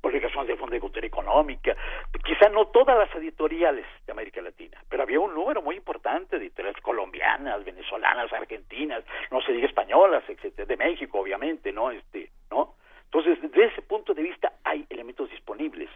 Publicaciones 0.00 0.48
de 0.48 0.56
Fondo 0.56 0.74
de 0.74 0.80
Cultura 0.80 1.06
Económica, 1.06 1.76
quizá 2.24 2.48
no 2.48 2.68
todas 2.68 2.96
las 2.96 3.14
editoriales 3.16 3.84
de 4.06 4.12
América 4.12 4.40
Latina, 4.40 4.82
pero 4.88 5.02
había 5.02 5.20
un 5.20 5.34
número 5.34 5.60
muy 5.60 5.76
importante 5.76 6.38
de 6.38 6.46
editoriales 6.46 6.80
colombianas, 6.82 7.64
venezolanas, 7.64 8.32
argentinas, 8.32 9.04
no 9.30 9.40
se 9.42 9.52
diga 9.52 9.66
españolas, 9.66 10.22
etcétera, 10.28 10.66
de 10.66 10.76
México, 10.76 11.18
obviamente, 11.18 11.72
¿no? 11.72 11.90
Este, 11.90 12.30
¿no? 12.50 12.74
Entonces, 13.04 13.40
desde 13.40 13.66
ese 13.66 13.82
punto 13.82 14.14
de 14.14 14.22
vista 14.22 14.52
hay 14.64 14.86
elementos 14.88 15.30
disponibles. 15.30 15.88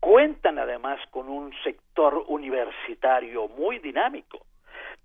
Cuentan 0.00 0.58
además 0.58 1.00
con 1.10 1.28
un 1.28 1.52
sector 1.62 2.24
universitario 2.28 3.48
muy 3.48 3.78
dinámico, 3.78 4.46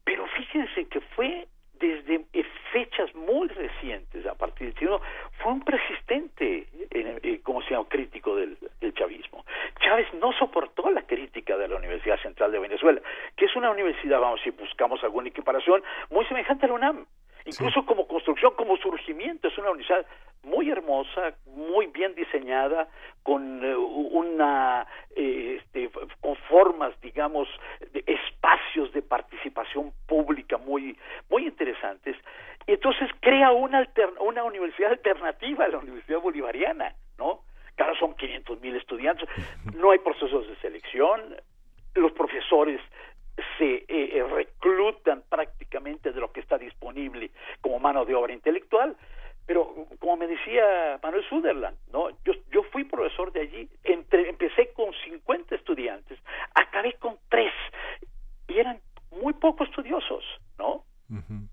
pero 0.04 0.26
fíjense 0.28 0.86
que 0.88 1.02
fue 1.02 1.48
desde 1.80 2.26
eh, 2.34 2.44
fechas 2.72 3.14
muy 3.16 3.48
recientes, 3.48 4.26
a 4.26 4.36
partir 4.36 4.68
del 4.68 4.80
siglo, 4.80 5.02
fue 5.40 5.52
un 5.52 5.62
persistente, 5.62 6.68
eh, 6.92 7.20
eh, 7.24 7.40
como 7.44 7.62
se 7.62 7.72
llama, 7.72 7.88
crítico 7.90 8.36
del, 8.36 8.58
del 8.80 8.94
chavismo. 8.94 9.46
Chávez 9.80 10.08
no 10.16 10.32
soportó 10.34 10.90
la 10.90 11.04
crítica 11.04 11.58
de 11.58 11.68
la 11.68 11.78
Universidad 11.78 12.20
Central 12.22 12.52
de 12.52 12.60
Venezuela, 12.60 13.02
que 13.36 13.46
es 13.46 13.56
una 13.56 13.72
universidad, 13.72 14.20
vamos, 14.20 14.42
si 14.44 14.52
buscamos 14.52 15.04
alguna 15.04 15.30
equiparación, 15.30 15.84
muy 16.10 16.26
semejante 16.26 16.66
a 16.66 16.70
la 16.70 16.76
UNAM. 16.76 17.06
Incluso 17.48 17.86
como 17.86 18.08
construcción, 18.08 18.54
como 18.56 18.78
surgimiento, 18.78 19.48
es 19.48 19.58
una 19.58 19.72
universidad 19.72 20.06
muy 20.44 20.70
hermosa, 20.70 21.34
muy 21.48 21.88
bien 21.88 22.14
diseñada, 22.16 22.88
con 23.24 23.64
eh, 23.64 23.76
una, 23.76 24.86
eh, 25.16 25.60
este, 25.60 25.90
con 26.22 26.36
formas, 26.50 27.00
digamos, 27.02 27.48
de 27.92 28.04
espacios 28.06 28.92
de 28.94 29.02
participación 29.02 29.92
pública 30.08 30.58
muy, 30.58 30.98
muy 31.30 31.46
interesantes. 31.48 32.16
Y 32.68 32.74
entonces 32.74 33.10
crea 33.22 33.52
una, 33.52 33.80
alter- 33.80 34.14
una 34.20 34.44
universidad 34.44 34.92
alternativa 34.92 35.66
a 35.66 35.70
la 35.70 35.78
Universidad 35.80 36.20
Bolivariana, 36.20 36.94
¿no? 37.18 37.42
Cada 37.76 37.94
son 38.00 38.16
500 38.16 38.60
mil 38.62 38.76
estudiantes, 38.76 39.28
no 39.76 39.92
hay 39.92 40.00
procesos 40.00 40.48
de 40.48 40.56
selección, 40.58 41.36
los 41.96 42.12
profesores 42.12 42.80
se 43.58 43.76
eh, 43.76 43.86
eh, 43.88 44.24
reclutan 44.24 45.24
prácticamente 45.30 46.12
de 46.12 46.20
lo 46.20 46.32
que 46.32 46.40
está 46.40 46.58
disponible 46.58 47.32
como 47.62 47.80
mano 47.80 48.06
de 48.06 48.16
obra 48.16 48.34
intelectual, 48.34 48.96
pero 49.46 49.88
como 50.00 50.18
me 50.18 50.28
decía 50.28 51.00
Manuel 51.02 51.24
Suderland, 51.30 51.78
¿no? 51.94 52.10
Yo, 52.26 52.34
yo 52.52 52.64
fui 52.64 52.84
profesor 52.84 53.32
de 53.32 53.42
allí, 53.42 53.70
entre, 53.84 54.30
empecé 54.30 54.74
con 54.74 54.92
50 55.06 55.56
estudiantes, 55.56 56.20
acabé 56.54 56.94
con 56.94 57.18
tres 57.30 57.54
y 58.48 58.60
eran 58.60 58.80
muy 59.12 59.34
poco 59.34 59.64
estudiosos, 59.64 60.24
¿no? 60.58 60.84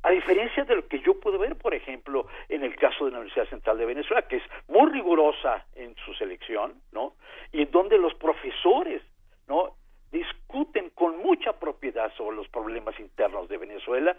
A 0.02 0.10
diferencia 0.10 0.64
de 0.64 0.74
lo 0.74 0.88
que 0.88 0.98
yo 0.98 1.20
puedo 1.20 1.38
ver, 1.38 1.56
por 1.56 1.74
ejemplo, 1.74 2.26
en 2.48 2.64
el 2.64 2.74
caso 2.74 3.04
de 3.04 3.12
la 3.12 3.18
Universidad 3.18 3.48
Central 3.48 3.78
de 3.78 3.86
Venezuela, 3.86 4.26
que 4.26 4.36
es 4.36 4.42
muy 4.66 4.90
rigurosa 4.90 5.64
en 5.76 5.94
su 6.04 6.12
selección, 6.14 6.74
¿no? 6.90 7.14
Y 7.52 7.62
en 7.62 7.70
donde 7.70 7.96
los 7.96 8.14
profesores, 8.14 9.00
¿no? 9.46 9.76
Discuten 10.14 10.90
con 10.90 11.18
mucha 11.18 11.52
propiedad 11.52 12.10
sobre 12.16 12.36
los 12.36 12.48
problemas 12.48 12.98
internos 13.00 13.48
de 13.48 13.58
Venezuela 13.58 14.16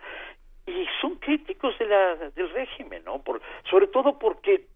y 0.68 0.86
son 1.00 1.16
críticos 1.16 1.78
de 1.80 1.86
la, 1.86 2.16
del 2.36 2.50
régimen, 2.52 3.04
¿no? 3.06 3.22
Por, 3.24 3.42
sobre 3.70 3.88
todo 3.88 4.20
porque 4.20 4.68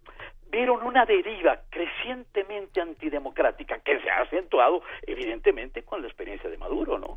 vieron 0.50 0.82
una 0.82 1.04
deriva 1.04 1.60
crecientemente 1.68 2.80
antidemocrática 2.80 3.78
que 3.80 4.00
se 4.00 4.10
ha 4.10 4.22
acentuado 4.22 4.82
evidentemente 5.06 5.82
con 5.82 6.00
la 6.00 6.08
experiencia 6.08 6.48
de 6.48 6.56
Maduro, 6.56 6.98
¿no? 6.98 7.14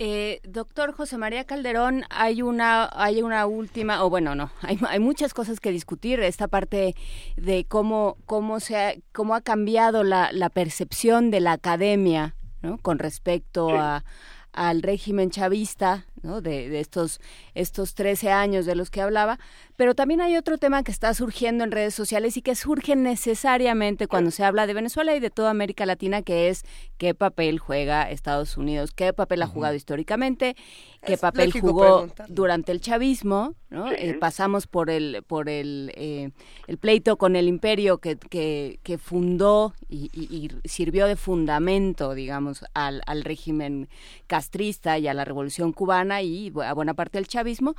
Eh, 0.00 0.40
doctor 0.44 0.92
José 0.92 1.18
María 1.18 1.44
Calderón, 1.44 2.04
hay 2.08 2.40
una, 2.40 2.88
hay 2.92 3.20
una 3.20 3.46
última, 3.46 4.04
o 4.04 4.10
bueno, 4.10 4.36
no, 4.36 4.52
hay, 4.62 4.78
hay 4.88 5.00
muchas 5.00 5.34
cosas 5.34 5.58
que 5.58 5.72
discutir. 5.72 6.20
Esta 6.20 6.46
parte 6.46 6.94
de 7.36 7.66
cómo, 7.68 8.16
cómo 8.24 8.60
se 8.60 8.76
ha, 8.76 8.94
cómo 9.12 9.34
ha 9.34 9.40
cambiado 9.40 10.04
la, 10.04 10.30
la 10.32 10.50
percepción 10.50 11.32
de 11.32 11.40
la 11.40 11.52
academia, 11.52 12.36
¿no? 12.62 12.78
Con 12.78 12.98
respecto 12.98 13.70
a 13.70 14.04
al 14.52 14.82
régimen 14.82 15.30
chavista, 15.30 16.06
¿no? 16.22 16.40
de, 16.40 16.68
de, 16.68 16.80
estos, 16.80 17.20
estos 17.54 17.94
13 17.94 18.30
años 18.30 18.66
de 18.66 18.74
los 18.74 18.90
que 18.90 19.00
hablaba, 19.00 19.38
pero 19.76 19.94
también 19.94 20.20
hay 20.20 20.36
otro 20.36 20.58
tema 20.58 20.82
que 20.82 20.90
está 20.90 21.14
surgiendo 21.14 21.64
en 21.64 21.70
redes 21.70 21.94
sociales 21.94 22.36
y 22.36 22.42
que 22.42 22.54
surge 22.54 22.96
necesariamente 22.96 24.06
cuando 24.06 24.30
se 24.30 24.44
habla 24.44 24.66
de 24.66 24.74
Venezuela 24.74 25.14
y 25.14 25.20
de 25.20 25.30
toda 25.30 25.50
América 25.50 25.86
Latina, 25.86 26.22
que 26.22 26.48
es 26.48 26.64
qué 26.96 27.14
papel 27.14 27.58
juega 27.58 28.10
Estados 28.10 28.56
Unidos, 28.56 28.90
qué 28.92 29.12
papel 29.12 29.42
ha 29.42 29.46
jugado 29.46 29.74
históricamente, 29.74 30.56
qué 31.04 31.16
papel 31.16 31.52
jugó 31.52 32.08
durante 32.28 32.72
el 32.72 32.80
chavismo, 32.80 33.54
¿no? 33.70 33.92
Eh, 33.92 34.16
pasamos 34.18 34.66
por 34.66 34.90
el, 34.90 35.22
por 35.26 35.48
el, 35.48 35.92
eh, 35.94 36.30
el 36.66 36.78
pleito 36.78 37.16
con 37.16 37.36
el 37.36 37.48
imperio 37.48 37.98
que, 37.98 38.16
que, 38.16 38.80
que 38.82 38.98
fundó 38.98 39.74
y, 39.88 40.10
y, 40.12 40.50
sirvió 40.68 41.06
de 41.06 41.16
fundamento, 41.16 42.14
digamos, 42.14 42.64
al, 42.74 43.02
al 43.06 43.24
régimen 43.24 43.88
castrista 44.26 44.98
y 44.98 45.06
a 45.06 45.14
la 45.14 45.24
revolución 45.24 45.72
cubana 45.72 46.07
y 46.22 46.52
a 46.64 46.72
buena 46.74 46.94
parte 46.94 47.18
del 47.18 47.28
chavismo, 47.28 47.74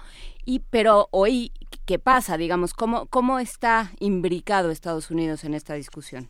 y 0.46 0.60
pero 0.72 1.08
hoy 1.12 1.52
qué 1.86 2.00
pasa, 2.00 2.38
digamos, 2.38 2.74
cómo, 2.74 3.08
cómo 3.08 3.40
está 3.40 3.92
imbricado 4.00 4.72
Estados 4.72 5.12
Unidos 5.12 5.44
en 5.44 5.54
esta 5.54 5.74
discusión. 5.74 6.30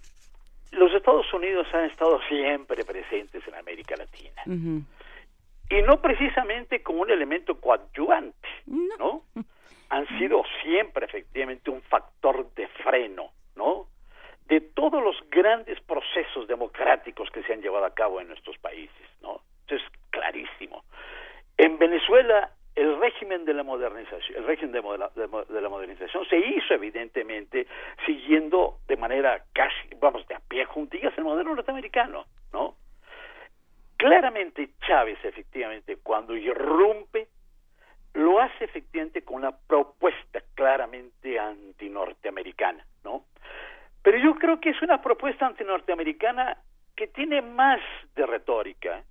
Los 0.71 0.93
Estados 0.93 1.31
Unidos 1.33 1.67
han 1.73 1.85
estado 1.85 2.19
siempre 2.29 2.83
presentes 2.85 3.45
en 3.47 3.55
América 3.55 3.95
Latina. 3.95 4.85
Y 5.69 5.81
no 5.83 6.01
precisamente 6.01 6.81
como 6.81 7.01
un 7.01 7.11
elemento 7.11 7.59
coadyuvante, 7.59 8.47
¿no? 8.97 9.23
Han 9.89 10.07
sido 10.19 10.43
siempre 10.63 11.05
efectivamente 11.05 11.69
un 11.69 11.81
factor 11.81 12.53
de 12.53 12.67
freno, 12.67 13.31
¿no? 13.55 13.87
De 14.47 14.61
todos 14.61 15.03
los 15.03 15.15
grandes 15.29 15.79
procesos 15.81 16.47
democráticos 16.47 17.29
que 17.31 17.43
se 17.43 17.53
han 17.53 17.61
llevado 17.61 17.85
a 17.85 17.93
cabo 17.93 18.19
en 18.21 18.27
nuestros 18.27 18.57
países, 18.59 19.07
¿no? 19.21 19.41
Eso 19.67 19.75
es 19.75 19.83
clarísimo. 20.09 20.83
En 21.59 21.77
Venezuela 21.77 22.51
el 22.73 22.97
régimen 23.01 23.43
de 23.43 23.53
la 23.53 23.63
modernización, 23.63 24.37
el 24.37 24.45
régimen 24.45 24.71
de, 24.71 25.61
la 25.61 25.69
modernización 25.69 26.25
se 26.29 26.37
hizo 26.37 26.73
evidentemente 26.73 27.67
siguiendo 28.05 28.77
de 28.87 28.95
manera 28.95 29.43
casi, 29.51 29.89
vamos, 29.99 30.25
de 30.29 30.35
a 30.35 30.39
pie 30.39 30.63
juntillas 30.63 31.13
el 31.17 31.25
modelo 31.25 31.53
norteamericano, 31.53 32.27
¿no? 32.53 32.75
Claramente 33.97 34.69
Chávez, 34.87 35.19
efectivamente, 35.25 35.97
cuando 36.01 36.33
irrumpe, 36.37 37.27
lo 38.13 38.39
hace 38.39 38.63
efectivamente 38.63 39.25
con 39.25 39.35
una 39.35 39.51
propuesta 39.51 40.39
claramente 40.55 41.37
antinorteamericana, 41.37 42.85
¿no? 43.03 43.25
Pero 44.01 44.17
yo 44.17 44.35
creo 44.35 44.61
que 44.61 44.69
es 44.69 44.81
una 44.81 45.01
propuesta 45.01 45.45
antinorteamericana 45.45 46.57
que 46.95 47.07
tiene 47.07 47.41
más 47.41 47.81
de 48.15 48.25
retórica 48.25 49.03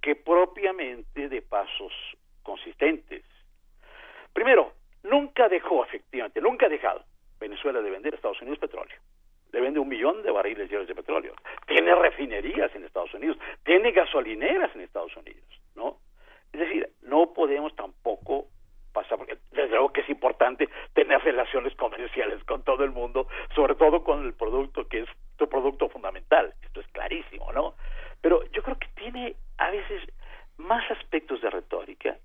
que 0.00 0.16
propiamente 0.16 1.28
de 1.28 1.42
pasos 1.42 1.92
consistentes. 2.42 3.24
Primero, 4.32 4.72
nunca 5.02 5.48
dejó 5.48 5.84
efectivamente, 5.84 6.40
nunca 6.40 6.66
ha 6.66 6.68
dejado 6.68 7.04
Venezuela 7.38 7.80
de 7.80 7.90
vender 7.90 8.12
a 8.12 8.16
Estados 8.16 8.40
Unidos 8.40 8.58
petróleo. 8.58 8.96
Le 9.52 9.60
vende 9.60 9.80
un 9.80 9.88
millón 9.88 10.22
de 10.22 10.30
barriles 10.30 10.68
diarios 10.68 10.88
de 10.88 10.94
petróleo. 10.94 11.34
Tiene 11.66 11.94
refinerías 11.94 12.74
en 12.74 12.84
Estados 12.84 13.12
Unidos, 13.14 13.36
tiene 13.64 13.90
gasolineras 13.92 14.74
en 14.74 14.82
Estados 14.82 15.16
Unidos, 15.16 15.44
¿no? 15.74 15.98
Es 16.52 16.60
decir, 16.60 16.88
no 17.02 17.32
podemos 17.32 17.74
tampoco 17.74 18.46
pasar, 18.92 19.18
porque 19.18 19.38
desde 19.52 19.70
luego 19.70 19.92
que 19.92 20.00
es 20.00 20.08
importante 20.08 20.68
tener 20.94 21.20
relaciones 21.22 21.74
comerciales 21.76 22.42
con 22.44 22.62
todo 22.62 22.84
el 22.84 22.90
mundo, 22.90 23.28
sobre 23.54 23.74
todo 23.74 24.02
con 24.04 24.24
el 24.24 24.34
producto 24.34 24.86
que 24.88 25.00
es 25.00 25.08
tu 25.36 25.48
producto 25.48 25.88
fundamental. 25.88 26.54
Esto 26.62 26.80
es 26.80 26.86
clarísimo, 26.88 27.52
¿no? 27.52 27.74
Pero 28.20 28.44
yo 28.52 28.62
creo 28.62 28.78
que 28.78 28.88
tiene 28.94 29.34
a 29.60 29.70
veces 29.70 30.02
más 30.56 30.90
aspectos 30.90 31.40
de 31.40 31.50
retórica 31.50 32.16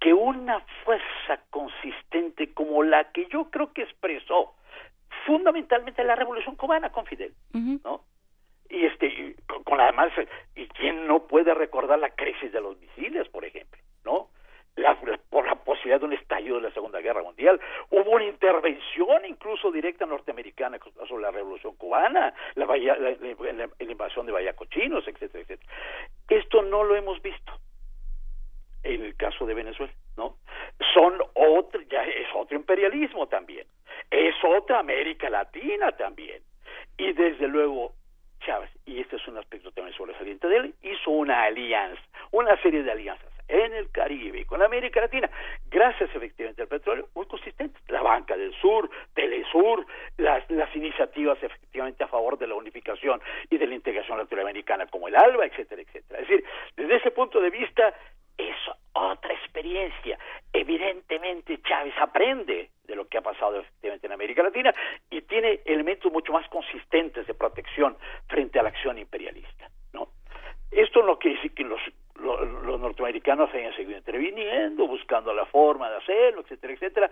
que 0.00 0.14
una 0.14 0.60
fuerza 0.84 1.40
consistente 1.50 2.52
como 2.54 2.82
la 2.82 3.12
que 3.12 3.26
yo 3.26 3.50
creo 3.50 3.72
que 3.72 3.82
expresó 3.82 4.54
fundamentalmente 5.26 6.02
la 6.02 6.16
revolución 6.16 6.56
cubana 6.56 6.90
con 6.90 7.04
Fidel, 7.04 7.34
¿no? 7.84 8.02
Y 8.70 8.86
este, 8.86 9.36
con, 9.64 9.80
además, 9.80 10.10
y 10.54 10.66
quién 10.68 11.06
no 11.06 11.26
puede 11.26 11.52
recordar 11.52 11.98
la 11.98 12.10
crisis 12.10 12.50
de 12.50 12.60
los 12.60 12.78
misiles, 12.78 13.28
por 13.28 13.44
ejemplo, 13.44 13.78
¿no? 14.04 14.28
Por 15.28 15.46
la 15.46 15.54
posibilidad 15.56 16.00
de 16.00 16.06
un 16.06 16.12
estallido 16.12 16.56
de 16.56 16.62
la 16.62 16.74
Segunda 16.74 17.00
Guerra 17.00 17.22
Mundial. 17.22 17.60
Hubo 17.90 18.10
una 18.10 18.24
intervención 18.24 19.24
incluso 19.26 19.70
directa 19.70 20.06
norteamericana 20.06 20.78
sobre 21.08 21.22
la 21.22 21.30
Revolución 21.30 21.74
Cubana, 21.76 22.32
la, 22.54 22.66
invasión 23.78 24.26
de 24.26 24.32
Bahía 24.32 24.54
Cochinos, 24.54 25.06
etcétera, 25.06 25.42
etcétera. 25.42 25.72
Esto 26.28 26.62
no 26.62 26.84
lo 26.84 26.96
hemos 26.96 27.20
visto 27.22 27.52
en 28.82 29.04
el 29.04 29.16
caso 29.16 29.46
de 29.46 29.54
Venezuela, 29.54 29.92
¿no? 30.16 30.36
Son 30.94 31.18
otro, 31.34 31.80
ya 31.82 32.02
es 32.04 32.26
otro 32.34 32.56
imperialismo 32.56 33.26
también, 33.26 33.66
es 34.10 34.34
otra 34.42 34.78
América 34.78 35.28
Latina 35.28 35.92
también, 35.92 36.42
y 36.96 37.12
desde 37.12 37.46
luego 37.46 37.92
Chávez, 38.40 38.70
y 38.86 39.00
este 39.00 39.16
es 39.16 39.28
un 39.28 39.36
aspecto 39.36 39.70
también 39.72 39.94
sobresaliente 39.96 40.48
de 40.48 40.56
él, 40.56 40.74
hizo 40.82 41.10
una 41.10 41.42
alianza, 41.42 42.00
una 42.30 42.56
serie 42.62 42.82
de 42.82 42.90
alianzas 42.90 43.30
en 43.50 43.74
el 43.74 43.90
Caribe 43.90 44.40
y 44.40 44.44
con 44.44 44.62
América 44.62 45.00
Latina, 45.00 45.28
gracias 45.68 46.10
efectivamente 46.14 46.62
al 46.62 46.68
petróleo, 46.68 47.08
muy 47.14 47.26
consistentes. 47.26 47.82
La 47.88 48.02
Banca 48.02 48.36
del 48.36 48.54
Sur, 48.54 48.88
Telesur, 49.14 49.84
las, 50.16 50.48
las 50.50 50.74
iniciativas 50.76 51.42
efectivamente 51.42 52.04
a 52.04 52.08
favor 52.08 52.38
de 52.38 52.46
la 52.46 52.54
unificación 52.54 53.20
y 53.50 53.58
de 53.58 53.66
la 53.66 53.74
integración 53.74 54.18
latinoamericana 54.18 54.86
como 54.86 55.08
el 55.08 55.16
ALBA, 55.16 55.46
etcétera, 55.46 55.82
etcétera. 55.82 56.20
Es 56.20 56.28
decir, 56.28 56.44
desde 56.76 56.96
ese 56.96 57.10
punto 57.10 57.40
de 57.40 57.50
vista, 57.50 57.94
es 58.38 58.56
otra 58.92 59.32
experiencia. 59.34 60.18
Evidentemente 60.52 61.60
Chávez 61.62 61.94
aprende 62.00 62.70
de 62.84 62.96
lo 62.96 63.06
que 63.06 63.18
ha 63.18 63.22
pasado 63.22 63.60
efectivamente 63.60 64.06
en 64.06 64.12
América 64.12 64.42
Latina 64.42 64.74
y 65.10 65.22
tiene 65.22 65.60
elementos 65.64 66.10
mucho 66.12 66.32
más 66.32 66.48
consistentes 66.48 67.26
de 67.26 67.34
protección 67.34 67.96
frente 68.28 68.58
a 68.58 68.62
la 68.62 68.70
acción 68.70 68.98
imperialista. 68.98 69.70
¿no? 69.92 70.08
Esto 70.70 71.02
no 71.02 71.18
quiere 71.18 71.36
decir 71.36 71.54
que 71.54 71.64
los, 71.64 71.80
los, 72.20 72.80
norteamericanos 72.80 73.52
hayan 73.54 73.74
seguido 73.74 73.98
interviniendo, 73.98 74.86
buscando 74.86 75.32
la 75.32 75.46
forma 75.46 75.90
de 75.90 75.96
hacerlo, 75.96 76.42
etcétera, 76.42 76.72
etcétera, 76.74 77.10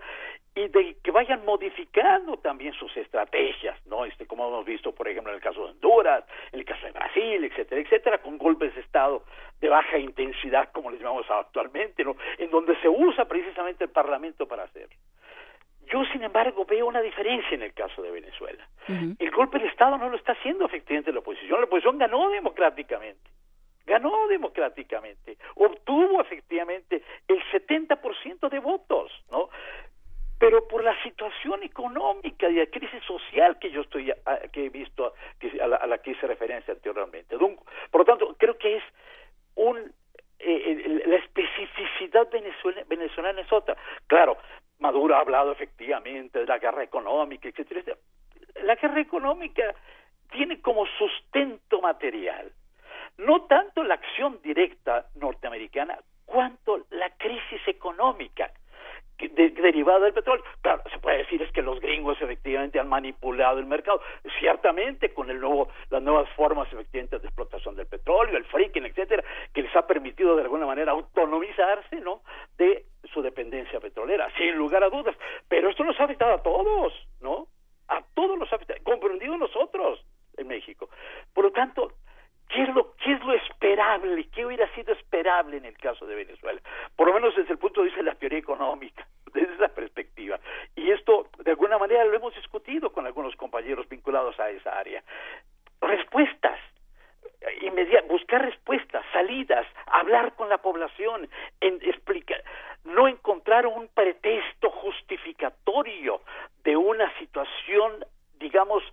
y 0.55 0.67
de 0.67 0.97
que 1.03 1.11
vayan 1.11 1.43
modificando 1.45 2.37
también 2.37 2.73
sus 2.73 2.95
estrategias, 2.97 3.77
¿no? 3.87 4.05
Este, 4.05 4.25
como 4.25 4.47
hemos 4.47 4.65
visto, 4.65 4.93
por 4.93 5.07
ejemplo, 5.07 5.31
en 5.31 5.37
el 5.37 5.43
caso 5.43 5.63
de 5.63 5.71
Honduras, 5.71 6.23
en 6.51 6.59
el 6.59 6.65
caso 6.65 6.85
de 6.85 6.91
Brasil, 6.91 7.43
etcétera, 7.43 7.81
etcétera, 7.81 8.17
con 8.19 8.37
golpes 8.37 8.73
de 8.75 8.81
Estado 8.81 9.23
de 9.59 9.69
baja 9.69 9.97
intensidad, 9.97 10.71
como 10.71 10.91
les 10.91 10.99
llamamos 10.99 11.29
actualmente, 11.29 12.03
¿no? 12.03 12.15
En 12.37 12.49
donde 12.49 12.75
se 12.81 12.89
usa 12.89 13.25
precisamente 13.25 13.83
el 13.83 13.89
Parlamento 13.89 14.47
para 14.47 14.63
hacerlo. 14.63 14.95
Yo, 15.91 16.05
sin 16.11 16.23
embargo, 16.23 16.65
veo 16.65 16.87
una 16.87 17.01
diferencia 17.01 17.55
en 17.55 17.63
el 17.63 17.73
caso 17.73 18.01
de 18.01 18.11
Venezuela. 18.11 18.67
El 18.87 19.31
golpe 19.31 19.59
de 19.59 19.67
Estado 19.67 19.97
no 19.97 20.09
lo 20.09 20.17
está 20.17 20.31
haciendo 20.31 20.65
efectivamente 20.65 21.11
la 21.11 21.19
oposición. 21.19 21.59
La 21.59 21.65
oposición 21.65 21.97
ganó 21.97 22.29
democráticamente. 22.29 23.21
Ganó 23.89 24.27
democráticamente. 24.27 25.39
Obtuvo 25.55 26.21
efectivamente 26.21 27.01
el 27.27 27.41
70% 27.51 28.47
de 28.47 28.59
votos, 28.59 29.11
¿no? 29.31 29.49
Pero 30.37 30.67
por 30.67 30.83
la 30.83 30.95
situación 31.01 31.63
económica 31.63 32.47
y 32.47 32.53
la 32.53 32.67
crisis 32.67 33.03
social 33.03 33.57
que 33.57 33.71
yo 33.71 33.81
estoy 33.81 34.13
que 34.53 34.65
he 34.67 34.69
visto 34.69 35.15
a, 35.59 35.87
la, 35.87 35.97
que 35.97 36.11
hice 36.11 36.27
referencia 36.27 36.71
anteriormente. 36.71 37.35
Por 37.35 38.01
lo 38.01 38.05
tanto, 38.05 38.35
creo 38.37 38.59
que 38.59 38.77
es 38.77 38.83
un 39.55 39.91
eh, 40.37 41.01
la 41.07 41.15
especificidad 41.15 42.29
venezolana 42.87 43.41
es 43.41 43.51
otra. 43.51 43.75
Claro, 44.05 44.37
Maduro 44.77 45.15
ha 45.15 45.21
hablado 45.21 45.51
efectivamente 45.51 46.37
de 46.37 46.45
la 46.45 46.59
guerra 46.59 46.83
económica, 46.83 47.49
etcétera, 47.49 47.97
La 48.61 48.75
guerra 48.75 49.01
económica 49.01 49.73
tiene 50.31 50.61
como 50.61 50.85
sustento 50.85 51.81
material 51.81 52.51
no 53.19 53.43
tanto 53.43 53.83
la 53.83 53.95
acción 53.95 54.39
directa 54.41 55.05
norteamericana, 55.15 55.99
cuanto 56.25 56.85
la 56.91 57.09
crisis 57.17 57.61
económica 57.67 58.51
derivada 59.17 60.05
del 60.05 60.13
petróleo. 60.13 60.43
Claro, 60.61 60.81
se 60.89 60.97
puede 60.99 61.17
decir 61.19 61.41
es 61.41 61.51
que 61.51 61.61
los 61.61 61.81
gringos 61.81 62.21
efectivamente 62.21 62.79
han 62.79 62.87
manipulado 62.87 63.59
el 63.59 63.65
mercado, 63.65 64.01
ciertamente 64.39 65.13
con 65.13 65.29
el 65.29 65.41
nuevo, 65.41 65.67
las 65.89 66.01
nuevas 66.01 66.29
formas 66.37 66.71
efectivamente 66.71 67.19
de 67.19 67.27
explotación 67.27 67.75
del 67.75 67.87
petróleo, 67.87 68.37
el 68.37 68.45
fracking, 68.45 68.85
etcétera, 68.85 69.23
que 69.53 69.63
les 69.63 69.75
ha 69.75 69.85
permitido 69.85 70.35
de 70.35 70.43
alguna 70.43 70.65
manera 70.65 70.93
autonomizarse, 70.93 71.97
¿no? 71.97 72.21
De 72.57 72.85
su 73.11 73.21
dependencia 73.21 73.81
petrolera, 73.81 74.29
sin 74.37 74.55
lugar 74.55 74.83
a 74.83 74.89
dudas. 74.89 75.15
Pero 75.49 75.69
esto 75.69 75.83
nos 75.83 75.99
ha 75.99 76.05
afectado 76.05 76.35
a 76.35 76.43
todos, 76.43 76.93
¿no? 77.19 77.47
A 77.89 78.01
todos 78.13 78.37
nos 78.37 78.51
ha 78.53 78.55
afectado, 78.55 78.79
comprendido 78.83 79.37
nosotros 79.37 80.05
en 80.37 80.47
México. 80.47 80.89
Por 81.33 81.43
lo 81.43 81.51
tanto, 81.51 81.91
¿Qué 82.49 82.63
es, 82.63 82.69
lo, 82.73 82.95
¿Qué 82.97 83.13
es 83.13 83.23
lo 83.23 83.33
esperable? 83.33 84.27
¿Qué 84.33 84.45
hubiera 84.45 84.67
sido 84.75 84.93
esperable 84.93 85.57
en 85.57 85.65
el 85.65 85.77
caso 85.77 86.05
de 86.05 86.15
Venezuela? 86.15 86.59
Por 86.95 87.07
lo 87.07 87.13
menos 87.13 87.35
desde 87.35 87.53
el 87.53 87.59
punto 87.59 87.81
de 87.81 87.85
vista 87.85 88.01
de 88.01 88.09
la 88.09 88.15
teoría 88.15 88.39
económica, 88.39 89.07
desde 89.33 89.53
esa 89.53 89.69
perspectiva. 89.69 90.39
Y 90.75 90.91
esto, 90.91 91.27
de 91.43 91.51
alguna 91.51 91.77
manera, 91.77 92.03
lo 92.05 92.15
hemos 92.15 92.35
discutido 92.35 92.91
con 92.91 93.05
algunos 93.05 93.35
compañeros 93.35 93.87
vinculados 93.87 94.39
a 94.39 94.49
esa 94.49 94.77
área. 94.77 95.03
Respuestas 95.81 96.59
media, 97.71 98.03
buscar 98.07 98.43
respuestas, 98.43 99.03
salidas, 99.13 99.65
hablar 99.87 100.33
con 100.35 100.49
la 100.49 100.57
población, 100.57 101.29
no 102.83 103.07
encontrar 103.07 103.67
un 103.67 103.87
pretexto 103.89 104.69
justificatorio 104.71 106.21
de 106.63 106.75
una 106.75 107.11
situación, 107.19 108.05
digamos, 108.39 108.83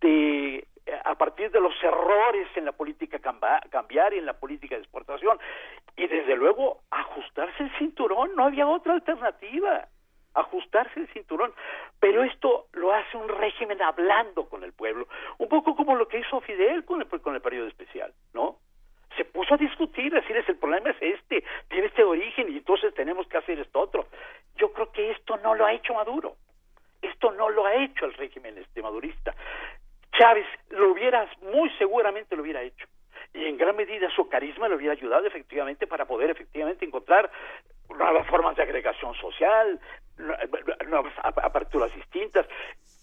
de 0.00 0.66
a 1.04 1.14
partir 1.14 1.50
de 1.50 1.60
los 1.60 1.74
errores 1.82 2.48
en 2.56 2.66
la 2.66 2.72
política 2.72 3.18
cambiar 3.18 4.14
y 4.14 4.18
en 4.18 4.26
la 4.26 4.34
política 4.34 4.74
de 4.74 4.82
exportación 4.82 5.38
y 5.96 6.06
desde 6.06 6.36
luego 6.36 6.80
ajustarse 6.90 7.62
el 7.62 7.78
cinturón, 7.78 8.34
no 8.36 8.44
había 8.44 8.66
otra 8.66 8.94
alternativa 8.94 9.88
ajustarse 10.34 11.00
el 11.00 11.08
cinturón, 11.08 11.52
pero 12.00 12.24
esto 12.24 12.66
lo 12.72 12.92
hace 12.92 13.16
un 13.16 13.28
régimen 13.28 13.80
hablando 13.80 14.48
con 14.48 14.64
el 14.64 14.72
pueblo, 14.72 15.06
un 15.38 15.48
poco 15.48 15.76
como 15.76 15.94
lo 15.94 16.08
que 16.08 16.18
hizo 16.18 16.40
Fidel 16.40 16.84
con 16.84 17.00
el, 17.00 17.08
con 17.20 17.34
el 17.34 17.40
periodo 17.40 17.68
especial, 17.68 18.12
¿no? 18.32 18.58
Se 19.16 19.24
puso 19.24 19.54
a 19.54 19.58
discutir, 19.58 20.12
decirles 20.12 20.48
el 20.48 20.58
problema 20.58 20.90
es 20.90 20.96
este, 21.00 21.44
tiene 21.68 21.86
este 21.86 22.02
origen 22.02 22.52
y 22.52 22.58
entonces 22.58 22.92
tenemos 22.94 23.28
que 23.28 23.38
hacer 23.38 23.60
esto 23.60 23.78
otro. 23.80 24.08
Yo 24.56 24.72
creo 24.72 24.90
que 24.90 25.12
esto 25.12 25.36
no 25.36 25.54
lo 25.54 25.64
ha 25.64 25.72
hecho 25.72 25.94
Maduro, 25.94 26.34
esto 27.00 27.30
no 27.30 27.48
lo 27.48 27.64
ha 27.64 27.74
hecho 27.76 28.06
el 28.06 28.14
régimen 28.14 28.58
este 28.58 28.82
madurista. 28.82 29.34
Chávez 30.18 30.46
lo 30.70 30.92
hubiera, 30.92 31.28
muy 31.42 31.70
seguramente 31.78 32.36
lo 32.36 32.42
hubiera 32.42 32.62
hecho 32.62 32.86
y 33.34 33.46
en 33.46 33.58
gran 33.58 33.74
medida 33.76 34.08
su 34.10 34.28
carisma 34.28 34.68
le 34.68 34.76
hubiera 34.76 34.92
ayudado 34.92 35.26
efectivamente 35.26 35.86
para 35.86 36.06
poder 36.06 36.30
efectivamente 36.30 36.84
encontrar 36.84 37.30
nuevas 37.88 38.26
formas 38.28 38.56
de 38.56 38.62
agregación 38.62 39.14
social, 39.14 39.80
nuevas 40.86 41.12
aperturas 41.22 41.92
distintas, 41.94 42.46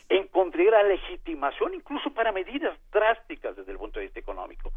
encontrar 0.08 0.86
legitimación 0.86 1.74
incluso 1.74 2.14
para 2.14 2.32
medidas 2.32 2.78
drásticas 2.92 3.56
desde 3.56 3.72
el 3.74 3.78
punto 3.78 4.00
de 4.00 4.06
vista 4.06 4.20
económico. 4.20 4.72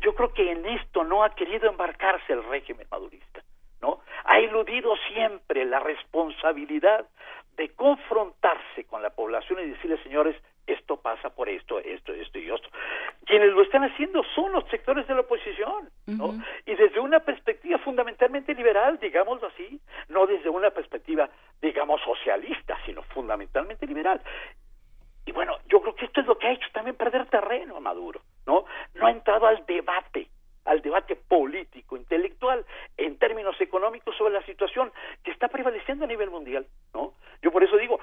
Yo 0.00 0.14
creo 0.14 0.32
que 0.32 0.50
en 0.50 0.66
esto 0.66 1.04
no 1.04 1.24
ha 1.24 1.34
querido 1.34 1.68
embarcarse 1.68 2.32
el 2.32 2.44
régimen 2.44 2.86
madurista, 2.90 3.42
¿no? 3.80 4.00
Ha 4.24 4.38
eludido 4.38 4.94
siempre 5.12 5.64
la 5.64 5.80
responsabilidad 5.80 7.06
de 7.56 7.70
confrontarse 7.70 8.84
con 8.86 9.02
la 9.02 9.10
población 9.10 9.60
y 9.60 9.70
decirle, 9.70 10.02
señores, 10.02 10.36
esto 10.66 10.96
pasa 10.96 11.30
por 11.30 11.48
esto, 11.48 11.78
esto, 11.78 12.12
esto 12.12 12.38
y 12.38 12.50
esto. 12.50 12.68
Quienes 13.24 13.52
lo 13.52 13.62
están 13.62 13.84
haciendo 13.84 14.22
son 14.34 14.52
los 14.52 14.68
sectores 14.68 15.06
de 15.06 15.14
la 15.14 15.20
oposición, 15.20 15.88
¿no? 16.06 16.34
Y 16.64 16.74
desde 16.74 17.00
una 17.00 17.20
perspectiva 17.20 17.78
fundamentalmente 17.78 18.54
liberal, 18.54 18.98
digámoslo 19.00 19.48
así, 19.48 19.80
no 20.08 20.26
desde 20.26 20.48
una 20.48 20.70
perspectiva, 20.70 21.28
digamos, 21.60 22.00
socialista, 22.02 22.76
sino 22.84 23.02
fundamentalmente 23.02 23.86
liberal. 23.86 24.20
Y 25.24 25.32
bueno, 25.32 25.56
yo 25.68 25.80
creo 25.80 25.94
que 25.94 26.04
esto 26.04 26.20
es 26.20 26.26
lo 26.26 26.38
que 26.38 26.46
ha 26.46 26.52
hecho 26.52 26.68
también 26.72 26.96
perder 26.96 27.26
terreno 27.26 27.76
a 27.76 27.80
Maduro, 27.80 28.20
¿no? 28.46 28.64
No 28.94 29.06
ha 29.06 29.10
entrado 29.10 29.46
al 29.46 29.66
debate, 29.66 30.28
al 30.64 30.82
debate 30.82 31.16
político, 31.16 31.96
intelectual, 31.96 32.64
en 32.96 33.18
términos 33.18 33.60
económicos 33.60 34.16
sobre 34.16 34.34
la 34.34 34.42
situación 34.42 34.92
que 35.24 35.32
está 35.32 35.48
prevaleciendo 35.48 36.04
a 36.04 36.08
nivel 36.08 36.30
mundial, 36.30 36.66
¿no? 36.94 37.14
Yo 37.42 37.50
por 37.50 37.64
eso 37.64 37.76
digo, 37.76 37.98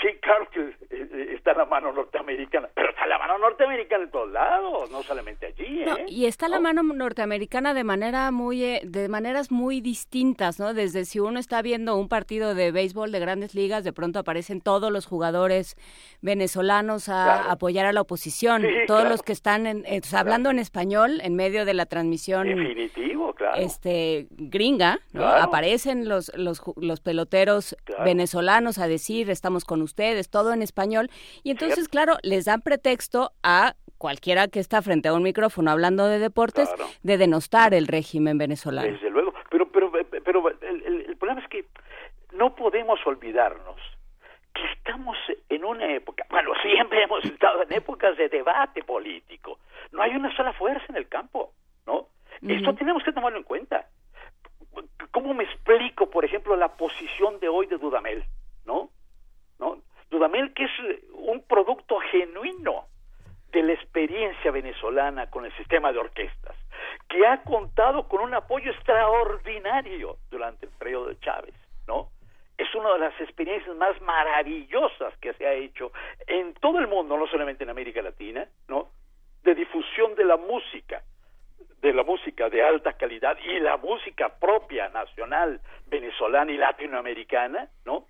Sí, 0.00 0.08
claro 0.20 0.48
que 0.50 0.60
eh, 0.60 0.74
eh, 0.90 1.32
está 1.34 1.52
la 1.54 1.64
mano 1.66 1.92
norteamericana, 1.92 2.68
pero 2.74 2.90
está 2.90 3.06
la 3.06 3.18
mano 3.18 3.38
norteamericana 3.38 4.04
en 4.04 4.10
todos 4.10 4.30
lados, 4.30 4.90
no 4.90 5.02
solamente 5.02 5.46
allí. 5.46 5.82
¿eh? 5.82 6.06
y 6.08 6.26
está 6.26 6.48
la 6.48 6.60
mano 6.60 6.82
norteamericana 6.82 7.74
de 7.74 7.84
manera 7.84 8.30
muy, 8.30 8.80
de 8.82 9.08
maneras 9.08 9.50
muy 9.50 9.80
distintas, 9.80 10.58
¿no? 10.58 10.74
Desde 10.74 11.04
si 11.04 11.20
uno 11.20 11.38
está 11.40 11.60
viendo 11.62 11.96
un 11.96 12.08
partido 12.08 12.54
de 12.54 12.70
béisbol 12.72 13.10
de 13.12 13.18
grandes 13.18 13.54
ligas, 13.54 13.84
de 13.84 13.92
pronto 13.92 14.18
aparecen 14.18 14.60
todos 14.60 14.92
los 14.92 15.06
jugadores 15.06 15.76
venezolanos 16.22 17.08
a 17.08 17.50
apoyar 17.50 17.86
a 17.86 17.92
la 17.92 18.02
oposición, 18.02 18.64
todos 18.86 19.08
los 19.08 19.22
que 19.22 19.32
están 19.32 19.84
hablando 20.12 20.50
en 20.50 20.58
español 20.58 21.20
en 21.22 21.34
medio 21.34 21.64
de 21.64 21.74
la 21.74 21.86
transmisión. 21.86 22.46
Definitivo, 22.46 23.34
claro. 23.34 23.56
Este 23.56 24.28
gringa, 24.30 25.00
¿no? 25.12 25.26
Aparecen 25.26 26.08
los 26.08 26.30
los, 26.34 26.62
los 26.76 27.00
peloteros 27.00 27.76
venezolanos 28.04 28.78
a 28.78 28.88
decir 28.88 29.30
estamos 29.30 29.64
con 29.64 29.79
ustedes, 29.82 30.30
todo 30.30 30.52
en 30.52 30.62
español. 30.62 31.10
Y 31.42 31.50
entonces, 31.50 31.88
claro, 31.88 32.16
les 32.22 32.44
dan 32.44 32.62
pretexto 32.62 33.32
a 33.42 33.74
cualquiera 34.00 34.48
que 34.48 34.60
está 34.60 34.80
frente 34.80 35.08
a 35.08 35.12
un 35.12 35.22
micrófono 35.22 35.70
hablando 35.70 36.06
de 36.06 36.18
deportes 36.18 36.70
de 37.02 37.18
denostar 37.18 37.74
el 37.74 37.86
régimen 37.86 38.38
venezolano. 38.38 38.90
Desde 38.90 39.10
luego, 39.10 39.34
pero 39.50 39.70
pero 39.70 39.92
pero 40.24 40.48
el, 40.48 41.16
problema 41.18 41.42
es 41.42 41.48
que 41.48 41.66
no 42.32 42.54
podemos 42.54 42.98
olvidarnos 43.06 43.76
que 44.54 44.64
estamos 44.72 45.16
en 45.50 45.64
una 45.64 45.94
época, 45.94 46.24
bueno, 46.30 46.52
siempre 46.62 47.02
hemos 47.02 47.22
estado 47.26 47.62
en 47.62 47.72
épocas 47.74 48.16
de 48.16 48.30
debate 48.30 48.82
político. 48.82 49.58
No 49.92 50.00
hay 50.00 50.12
una 50.12 50.34
sola 50.34 50.54
fuerza 50.54 50.86
en 50.88 50.96
el 50.96 51.06
campo, 51.06 51.52
¿no? 51.86 52.08
Esto 52.40 52.74
tenemos 52.74 53.02
que 53.04 53.12
tomarlo 53.12 53.36
en 53.36 53.44
cuenta. 53.44 53.86
¿Cómo 55.10 55.34
me 55.34 55.44
explico, 55.44 56.08
por 56.08 56.24
ejemplo, 56.24 56.56
la 56.56 56.68
posición 56.68 57.38
de 57.38 57.50
hoy 57.50 57.66
de 57.66 57.76
Dudamel, 57.76 58.24
¿no? 58.64 58.88
Dudamel, 60.10 60.52
que 60.54 60.64
es 60.64 60.70
un 61.12 61.42
producto 61.42 61.98
genuino 62.10 62.86
de 63.52 63.62
la 63.62 63.72
experiencia 63.72 64.50
venezolana 64.50 65.30
con 65.30 65.44
el 65.44 65.56
sistema 65.56 65.92
de 65.92 65.98
orquestas, 65.98 66.56
que 67.08 67.26
ha 67.26 67.42
contado 67.42 68.08
con 68.08 68.20
un 68.20 68.34
apoyo 68.34 68.70
extraordinario 68.70 70.16
durante 70.30 70.66
el 70.66 70.72
periodo 70.72 71.08
de 71.08 71.18
Chávez, 71.20 71.54
¿no? 71.86 72.08
Es 72.56 72.72
una 72.74 72.92
de 72.92 72.98
las 72.98 73.20
experiencias 73.20 73.74
más 73.76 74.00
maravillosas 74.02 75.16
que 75.18 75.32
se 75.34 75.46
ha 75.46 75.52
hecho 75.54 75.92
en 76.26 76.54
todo 76.54 76.78
el 76.78 76.88
mundo, 76.88 77.16
no 77.16 77.26
solamente 77.26 77.64
en 77.64 77.70
América 77.70 78.02
Latina, 78.02 78.46
¿no? 78.68 78.90
De 79.42 79.54
difusión 79.54 80.14
de 80.14 80.24
la 80.24 80.36
música, 80.36 81.02
de 81.80 81.92
la 81.92 82.04
música 82.04 82.50
de 82.50 82.62
alta 82.62 82.92
calidad 82.92 83.38
y 83.42 83.58
la 83.58 83.78
música 83.78 84.28
propia 84.28 84.90
nacional 84.90 85.60
venezolana 85.86 86.52
y 86.52 86.58
latinoamericana, 86.58 87.68
¿no? 87.86 88.04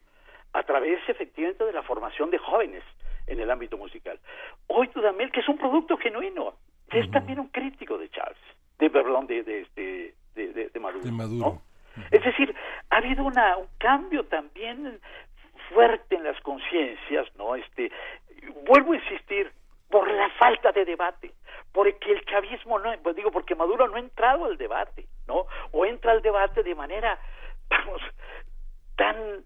A 0.53 0.63
través 0.63 1.01
efectivamente 1.09 1.65
de 1.65 1.73
la 1.73 1.83
formación 1.83 2.31
de 2.31 2.39
jóvenes 2.39 2.83
en 3.27 3.41
el 3.41 3.51
ámbito 3.51 3.77
musical. 3.77 4.19
Hoy 4.67 4.91
Dudamel, 4.95 5.31
que 5.31 5.41
es 5.41 5.49
un 5.49 5.59
producto 5.59 5.97
genuino, 5.97 6.55
es 6.91 7.11
también 7.11 7.39
un 7.39 7.49
crítico 7.49 7.99
de 7.99 8.09
Charles, 8.11 8.39
de 8.79 8.91
perdón, 8.91 9.27
de, 9.27 9.43
de, 9.45 9.61
este, 9.61 10.15
de, 10.35 10.81
Maduro. 10.81 11.63
Es 12.11 12.25
decir, 12.25 12.55
ha 12.91 12.97
habido 12.97 13.25
una, 13.25 13.57
un 13.57 13.69
cambio 13.79 14.25
también 14.25 15.01
fuerte 15.69 16.17
en 16.17 16.25
las 16.25 16.41
conciencias, 16.41 17.29
¿no? 17.37 17.55
Este, 17.55 17.93
vuelvo 18.67 18.93
a 18.93 18.97
insistir, 18.97 19.53
por 19.91 20.09
la 20.11 20.31
falta 20.31 20.73
de 20.73 20.85
debate, 20.85 21.33
porque 21.73 22.13
el 22.13 22.25
chavismo 22.25 22.79
no, 22.79 22.93
pues 23.03 23.17
digo, 23.17 23.31
porque 23.31 23.55
Maduro 23.55 23.89
no 23.89 23.97
ha 23.97 24.01
entrado 24.01 24.45
al 24.45 24.57
debate, 24.57 25.07
¿no? 25.27 25.47
O 25.73 25.85
entra 25.85 26.13
al 26.13 26.23
debate 26.23 26.63
de 26.63 26.75
manera, 26.75 27.19
vamos, 27.69 28.01
tan 28.97 29.45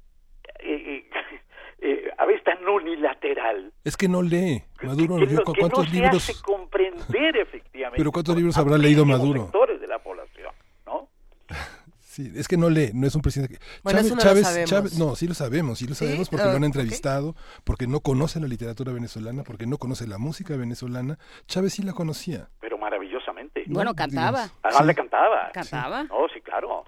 eh, 0.65 0.97
eh, 0.97 1.11
eh, 1.81 2.11
a 2.19 2.27
veces 2.27 2.43
tan 2.45 2.67
unilateral. 2.67 3.73
Es 3.85 3.97
que 3.97 4.09
no 4.09 4.23
lee. 4.23 4.63
Maduro 4.83 5.17
que, 5.17 5.27
que 5.29 5.61
¿cuántos 5.61 5.87
no 5.89 5.93
libros? 5.93 6.23
Se 6.23 6.33
hace 6.33 6.43
comprender 6.43 7.37
efectivamente. 7.39 7.99
Pero 7.99 8.13
¿cuántos 8.13 8.37
libros 8.37 8.57
habrá 8.59 8.79
leído 8.79 9.05
Maduro? 9.05 9.43
Sectores 9.45 9.81
de 9.81 9.87
la 9.87 9.99
población, 9.99 10.53
¿no? 10.87 11.09
Sí, 12.15 12.31
es 12.37 12.47
que 12.47 12.57
no 12.57 12.71
lee, 12.71 12.93
no 12.95 13.09
es 13.09 13.15
un 13.17 13.23
presidente. 13.23 13.59
Bueno, 13.83 13.99
Chávez, 13.99 14.07
eso 14.07 14.15
no 14.15 14.23
Chávez, 14.23 14.43
lo 14.43 14.49
sabemos. 14.49 14.71
Chávez, 14.71 14.99
no, 15.01 15.17
sí 15.17 15.27
lo 15.27 15.35
sabemos, 15.35 15.79
sí 15.81 15.89
lo 15.89 15.97
sabemos 15.97 16.29
porque 16.29 16.45
Ah, 16.45 16.51
lo 16.51 16.57
han 16.59 16.63
entrevistado, 16.63 17.35
porque 17.65 17.89
no 17.89 17.99
conoce 17.99 18.39
la 18.39 18.47
literatura 18.47 18.93
venezolana, 18.93 19.43
porque 19.43 19.67
no 19.67 19.79
conoce 19.79 20.07
la 20.07 20.17
música 20.19 20.57
venezolana. 20.57 21.19
Chávez 21.49 21.73
sí 21.73 21.83
la 21.83 21.93
conocía. 21.93 22.49
Pero 22.61 22.79
maravillosamente. 22.79 23.65
Bueno, 23.67 23.95
cantaba. 23.97 24.49
Además 24.63 24.83
Sí. 24.83 24.87
le 24.87 24.95
cantaba. 24.95 25.51
Cantaba. 25.53 26.05
No, 26.05 26.29
sí, 26.33 26.41
claro. 26.41 26.85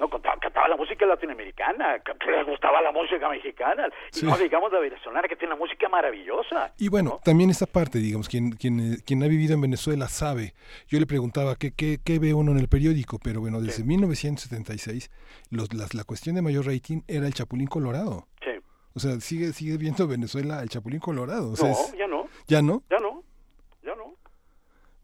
No, 0.00 0.08
cantaba, 0.08 0.66
la 0.68 0.76
música 0.76 1.04
latinoamericana, 1.06 1.98
ca- 2.00 2.16
le 2.26 2.42
gustaba 2.44 2.80
la 2.80 2.90
música 2.90 3.28
mexicana, 3.28 3.88
y 4.12 4.16
Sí. 4.16 4.26
no 4.26 4.36
digamos 4.38 4.72
la 4.72 4.78
venezolana 4.80 5.28
que 5.28 5.36
tiene 5.36 5.52
una 5.54 5.60
música 5.62 5.88
maravillosa. 5.90 6.72
Y 6.78 6.88
bueno, 6.88 7.20
también 7.22 7.50
esta 7.50 7.66
parte, 7.66 7.98
digamos, 7.98 8.28
quien, 8.28 8.52
quien, 8.52 8.80
eh, 8.80 8.96
quien 9.04 9.22
ha 9.22 9.26
vivido 9.28 9.52
en 9.54 9.60
Venezuela 9.60 10.08
sabe. 10.08 10.54
Yo 10.88 10.98
le 10.98 11.06
preguntaba 11.06 11.54
qué, 11.56 11.72
qué, 11.72 11.98
qué 12.02 12.18
ve 12.18 12.32
uno 12.32 12.52
en 12.52 12.58
el 12.58 12.68
periódico, 12.68 13.18
pero 13.22 13.40
bueno, 13.40 13.60
desde 13.60 13.84
1976 13.84 15.10
los, 15.50 15.72
las, 15.74 15.94
la 15.94 16.04
cuestión 16.04 16.34
de 16.36 16.42
mayor 16.42 16.66
rating 16.66 17.02
era 17.06 17.26
el 17.26 17.34
Chapulín 17.34 17.66
Colorado. 17.66 18.26
Sí. 18.42 18.50
O 18.94 19.00
sea, 19.00 19.20
sigue 19.20 19.52
sigue 19.52 19.76
viendo 19.76 20.08
Venezuela 20.08 20.62
el 20.62 20.68
Chapulín 20.70 21.00
Colorado. 21.00 21.52
O 21.52 21.56
sea, 21.56 21.68
no, 21.68 21.74
es- 21.74 21.92
ya 21.96 22.06
no, 22.08 22.28
¿Ya 22.48 22.62
no? 22.62 22.82
ya 22.90 22.98
no, 22.98 23.22
ya 23.82 23.94
no. 23.94 24.14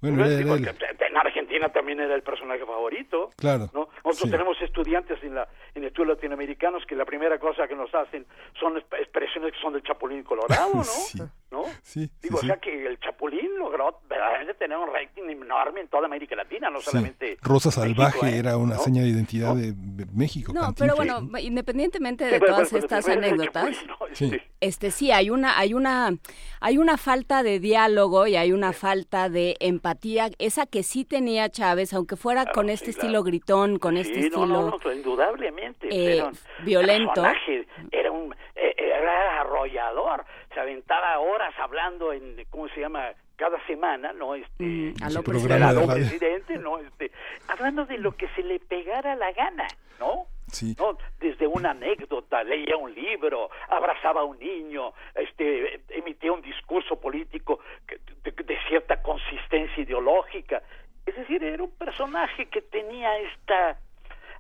Bueno, 0.01 0.17
Pero 0.17 0.25
era- 0.25 0.27
sí, 0.27 0.33
era 0.35 0.41
el- 0.43 0.49
porque 0.49 0.71
en 0.71 1.15
Argentina 1.57 1.69
también 1.73 2.01
era 2.01 2.15
el 2.15 2.23
personaje 2.23 2.65
favorito. 2.65 3.31
Claro. 3.37 3.69
¿no? 3.73 3.89
Nosotros 4.05 4.19
sí. 4.29 4.31
tenemos 4.31 4.61
estudiantes 4.61 5.23
en, 5.23 5.35
la, 5.35 5.49
en 5.75 5.85
estudios 5.85 6.17
latinoamericanos 6.17 6.85
que 6.87 6.95
la 6.95 7.05
primera 7.05 7.39
cosa 7.39 7.67
que 7.67 7.75
nos 7.75 7.95
hacen 7.95 8.27
son 8.61 8.75
exp- 8.77 8.99
expresiones 8.99 9.53
que 9.53 9.61
son 9.61 9.73
del 9.73 9.83
Chapulín 9.83 10.23
Colorado, 10.23 10.75
¿no? 10.75 10.83
Sí. 10.85 11.19
¿No? 11.51 11.65
Sí, 11.83 12.11
Digo, 12.23 12.39
sí. 12.39 12.47
o 12.47 12.49
sea 12.49 12.57
que 12.57 12.87
el 12.87 12.99
Chapulín 12.99 13.57
logró 13.57 14.01
verdaderamente 14.09 14.55
tener 14.55 14.77
un 14.77 14.93
rating 14.93 15.23
enorme 15.31 15.81
en 15.81 15.89
toda 15.89 16.07
América 16.07 16.35
Latina, 16.35 16.71
no 16.71 16.81
solamente. 16.81 17.39
Rosa 17.41 17.71
Salvaje 17.71 18.27
¿eh? 18.29 18.39
era 18.39 18.57
una 18.57 18.77
seña 18.79 19.03
de 19.03 19.09
identidad 19.09 19.55
de 19.55 19.75
México. 20.13 20.53
No, 20.53 20.75
pero 20.77 20.97
bueno, 20.97 21.21
independientemente 21.39 22.25
de 22.25 22.41
todas 22.41 22.73
estas 22.73 23.09
anécdotas, 23.09 23.77
este 24.61 24.91
sí 24.91 25.13
hay 25.13 25.31
una 25.31 25.59
hay 25.59 25.75
una 25.75 26.17
hay 26.61 26.79
una 26.79 26.97
falta 26.97 27.43
de 27.43 27.61
diálogo 27.61 28.27
y 28.27 28.37
hay 28.37 28.53
una 28.53 28.73
falta 28.73 29.29
de 29.29 29.57
empatía, 29.61 30.31
esa 30.39 30.67
que 30.67 30.83
sí 30.83 31.05
tenía 31.05 31.49
Chávez, 31.49 31.95
aunque 31.95 32.17
fuera 32.17 32.47
con 32.47 32.71
este 32.71 32.91
estilo 32.91 33.23
gritón, 33.23 33.79
con 33.79 33.97
este 33.97 34.21
estilo 34.21 34.47
no, 34.47 34.79
no, 34.83 34.93
indudablemente, 34.93 35.89
eh, 35.91 36.25
violento. 36.65 37.25
Era 37.93 38.11
un 38.11 38.35
eh, 38.55 38.75
era 38.77 39.41
arrollador, 39.41 40.25
se 40.57 40.61
aventaba 40.61 41.19
horas 41.19 41.53
hablando 41.59 42.15
en 42.15 42.43
cómo 42.49 42.67
se 42.71 42.81
llama 42.81 43.13
cada 43.37 43.63
semana, 43.67 44.15
¿no? 44.15 44.35
Este, 44.35 44.65
mm, 44.65 44.95
a 45.03 45.11
lo 45.11 45.23
presidente, 45.23 46.57
¿no? 46.57 46.79
Este, 46.79 47.13
hablando 47.49 47.85
de 47.85 47.99
lo 47.99 48.17
que 48.17 48.27
se 48.29 48.43
le 48.43 48.59
pegara 48.59 49.15
la 49.17 49.33
gana, 49.33 49.67
¿no? 50.01 50.25
Sí. 50.51 50.75
¿no? 50.79 50.97
Desde 51.21 51.47
una 51.47 51.73
anécdota, 51.73 52.43
leía 52.43 52.79
un 52.79 52.95
libro, 52.95 53.51
abrazaba 53.69 54.23
a 54.23 54.25
un 54.25 54.39
niño, 54.39 54.95
este, 55.15 55.83
emitía 55.91 56.33
un 56.33 56.41
discurso 56.41 56.99
político 56.99 57.61
de, 58.25 58.31
de 58.31 58.59
cierta 58.67 59.03
consistencia 59.03 59.83
ideológica. 59.83 60.63
Es 61.05 61.17
decir, 61.17 61.45
era 61.45 61.63
un 61.63 61.73
personaje 61.73 62.47
que 62.47 62.63
tenía 62.63 63.19
esta 63.19 63.79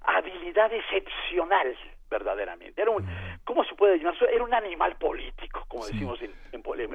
habilidad 0.00 0.72
excepcional, 0.72 1.76
verdaderamente. 2.10 2.80
Era 2.80 2.90
un, 2.90 3.06
¿cómo 3.44 3.64
se 3.64 3.74
puede 3.74 3.98
llamar? 3.98 4.16
Era 4.32 4.44
un 4.44 4.54
animal 4.54 4.96
político, 4.96 5.64
como 5.68 5.86
decimos 5.86 6.20
en, 6.22 6.34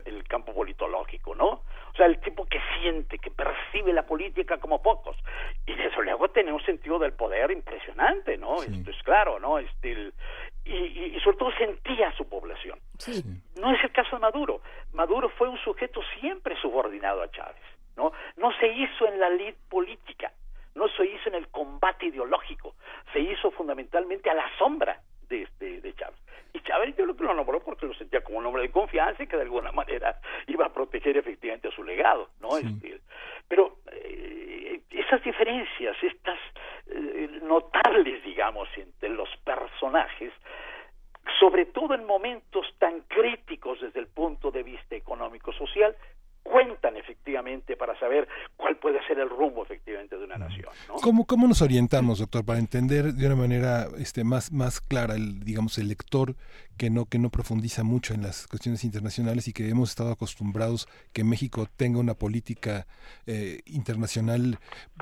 el 0.06 0.24
campo 0.28 0.54
politológico, 0.54 1.36
¿no? 1.36 1.48
O 1.48 1.94
sea, 1.96 2.06
el 2.06 2.20
tipo 2.20 2.46
que 2.46 2.60
siente, 2.80 3.20
que 3.20 3.32
percibe 3.32 3.94
la 3.94 4.06
política 4.06 4.58
como 4.58 4.82
pocos. 4.82 5.18
Y 5.66 5.74
desde 5.74 6.04
luego 6.04 6.30
tenía 6.30 6.54
un 6.54 6.64
sentido 6.64 7.00
del 7.00 7.14
poder 7.14 7.52
impresionante, 7.52 8.38
¿no? 8.38 8.62
Esto 8.62 8.92
es 8.92 9.04
claro, 9.04 9.40
¿no? 9.40 9.60
Este, 9.60 10.12
y, 10.66 10.76
y, 11.16 11.20
sobre 11.22 11.38
todo 11.38 11.52
sentía 11.58 12.10
a 12.10 12.16
su 12.16 12.28
población. 12.28 12.80
No 13.60 13.74
es 13.74 13.84
el 13.84 13.92
caso 13.92 14.16
de 14.16 14.22
Maduro. 14.22 14.62
Maduro 14.94 15.30
fue 15.30 15.50
un 15.50 15.58
sujeto 15.60 16.02
siempre 16.20 16.56
subordinado 16.62 17.22
a 17.22 17.32
Chávez, 17.32 17.64
¿no? 17.98 18.12
No 18.38 18.52
se 18.60 18.68
hizo 18.68 19.08
en 19.08 19.20
la 19.20 19.30
lid 19.30 19.56
política 19.70 20.32
no 20.76 20.88
se 20.90 21.06
hizo 21.06 21.30
en 21.30 21.36
el 21.36 21.48
combate 21.50 22.08
ideológico, 22.08 22.76
se 23.14 23.20
hizo 23.20 23.52
fundamentalmente 23.52 24.30
a 24.30 24.34
la 24.34 24.46
sombra 24.58 25.02
de, 25.28 25.44
este, 25.44 25.82
de 25.82 25.94
Chávez. 25.96 26.20
Y 26.54 26.62
Chávez 26.62 26.96
yo 26.98 27.06
lo 27.06 27.16
que 27.16 27.24
lo 27.24 27.34
nombró 27.34 27.62
porque 27.62 27.86
lo 27.86 27.94
sentía 27.94 28.21
como 28.32 28.40
un 28.40 28.46
hombre 28.46 28.62
de 28.62 28.72
confianza 28.72 29.22
y 29.24 29.28
que 29.28 29.36
de 29.36 29.44
alguna 29.44 29.74
manera 29.74 30.18
iba 30.48 30.66
a 30.66 30.74
proteger 30.74 31.18
efectivamente 31.18 31.68
a 31.68 31.72
su 31.72 31.84
legado, 31.84 32.30
¿no? 32.40 32.58
Este, 32.58 33.02
pero 33.46 33.80
eh, 33.92 34.80
esas 34.90 35.22
diferencias, 35.22 35.98
estas 36.02 36.40
eh, 36.88 37.40
notables, 37.44 38.24
digamos, 38.24 38.70
entre 38.78 39.10
los 39.10 39.28
personajes, 39.44 40.32
sobre 41.42 41.66
todo 41.66 41.94
en 41.94 42.06
momentos 42.06 42.66
tan 42.80 43.02
críticos 43.02 43.82
desde 43.82 44.00
el 44.00 44.08
punto 44.08 44.50
de 44.50 44.64
vista 44.64 44.96
económico-social, 44.96 45.94
cuentan 46.42 46.96
efectivamente 46.96 47.76
para 47.76 48.00
saber 48.00 48.30
cuál 48.56 48.78
puede 48.78 49.06
ser 49.08 49.20
el 49.20 49.30
rumbo 49.30 49.64
efectivamente 49.64 50.18
de 50.18 50.24
una 50.24 50.38
nación. 50.38 50.70
¿no? 50.88 50.96
¿Cómo, 51.12 51.26
¿Cómo 51.26 51.46
nos 51.46 51.62
orientamos, 51.62 52.20
doctor, 52.20 52.46
para 52.46 52.60
entender 52.60 53.14
de 53.14 53.26
una 53.26 53.36
manera 53.36 53.86
este, 53.98 54.24
más, 54.24 54.54
más 54.54 54.80
clara, 54.80 55.16
el, 55.16 55.42
digamos, 55.44 55.78
el 55.78 55.90
lector 55.90 56.38
que 56.78 56.90
no, 56.90 57.04
que 57.04 57.20
no 57.20 57.30
profundiza 57.30 57.84
mucho 57.84 58.14
en 58.14 58.22
las 58.22 58.48
cuestiones 58.48 58.86
internacionales 58.86 59.46
y 59.50 59.52
que 59.52 59.68
hemos 59.68 59.90
estado 59.90 60.14
acostumbrados 60.14 60.88
que 61.12 61.26
México 61.26 61.68
tenga 61.76 62.00
una 62.00 62.14
política 62.14 62.88
eh, 63.28 63.60
internacional 63.66 64.58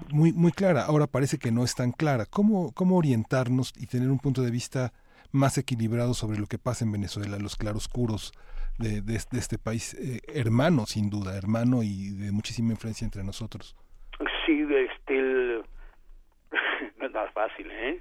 muy, 0.09 0.33
muy 0.33 0.51
clara? 0.51 0.81
Ahora 0.81 1.05
parece 1.05 1.37
que 1.37 1.51
no 1.51 1.63
es 1.63 1.75
tan 1.75 1.91
clara. 1.91 2.25
¿Cómo, 2.25 2.71
¿Cómo 2.71 2.97
orientarnos 2.97 3.71
y 3.77 3.85
tener 3.85 4.09
un 4.09 4.17
punto 4.17 4.41
de 4.41 4.49
vista 4.49 4.93
más 5.31 5.59
equilibrado 5.59 6.15
sobre 6.15 6.39
lo 6.39 6.47
que 6.47 6.57
pasa 6.57 6.85
en 6.85 6.91
Venezuela, 6.91 7.37
los 7.37 7.55
claroscuros 7.55 8.33
de, 8.79 9.03
de, 9.03 9.15
este 9.15 9.59
país 9.59 9.93
eh, 9.93 10.21
hermano, 10.33 10.87
sin 10.87 11.11
duda, 11.11 11.37
hermano 11.37 11.83
y 11.83 12.09
de 12.09 12.31
muchísima 12.31 12.71
influencia 12.71 13.05
entre 13.05 13.23
nosotros. 13.23 13.75
Sí, 14.47 14.65
este, 14.71 15.61
nada 17.19 17.31
fácil, 17.31 17.69
¿eh? 17.71 17.99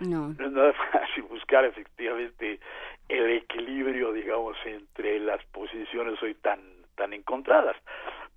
No. 0.00 0.28
No 0.38 0.46
es 0.46 0.52
nada 0.52 0.72
fácil 0.92 1.24
buscar 1.24 1.64
efectivamente 1.64 2.60
el 3.08 3.30
equilibrio, 3.30 4.12
digamos, 4.12 4.56
entre 4.64 5.18
las 5.20 5.44
posiciones 5.46 6.22
hoy 6.22 6.34
tan, 6.34 6.60
tan 6.94 7.12
encontradas. 7.12 7.76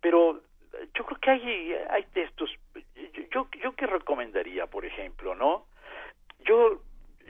Pero 0.01 0.41
yo 0.93 1.05
creo 1.05 1.19
que 1.19 1.29
hay, 1.29 1.73
hay 1.89 2.03
textos, 2.13 2.49
yo, 3.31 3.47
yo 3.61 3.75
que 3.75 3.87
recomendaría, 3.87 4.67
por 4.67 4.85
ejemplo, 4.85 5.35
¿no? 5.35 5.65
Yo, 6.45 6.81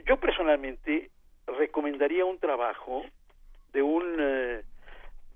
yo 0.06 0.16
personalmente 0.18 1.10
recomendaría 1.46 2.24
un 2.24 2.38
trabajo 2.38 3.04
de 3.72 3.82
un, 3.82 4.16
eh, 4.18 4.62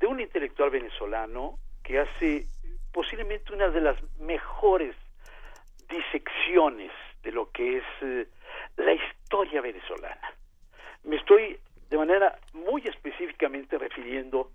de 0.00 0.06
un 0.06 0.20
intelectual 0.20 0.70
venezolano 0.70 1.58
que 1.84 2.00
hace 2.00 2.46
posiblemente 2.92 3.52
una 3.52 3.68
de 3.68 3.80
las 3.80 3.96
mejores 4.18 4.96
disecciones 5.88 6.90
de 7.28 7.32
lo 7.32 7.50
que 7.50 7.76
es 7.76 7.84
eh, 8.00 8.26
la 8.78 8.94
historia 8.94 9.60
venezolana. 9.60 10.32
Me 11.04 11.16
estoy 11.16 11.58
de 11.90 11.98
manera 11.98 12.38
muy 12.54 12.80
específicamente 12.86 13.76
refiriendo 13.76 14.50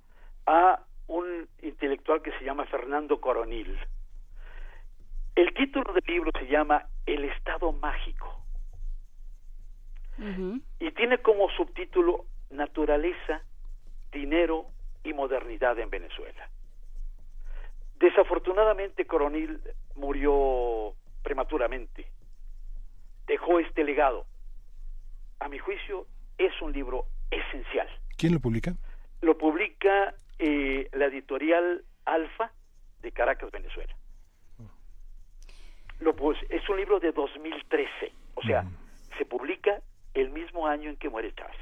a 0.48 0.80
un 1.08 1.48
intelectual 1.62 2.24
que 2.24 2.32
se 2.32 2.44
llama 2.44 2.66
Fernando 2.66 3.22
Coronil. 3.22 3.78
El 5.36 5.54
título 5.54 5.94
del 5.94 6.04
libro 6.08 6.32
se 6.40 6.48
llama 6.48 6.88
El 7.06 7.26
Estado 7.26 7.72
Mágico 7.74 8.40
y 10.80 10.92
tiene 10.92 11.20
como 11.20 11.50
subtítulo 11.52 12.26
Naturaleza 12.50 13.42
dinero 14.12 14.66
y 15.04 15.14
modernidad 15.14 15.78
en 15.80 15.90
Venezuela. 15.90 16.50
Desafortunadamente, 18.00 19.06
Coronil 19.06 19.60
murió 19.96 20.94
prematuramente. 21.24 22.06
Dejó 23.28 23.60
este 23.60 23.84
legado. 23.84 24.26
A 25.40 25.50
mi 25.50 25.60
juicio, 25.60 26.08
es 26.38 26.54
un 26.62 26.72
libro 26.74 27.06
esencial. 27.32 27.88
¿Quién 28.18 28.34
lo 28.34 28.40
publica? 28.40 28.76
Lo 29.22 29.38
publica 29.38 30.16
eh, 30.40 30.90
la 30.94 31.06
editorial 31.06 31.84
Alfa 32.06 32.52
de 33.02 33.12
Caracas, 33.12 33.52
Venezuela. 33.52 33.96
Lo, 36.00 36.16
pues, 36.16 36.38
es 36.50 36.68
un 36.70 36.78
libro 36.78 37.00
de 37.00 37.12
2013, 37.12 38.12
o 38.36 38.42
sea, 38.42 38.64
mm. 38.64 38.78
se 39.18 39.26
publica 39.26 39.82
el 40.14 40.32
mismo 40.32 40.68
año 40.68 40.90
en 40.90 40.98
que 40.98 41.10
muere 41.10 41.34
Chávez. 41.34 41.56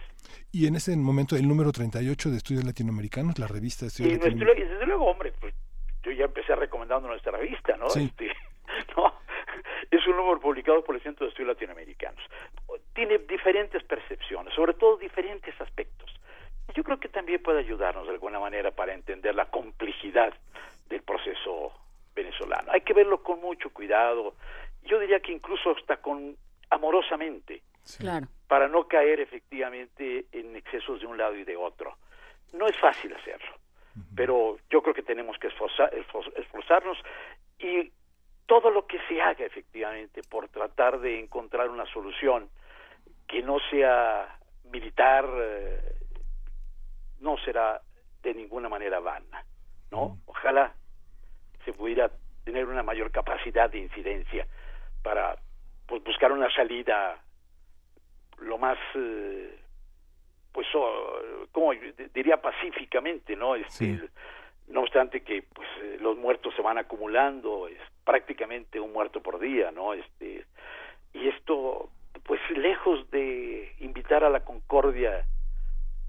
Y 0.52 0.68
en 0.68 0.76
ese 0.76 0.96
momento 0.98 1.36
el 1.36 1.48
número 1.48 1.72
38 1.72 2.30
de 2.30 2.38
Estudios 2.38 2.64
Latinoamericanos, 2.64 3.38
la 3.40 3.48
revista 3.48 3.86
de 3.86 3.88
Estudios 3.88 4.14
y 4.14 4.16
Latinoamericanos. 4.16 4.70
desde 4.72 4.86
luego, 4.86 5.06
hombre, 5.06 5.34
pues 5.40 5.54
yo 6.04 6.12
ya 6.12 6.26
empecé 6.26 6.56
recomendando 6.56 7.08
nuestra 7.08 7.32
revista, 7.34 7.78
¿no? 7.78 7.88
Este, 7.88 8.28
no, 8.98 9.14
es 9.90 10.06
un 10.08 10.18
número 10.18 10.40
publicado 10.40 10.84
por 10.84 10.95
el 10.95 11.02
Centro 11.02 11.26
de 11.26 11.30
Estudios 11.30 11.56
Latinoamericanos. 11.56 12.22
Tiene 12.94 13.20
diferentes 13.20 13.84
percepciones, 13.84 14.53
sobre 14.53 14.74
todo 14.74 14.98
diferentes 14.98 15.60
aspectos. 15.60 16.14
Yo 16.76 16.84
creo 16.84 16.99
que 16.99 17.10
también 17.10 17.41
puede 17.41 17.60
ayudarnos 17.60 18.06
de 18.06 18.14
alguna 18.14 18.40
manera 18.40 18.72
para 18.72 18.94
entender 18.94 19.36
la 19.36 19.45
complejidad 19.45 20.34
del 20.88 21.02
proceso 21.02 21.74
venezolano. 22.16 22.72
Hay 22.72 22.82
que 22.82 22.94
verlo 22.94 23.24
con 23.24 23.41
mucho 23.41 23.72
cuidado. 23.72 24.36
Yo 24.84 24.99
diría 24.99 25.20
que 25.20 25.32
incluso 25.32 25.72
hasta 25.72 25.98
con 25.98 26.36
amorosamente 26.70 27.62
Claro. 27.98 28.28
Para 28.48 28.68
no 28.68 28.88
caer 28.88 29.20
efectivamente 29.20 30.26
en 30.32 30.56
excesos 30.56 30.99
de 30.99 31.08
un 31.08 31.18
lado 31.18 31.36
y 31.36 31.44
de 31.44 31.56
otro. 31.56 31.98
No 32.53 32.68
es 32.68 32.78
fácil 32.78 33.14
hacerlo, 33.14 33.56
pero 34.16 34.58
yo 34.70 34.82
creo 34.82 34.94
que 34.94 35.03
tenemos 35.03 35.38
que 35.38 35.48
esforzarnos 35.48 36.98
y 37.60 37.91
todo 38.46 38.70
lo 38.70 38.86
que 38.86 39.00
se 39.08 39.22
haga 39.22 39.46
efectivamente 39.46 40.22
por 40.24 40.50
tratar 40.50 41.00
de 41.00 41.20
encontrar 41.20 41.70
una 41.70 41.86
solución 41.86 42.50
que 43.28 43.42
no 43.42 43.58
sea 43.70 44.38
militar 44.72 45.26
eh, 45.34 45.96
no 47.20 47.38
será 47.38 47.82
de 48.22 48.34
ninguna 48.34 48.70
manera 48.70 49.00
vana, 49.00 49.46
¿no? 49.92 50.18
Ojalá 50.26 50.74
se 51.66 51.74
pudiera 51.74 52.12
tener 52.44 52.66
una 52.66 52.84
mayor 52.84 53.12
capacidad 53.12 53.70
de 53.70 53.80
incidencia 53.80 54.48
para 55.04 55.38
pues, 55.88 56.04
buscar 56.04 56.32
una 56.32 56.50
salida 56.54 57.20
lo 58.40 58.58
más 58.58 58.78
eh, 58.96 59.60
pues 60.52 60.68
como 61.52 61.74
diría 62.14 62.42
pacíficamente 62.42 63.36
no 63.36 63.56
este 63.56 64.10
no 64.68 64.82
obstante 64.82 65.22
que 65.22 65.44
pues 65.44 65.68
eh, 65.82 65.98
los 66.02 66.18
muertos 66.18 66.54
se 66.56 66.62
van 66.62 66.78
acumulando 66.78 67.68
es 67.68 67.78
prácticamente 68.03 68.80
un 68.80 68.94
muerto 68.94 69.22
por 69.22 69.40
día 69.40 69.72
no 69.72 69.94
este 69.94 70.45
y 71.14 71.28
esto 71.28 71.90
pues 72.23 72.40
lejos 72.56 73.10
de 73.11 73.76
invitar 73.80 74.23
a 74.23 74.30
la 74.30 74.44
concordia 74.44 75.26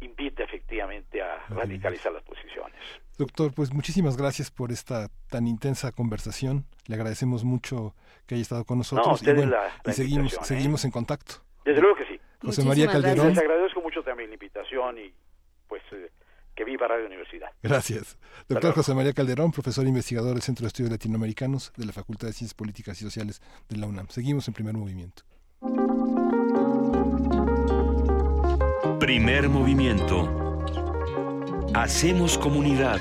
invita 0.01 0.43
efectivamente 0.43 1.23
a 1.23 1.45
radicalizar 1.49 2.13
las 2.13 2.23
posiciones 2.23 2.81
Doctor, 3.19 3.53
pues 3.55 3.73
muchísimas 3.73 4.17
gracias 4.17 4.51
por 4.51 4.73
esta 4.73 5.09
tan 5.29 5.47
intensa 5.47 5.93
conversación. 5.93 6.65
Le 6.87 6.95
agradecemos 6.95 7.45
mucho 7.45 7.95
que 8.27 8.35
haya 8.35 8.43
estado 8.43 8.65
con 8.65 8.79
nosotros. 8.79 9.23
y, 9.23 9.93
seguimos, 9.93 10.35
¿eh? 10.35 10.39
seguimos 10.43 10.85
en 10.85 10.91
contacto. 10.91 11.35
Desde 11.65 11.81
luego 11.81 11.97
que 11.97 12.07
sí. 12.07 12.21
José 12.43 12.65
María 12.65 12.87
Calderón. 12.87 13.29
Les 13.29 13.39
agradezco 13.39 13.81
mucho 13.83 14.03
también 14.03 14.31
la 14.31 14.35
invitación 14.35 14.99
y 14.99 15.13
pues 15.69 15.83
eh, 15.93 16.11
que 16.63 16.71
viva 16.71 16.87
Radio 16.87 17.07
Universidad. 17.07 17.49
Gracias. 17.63 18.19
Doctor 18.49 18.75
José 18.75 18.95
María 18.95 19.13
Calderón, 19.13 19.51
profesor 19.53 19.87
investigador 19.87 20.35
del 20.35 20.43
Centro 20.43 20.63
de 20.63 20.69
Estudios 20.69 20.93
Latinoamericanos 20.93 21.73
de 21.77 21.87
la 21.87 21.93
Facultad 21.93 22.29
de 22.29 22.33
Ciencias 22.33 22.55
Políticas 22.55 23.01
y 23.01 23.05
Sociales 23.05 23.43
de 23.69 23.77
la 23.77 23.87
UNAM. 23.87 24.09
Seguimos 24.09 24.47
en 24.49 24.55
primer 24.55 24.75
movimiento. 24.75 25.25
Primer 29.01 29.49
movimiento. 29.49 30.65
Hacemos 31.75 32.39
comunidad. 32.39 33.01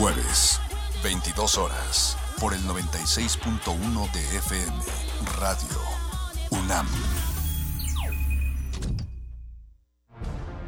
Jueves, 0.00 0.58
22 1.04 1.58
horas, 1.58 2.16
por 2.40 2.54
el 2.54 2.62
96.1 2.62 4.10
de 4.12 4.36
FM, 4.38 4.72
Radio 5.38 5.78
UNAM. 6.48 6.86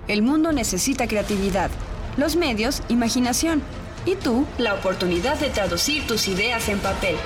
El 0.07 0.21
mundo 0.21 0.53
necesita 0.53 1.09
creatividad, 1.09 1.71
los 2.19 2.37
medios, 2.37 2.83
imaginación 2.91 3.63
y 4.05 4.17
tú, 4.17 4.45
la 4.59 4.75
oportunidad 4.75 5.41
de 5.41 5.49
traducir 5.49 6.07
tus 6.07 6.29
ideas 6.29 6.69
en 6.69 6.79
papel. 6.81 7.17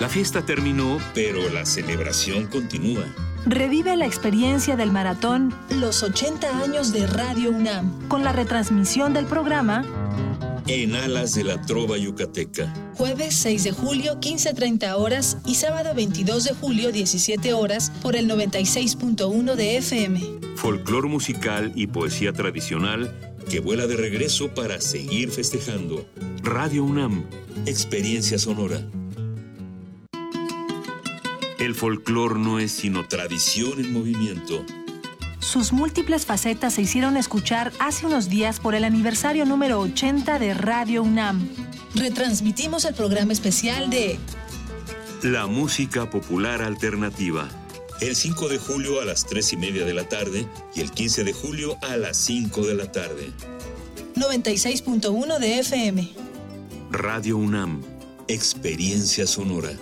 La 0.00 0.08
fiesta 0.08 0.46
terminó, 0.46 0.98
pero 1.12 1.48
la 1.48 1.66
celebración 1.66 2.46
continúa. 2.46 3.04
Revive 3.46 3.96
la 3.96 4.06
experiencia 4.06 4.76
del 4.76 4.92
maratón 4.92 5.52
Los 5.70 6.04
80 6.04 6.62
años 6.62 6.92
de 6.92 7.06
Radio 7.06 7.50
UNAM 7.50 8.06
con 8.08 8.22
la 8.22 8.32
retransmisión 8.32 9.12
del 9.12 9.26
programa 9.26 9.84
En 10.68 10.94
Alas 10.94 11.34
de 11.34 11.42
la 11.42 11.60
Trova 11.62 11.98
Yucateca. 11.98 12.72
Jueves 12.94 13.34
6 13.36 13.64
de 13.64 13.72
julio 13.72 14.20
15.30 14.20 14.94
horas 14.94 15.38
y 15.44 15.56
sábado 15.56 15.92
22 15.94 16.44
de 16.44 16.54
julio 16.54 16.92
17 16.92 17.52
horas 17.52 17.90
por 18.00 18.14
el 18.14 18.28
96.1 18.30 19.54
de 19.56 19.78
FM. 19.78 20.20
Folclor 20.54 21.08
musical 21.08 21.72
y 21.74 21.88
poesía 21.88 22.32
tradicional 22.32 23.12
que 23.50 23.58
vuela 23.58 23.88
de 23.88 23.96
regreso 23.96 24.54
para 24.54 24.80
seguir 24.80 25.30
festejando. 25.32 26.06
Radio 26.42 26.84
UNAM, 26.84 27.24
experiencia 27.66 28.38
sonora. 28.38 28.80
El 31.68 31.74
folclor 31.74 32.38
no 32.38 32.58
es 32.58 32.72
sino 32.72 33.06
tradición 33.06 33.78
en 33.78 33.92
movimiento. 33.92 34.64
Sus 35.38 35.74
múltiples 35.74 36.24
facetas 36.24 36.72
se 36.72 36.80
hicieron 36.80 37.18
escuchar 37.18 37.74
hace 37.78 38.06
unos 38.06 38.30
días 38.30 38.58
por 38.58 38.74
el 38.74 38.84
aniversario 38.84 39.44
número 39.44 39.78
80 39.80 40.38
de 40.38 40.54
Radio 40.54 41.02
UNAM. 41.02 41.46
Retransmitimos 41.94 42.86
el 42.86 42.94
programa 42.94 43.34
especial 43.34 43.90
de 43.90 44.18
La 45.22 45.46
música 45.46 46.08
popular 46.08 46.62
alternativa. 46.62 47.46
El 48.00 48.16
5 48.16 48.48
de 48.48 48.56
julio 48.56 49.02
a 49.02 49.04
las 49.04 49.26
3 49.26 49.52
y 49.52 49.56
media 49.58 49.84
de 49.84 49.92
la 49.92 50.08
tarde 50.08 50.48
y 50.74 50.80
el 50.80 50.90
15 50.90 51.22
de 51.22 51.34
julio 51.34 51.76
a 51.82 51.98
las 51.98 52.16
5 52.16 52.66
de 52.66 52.74
la 52.76 52.90
tarde. 52.90 53.30
96.1 54.14 55.38
de 55.38 55.58
FM. 55.58 56.12
Radio 56.92 57.36
UNAM. 57.36 57.82
Experiencia 58.26 59.26
sonora. 59.26 59.72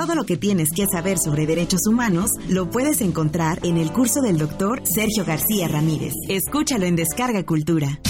Todo 0.00 0.14
lo 0.14 0.24
que 0.24 0.38
tienes 0.38 0.70
que 0.74 0.86
saber 0.90 1.18
sobre 1.18 1.44
derechos 1.44 1.86
humanos 1.86 2.30
lo 2.48 2.70
puedes 2.70 3.02
encontrar 3.02 3.58
en 3.66 3.76
el 3.76 3.92
curso 3.92 4.22
del 4.22 4.38
doctor 4.38 4.80
Sergio 4.86 5.26
García 5.26 5.68
Ramírez. 5.68 6.14
Escúchalo 6.26 6.86
en 6.86 6.96
Descarga 6.96 7.44
Cultura. 7.44 8.00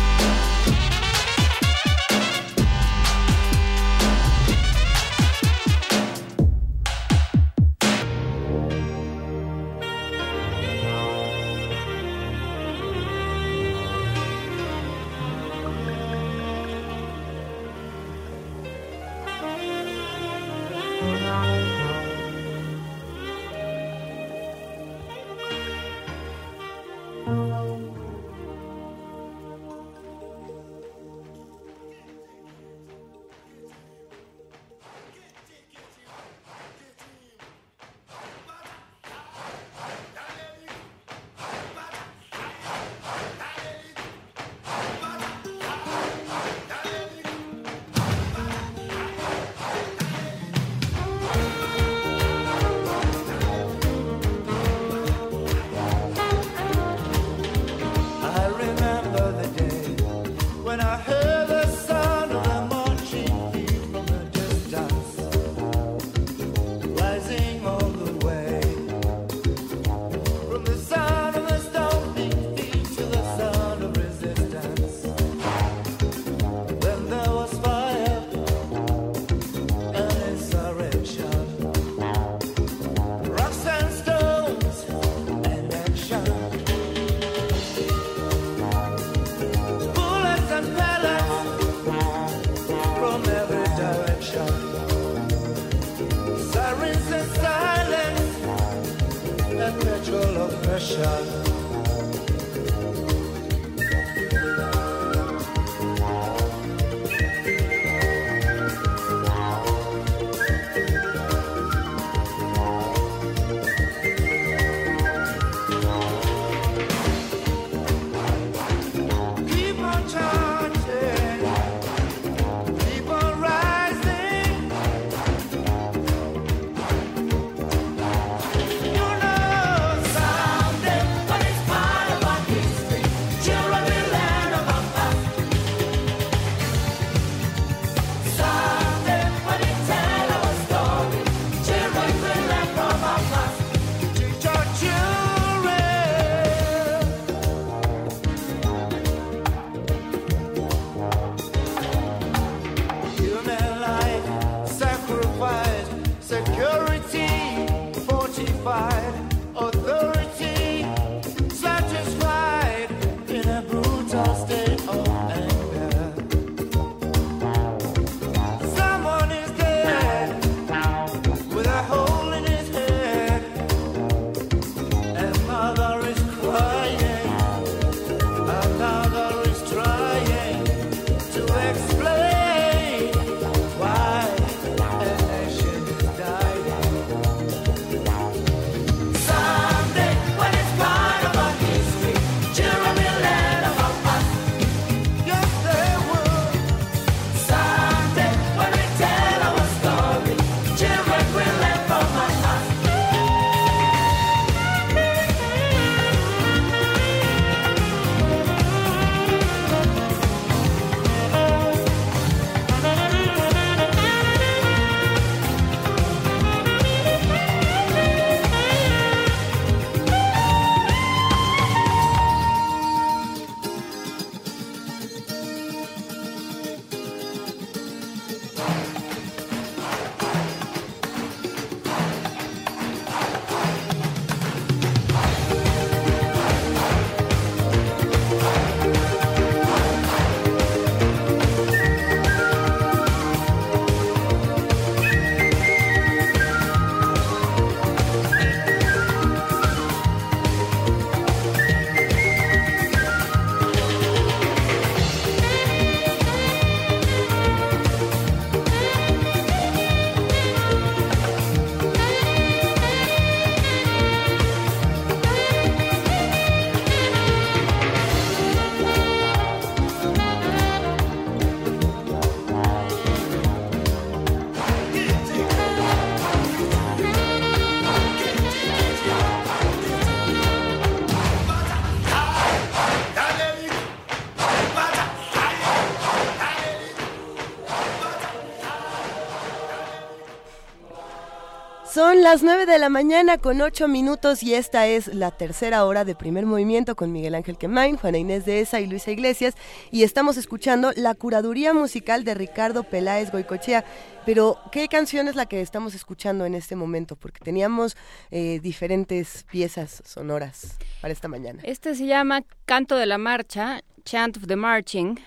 las 292.31 292.43
9 292.43 292.65
de 292.65 292.79
la 292.79 292.87
mañana 292.87 293.37
con 293.37 293.59
8 293.59 293.89
minutos 293.89 294.41
y 294.41 294.53
esta 294.53 294.87
es 294.87 295.13
la 295.13 295.31
tercera 295.31 295.83
hora 295.83 296.05
de 296.05 296.15
primer 296.15 296.45
movimiento 296.45 296.95
con 296.95 297.11
Miguel 297.11 297.35
Ángel 297.35 297.57
Quemain, 297.57 297.97
Juana 297.97 298.19
Inés 298.19 298.45
de 298.45 298.61
Esa 298.61 298.79
y 298.79 298.87
Luisa 298.87 299.11
Iglesias 299.11 299.55
y 299.91 300.03
estamos 300.03 300.37
escuchando 300.37 300.93
la 300.95 301.13
curaduría 301.13 301.73
musical 301.73 302.23
de 302.23 302.33
Ricardo 302.33 302.83
Peláez 302.83 303.33
Goicochea. 303.33 303.83
Pero, 304.25 304.57
¿qué 304.71 304.87
canción 304.87 305.27
es 305.27 305.35
la 305.35 305.45
que 305.45 305.59
estamos 305.59 305.93
escuchando 305.93 306.45
en 306.45 306.55
este 306.55 306.77
momento? 306.77 307.17
Porque 307.17 307.41
teníamos 307.43 307.97
eh, 308.29 308.61
diferentes 308.63 309.43
piezas 309.51 310.01
sonoras 310.05 310.77
para 311.01 311.11
esta 311.11 311.27
mañana. 311.27 311.61
Este 311.65 311.95
se 311.95 312.05
llama 312.05 312.43
Canto 312.65 312.95
de 312.95 313.07
la 313.07 313.17
Marcha, 313.17 313.81
Chant 314.05 314.37
of 314.37 314.47
the 314.47 314.55
Marching. 314.55 315.19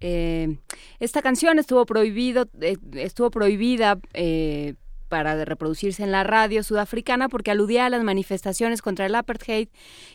Eh, 0.00 0.58
esta 1.00 1.22
canción 1.22 1.58
estuvo 1.58 1.86
prohibido, 1.86 2.46
eh, 2.60 2.76
estuvo 2.92 3.30
prohibida 3.30 3.98
para 5.12 5.44
reproducirse 5.44 6.02
en 6.02 6.10
la 6.10 6.24
radio 6.24 6.62
sudafricana 6.62 7.28
porque 7.28 7.50
aludía 7.50 7.84
a 7.84 7.90
las 7.90 8.02
manifestaciones 8.02 8.80
contra 8.80 9.04
el 9.04 9.14
apartheid 9.14 9.68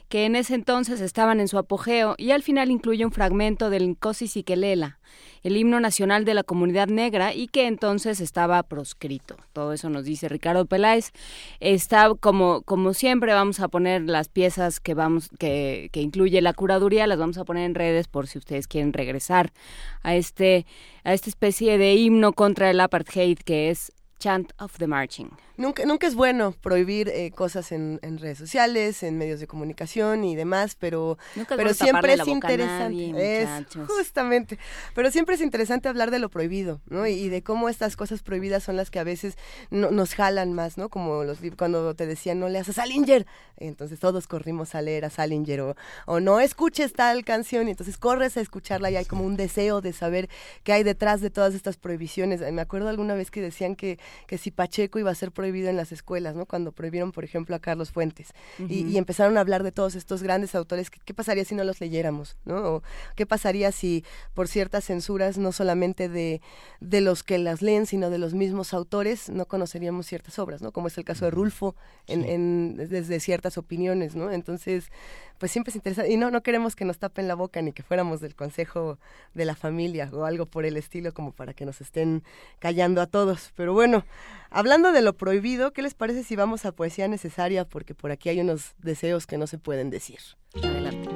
que 0.10 0.26
en 0.26 0.36
ese 0.36 0.56
entonces 0.56 1.02
estaban 1.02 1.40
en 1.40 1.48
su 1.48 1.60
apogeo 1.60 2.16
y 2.18 2.32
al 2.32 2.42
final 2.42 2.72
incluye 2.72 3.06
un 3.06 3.12
fragmento 3.12 3.70
del 3.70 3.90
Nkosi 3.90 4.28
Sikelel 4.28 4.96
el 5.44 5.56
himno 5.56 5.80
nacional 5.80 6.26
de 6.26 6.34
la 6.34 6.44
comunidad 6.44 6.88
negra 6.88 7.34
y 7.34 7.48
que 7.48 7.68
entonces 7.68 8.20
estaba 8.20 8.62
proscrito. 8.64 9.38
Todo 9.54 9.72
eso 9.72 9.90
nos 9.90 10.04
dice 10.04 10.28
Ricardo 10.30 10.66
Peláez. 10.66 11.12
Está 11.60 12.12
como 12.20 12.64
como 12.64 12.94
siempre 12.94 13.34
vamos 13.34 13.60
a 13.60 13.68
poner 13.68 14.02
las 14.02 14.30
piezas 14.30 14.80
que 14.80 14.94
vamos 14.94 15.30
que, 15.40 15.90
que 15.94 16.02
incluye 16.02 16.42
la 16.42 16.54
curaduría, 16.54 17.08
las 17.08 17.20
vamos 17.20 17.38
a 17.38 17.46
poner 17.46 17.66
en 17.66 17.76
redes 17.76 18.08
por 18.08 18.28
si 18.28 18.40
ustedes 18.40 18.68
quieren 18.68 18.94
regresar 18.94 19.54
a 20.02 20.16
este 20.16 20.66
a 21.04 21.14
esta 21.14 21.30
especie 21.30 21.78
de 21.78 21.94
himno 21.96 22.34
contra 22.34 22.70
el 22.70 22.80
apartheid 22.80 23.38
que 23.38 23.70
es 23.70 23.94
Chant 24.20 24.52
of 24.58 24.80
the 24.80 24.88
Marching. 24.88 25.38
Nunca, 25.58 25.86
nunca 25.86 26.06
es 26.06 26.14
bueno 26.14 26.52
prohibir 26.52 27.10
eh, 27.10 27.32
cosas 27.32 27.72
en, 27.72 28.00
redes 28.20 28.38
sociales, 28.38 29.02
en 29.02 29.18
medios 29.18 29.40
de 29.40 29.48
comunicación 29.48 30.24
y 30.24 30.36
demás, 30.36 30.76
pero, 30.76 31.18
pero 31.50 31.74
siempre 31.74 32.14
es 32.14 32.28
interesante. 32.28 33.80
justamente. 33.88 34.60
Pero 34.94 35.10
siempre 35.10 35.34
es 35.34 35.42
interesante 35.42 35.90
hablar 35.90 36.12
de 36.12 36.20
lo 36.20 36.30
prohibido, 36.30 36.80
¿no? 36.86 37.08
Y, 37.08 37.30
de 37.30 37.42
cómo 37.42 37.70
estas 37.70 37.96
cosas 37.98 38.22
prohibidas 38.22 38.64
son 38.64 38.76
las 38.76 38.92
que 38.92 39.00
a 39.00 39.04
veces 39.04 39.36
nos 39.72 40.14
jalan 40.14 40.54
más, 40.54 40.78
¿no? 40.78 40.90
Como 40.90 41.24
los 41.24 41.40
cuando 41.58 41.96
te 41.96 42.06
decían 42.06 42.40
no 42.40 42.50
leas 42.50 42.70
a 42.70 42.74
Salinger, 42.74 43.26
entonces 43.58 44.00
todos 44.00 44.28
corrimos 44.28 44.76
a 44.76 44.84
leer 44.84 45.06
a 45.06 45.10
Salinger 45.10 45.62
o, 45.62 45.76
o 46.06 46.20
no 46.20 46.40
escuches 46.40 46.94
tal 46.94 47.26
canción 47.26 47.68
y 47.68 47.72
entonces 47.72 47.98
corres 47.98 48.38
a 48.38 48.42
escucharla 48.42 48.92
y 48.92 48.96
hay 48.96 49.06
como 49.06 49.24
un 49.24 49.36
deseo 49.36 49.82
de 49.82 49.92
saber 49.92 50.30
qué 50.64 50.74
hay 50.74 50.84
detrás 50.84 51.20
de 51.20 51.32
todas 51.32 51.56
estas 51.56 51.78
prohibiciones. 51.78 52.42
Me 52.52 52.62
acuerdo 52.62 52.90
alguna 52.90 53.16
vez 53.16 53.32
que 53.32 53.42
decían 53.42 53.76
que, 53.76 53.98
que 54.28 54.38
si 54.38 54.52
Pacheco 54.52 55.00
iba 55.00 55.10
a 55.10 55.16
ser 55.16 55.32
prohibido 55.32 55.47
prohibido 55.48 55.70
en 55.70 55.78
las 55.78 55.94
escuelas, 55.94 56.36
¿no? 56.36 56.46
Cuando 56.46 56.74
prohibieron, 56.74 57.14
por 57.14 57.24
ejemplo, 57.24 57.56
a 57.56 57.60
Carlos 57.60 57.92
Fuentes. 57.92 58.34
y, 58.60 58.98
empezaron 58.98 59.38
a 59.38 59.40
hablar 59.40 59.64
de 59.64 59.72
todos 59.72 59.96
estos 59.96 60.22
grandes 60.22 60.56
autores. 60.56 60.90
¿Qué, 60.90 61.14
pasaría 61.14 61.46
si 61.46 61.56
no 61.56 61.64
los 61.64 61.80
leyéramos, 61.80 62.36
¿no? 62.44 62.84
¿Qué 63.16 63.26
pasaría 63.26 63.72
si 63.72 64.04
por 64.34 64.50
ciertas 64.50 64.84
censuras, 64.84 65.38
no 65.38 65.54
solamente 65.54 66.10
de, 66.10 66.42
de 66.82 67.00
los 67.00 67.24
que 67.24 67.38
las 67.38 67.62
leen, 67.62 67.86
sino 67.86 68.10
de 68.10 68.18
los 68.18 68.34
mismos 68.34 68.74
autores, 68.74 69.30
no 69.30 69.46
conoceríamos 69.46 70.06
ciertas 70.06 70.38
obras, 70.38 70.62
¿no? 70.62 70.74
Como 70.74 70.88
es 70.88 70.98
el 70.98 71.06
caso 71.06 71.24
de 71.24 71.32
Rulfo, 71.32 71.76
en, 72.08 72.76
desde 72.76 73.22
ciertas 73.22 73.58
opiniones, 73.58 74.16
¿no? 74.16 74.30
Entonces, 74.32 74.92
pues 75.38 75.52
siempre 75.52 75.70
es 75.72 75.76
interesante. 75.76 76.12
Y 76.12 76.18
no, 76.18 76.32
no 76.32 76.42
queremos 76.42 76.76
que 76.76 76.86
nos 76.86 76.98
tapen 76.98 77.28
la 77.28 77.36
boca 77.36 77.62
ni 77.62 77.74
que 77.74 77.84
fuéramos 77.84 78.22
del 78.22 78.36
consejo 78.36 79.00
de 79.34 79.46
la 79.46 79.56
familia 79.56 80.10
o 80.14 80.26
algo 80.26 80.46
por 80.46 80.66
el 80.66 80.78
estilo 80.78 81.14
como 81.14 81.32
para 81.32 81.54
que 81.54 81.66
nos 81.66 81.82
estén 81.82 82.24
callando 82.60 83.02
a 83.02 83.08
todos. 83.08 83.52
Pero 83.56 83.74
bueno, 83.74 84.06
hablando 84.50 84.92
de 84.92 85.02
lo 85.02 85.14
prohibido, 85.14 85.74
¿qué 85.74 85.82
les 85.82 85.94
parece 85.94 86.24
si 86.24 86.36
vamos 86.36 86.66
a 86.66 86.72
poesía 86.72 87.08
necesaria? 87.08 87.66
Porque 87.66 87.96
por 87.96 88.12
aquí 88.12 88.30
hay 88.30 88.42
unos 88.42 88.76
deseos 88.80 89.28
que 89.28 89.38
no 89.38 89.48
se 89.48 89.58
pueden 89.58 89.90
decir. 89.90 90.20
Adelante. 90.56 91.10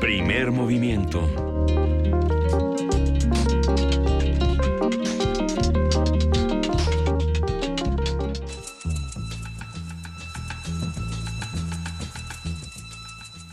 Primer 0.00 0.50
movimiento. 0.50 1.59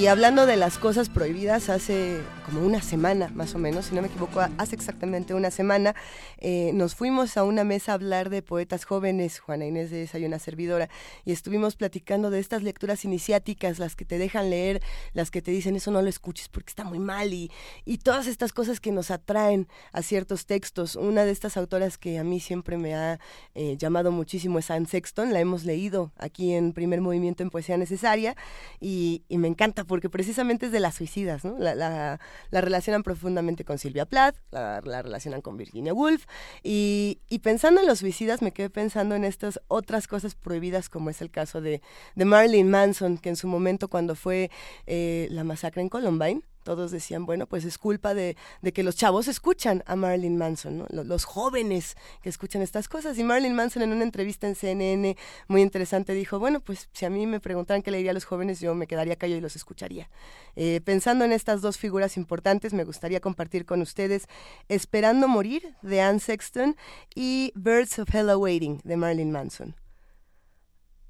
Y 0.00 0.06
hablando 0.06 0.46
de 0.46 0.56
las 0.56 0.78
cosas 0.78 1.10
prohibidas, 1.10 1.68
hace 1.68 2.22
como 2.46 2.62
una 2.62 2.80
semana 2.80 3.28
más 3.34 3.54
o 3.54 3.58
menos, 3.58 3.84
si 3.84 3.94
no 3.94 4.00
me 4.00 4.08
equivoco, 4.08 4.40
hace 4.40 4.74
exactamente 4.74 5.34
una 5.34 5.50
semana, 5.50 5.94
eh, 6.38 6.70
nos 6.72 6.94
fuimos 6.94 7.36
a 7.36 7.44
una 7.44 7.64
mesa 7.64 7.92
a 7.92 7.96
hablar 7.96 8.30
de 8.30 8.40
poetas 8.40 8.86
jóvenes, 8.86 9.38
Juana 9.40 9.66
Inés 9.66 9.90
de 9.90 10.08
una 10.24 10.38
servidora, 10.38 10.88
y 11.26 11.32
estuvimos 11.32 11.76
platicando 11.76 12.30
de 12.30 12.40
estas 12.40 12.62
lecturas 12.62 13.04
iniciáticas, 13.04 13.78
las 13.78 13.94
que 13.94 14.06
te 14.06 14.16
dejan 14.16 14.48
leer, 14.48 14.80
las 15.12 15.30
que 15.30 15.42
te 15.42 15.50
dicen 15.50 15.76
eso 15.76 15.90
no 15.90 16.00
lo 16.00 16.08
escuches 16.08 16.48
porque 16.48 16.70
está 16.70 16.82
muy 16.82 16.98
mal, 16.98 17.34
y, 17.34 17.50
y 17.84 17.98
todas 17.98 18.26
estas 18.26 18.54
cosas 18.54 18.80
que 18.80 18.92
nos 18.92 19.10
atraen 19.10 19.68
a 19.92 20.00
ciertos 20.00 20.46
textos. 20.46 20.96
Una 20.96 21.26
de 21.26 21.32
estas 21.32 21.58
autoras 21.58 21.98
que 21.98 22.18
a 22.18 22.24
mí 22.24 22.40
siempre 22.40 22.78
me 22.78 22.94
ha 22.94 23.20
eh, 23.54 23.76
llamado 23.76 24.12
muchísimo 24.12 24.60
es 24.60 24.70
Anne 24.70 24.86
Sexton, 24.86 25.34
la 25.34 25.40
hemos 25.40 25.64
leído 25.64 26.10
aquí 26.16 26.54
en 26.54 26.72
Primer 26.72 27.02
Movimiento 27.02 27.42
en 27.42 27.50
Poesía 27.50 27.76
Necesaria, 27.76 28.34
y, 28.80 29.24
me 29.28 29.48
encanta 29.48 29.84
porque 29.90 30.08
precisamente 30.08 30.66
es 30.66 30.72
de 30.72 30.80
las 30.80 30.94
suicidas, 30.94 31.44
¿no? 31.44 31.58
la 31.58 32.18
la 32.50 32.60
relacionan 32.60 33.02
profundamente 33.02 33.64
con 33.64 33.78
Silvia 33.78 34.06
Plath, 34.06 34.36
la, 34.50 34.80
relacionan 34.80 35.40
con 35.40 35.56
Virginia 35.56 35.94
Woolf, 35.94 36.26
y, 36.62 37.18
pensando 37.42 37.80
en 37.80 37.86
los 37.86 38.00
suicidas 38.00 38.42
me 38.42 38.52
quedé 38.52 38.70
pensando 38.70 39.14
en 39.14 39.24
estas 39.24 39.60
otras 39.68 40.06
cosas 40.06 40.34
prohibidas, 40.34 40.88
como 40.88 41.10
es 41.10 41.20
el 41.20 41.30
caso 41.30 41.60
de, 41.60 41.80
de 42.14 42.24
Marilyn 42.24 42.70
Manson, 42.70 43.18
que 43.18 43.30
en 43.30 43.36
su 43.36 43.48
momento 43.48 43.88
cuando 43.88 44.14
fue 44.14 44.50
eh, 44.86 45.28
la 45.30 45.44
masacre 45.44 45.82
en 45.82 45.88
Columbine, 45.88 46.42
todos 46.62 46.90
decían, 46.90 47.26
bueno, 47.26 47.46
pues 47.46 47.64
es 47.64 47.78
culpa 47.78 48.14
de, 48.14 48.36
que 48.74 48.82
los 48.82 48.96
chavos 48.96 49.28
escuchan 49.28 49.82
a 49.86 49.96
Marilyn 49.96 50.36
Manson, 50.36 50.86
los, 50.90 51.24
jóvenes 51.24 51.96
que 52.22 52.28
escuchan 52.28 52.62
estas 52.62 52.88
cosas. 52.88 53.18
Y 53.18 53.24
Marilyn 53.24 53.54
Manson 53.54 53.82
en 53.82 53.92
una 53.92 54.04
entrevista 54.04 54.46
en 54.46 54.54
CNN 54.54 55.16
muy 55.48 55.62
interesante 55.62 56.12
dijo, 56.12 56.38
bueno, 56.38 56.60
pues 56.60 56.88
si 56.92 57.04
a 57.04 57.10
mí 57.10 57.26
me 57.26 57.40
preguntaran 57.40 57.82
qué 57.82 57.90
le 57.90 57.98
diría 57.98 58.10
a 58.10 58.14
los 58.14 58.24
jóvenes, 58.24 58.60
yo 58.60 58.74
me 58.74 58.86
quedaría 58.86 59.16
callado 59.16 59.38
y 59.38 59.42
los 59.42 59.56
escucharía. 59.56 60.10
Eh, 60.56 60.80
pensando 60.84 61.24
en 61.24 61.32
estas 61.32 61.60
dos 61.62 61.78
figuras 61.78 62.16
importantes, 62.16 62.72
me 62.72 62.84
gustaría 62.84 63.20
compartir 63.20 63.64
con 63.64 63.80
ustedes 63.80 64.26
Esperando 64.68 65.28
Morir 65.28 65.74
de 65.82 66.00
Anne 66.00 66.20
Sexton 66.20 66.76
y 67.14 67.52
Birds 67.54 67.98
of 67.98 68.14
Hell 68.14 68.30
Awaiting 68.30 68.80
de 68.84 68.96
Marilyn 68.96 69.30
Manson. 69.32 69.76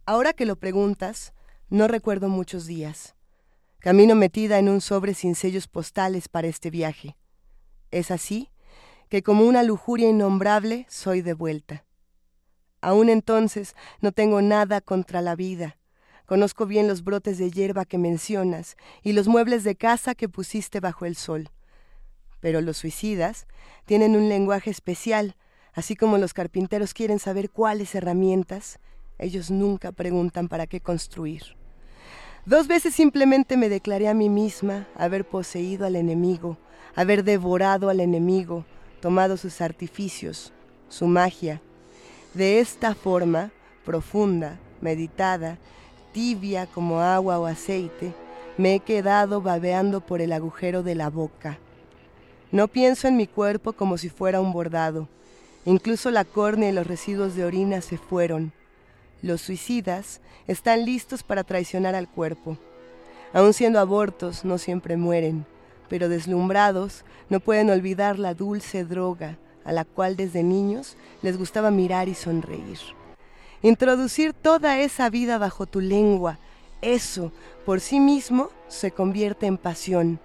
Ahora 0.07 0.33
que 0.33 0.47
lo 0.47 0.57
preguntas, 0.57 1.33
no 1.69 1.87
recuerdo 1.87 2.29
muchos 2.29 2.67
días 2.67 3.15
Camino 3.81 4.15
metida 4.15 4.59
en 4.59 4.69
un 4.69 4.83
sobre 4.83 5.15
sin 5.15 5.35
sellos 5.35 5.67
postales 5.67 6.29
para 6.29 6.49
este 6.49 6.69
viaje. 6.69 7.17
Es 7.91 8.11
así 8.11 8.51
que 9.09 9.23
como 9.23 9.45
una 9.45 9.63
lujuria 9.63 10.11
innombrable 10.11 10.85
soy 10.91 11.23
de 11.23 11.33
vuelta. 11.33 11.87
Aún 12.83 13.09
entonces 13.09 13.75
no 14.03 14.13
tengo 14.13 14.43
nada 14.43 14.83
contra 14.83 15.23
la 15.23 15.35
vida. 15.35 15.79
Conozco 16.27 16.67
bien 16.67 16.89
los 16.89 17.03
brotes 17.03 17.39
de 17.39 17.51
hierba 17.51 17.87
que 17.87 17.97
mencionas 17.97 18.77
y 19.03 19.15
los 19.15 19.29
muebles 19.29 19.65
de 19.65 19.77
casa 19.77 20.15
que 20.15 20.29
pusiste 20.29 20.81
bajo 20.81 21.07
el 21.07 21.17
sol. 21.17 21.49
Pero 22.41 22.61
los 22.61 22.77
suicidas 22.77 23.47
tienen 23.87 24.15
un 24.15 24.29
lenguaje 24.29 24.69
especial, 24.69 25.37
así 25.73 25.97
como 25.97 26.19
los 26.19 26.35
carpinteros 26.35 26.93
quieren 26.93 27.19
saber 27.19 27.49
cuáles 27.49 27.95
herramientas, 27.95 28.79
ellos 29.17 29.51
nunca 29.51 29.91
preguntan 29.91 30.49
para 30.49 30.67
qué 30.67 30.83
construir. 30.83 31.60
Dos 32.47 32.67
veces 32.67 32.95
simplemente 32.95 33.57
me 33.57 33.69
declaré 33.69 34.09
a 34.09 34.15
mí 34.15 34.29
misma 34.29 34.87
haber 34.97 35.27
poseído 35.27 35.85
al 35.87 35.95
enemigo, 35.95 36.57
haber 36.95 37.23
devorado 37.23 37.91
al 37.91 38.01
enemigo, 38.01 38.65
tomado 39.01 39.37
sus 39.37 39.61
artificios, 39.61 40.53
su 40.89 41.07
magia. 41.07 41.61
De 42.33 42.61
esta 42.61 42.95
forma, 42.95 43.51
profunda, 43.85 44.59
meditada, 44.81 45.59
tibia 46.13 46.67
como 46.67 47.01
agua 47.01 47.39
o 47.39 47.47
aceite, 47.47 48.15
me 48.57 48.75
he 48.75 48.81
quedado 48.81 49.43
babeando 49.43 50.01
por 50.01 50.21
el 50.21 50.33
agujero 50.33 50.83
de 50.83 50.95
la 50.95 51.11
boca. 51.11 51.59
No 52.53 52.69
pienso 52.69 53.07
en 53.07 53.17
mi 53.17 53.27
cuerpo 53.27 53.75
como 53.75 53.97
si 53.99 54.09
fuera 54.09 54.41
un 54.41 54.53
bordado. 54.53 55.09
Incluso 55.67 56.11
la 56.11 56.25
córnea 56.25 56.71
y 56.71 56.73
los 56.73 56.87
residuos 56.87 57.37
de 57.37 57.45
orina 57.45 57.81
se 57.81 57.99
fueron. 57.99 58.53
Los 59.23 59.43
suicidas 59.43 60.21
están 60.47 60.85
listos 60.85 61.23
para 61.23 61.45
traicionar 61.45 61.95
al 61.95 62.09
cuerpo. 62.09 62.57
Aun 63.33 63.53
siendo 63.53 63.79
abortos, 63.79 64.45
no 64.45 64.57
siempre 64.59 64.97
mueren, 64.97 65.45
pero 65.89 66.09
deslumbrados 66.09 67.05
no 67.29 67.41
pueden 67.41 67.71
olvidar 67.71 68.19
la 68.19 68.35
dulce 68.35 68.85
droga 68.85 69.37
a 69.65 69.73
la 69.73 69.85
cual 69.85 70.17
desde 70.17 70.43
niños 70.43 70.97
les 71.23 71.37
gustaba 71.37 71.71
mirar 71.71 72.09
y 72.09 72.15
sonreír. 72.15 72.79
Introducir 73.63 74.33
toda 74.33 74.79
esa 74.79 75.11
vida 75.11 75.37
bajo 75.37 75.67
tu 75.67 75.81
lengua, 75.81 76.39
eso 76.81 77.31
por 77.67 77.81
sí 77.81 78.01
mismo 78.01 78.49
se 78.69 78.91
convierte 78.91 79.47
en 79.47 79.59
pasión. 79.59 80.19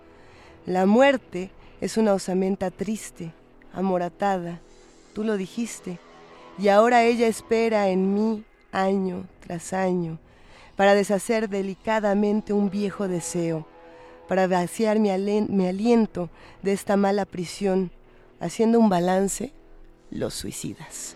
La 0.65 0.85
muerte 0.85 1.51
es 1.81 1.97
una 1.97 2.13
osamenta 2.13 2.71
triste, 2.71 3.33
amoratada, 3.73 4.61
tú 5.13 5.25
lo 5.25 5.35
dijiste, 5.35 5.99
y 6.57 6.69
ahora 6.69 7.03
ella 7.03 7.27
espera 7.27 7.89
en 7.89 8.13
mí 8.13 8.45
año 8.75 9.25
tras 9.39 9.73
año, 9.73 10.19
para 10.75 10.93
deshacer 10.93 11.49
delicadamente 11.49 12.53
un 12.53 12.69
viejo 12.69 13.07
deseo, 13.07 13.65
para 14.27 14.47
vaciar 14.47 14.99
mi, 14.99 15.09
aliento 15.09 16.29
de 16.61 16.73
esta 16.73 16.97
mala 16.97 17.25
prisión, 17.25 17.91
haciendo 18.39 18.79
un 18.79 18.89
balance, 18.89 19.53
los 20.11 20.33
suicidas. 20.33 21.15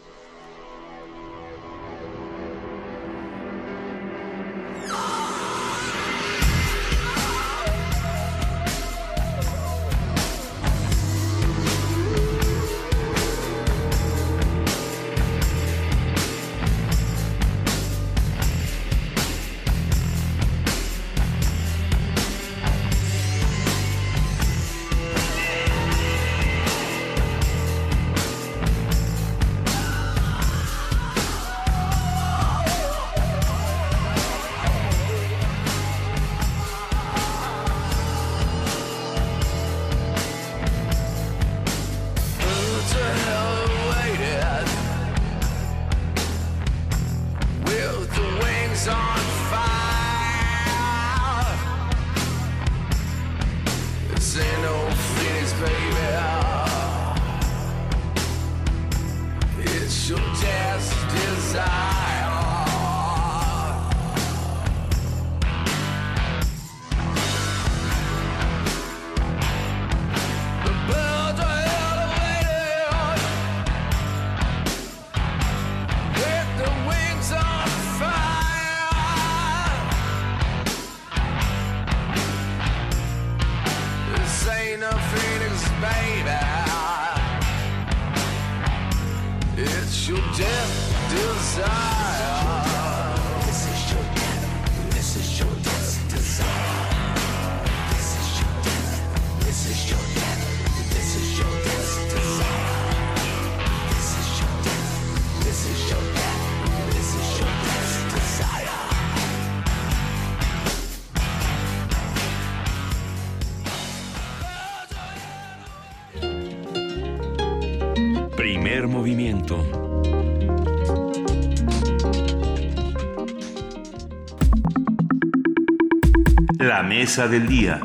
Mesa 126.90 127.28
del 127.28 127.46
día. 127.48 127.80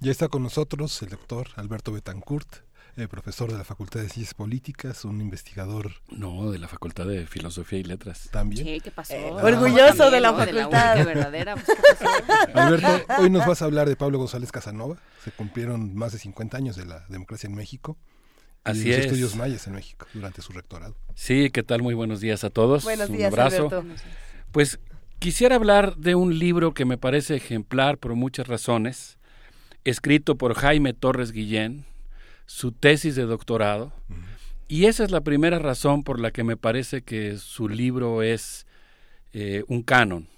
Ya 0.00 0.10
está 0.10 0.26
con 0.26 0.42
nosotros 0.42 1.00
el 1.02 1.10
doctor 1.10 1.46
Alberto 1.54 1.92
Betancourt, 1.92 2.48
eh, 2.96 3.06
profesor 3.06 3.52
de 3.52 3.58
la 3.58 3.62
Facultad 3.62 4.00
de 4.00 4.08
Ciencias 4.08 4.34
Políticas, 4.34 5.04
un 5.04 5.20
investigador. 5.20 5.92
No, 6.10 6.50
de 6.50 6.58
la 6.58 6.66
Facultad 6.66 7.06
de 7.06 7.28
Filosofía 7.28 7.78
y 7.78 7.84
Letras. 7.84 8.28
También. 8.32 8.64
¿Qué, 8.64 8.80
¿Qué 8.80 8.90
pasó? 8.90 9.14
Eh, 9.14 9.30
orgulloso 9.30 10.10
de 10.10 10.20
la 10.20 10.34
facultad. 10.34 10.96
De 10.96 10.98
la 10.98 11.04
verdadera. 11.04 11.54
Pues, 11.54 11.66
¿qué 11.66 11.94
pasó? 11.94 12.58
Alberto, 12.58 13.14
hoy 13.20 13.30
nos 13.30 13.46
vas 13.46 13.62
a 13.62 13.66
hablar 13.66 13.88
de 13.88 13.94
Pablo 13.94 14.18
González 14.18 14.50
Casanova. 14.50 14.96
Se 15.22 15.30
cumplieron 15.30 15.94
más 15.94 16.10
de 16.10 16.18
50 16.18 16.56
años 16.56 16.74
de 16.74 16.86
la 16.86 17.06
democracia 17.08 17.46
en 17.46 17.54
México. 17.54 17.96
Y 18.66 18.70
Así 18.70 18.80
de 18.80 18.88
los 18.88 18.98
es. 18.98 19.04
estudios 19.04 19.36
mayas 19.36 19.64
en 19.68 19.74
México 19.74 20.06
durante 20.12 20.42
su 20.42 20.52
rectorado. 20.52 20.96
Sí, 21.14 21.50
¿qué 21.50 21.62
tal? 21.62 21.82
Muy 21.82 21.94
buenos 21.94 22.20
días 22.20 22.42
a 22.42 22.50
todos. 22.50 22.82
Buenos 22.82 23.10
Un 23.10 23.16
días, 23.16 23.32
abrazo. 23.32 23.68
Alberto. 23.68 23.84
Pues 24.50 24.80
quisiera 25.18 25.56
hablar 25.56 25.96
de 25.96 26.14
un 26.14 26.38
libro 26.38 26.74
que 26.74 26.84
me 26.84 26.98
parece 26.98 27.36
ejemplar 27.36 27.98
por 27.98 28.14
muchas 28.14 28.46
razones, 28.46 29.18
escrito 29.84 30.36
por 30.36 30.54
Jaime 30.54 30.92
Torres 30.92 31.32
Guillén, 31.32 31.84
su 32.46 32.72
tesis 32.72 33.16
de 33.16 33.24
doctorado, 33.24 33.92
y 34.68 34.84
esa 34.84 35.04
es 35.04 35.10
la 35.10 35.22
primera 35.22 35.58
razón 35.58 36.04
por 36.04 36.20
la 36.20 36.30
que 36.30 36.44
me 36.44 36.56
parece 36.56 37.02
que 37.02 37.38
su 37.38 37.68
libro 37.68 38.22
es 38.22 38.66
eh, 39.32 39.64
un 39.66 39.82
canon. 39.82 40.28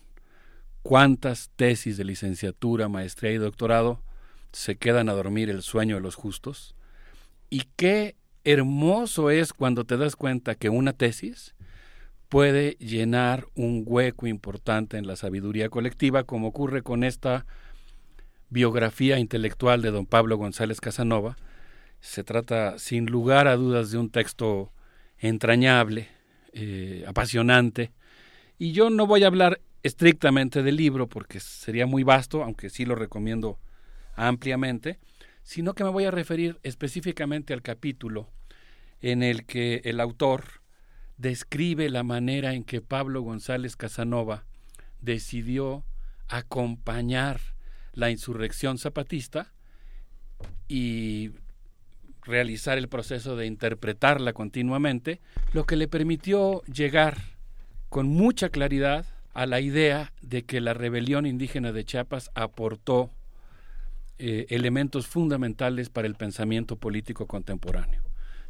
¿Cuántas 0.83 1.51
tesis 1.57 1.97
de 1.97 2.05
licenciatura, 2.05 2.89
maestría 2.89 3.33
y 3.33 3.39
doctorado 3.39 4.01
se 4.53 4.77
quedan 4.77 5.09
a 5.09 5.13
dormir 5.13 5.51
el 5.51 5.63
sueño 5.63 5.97
de 5.97 6.01
los 6.01 6.15
justos? 6.15 6.75
Y 7.51 7.65
qué 7.77 8.17
hermoso 8.45 9.31
es 9.31 9.53
cuando 9.53 9.85
te 9.85 9.97
das 9.97 10.17
cuenta 10.17 10.55
que 10.55 10.71
una 10.71 10.93
tesis 10.93 11.55
puede 12.31 12.77
llenar 12.79 13.49
un 13.57 13.83
hueco 13.85 14.29
importante 14.29 14.97
en 14.97 15.07
la 15.07 15.17
sabiduría 15.17 15.69
colectiva, 15.69 16.23
como 16.23 16.47
ocurre 16.49 16.83
con 16.83 17.03
esta 17.03 17.45
biografía 18.51 19.19
intelectual 19.19 19.83
de 19.83 19.91
don 19.91 20.07
Pablo 20.07 20.39
González 20.39 20.81
Casanova. 20.81 21.37
Se 22.01 22.23
trata, 22.23 22.79
sin 22.79 23.07
lugar 23.07 23.49
a 23.49 23.57
dudas, 23.57 23.91
de 23.91 23.99
un 23.99 24.11
texto 24.11 24.73
entrañable, 25.19 26.09
eh, 26.53 27.05
apasionante, 27.07 27.93
y 28.59 28.73
yo 28.73 28.91
no 28.91 29.09
voy 29.09 29.25
a 29.25 29.27
hablar 29.27 29.61
estrictamente 29.83 30.63
del 30.63 30.77
libro 30.77 31.09
porque 31.09 31.41
sería 31.41 31.87
muy 31.87 32.05
vasto, 32.05 32.45
aunque 32.45 32.71
sí 32.71 32.85
lo 32.85 32.95
recomiendo 32.95 33.59
ampliamente, 34.15 35.01
sino 35.43 35.75
que 35.75 35.83
me 35.83 35.91
voy 35.91 36.05
a 36.05 36.13
referir 36.13 36.61
específicamente 36.63 37.55
al 37.55 37.63
capítulo 37.63 38.29
en 39.01 39.25
el 39.25 39.47
que 39.47 39.81
el 39.85 39.99
autor 39.99 40.60
describe 41.21 41.91
la 41.91 42.03
manera 42.03 42.55
en 42.55 42.65
que 42.65 42.81
Pablo 42.81 43.21
González 43.21 43.77
Casanova 43.77 44.45
decidió 45.03 45.85
acompañar 46.29 47.41
la 47.93 48.11
insurrección 48.11 48.79
zapatista 48.79 49.53
y 50.67 51.33
realizar 52.23 52.79
el 52.79 52.89
proceso 52.89 53.37
de 53.37 53.47
interpretarla 53.47 54.33
continuamente, 54.33 55.21
lo 55.53 55.67
que 55.67 55.77
le 55.77 55.89
permitió 55.89 56.63
llegar 56.63 57.19
con 57.91 58.07
mucha 58.07 58.49
claridad 58.49 59.05
a 59.35 59.45
la 59.45 59.61
idea 59.61 60.15
de 60.23 60.45
que 60.45 60.61
la 60.63 60.73
rebelión 60.73 61.27
indígena 61.27 61.73
de 61.73 61.85
Chiapas 61.85 62.31
aportó 62.35 63.11
eh, 64.19 64.47
elementos 64.49 65.07
fundamentales 65.07 65.91
para 65.91 66.07
el 66.07 66.15
pensamiento 66.15 66.77
político 66.77 67.27
contemporáneo. 67.27 68.03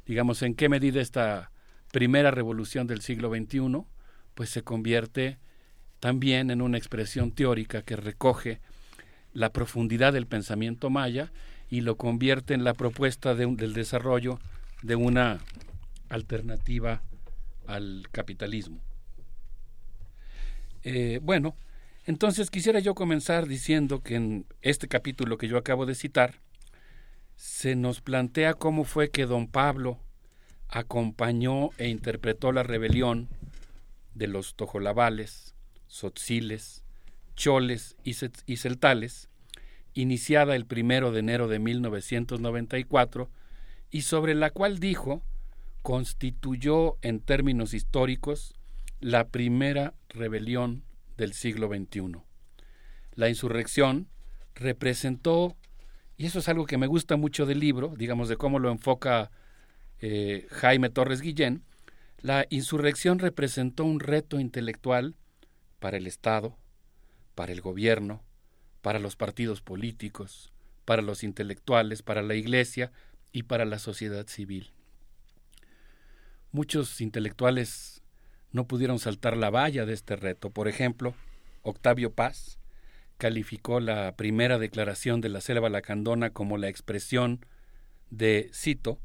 Digamos, 0.07 0.43
¿en 0.43 0.55
qué 0.55 0.69
medida 0.69 1.01
esta 1.01 1.51
primera 1.91 2.31
revolución 2.31 2.87
del 2.87 3.01
siglo 3.01 3.31
XXI 3.31 3.85
pues 4.35 4.51
se 4.51 4.63
convierte 4.63 5.39
también 5.99 6.51
en 6.51 6.63
una 6.63 6.79
expresión 6.79 7.33
teórica 7.33 7.83
que 7.83 7.97
recoge 7.97 8.61
la 9.33 9.53
profundidad 9.53 10.13
del 10.13 10.27
pensamiento 10.27 10.91
maya 10.91 11.33
y 11.69 11.83
lo 11.83 11.97
convierte 11.97 12.55
en 12.55 12.65
la 12.65 12.75
propuesta 12.75 13.35
del 13.35 13.75
desarrollo 13.75 14.41
de 14.83 14.97
una 14.97 15.39
alternativa 16.09 17.03
al 17.67 18.09
capitalismo. 18.11 18.81
Eh, 20.83 21.21
bueno, 21.23 21.55
entonces 22.07 22.51
quisiera 22.51 22.81
yo 22.81 22.95
comenzar 22.95 23.47
diciendo 23.47 24.03
que 24.03 24.17
en 24.17 24.47
este 24.63 24.89
capítulo 24.89 25.39
que 25.39 25.49
yo 25.49 25.59
acabo 25.59 25.87
de 25.87 25.95
citar, 25.95 26.41
se 27.37 27.77
nos 27.77 28.01
plantea 28.01 28.55
cómo 28.55 28.85
fue 28.85 29.11
que 29.11 29.27
don 29.27 29.47
Pablo 29.47 29.99
acompañó 30.71 31.71
e 31.79 31.89
interpretó 31.89 32.53
la 32.53 32.63
rebelión 32.63 33.29
de 34.15 34.29
los 34.29 34.55
tojolabales, 34.55 35.55
sotziles, 35.87 36.85
choles 37.35 37.97
y, 38.05 38.15
y 38.47 38.57
celtales, 38.57 39.29
iniciada 39.95 40.55
el 40.55 40.67
primero 40.67 41.11
de 41.11 41.21
enero 41.21 41.49
de 41.49 41.59
1994 41.59 43.31
y 43.91 44.03
sobre 44.03 44.35
la 44.35 44.51
cual 44.51 44.79
dijo 44.79 45.23
constituyó 45.83 46.99
en 47.03 47.21
términos 47.21 47.75
históricos 47.75 48.55
la 49.01 49.29
primera 49.29 49.95
rebelión 50.09 50.85
del 51.17 51.33
siglo 51.33 51.69
XXI. 51.69 52.19
La 53.15 53.29
insurrección 53.29 54.09
representó, 54.55 55.57
y 56.17 56.27
eso 56.27 56.39
es 56.39 56.49
algo 56.49 56.67
que 56.67 56.79
me 56.79 56.87
gusta 56.87 57.17
mucho 57.17 57.47
del 57.47 57.61
libro, 57.61 57.95
digamos 57.97 58.29
de 58.29 58.37
cómo 58.37 58.59
lo 58.59 58.71
enfoca 58.71 59.31
eh, 60.01 60.47
Jaime 60.51 60.91
Torres 60.91 61.21
Guillén, 61.21 61.63
la 62.23 62.47
insurrección 62.51 63.19
representó 63.19 63.85
un 63.85 64.01
reto 64.01 64.41
intelectual 64.41 65.15
para 65.79 65.97
el 65.97 66.07
Estado, 66.07 66.57
para 67.35 67.53
el 67.53 67.61
gobierno, 67.61 68.23
para 68.83 68.99
los 68.99 69.17
partidos 69.17 69.63
políticos, 69.63 70.53
para 70.85 71.03
los 71.03 71.23
intelectuales, 71.23 72.03
para 72.03 72.23
la 72.23 72.35
Iglesia 72.35 72.93
y 73.33 73.45
para 73.45 73.65
la 73.65 73.79
sociedad 73.79 74.27
civil. 74.27 74.73
Muchos 76.53 77.01
intelectuales 77.01 78.03
no 78.53 78.67
pudieron 78.67 78.99
saltar 78.99 79.37
la 79.37 79.51
valla 79.51 79.87
de 79.87 79.93
este 79.93 80.17
reto. 80.17 80.51
Por 80.51 80.67
ejemplo, 80.69 81.15
Octavio 81.63 82.13
Paz 82.13 82.59
calificó 83.19 83.81
la 83.81 84.17
primera 84.17 84.59
declaración 84.59 85.21
de 85.21 85.29
la 85.29 85.41
Selva 85.41 85.69
Lacandona 85.69 86.31
como 86.31 86.59
la 86.59 86.69
expresión 86.69 87.45
de, 88.11 88.51
cito, 88.53 88.99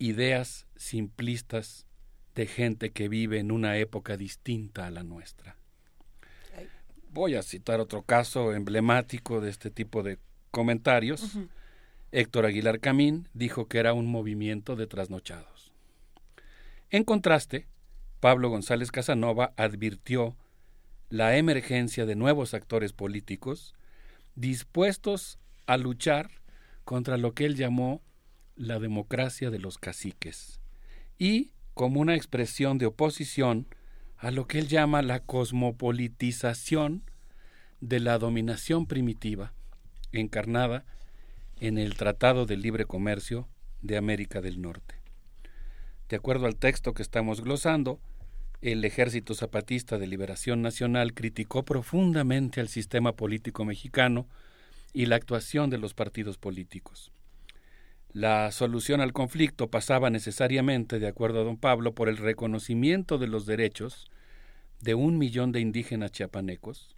ideas 0.00 0.66
simplistas 0.76 1.86
de 2.34 2.46
gente 2.46 2.90
que 2.90 3.08
vive 3.08 3.38
en 3.38 3.52
una 3.52 3.76
época 3.76 4.16
distinta 4.16 4.86
a 4.86 4.90
la 4.90 5.04
nuestra. 5.04 5.56
Voy 7.12 7.34
a 7.34 7.42
citar 7.42 7.80
otro 7.80 8.02
caso 8.02 8.54
emblemático 8.54 9.40
de 9.40 9.50
este 9.50 9.70
tipo 9.70 10.02
de 10.02 10.18
comentarios. 10.50 11.38
Héctor 12.12 12.46
Aguilar 12.46 12.80
Camín 12.80 13.28
dijo 13.34 13.68
que 13.68 13.78
era 13.78 13.92
un 13.92 14.06
movimiento 14.06 14.74
de 14.74 14.86
trasnochados. 14.86 15.72
En 16.90 17.04
contraste, 17.04 17.66
Pablo 18.20 18.48
González 18.48 18.90
Casanova 18.90 19.52
advirtió 19.56 20.36
la 21.10 21.36
emergencia 21.36 22.06
de 22.06 22.16
nuevos 22.16 22.54
actores 22.54 22.92
políticos 22.92 23.74
dispuestos 24.34 25.38
a 25.66 25.76
luchar 25.76 26.30
contra 26.84 27.18
lo 27.18 27.34
que 27.34 27.44
él 27.44 27.56
llamó 27.56 28.02
la 28.60 28.78
democracia 28.78 29.50
de 29.50 29.58
los 29.58 29.78
caciques 29.78 30.60
y 31.18 31.52
como 31.72 31.98
una 31.98 32.14
expresión 32.14 32.76
de 32.76 32.84
oposición 32.84 33.66
a 34.18 34.30
lo 34.30 34.46
que 34.46 34.58
él 34.58 34.68
llama 34.68 35.00
la 35.00 35.20
cosmopolitización 35.20 37.02
de 37.80 38.00
la 38.00 38.18
dominación 38.18 38.86
primitiva 38.86 39.54
encarnada 40.12 40.84
en 41.58 41.78
el 41.78 41.96
Tratado 41.96 42.44
de 42.44 42.58
Libre 42.58 42.84
Comercio 42.84 43.48
de 43.80 43.96
América 43.96 44.42
del 44.42 44.60
Norte. 44.60 44.96
De 46.10 46.16
acuerdo 46.16 46.44
al 46.44 46.56
texto 46.56 46.92
que 46.92 47.02
estamos 47.02 47.40
glosando, 47.40 47.98
el 48.60 48.84
Ejército 48.84 49.32
Zapatista 49.34 49.96
de 49.96 50.06
Liberación 50.06 50.60
Nacional 50.60 51.14
criticó 51.14 51.64
profundamente 51.64 52.60
al 52.60 52.68
sistema 52.68 53.16
político 53.16 53.64
mexicano 53.64 54.28
y 54.92 55.06
la 55.06 55.16
actuación 55.16 55.70
de 55.70 55.78
los 55.78 55.94
partidos 55.94 56.36
políticos. 56.36 57.10
La 58.12 58.50
solución 58.50 59.00
al 59.00 59.12
conflicto 59.12 59.70
pasaba 59.70 60.10
necesariamente, 60.10 60.98
de 60.98 61.06
acuerdo 61.06 61.40
a 61.40 61.44
don 61.44 61.56
Pablo, 61.56 61.94
por 61.94 62.08
el 62.08 62.16
reconocimiento 62.16 63.18
de 63.18 63.28
los 63.28 63.46
derechos 63.46 64.10
de 64.80 64.94
un 64.94 65.18
millón 65.18 65.52
de 65.52 65.60
indígenas 65.60 66.10
chiapanecos, 66.10 66.96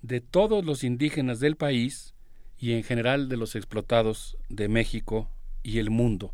de 0.00 0.20
todos 0.20 0.64
los 0.64 0.84
indígenas 0.84 1.40
del 1.40 1.56
país 1.56 2.14
y 2.58 2.72
en 2.72 2.84
general 2.84 3.28
de 3.28 3.36
los 3.36 3.54
explotados 3.56 4.38
de 4.48 4.68
México 4.68 5.28
y 5.62 5.78
el 5.78 5.90
mundo. 5.90 6.32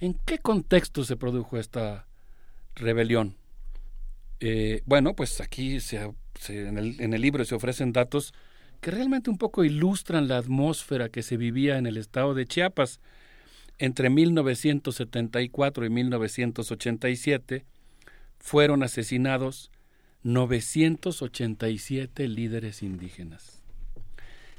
¿En 0.00 0.14
qué 0.14 0.38
contexto 0.38 1.04
se 1.04 1.16
produjo 1.16 1.58
esta 1.58 2.06
rebelión? 2.74 3.36
Eh, 4.40 4.82
bueno, 4.86 5.14
pues 5.14 5.40
aquí 5.40 5.78
se, 5.80 6.12
en, 6.48 6.78
el, 6.78 7.00
en 7.00 7.14
el 7.14 7.20
libro 7.20 7.44
se 7.44 7.54
ofrecen 7.54 7.92
datos 7.92 8.34
que 8.84 8.90
realmente 8.90 9.30
un 9.30 9.38
poco 9.38 9.64
ilustran 9.64 10.28
la 10.28 10.36
atmósfera 10.36 11.08
que 11.08 11.22
se 11.22 11.38
vivía 11.38 11.78
en 11.78 11.86
el 11.86 11.96
estado 11.96 12.34
de 12.34 12.44
Chiapas. 12.44 13.00
entre 13.78 14.10
1974 14.10 15.86
y 15.86 15.88
1987 15.88 17.64
fueron 18.38 18.82
asesinados 18.82 19.70
987 20.22 22.28
líderes 22.28 22.82
indígenas. 22.82 23.62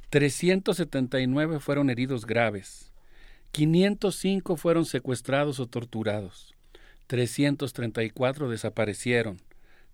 379 0.10 1.60
fueron 1.60 1.92
heridos 1.92 2.26
graves. 2.26 2.92
505 3.52 4.58
fueron 4.58 4.86
secuestrados 4.86 5.60
o 5.60 5.68
torturados. 5.68 6.56
334 7.06 8.50
desaparecieron. 8.50 9.38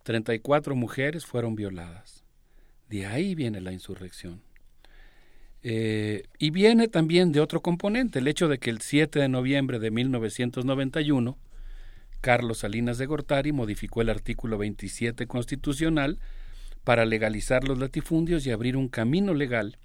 34 0.04 0.74
mujeres 0.74 1.26
fueron 1.26 1.54
violadas. 1.54 2.21
De 2.92 3.06
ahí 3.06 3.34
viene 3.34 3.62
la 3.62 3.72
insurrección. 3.72 4.42
Eh, 5.62 6.24
y 6.38 6.50
viene 6.50 6.88
también 6.88 7.32
de 7.32 7.40
otro 7.40 7.62
componente, 7.62 8.18
el 8.18 8.28
hecho 8.28 8.48
de 8.48 8.58
que 8.58 8.68
el 8.68 8.82
7 8.82 9.18
de 9.18 9.30
noviembre 9.30 9.78
de 9.78 9.90
1991, 9.90 11.38
Carlos 12.20 12.58
Salinas 12.58 12.98
de 12.98 13.06
Gortari 13.06 13.50
modificó 13.50 14.02
el 14.02 14.10
artículo 14.10 14.58
27 14.58 15.26
constitucional 15.26 16.18
para 16.84 17.06
legalizar 17.06 17.66
los 17.66 17.78
latifundios 17.78 18.44
y 18.44 18.50
abrir 18.50 18.76
un 18.76 18.90
camino 18.90 19.32
legal 19.32 19.78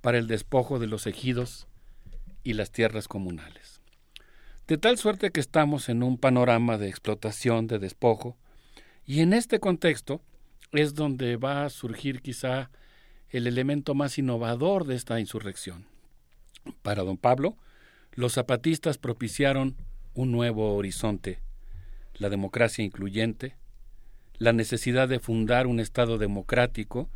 para 0.00 0.16
el 0.16 0.28
despojo 0.28 0.78
de 0.78 0.86
los 0.86 1.08
ejidos 1.08 1.66
y 2.44 2.52
las 2.52 2.70
tierras 2.70 3.08
comunales. 3.08 3.80
De 4.68 4.78
tal 4.78 4.98
suerte 4.98 5.32
que 5.32 5.40
estamos 5.40 5.88
en 5.88 6.04
un 6.04 6.16
panorama 6.16 6.78
de 6.78 6.90
explotación, 6.90 7.66
de 7.66 7.80
despojo, 7.80 8.36
y 9.04 9.18
en 9.18 9.32
este 9.32 9.58
contexto 9.58 10.22
es 10.78 10.94
donde 10.94 11.36
va 11.36 11.64
a 11.64 11.70
surgir 11.70 12.20
quizá 12.22 12.70
el 13.30 13.46
elemento 13.46 13.94
más 13.94 14.18
innovador 14.18 14.86
de 14.86 14.94
esta 14.94 15.20
insurrección. 15.20 15.86
Para 16.82 17.02
don 17.02 17.16
Pablo, 17.16 17.56
los 18.12 18.34
zapatistas 18.34 18.98
propiciaron 18.98 19.76
un 20.14 20.32
nuevo 20.32 20.74
horizonte, 20.74 21.40
la 22.14 22.28
democracia 22.28 22.84
incluyente, 22.84 23.56
la 24.38 24.52
necesidad 24.52 25.08
de 25.08 25.20
fundar 25.20 25.66
un 25.66 25.80
Estado 25.80 26.18
democrático 26.18 27.10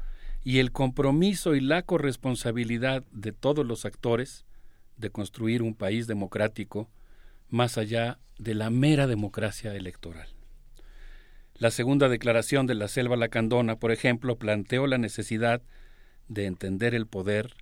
y 0.44 0.58
el 0.58 0.72
compromiso 0.72 1.54
y 1.54 1.60
la 1.60 1.82
corresponsabilidad 1.82 3.04
de 3.12 3.32
todos 3.32 3.66
los 3.66 3.84
actores 3.84 4.44
de 4.96 5.10
construir 5.10 5.62
un 5.62 5.74
país 5.74 6.06
democrático 6.06 6.88
más 7.48 7.78
allá 7.78 8.18
de 8.38 8.54
la 8.54 8.70
mera 8.70 9.06
democracia 9.06 9.74
electoral. 9.74 10.28
La 11.60 11.70
segunda 11.70 12.08
declaración 12.08 12.66
de 12.66 12.74
la 12.74 12.88
Selva 12.88 13.16
Lacandona, 13.16 13.76
por 13.76 13.92
ejemplo, 13.92 14.36
planteó 14.38 14.86
la 14.86 14.96
necesidad 14.96 15.60
de 16.26 16.46
entender 16.46 16.94
el 16.94 17.06
poder, 17.06 17.52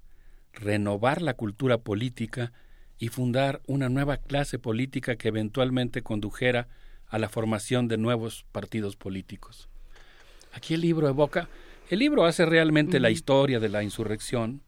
renovar 0.53 1.21
la 1.21 1.35
cultura 1.35 1.79
política 1.79 2.53
y 3.01 3.09
fundar 3.09 3.61
una 3.67 3.89
nueva 3.89 4.19
clase 4.19 4.61
política 4.61 5.17
que 5.17 5.27
eventualmente 5.27 6.03
condujera 6.03 6.69
a 7.09 7.19
la 7.19 7.29
formación 7.29 7.89
de 7.89 7.99
nuevos 7.99 8.47
partidos 8.53 8.95
políticos. 8.95 9.69
Aquí 10.53 10.75
el 10.75 10.83
libro 10.83 11.09
evoca, 11.09 11.49
el 11.91 11.99
libro 11.99 12.25
hace 12.25 12.47
realmente 12.47 13.01
la 13.01 13.11
historia 13.11 13.59
de 13.59 13.69
la 13.69 13.83
insurrección, 13.83 14.63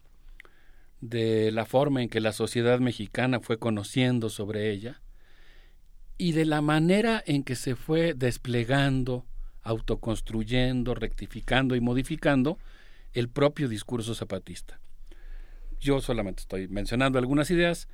de 1.00 1.52
la 1.52 1.66
forma 1.66 2.02
en 2.02 2.08
que 2.08 2.18
la 2.18 2.32
sociedad 2.32 2.80
mexicana 2.80 3.38
fue 3.38 3.60
conociendo 3.60 4.28
sobre 4.28 4.72
ella 4.72 5.00
y 6.20 6.32
de 6.32 6.44
la 6.44 6.60
manera 6.60 7.22
en 7.24 7.42
que 7.42 7.56
se 7.56 7.76
fue 7.76 8.12
desplegando, 8.12 9.24
autoconstruyendo, 9.62 10.94
rectificando 10.94 11.76
y 11.76 11.80
modificando 11.80 12.58
el 13.14 13.30
propio 13.30 13.70
discurso 13.70 14.14
zapatista. 14.14 14.78
Yo 15.80 16.02
solamente 16.02 16.42
estoy 16.42 16.68
mencionando 16.68 17.18
algunas 17.18 17.50
ideas 17.50 17.88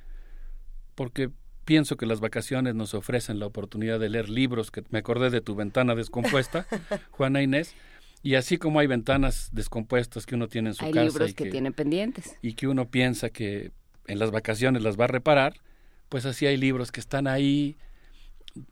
porque 0.93 1.31
pienso 1.63 1.95
que 1.95 2.05
las 2.05 2.19
vacaciones 2.19 2.75
nos 2.75 2.93
ofrecen 2.93 3.39
la 3.39 3.45
oportunidad 3.45 3.97
de 3.97 4.09
leer 4.09 4.27
libros 4.27 4.71
que 4.71 4.83
me 4.89 4.99
acordé 4.99 5.29
de 5.29 5.39
tu 5.39 5.55
ventana 5.55 5.95
descompuesta, 5.95 6.67
Juana 7.11 7.41
Inés, 7.41 7.75
y 8.23 8.35
así 8.35 8.57
como 8.57 8.81
hay 8.81 8.87
ventanas 8.87 9.51
descompuestas 9.53 10.25
que 10.25 10.35
uno 10.35 10.49
tiene 10.49 10.71
en 10.71 10.75
su 10.75 10.83
hay 10.83 10.91
casa 10.91 11.05
libros 11.05 11.29
y 11.29 11.33
que, 11.33 11.49
tienen 11.49 11.71
pendientes 11.71 12.35
y 12.41 12.55
que 12.55 12.67
uno 12.67 12.89
piensa 12.89 13.29
que 13.29 13.71
en 14.05 14.19
las 14.19 14.31
vacaciones 14.31 14.83
las 14.83 14.99
va 14.99 15.05
a 15.05 15.07
reparar, 15.07 15.61
pues 16.09 16.25
así 16.25 16.45
hay 16.45 16.57
libros 16.57 16.91
que 16.91 16.99
están 16.99 17.27
ahí 17.27 17.77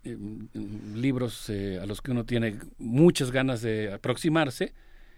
eh, 0.04 0.18
libros 0.94 1.50
eh, 1.50 1.80
a 1.82 1.86
los 1.86 2.02
que 2.02 2.12
uno 2.12 2.26
tiene 2.26 2.60
muchas 2.78 3.32
ganas 3.32 3.62
de 3.62 3.94
aproximarse 3.94 4.74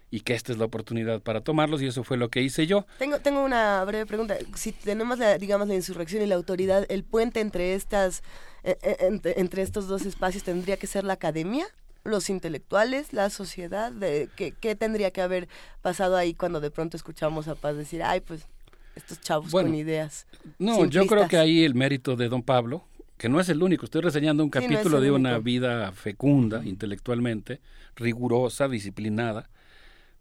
y 0.09 0.21
que 0.21 0.33
esta 0.33 0.51
es 0.51 0.57
la 0.57 0.65
oportunidad 0.65 1.21
para 1.21 1.41
tomarlos 1.41 1.81
y 1.81 1.87
eso 1.87 2.03
fue 2.03 2.17
lo 2.17 2.29
que 2.29 2.41
hice 2.41 2.65
yo. 2.65 2.85
Tengo, 2.97 3.19
tengo 3.19 3.43
una 3.43 3.83
breve 3.83 4.05
pregunta. 4.05 4.37
Si 4.55 4.71
tenemos, 4.71 5.19
la, 5.19 5.37
digamos, 5.37 5.67
la 5.67 5.75
insurrección 5.75 6.23
y 6.23 6.27
la 6.27 6.35
autoridad, 6.35 6.85
¿el 6.89 7.03
puente 7.03 7.41
entre, 7.41 7.73
estas, 7.73 8.23
eh, 8.63 8.77
eh, 8.81 9.33
entre, 9.37 9.61
estos 9.61 9.87
dos 9.87 10.05
espacios 10.05 10.43
tendría 10.43 10.77
que 10.77 10.87
ser 10.87 11.03
la 11.03 11.13
academia? 11.13 11.65
los 12.03 12.29
intelectuales, 12.29 13.11
la 13.11 13.29
sociedad, 13.29 13.91
de, 13.91 14.29
¿qué, 14.37 14.53
¿qué, 14.53 14.75
tendría 14.75 15.11
que 15.11 15.19
haber 15.19 15.49
pasado 15.81 16.15
ahí 16.15 16.33
cuando 16.33 16.61
de 16.61 16.71
pronto 16.71 16.95
escuchamos 16.95 17.49
a 17.49 17.55
Paz 17.55 17.75
decir, 17.75 18.01
ay, 18.01 18.21
pues 18.21 18.47
estos 18.95 19.19
chavos 19.19 19.51
con 19.51 19.75
ideas? 19.75 20.25
No, 20.57 20.85
yo 20.85 21.05
creo 21.05 21.27
que 21.27 21.35
ahí 21.35 21.65
el 21.65 21.75
mérito 21.75 22.15
de 22.15 22.29
don 22.29 22.43
Pablo, 22.43 22.85
que 23.17 23.29
no 23.29 23.39
es 23.39 23.49
el 23.49 23.63
único, 23.63 23.85
estoy 23.85 24.01
reseñando 24.01 24.43
un 24.43 24.49
capítulo 24.49 25.01
de 25.01 25.11
una 25.11 25.39
vida 25.39 25.91
fecunda 25.91 26.63
intelectualmente, 26.63 27.61
rigurosa, 27.95 28.67
disciplinada, 28.67 29.49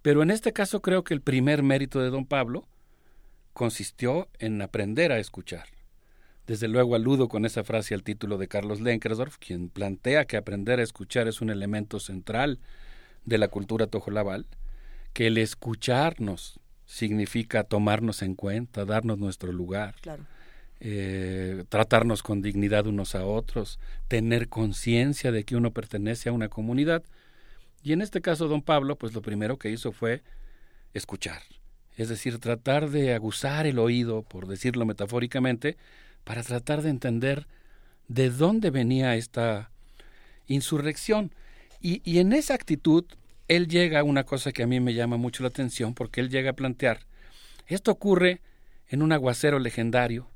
pero 0.02 0.22
en 0.22 0.30
este 0.30 0.52
caso 0.52 0.80
creo 0.80 1.04
que 1.04 1.14
el 1.14 1.20
primer 1.20 1.62
mérito 1.62 2.00
de 2.00 2.10
don 2.10 2.26
Pablo 2.26 2.66
consistió 3.52 4.28
en 4.38 4.62
aprender 4.62 5.12
a 5.12 5.18
escuchar. 5.18 5.66
Desde 6.46 6.68
luego 6.68 6.94
aludo 6.94 7.28
con 7.28 7.44
esa 7.44 7.64
frase 7.64 7.94
al 7.94 8.04
título 8.04 8.38
de 8.38 8.48
Carlos 8.48 8.80
Lenkersdorf, 8.80 9.36
quien 9.38 9.68
plantea 9.68 10.24
que 10.26 10.36
aprender 10.36 10.78
a 10.78 10.84
escuchar 10.84 11.26
es 11.26 11.40
un 11.40 11.50
elemento 11.50 11.98
central 11.98 12.60
de 13.24 13.38
la 13.38 13.48
cultura 13.48 13.88
tojolabal, 13.88 14.46
que 15.12 15.26
el 15.26 15.38
escucharnos 15.38 16.60
significa 16.84 17.64
tomarnos 17.64 18.22
en 18.22 18.36
cuenta, 18.36 18.84
darnos 18.84 19.18
nuestro 19.18 19.52
lugar, 19.52 19.96
eh, 20.80 21.64
tratarnos 21.68 22.22
con 22.22 22.42
dignidad 22.42 22.86
unos 22.86 23.14
a 23.14 23.24
otros, 23.24 23.78
tener 24.08 24.48
conciencia 24.48 25.32
de 25.32 25.44
que 25.44 25.56
uno 25.56 25.70
pertenece 25.72 26.28
a 26.28 26.32
una 26.32 26.48
comunidad, 26.48 27.02
y 27.82 27.92
en 27.92 28.02
este 28.02 28.20
caso, 28.20 28.48
don 28.48 28.62
Pablo, 28.62 28.96
pues 28.96 29.14
lo 29.14 29.22
primero 29.22 29.58
que 29.58 29.70
hizo 29.70 29.92
fue 29.92 30.22
escuchar, 30.92 31.42
es 31.96 32.08
decir, 32.08 32.38
tratar 32.40 32.90
de 32.90 33.14
aguzar 33.14 33.66
el 33.66 33.78
oído, 33.78 34.22
por 34.22 34.48
decirlo 34.48 34.84
metafóricamente, 34.84 35.76
para 36.24 36.42
tratar 36.42 36.82
de 36.82 36.90
entender 36.90 37.46
de 38.08 38.30
dónde 38.30 38.70
venía 38.70 39.14
esta 39.14 39.70
insurrección. 40.48 41.32
Y, 41.80 42.02
y, 42.04 42.18
en 42.18 42.32
esa 42.32 42.54
actitud, 42.54 43.04
él 43.46 43.68
llega 43.68 44.00
a 44.00 44.04
una 44.04 44.24
cosa 44.24 44.50
que 44.50 44.64
a 44.64 44.66
mí 44.66 44.80
me 44.80 44.94
llama 44.94 45.16
mucho 45.16 45.42
la 45.42 45.48
atención, 45.50 45.94
porque 45.94 46.20
él 46.20 46.28
llega 46.28 46.50
a 46.50 46.56
plantear, 46.56 47.06
esto 47.66 47.92
ocurre 47.92 48.40
en 48.88 49.02
un 49.02 49.12
aguacero 49.12 49.58
legendario, 49.58 50.28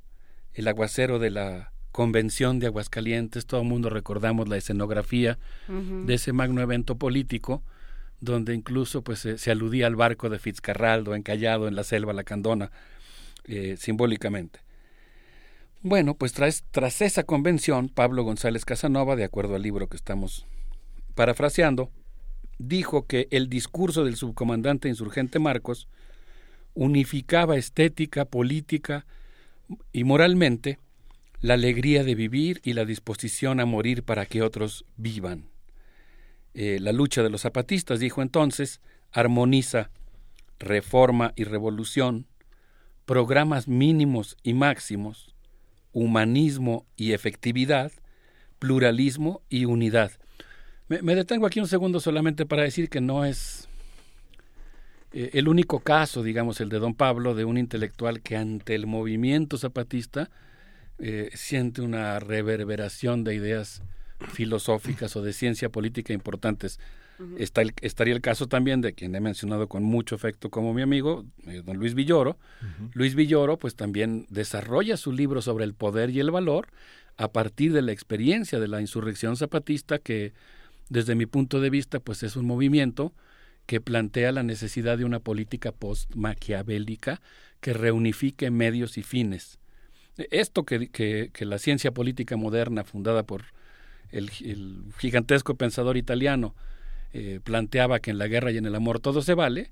el 0.55 0.69
aguacero 0.69 1.19
de 1.19 1.31
la 1.31 1.73
convención 1.93 2.59
de 2.59 2.67
Aguascalientes, 2.67 3.47
todo 3.47 3.63
el 3.63 3.69
mundo 3.69 3.91
recordamos 3.91 4.49
la 4.49 4.57
escenografía 4.57 5.39
de 5.69 6.15
ese 6.15 6.33
magno 6.33 6.61
evento 6.61 6.97
político, 6.97 7.63
donde 8.21 8.55
incluso 8.55 9.03
pues 9.03 9.21
se, 9.21 9.51
aludía 9.51 9.87
al 9.87 9.97
barco 9.97 10.29
de 10.29 10.39
Fitzcarraldo 10.39 11.15
encallado 11.15 11.69
en 11.69 11.75
la 11.75 11.85
selva 11.85 12.13
lacandona, 12.13 12.71
eh, 13.45 13.77
simbólicamente. 13.79 14.61
Bueno, 15.83 16.15
pues 16.15 16.33
tras, 16.33 16.65
tras 16.71 17.01
esa 17.01 17.25
convención, 17.25 17.89
Pablo 17.89 18.23
González 18.23 18.65
Casanova, 18.65 19.17
de 19.17 19.25
acuerdo 19.25 19.57
al 19.57 19.63
libro 19.63 19.89
que 19.89 19.97
estamos 19.97 20.47
parafraseando, 21.15 21.91
dijo 22.59 23.07
que 23.07 23.27
el 23.31 23.49
discurso 23.49 24.05
del 24.05 24.17
subcomandante 24.17 24.89
insurgente 24.89 25.39
Marcos 25.39 25.89
unificaba 26.75 27.57
estética, 27.57 28.27
política 28.27 29.07
y 29.93 30.05
moralmente 30.05 30.79
la 31.41 31.55
alegría 31.55 32.05
de 32.05 32.15
vivir 32.15 32.61
y 32.65 32.75
la 32.75 32.85
disposición 32.85 33.61
a 33.61 33.67
morir 33.67 34.03
para 34.03 34.27
que 34.27 34.43
otros 34.43 34.85
vivan. 34.97 35.49
Eh, 36.55 36.79
la 36.81 36.93
lucha 36.93 37.23
de 37.23 37.31
los 37.31 37.43
zapatistas, 37.43 38.01
dijo 38.01 38.23
entonces, 38.23 38.81
armoniza 39.13 39.91
reforma 40.59 41.33
y 41.37 41.45
revolución, 41.45 42.27
programas 43.07 43.67
mínimos 43.67 44.37
y 44.43 44.55
máximos, 44.55 45.35
humanismo 45.93 46.87
y 46.97 47.13
efectividad, 47.13 47.93
pluralismo 48.59 49.43
y 49.49 49.65
unidad. 49.65 50.13
Me, 50.89 51.15
detengo 51.15 51.47
aquí 51.47 51.61
un 51.61 51.69
segundo 51.69 52.01
solamente 52.01 52.47
para 52.47 52.63
decir 52.63 52.89
que 52.89 53.01
no 53.01 53.25
es 53.25 53.69
eh, 55.13 55.31
el 55.35 55.49
único 55.49 55.81
caso, 55.81 56.23
digamos, 56.23 56.61
el 56.61 56.69
de 56.69 56.79
don 56.79 56.95
Pablo, 56.95 57.35
de 57.35 57.45
un 57.45 57.59
intelectual 57.59 58.21
que 58.21 58.37
ante 58.37 58.75
el 58.75 58.87
movimiento 58.87 59.59
zapatista 59.59 60.31
eh, 60.99 61.31
siente 61.35 61.83
una 61.83 62.19
reverberación 62.21 63.25
de 63.25 63.35
ideas 63.35 63.83
filosóficas 64.33 65.17
o 65.17 65.23
de 65.23 65.33
ciencia 65.33 65.71
política 65.71 66.13
importantes. 66.13 66.79
Está 67.37 67.61
el, 67.61 67.75
estaría 67.83 68.15
el 68.15 68.23
caso 68.23 68.47
también 68.47 68.81
de 68.81 68.95
quien 68.95 69.15
he 69.15 69.21
mencionado 69.21 69.69
con 69.69 69.83
mucho 69.83 70.15
efecto 70.15 70.49
como 70.49 70.73
mi 70.73 70.81
amigo, 70.81 71.27
eh, 71.47 71.61
don 71.63 71.77
Luis 71.77 71.95
Villoro. 71.95 72.39
Luis 72.95 73.15
Villoro 73.15 73.59
pues 73.59 73.75
también 73.75 74.27
desarrolla 74.31 74.97
su 74.97 75.13
libro 75.13 75.43
sobre 75.43 75.65
el 75.65 75.75
poder 75.75 76.09
y 76.11 76.21
el 76.21 76.31
valor 76.31 76.69
a 77.19 77.29
partir 77.29 77.75
de 77.75 77.83
la 77.83 77.93
experiencia 77.93 78.59
de 78.59 78.69
la 78.69 78.81
insurrección 78.81 79.37
zapatista 79.37 79.99
que 79.99 80.33
desde 80.89 81.15
mi 81.15 81.27
punto 81.27 81.61
de 81.61 81.69
vista 81.69 82.01
pues 82.01 82.23
es 82.23 82.37
un 82.37 82.47
movimiento 82.47 83.13
que 83.71 83.81
plantea 83.81 84.33
la 84.33 84.43
necesidad 84.43 84.99
de 84.99 85.05
una 85.05 85.21
política 85.21 85.71
post-maquiavélica 85.71 87.21
que 87.61 87.73
reunifique 87.73 88.51
medios 88.51 88.99
y 88.99 89.05
fines. 89.05 89.61
Esto 90.33 90.65
que, 90.65 90.89
que, 90.89 91.45
la 91.45 91.57
ciencia 91.61 91.93
política 91.93 92.37
moderna 92.37 92.83
fundada 92.83 93.23
por 93.23 93.45
el, 94.11 94.29
el 94.45 94.87
gigantesco 94.99 95.55
pensador 95.55 95.97
italiano 95.97 96.57
eh, 97.13 97.39
planteaba 97.45 98.01
que 98.01 98.11
en 98.11 98.19
la 98.19 98.27
guerra 98.27 98.51
y 98.51 98.57
en 98.57 98.67
el 98.67 98.75
amor 98.75 98.99
todo 98.99 99.23
se 99.23 99.35
vale, 99.35 99.71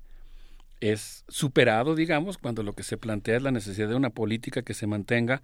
es 0.79 1.25
superado, 1.27 1.93
digamos, 1.93 2.37
cuando 2.37 2.63
lo 2.63 2.71
que 2.71 2.83
se 2.83 2.95
plantea 2.95 3.35
es 3.35 3.43
la 3.43 3.51
necesidad 3.51 3.89
de 3.89 3.95
una 3.95 4.11
política 4.11 4.61
que 4.61 4.75
se 4.75 4.87
mantenga 4.87 5.41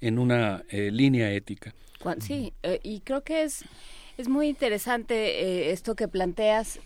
en 0.00 0.18
una 0.18 0.64
eh, 0.68 0.90
línea 0.90 1.30
ética. 1.30 1.76
Sí, 2.18 2.54
eh, 2.64 2.80
y 2.82 3.02
creo 3.02 3.22
que 3.22 3.44
es, 3.44 3.64
es 4.16 4.28
muy 4.28 4.48
interesante 4.48 5.72
esto 5.72 5.96
que 5.96 6.06
planteas, 6.06 6.78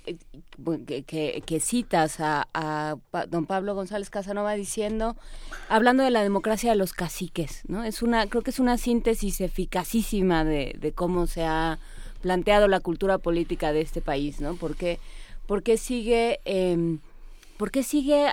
que, 0.87 1.43
que, 1.45 1.61
citas 1.61 2.21
a, 2.21 2.49
a, 2.55 2.97
don 3.29 3.45
Pablo 3.45 3.75
González 3.75 4.09
Casanova 4.09 4.55
diciendo, 4.55 5.15
hablando 5.69 6.03
de 6.03 6.11
la 6.11 6.23
democracia 6.23 6.71
de 6.71 6.77
los 6.77 6.93
caciques, 6.95 7.63
¿no? 7.69 7.85
Es 7.85 8.03
una, 8.03 8.27
creo 8.29 8.43
que 8.43 8.51
es 8.51 8.59
una 8.59 8.79
síntesis 8.79 9.41
eficacísima 9.43 10.45
de, 10.45 10.93
cómo 10.95 11.27
se 11.27 11.45
ha 11.45 11.79
planteado 12.23 12.67
la 12.67 12.81
cultura 12.81 13.19
política 13.19 13.73
de 13.73 13.83
este 13.83 14.01
país, 14.01 14.41
¿no? 14.41 14.55
Porque, 14.57 14.99
porque 15.47 15.77
sigue, 15.77 16.41
eh, 16.47 16.99
porque 17.59 17.83
sigue, 17.83 18.27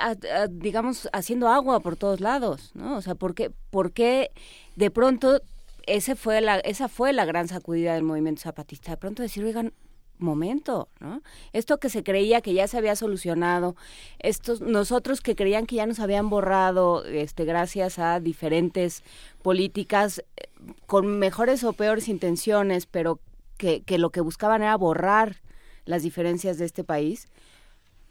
digamos, 0.52 1.10
haciendo 1.12 1.50
agua 1.50 1.82
por 1.82 1.98
todos 1.98 2.22
lados, 2.22 2.72
¿no? 2.76 2.96
O 2.96 3.02
sea, 3.02 3.16
porque, 3.16 3.52
porque 3.72 4.32
de 4.76 4.90
pronto 4.90 5.42
ese 5.88 6.16
fue 6.16 6.42
la, 6.42 6.60
esa 6.60 6.88
fue 6.88 7.14
la 7.14 7.26
gran 7.26 7.48
sacudida 7.48 7.94
del 7.94 8.04
movimiento 8.04 8.42
zapatista. 8.42 8.92
De 8.92 8.98
pronto 8.98 9.22
decir, 9.22 9.44
oigan, 9.44 9.74
momento, 10.18 10.90
¿no? 11.00 11.22
Esto 11.54 11.80
que 11.80 11.90
se 11.90 12.04
creía 12.04 12.42
que 12.42 12.54
ya 12.54 12.68
se 12.68 12.78
había 12.78 12.96
solucionado, 12.96 13.76
estos 14.20 14.62
nosotros 14.62 15.22
que 15.22 15.36
creían 15.36 15.66
que 15.66 15.76
ya 15.76 15.86
nos 15.86 16.00
habían 16.00 16.30
borrado, 16.30 17.04
este, 17.06 17.46
gracias 17.46 18.00
a 18.00 18.20
diferentes 18.20 19.04
políticas 19.42 20.24
eh, 20.38 20.48
con 20.86 21.20
mejores 21.20 21.64
o 21.64 21.74
peores 21.74 22.08
intenciones, 22.08 22.86
pero 22.86 23.20
que, 23.58 23.84
que 23.84 23.98
lo 23.98 24.10
que 24.10 24.22
buscaban 24.22 24.62
era 24.62 24.76
borrar 24.78 25.42
las 25.86 26.04
diferencias 26.04 26.58
de 26.58 26.66
este 26.66 26.84
país, 26.84 27.28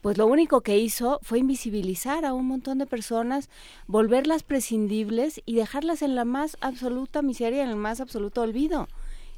pues 0.04 0.18
lo 0.18 0.26
único 0.26 0.60
que 0.60 0.76
hizo 0.76 1.18
fue 1.22 1.38
invisibilizar 1.38 2.26
a 2.26 2.34
un 2.34 2.46
montón 2.46 2.76
de 2.76 2.84
personas, 2.84 3.48
volverlas 3.86 4.42
prescindibles 4.42 5.40
y 5.46 5.54
dejarlas 5.54 6.02
en 6.02 6.14
la 6.14 6.26
más 6.26 6.58
absoluta 6.60 7.22
miseria, 7.22 7.62
en 7.62 7.70
el 7.70 7.76
más 7.76 8.02
absoluto 8.02 8.42
olvido. 8.42 8.86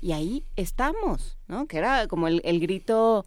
Y 0.02 0.10
ahí 0.10 0.42
estamos, 0.56 1.38
¿no? 1.46 1.68
Que 1.68 1.78
era 1.78 2.08
como 2.08 2.26
el, 2.26 2.42
el 2.44 2.58
grito 2.58 3.24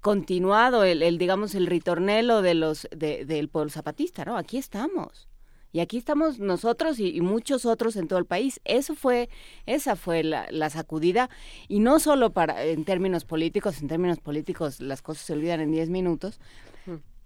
continuado, 0.00 0.84
el, 0.84 1.18
digamos 1.18 1.56
el 1.56 1.66
ritornelo 1.66 2.40
de 2.40 2.54
los 2.54 2.86
de, 2.96 3.24
del 3.24 3.48
pueblo 3.48 3.70
zapatista, 3.70 4.24
¿no? 4.24 4.36
Aquí 4.36 4.56
estamos. 4.56 5.26
Y 5.72 5.80
aquí 5.80 5.98
estamos 5.98 6.38
nosotros 6.38 7.00
y, 7.00 7.20
muchos 7.20 7.66
otros 7.66 7.96
en 7.96 8.06
todo 8.06 8.20
el 8.20 8.26
país. 8.26 8.60
Eso 8.64 8.94
fue, 8.94 9.28
esa 9.66 9.96
fue 9.96 10.22
la, 10.22 10.46
la, 10.50 10.70
sacudida. 10.70 11.30
Y 11.66 11.80
no 11.80 11.98
solo 11.98 12.30
para, 12.30 12.62
en 12.62 12.84
términos 12.84 13.24
políticos, 13.24 13.82
en 13.82 13.88
términos 13.88 14.20
políticos 14.20 14.80
las 14.80 15.02
cosas 15.02 15.26
se 15.26 15.32
olvidan 15.32 15.60
en 15.60 15.72
10 15.72 15.90
minutos, 15.90 16.38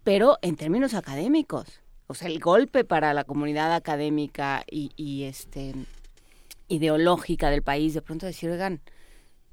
pero 0.04 0.38
en 0.42 0.56
términos 0.56 0.94
académicos. 0.94 1.80
O 2.06 2.14
sea, 2.14 2.28
el 2.28 2.40
golpe 2.40 2.84
para 2.84 3.14
la 3.14 3.24
comunidad 3.24 3.72
académica 3.72 4.64
y, 4.68 5.24
este 5.24 5.74
ideológica 6.68 7.50
del 7.50 7.62
país, 7.62 7.94
de 7.94 8.02
pronto 8.02 8.26
decir, 8.26 8.50
oigan, 8.50 8.80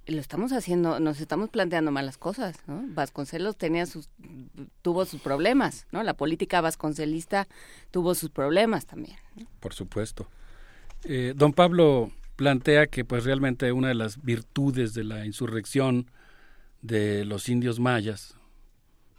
lo 0.06 0.19
estamos 0.19 0.53
haciendo, 0.53 1.00
nos 1.00 1.19
estamos 1.19 1.50
planteando 1.50 1.92
malas 1.92 2.18
cosas, 2.18 2.56
¿no? 2.68 2.84
Vasconcelos 2.90 3.58
tenía 3.58 3.86
sus, 3.86 4.10
tuvo 4.82 5.06
sus 5.06 5.22
problemas, 5.22 5.88
¿no? 5.92 6.03
La 6.03 6.14
política 6.16 6.61
vasconcelista 6.61 7.48
tuvo 7.92 8.16
sus 8.16 8.30
problemas 8.30 8.86
también. 8.86 9.18
Por 9.60 9.74
supuesto. 9.74 10.27
Eh, 11.03 11.34
don 11.36 11.53
Pablo 11.53 12.11
plantea 12.36 12.88
que 12.88 13.03
pues 13.03 13.26
realmente 13.26 13.72
una 13.72 13.90
de 13.90 13.95
las 13.95 14.24
virtudes 14.24 14.94
de 14.94 15.03
la 15.03 15.26
insurrección 15.26 16.10
de 16.82 17.26
los 17.26 17.50
indios 17.50 17.80
mayas 17.80 18.36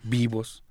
vivos, 0.03 0.63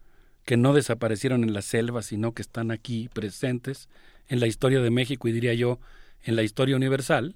que 0.48 0.56
no 0.56 0.72
desaparecieron 0.72 1.44
en 1.44 1.52
la 1.52 1.62
selva, 1.62 2.02
sino 2.02 2.32
que 2.32 2.42
están 2.42 2.72
aquí 2.72 3.10
presentes 3.14 3.90
en 4.30 4.40
la 4.40 4.48
historia 4.48 4.80
de 4.80 4.90
México 4.90 5.28
y 5.28 5.34
diría 5.34 5.54
yo 5.54 5.78
en 6.24 6.38
la 6.38 6.44
historia 6.44 6.78
universal, 6.78 7.36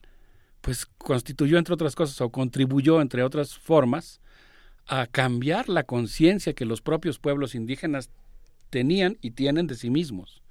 pues 0.61 0.85
constituyó, 0.85 1.57
entre 1.57 1.73
otras 1.73 1.93
cosas, 1.93 2.22
o 2.22 2.30
contribuyó, 2.30 3.01
entre 3.01 3.23
otras 3.23 3.57
formas, 3.57 4.22
a 4.88 5.07
cambiar 5.07 5.67
la 5.67 5.83
conciencia 5.83 6.53
que 6.53 6.64
los 6.64 6.81
propios 6.81 7.19
pueblos 7.19 7.53
indígenas 7.53 8.09
tenían 8.69 9.17
y 9.22 9.31
tienen 9.31 9.67
de 9.67 9.75
sí 9.75 9.90
mismos. 9.90 10.41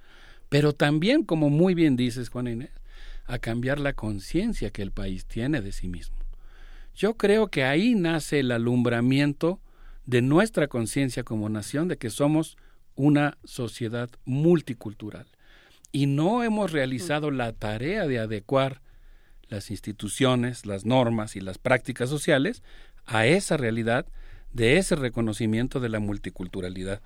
Pero 0.51 0.75
también, 0.75 1.25
como 1.25 1.49
muy 1.49 1.73
bien 1.73 1.97
dices, 1.97 2.29
Juan 2.29 2.47
Inés, 2.47 2.73
a 3.25 3.39
cambiar 3.39 3.81
la 3.81 3.95
conciencia 3.95 4.69
que 4.69 4.83
el 4.83 4.93
país 4.93 5.25
tiene 5.25 5.63
de 5.63 5.73
sí 5.73 5.89
mismo. 5.89 6.19
Yo 6.95 7.15
creo 7.15 7.47
que 7.47 7.65
ahí 7.65 7.95
nace 7.95 8.41
el 8.41 8.53
alumbramiento 8.53 9.61
de 10.07 10.23
nuestra 10.23 10.69
conciencia 10.69 11.23
como 11.23 11.49
nación 11.49 11.89
de 11.89 11.97
que 11.97 12.11
somos 12.11 12.57
una 12.95 13.39
sociedad 13.45 14.11
multicultural. 14.25 15.27
Y 15.93 16.07
no 16.07 16.43
hemos 16.43 16.73
realizado 16.73 17.31
la 17.31 17.53
tarea 17.53 18.07
de 18.07 18.19
adecuar 18.19 18.81
las 19.49 19.71
instituciones, 19.71 20.67
las 20.67 20.85
normas 20.85 21.37
y 21.37 21.41
las 21.41 21.59
prácticas 21.59 22.09
sociales 22.09 22.63
a 23.07 23.27
esa 23.27 23.57
realidad 23.57 24.07
de 24.53 24.79
ese 24.79 24.97
reconocimiento 24.97 25.81
de 25.81 25.89
la 25.89 25.99
multiculturalidad. 25.99 27.01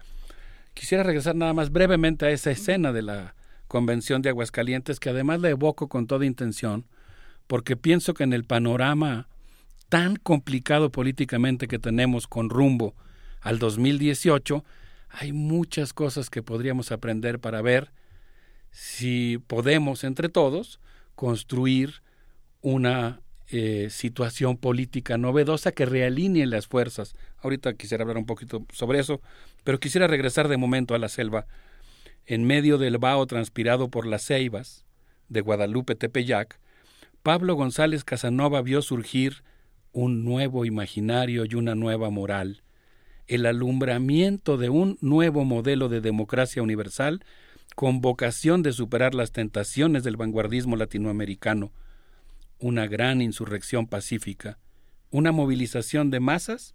Quisiera 0.74 1.04
regresar 1.04 1.36
nada 1.36 1.52
más 1.52 1.70
brevemente 1.70 2.26
a 2.26 2.30
esa 2.30 2.50
escena 2.50 2.92
de 2.92 3.02
la 3.02 3.34
Convención 3.68 4.22
de 4.22 4.28
Aguascalientes, 4.28 5.00
que 5.00 5.10
además 5.10 5.40
la 5.40 5.50
evoco 5.50 5.88
con 5.88 6.06
toda 6.06 6.26
intención, 6.26 6.86
porque 7.46 7.76
pienso 7.76 8.14
que 8.14 8.24
en 8.24 8.32
el 8.32 8.44
panorama 8.44 9.28
tan 9.94 10.16
complicado 10.16 10.90
políticamente 10.90 11.68
que 11.68 11.78
tenemos 11.78 12.26
con 12.26 12.50
rumbo 12.50 12.96
al 13.40 13.60
2018, 13.60 14.64
hay 15.08 15.32
muchas 15.32 15.92
cosas 15.92 16.30
que 16.30 16.42
podríamos 16.42 16.90
aprender 16.90 17.38
para 17.38 17.62
ver 17.62 17.92
si 18.72 19.38
podemos 19.46 20.02
entre 20.02 20.28
todos 20.28 20.80
construir 21.14 22.02
una 22.60 23.20
eh, 23.46 23.86
situación 23.88 24.56
política 24.56 25.16
novedosa 25.16 25.70
que 25.70 25.86
realinee 25.86 26.46
las 26.46 26.66
fuerzas. 26.66 27.14
Ahorita 27.38 27.74
quisiera 27.74 28.02
hablar 28.02 28.18
un 28.18 28.26
poquito 28.26 28.66
sobre 28.72 28.98
eso, 28.98 29.20
pero 29.62 29.78
quisiera 29.78 30.08
regresar 30.08 30.48
de 30.48 30.56
momento 30.56 30.96
a 30.96 30.98
la 30.98 31.08
selva. 31.08 31.46
En 32.26 32.48
medio 32.48 32.78
del 32.78 32.98
vaho 32.98 33.24
transpirado 33.28 33.90
por 33.90 34.06
las 34.06 34.24
ceibas 34.24 34.84
de 35.28 35.40
Guadalupe 35.40 35.94
Tepeyac, 35.94 36.58
Pablo 37.22 37.54
González 37.54 38.02
Casanova 38.02 38.60
vio 38.60 38.82
surgir 38.82 39.44
un 39.94 40.24
nuevo 40.24 40.66
imaginario 40.66 41.46
y 41.46 41.54
una 41.54 41.74
nueva 41.74 42.10
moral, 42.10 42.62
el 43.26 43.46
alumbramiento 43.46 44.58
de 44.58 44.68
un 44.68 44.98
nuevo 45.00 45.44
modelo 45.44 45.88
de 45.88 46.02
democracia 46.02 46.62
universal 46.62 47.24
con 47.74 48.00
vocación 48.00 48.62
de 48.62 48.72
superar 48.72 49.14
las 49.14 49.32
tentaciones 49.32 50.04
del 50.04 50.16
vanguardismo 50.16 50.76
latinoamericano, 50.76 51.72
una 52.58 52.86
gran 52.86 53.22
insurrección 53.22 53.86
pacífica, 53.86 54.58
una 55.10 55.32
movilización 55.32 56.10
de 56.10 56.20
masas 56.20 56.74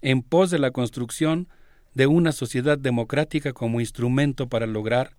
en 0.00 0.22
pos 0.22 0.50
de 0.50 0.58
la 0.58 0.70
construcción 0.70 1.48
de 1.94 2.06
una 2.06 2.32
sociedad 2.32 2.78
democrática 2.78 3.52
como 3.52 3.80
instrumento 3.80 4.48
para 4.48 4.66
lograr 4.66 5.16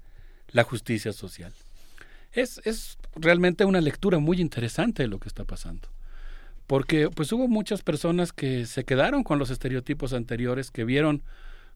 la 0.51 0.63
justicia 0.63 1.13
social. 1.13 1.53
Es, 2.31 2.61
es 2.63 2.97
realmente 3.15 3.65
una 3.65 3.81
lectura 3.81 4.19
muy 4.19 4.39
interesante 4.39 5.03
de 5.03 5.09
lo 5.09 5.19
que 5.19 5.27
está 5.27 5.45
pasando, 5.45 5.89
porque 6.69 7.09
pues 7.09 7.31
hubo 7.31 7.47
muchas 7.47 7.81
personas 7.81 8.31
que 8.31 8.67
se 8.67 8.83
quedaron 8.83 9.23
con 9.23 9.39
los 9.39 9.49
estereotipos 9.49 10.13
anteriores, 10.13 10.69
que 10.69 10.85
vieron 10.85 11.23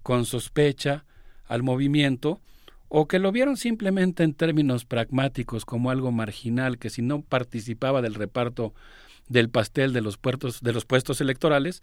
con 0.03 0.23
sospecha 0.23 1.03
al 1.47 1.63
movimiento, 1.63 2.39
o 2.89 3.07
que 3.07 3.17
lo 3.17 3.31
vieron 3.31 3.57
simplemente 3.57 4.21
en 4.21 4.35
términos 4.35 4.85
pragmáticos 4.85 5.65
como 5.65 5.89
algo 5.89 6.11
marginal 6.11 6.77
que 6.77 6.91
si 6.91 7.01
no 7.01 7.23
participaba 7.23 8.03
del 8.03 8.13
reparto 8.13 8.75
del 9.29 9.49
pastel 9.49 9.93
de 9.93 10.01
los 10.01 10.17
puertos 10.17 10.61
de 10.61 10.73
los 10.73 10.85
puestos 10.85 11.21
electorales 11.21 11.81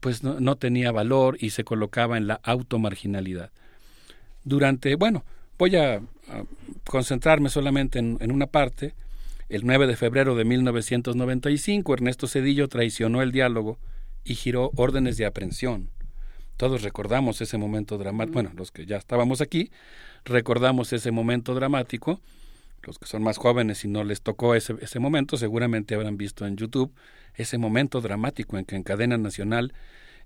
pues 0.00 0.22
no, 0.22 0.56
tenía 0.56 0.90
valor 0.90 1.36
y 1.38 1.50
se 1.50 1.64
colocaba 1.64 2.16
en 2.16 2.28
la 2.28 2.40
automarginalidad. 2.44 3.50
Durante 4.44 4.94
bueno 4.94 5.22
voy 5.58 5.76
a, 5.76 6.00
concentrarme 6.86 7.50
solamente 7.50 7.98
en, 7.98 8.16
en 8.20 8.32
una 8.32 8.46
parte 8.46 8.94
el 9.48 9.64
9 9.64 9.86
de 9.86 9.96
febrero 9.96 10.34
de 10.34 10.44
1995 10.44 11.94
Ernesto 11.94 12.26
Cedillo 12.26 12.68
traicionó 12.68 13.22
el 13.22 13.32
diálogo 13.32 13.78
y 14.24 14.34
giró 14.34 14.70
órdenes 14.76 15.16
de 15.16 15.26
aprehensión 15.26 15.90
Todos 16.56 16.82
recordamos 16.82 17.40
ese 17.40 17.56
momento 17.56 17.98
dramático, 17.98 18.34
bueno, 18.34 18.52
los 18.54 18.70
que 18.70 18.84
ya 18.84 18.96
estábamos 18.96 19.40
aquí, 19.40 19.70
recordamos 20.24 20.92
ese 20.92 21.10
momento 21.10 21.54
dramático. 21.54 22.20
Los 22.82 22.98
que 22.98 23.06
son 23.06 23.24
más 23.24 23.38
jóvenes 23.38 23.84
y 23.84 23.88
no 23.88 24.04
les 24.04 24.22
tocó 24.22 24.54
ese, 24.54 24.76
ese 24.80 25.00
momento, 25.00 25.36
seguramente 25.36 25.94
habrán 25.94 26.16
visto 26.16 26.46
en 26.46 26.56
YouTube 26.56 26.92
ese 27.34 27.58
momento 27.58 28.00
dramático 28.00 28.58
en 28.58 28.64
que 28.64 28.76
en 28.76 28.82
cadena 28.82 29.16
nacional 29.16 29.72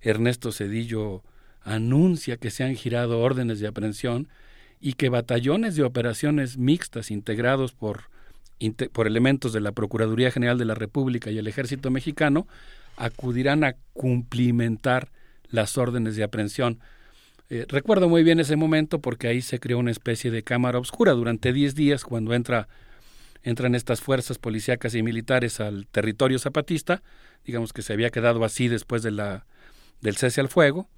Ernesto 0.01 0.51
Cedillo 0.51 1.23
anuncia 1.61 2.37
que 2.37 2.51
se 2.51 2.63
han 2.63 2.75
girado 2.75 3.21
órdenes 3.21 3.59
de 3.59 3.67
aprehensión 3.67 4.27
y 4.81 4.93
que 4.93 5.09
batallones 5.09 5.75
de 5.75 5.83
operaciones 5.83 6.57
mixtas 6.57 7.09
integrados 7.09 7.73
por, 7.73 8.09
por 8.91 9.07
elementos 9.07 9.53
de 9.53 9.61
la 9.61 9.71
Procuraduría 9.71 10.31
General 10.31 10.57
de 10.57 10.65
la 10.65 10.75
República 10.75 11.31
y 11.31 11.37
el 11.37 11.47
Ejército 11.47 11.91
Mexicano 11.91 12.47
acudirán 12.95 13.63
a 13.63 13.75
cumplimentar 13.93 15.11
las 15.49 15.77
órdenes 15.77 16.15
de 16.15 16.23
aprehensión. 16.23 16.79
Eh, 17.49 17.65
recuerdo 17.67 18.09
muy 18.09 18.23
bien 18.23 18.39
ese 18.39 18.55
momento 18.55 18.99
porque 18.99 19.27
ahí 19.27 19.41
se 19.41 19.59
creó 19.59 19.79
una 19.79 19.91
especie 19.91 20.31
de 20.31 20.43
cámara 20.43 20.79
oscura 20.79 21.11
durante 21.11 21.53
10 21.53 21.75
días 21.75 22.03
cuando 22.03 22.33
entra, 22.33 22.67
entran 23.43 23.75
estas 23.75 24.01
fuerzas 24.01 24.37
policíacas 24.37 24.95
y 24.95 25.03
militares 25.03 25.59
al 25.59 25.85
territorio 25.87 26.39
zapatista, 26.39 27.03
digamos 27.45 27.73
que 27.73 27.81
se 27.81 27.93
había 27.93 28.09
quedado 28.09 28.43
así 28.43 28.67
después 28.67 29.03
de 29.03 29.11
la, 29.11 29.45
del 30.01 30.15
cese 30.15 30.41
al 30.41 30.49
fuego. 30.49 30.89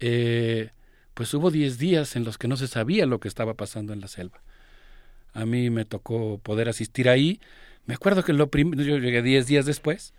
Eh, 0.00 0.70
pues 1.14 1.32
hubo 1.34 1.50
10 1.50 1.78
días 1.78 2.16
en 2.16 2.24
los 2.24 2.38
que 2.38 2.48
no 2.48 2.56
se 2.56 2.68
sabía 2.68 3.06
lo 3.06 3.20
que 3.20 3.28
estaba 3.28 3.54
pasando 3.54 3.92
en 3.92 4.00
la 4.00 4.08
selva. 4.08 4.42
A 5.32 5.46
mí 5.46 5.70
me 5.70 5.84
tocó 5.84 6.38
poder 6.38 6.68
asistir 6.68 7.08
ahí. 7.08 7.40
Me 7.86 7.94
acuerdo 7.94 8.22
que 8.22 8.32
lo 8.32 8.50
yo 8.50 8.98
llegué 8.98 9.22
10 9.22 9.46
días 9.46 9.66
después. 9.66 10.12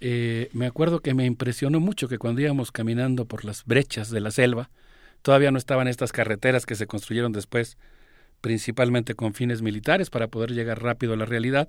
Eh, 0.00 0.50
me 0.52 0.66
acuerdo 0.66 1.00
que 1.00 1.14
me 1.14 1.24
impresionó 1.24 1.80
mucho 1.80 2.08
que 2.08 2.18
cuando 2.18 2.40
íbamos 2.40 2.72
caminando 2.72 3.24
por 3.24 3.44
las 3.44 3.64
brechas 3.64 4.10
de 4.10 4.20
la 4.20 4.30
selva, 4.30 4.70
todavía 5.22 5.50
no 5.50 5.58
estaban 5.58 5.88
estas 5.88 6.12
carreteras 6.12 6.66
que 6.66 6.74
se 6.74 6.86
construyeron 6.86 7.32
después, 7.32 7.78
principalmente 8.40 9.14
con 9.14 9.34
fines 9.34 9.62
militares, 9.62 10.10
para 10.10 10.28
poder 10.28 10.52
llegar 10.52 10.82
rápido 10.82 11.14
a 11.14 11.16
la 11.16 11.24
realidad. 11.24 11.68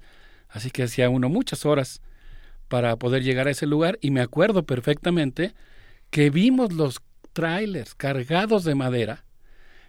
Así 0.49 0.71
que 0.71 0.83
hacía 0.83 1.09
uno 1.09 1.29
muchas 1.29 1.65
horas 1.65 2.01
para 2.67 2.95
poder 2.97 3.23
llegar 3.23 3.47
a 3.47 3.51
ese 3.51 3.67
lugar 3.67 3.97
y 4.01 4.11
me 4.11 4.21
acuerdo 4.21 4.65
perfectamente 4.65 5.53
que 6.09 6.29
vimos 6.29 6.73
los 6.73 7.01
trailers 7.33 7.95
cargados 7.95 8.63
de 8.63 8.75
madera 8.75 9.24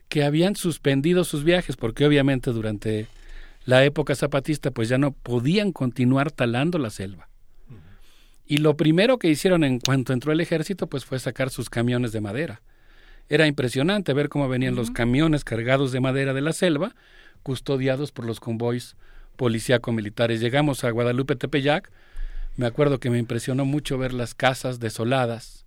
que 0.09 0.25
habían 0.25 0.57
suspendido 0.57 1.25
sus 1.25 1.45
viajes 1.45 1.77
porque 1.77 2.07
obviamente 2.07 2.53
durante 2.53 3.09
la 3.65 3.85
época 3.85 4.15
zapatista 4.15 4.71
pues 4.71 4.89
ya 4.89 4.99
no 4.99 5.13
podían 5.13 5.73
continuar 5.73 6.31
talando 6.31 6.79
la 6.79 6.91
selva. 6.91 7.29
Y 8.47 8.59
lo 8.59 8.77
primero 8.77 9.19
que 9.19 9.29
hicieron 9.29 9.65
en 9.65 9.81
cuanto 9.81 10.13
entró 10.13 10.33
el 10.33 10.41
ejército 10.41 10.87
pues 10.87 11.05
fue 11.05 11.19
sacar 11.19 11.51
sus 11.51 11.69
camiones 11.69 12.13
de 12.13 12.21
madera. 12.21 12.63
Era 13.29 13.49
impresionante 13.49 14.13
ver 14.13 14.29
cómo 14.29 14.49
venían 14.49 14.77
los 14.77 14.93
camiones 14.93 15.43
cargados 15.43 15.91
de 15.91 16.01
madera 16.01 16.33
de 16.33 16.43
la 16.43 16.53
selva, 16.53 16.95
custodiados 17.43 18.13
por 18.13 18.25
los 18.25 18.39
convoys 18.39 18.95
policíaco-militares. 19.37 20.41
Llegamos 20.41 20.85
a 20.85 20.91
Guadalupe 20.91 21.35
Tepeyac, 21.35 21.91
me 22.57 22.67
acuerdo 22.67 23.01
que 23.01 23.11
me 23.11 23.19
impresionó 23.19 23.65
mucho 23.65 23.99
ver 23.99 24.15
las 24.15 24.35
casas 24.35 24.79
desoladas, 24.79 25.67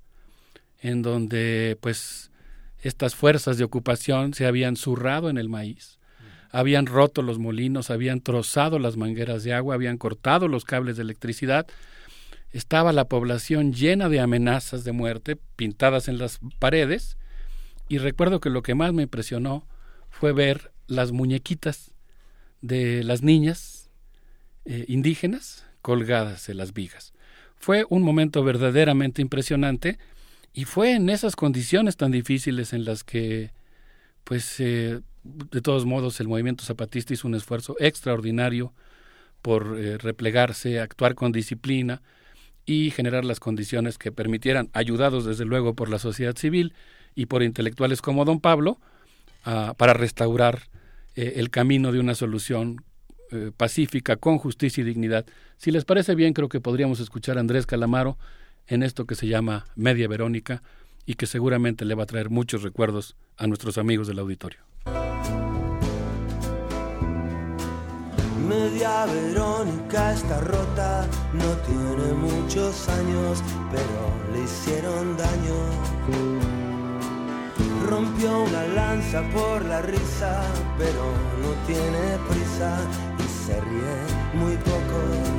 en 0.81 1.01
donde 1.01 1.77
pues 1.81 2.28
estas 2.81 3.15
fuerzas 3.15 3.57
de 3.57 3.63
ocupación 3.63 4.33
se 4.33 4.45
habían 4.45 4.75
zurrado 4.75 5.29
en 5.29 5.37
el 5.37 5.49
maíz, 5.49 5.99
habían 6.51 6.85
roto 6.85 7.21
los 7.21 7.39
molinos, 7.39 7.89
habían 7.89 8.21
trozado 8.21 8.79
las 8.79 8.97
mangueras 8.97 9.43
de 9.43 9.53
agua, 9.53 9.75
habían 9.75 9.97
cortado 9.97 10.47
los 10.47 10.65
cables 10.65 10.97
de 10.97 11.03
electricidad, 11.03 11.67
estaba 12.51 12.93
la 12.93 13.05
población 13.05 13.73
llena 13.73 14.09
de 14.09 14.19
amenazas 14.19 14.83
de 14.83 14.91
muerte 14.91 15.37
pintadas 15.55 16.07
en 16.07 16.17
las 16.17 16.39
paredes, 16.57 17.17
y 17.87 17.97
recuerdo 17.97 18.39
que 18.39 18.49
lo 18.49 18.61
que 18.61 18.75
más 18.75 18.93
me 18.93 19.03
impresionó 19.03 19.67
fue 20.09 20.31
ver 20.31 20.71
las 20.87 21.11
muñequitas 21.11 21.91
de 22.61 23.03
las 23.03 23.21
niñas 23.21 23.89
eh, 24.65 24.85
indígenas 24.87 25.65
colgadas 25.81 26.49
en 26.49 26.57
las 26.57 26.73
vigas. 26.73 27.13
Fue 27.57 27.85
un 27.89 28.03
momento 28.03 28.43
verdaderamente 28.43 29.21
impresionante 29.21 29.97
y 30.59 30.65
fue 30.65 30.93
en 30.93 31.09
esas 31.09 31.37
condiciones 31.37 31.95
tan 31.95 32.11
difíciles 32.11 32.73
en 32.73 32.83
las 32.83 33.05
que, 33.05 33.53
pues, 34.25 34.59
eh, 34.59 34.99
de 35.23 35.61
todos 35.61 35.85
modos, 35.85 36.19
el 36.19 36.27
movimiento 36.27 36.65
zapatista 36.65 37.13
hizo 37.13 37.29
un 37.29 37.35
esfuerzo 37.35 37.77
extraordinario 37.79 38.73
por 39.41 39.79
eh, 39.79 39.97
replegarse, 39.97 40.81
actuar 40.81 41.15
con 41.15 41.31
disciplina 41.31 42.01
y 42.65 42.91
generar 42.91 43.23
las 43.23 43.39
condiciones 43.39 43.97
que 43.97 44.11
permitieran, 44.11 44.69
ayudados 44.73 45.23
desde 45.23 45.45
luego 45.45 45.75
por 45.75 45.87
la 45.87 45.97
sociedad 45.97 46.35
civil 46.35 46.73
y 47.15 47.27
por 47.27 47.41
intelectuales 47.41 48.01
como 48.01 48.25
don 48.25 48.41
Pablo, 48.41 48.81
para 49.77 49.93
restaurar 49.93 50.63
eh, 51.15 51.35
el 51.37 51.51
camino 51.51 51.93
de 51.93 52.01
una 52.01 52.15
solución 52.15 52.83
pacífica, 53.55 54.17
con 54.17 54.39
justicia 54.39 54.81
y 54.81 54.83
dignidad. 54.83 55.25
Si 55.55 55.71
les 55.71 55.85
parece 55.85 56.15
bien, 56.15 56.33
creo 56.33 56.49
que 56.49 56.59
podríamos 56.59 56.99
escuchar 56.99 57.37
a 57.37 57.39
Andrés 57.39 57.65
Calamaro 57.65 58.17
en 58.69 58.83
esto 58.83 59.05
que 59.05 59.15
se 59.15 59.27
llama 59.27 59.65
Media 59.75 60.07
Verónica 60.07 60.61
y 61.05 61.15
que 61.15 61.25
seguramente 61.25 61.85
le 61.85 61.95
va 61.95 62.03
a 62.03 62.05
traer 62.05 62.29
muchos 62.29 62.61
recuerdos 62.61 63.15
a 63.37 63.47
nuestros 63.47 63.77
amigos 63.77 64.07
del 64.07 64.19
auditorio. 64.19 64.59
Media 68.47 69.05
Verónica 69.05 70.13
está 70.13 70.39
rota, 70.41 71.07
no 71.33 71.51
tiene 71.67 72.13
muchos 72.13 72.87
años, 72.89 73.43
pero 73.71 74.33
le 74.33 74.43
hicieron 74.43 75.17
daño. 75.17 75.57
Rompió 77.87 78.43
una 78.43 78.67
lanza 78.67 79.21
por 79.29 79.65
la 79.65 79.81
risa, 79.81 80.43
pero 80.77 81.11
no 81.41 81.67
tiene 81.67 82.17
prisa 82.29 82.79
y 83.19 83.45
se 83.45 83.59
ríe 83.61 84.39
muy 84.39 84.55
poco. 84.57 85.38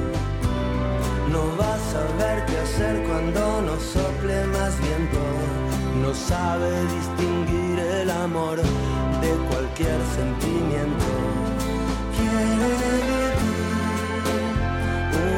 No 1.31 1.47
vas 1.57 1.81
a 1.81 1.93
saber 1.93 2.45
qué 2.47 2.59
hacer 2.59 3.05
cuando 3.07 3.63
no 3.63 3.79
sople 3.79 4.47
más 4.47 4.77
viento. 4.81 5.23
No 6.03 6.13
sabe 6.13 6.71
distinguir 6.97 7.79
el 7.79 8.11
amor 8.11 8.57
de 8.57 9.31
cualquier 9.49 10.01
sentimiento. 10.17 11.11
Quiere 12.17 12.71
vivir 12.83 13.35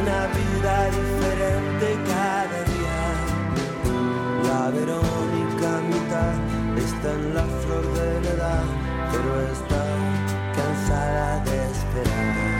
una 0.00 0.20
vida 0.38 0.74
diferente 1.00 1.86
cada 2.12 2.58
día. 2.72 3.00
La 4.48 4.70
Verónica 4.70 5.70
mitad 5.92 6.34
está 6.86 7.12
en 7.12 7.34
la 7.34 7.44
flor 7.62 7.84
de 7.98 8.20
la 8.22 8.30
edad, 8.30 8.64
pero 9.10 9.30
está 9.56 9.82
cansada 10.56 11.44
de 11.44 11.56
esperar. 11.70 12.51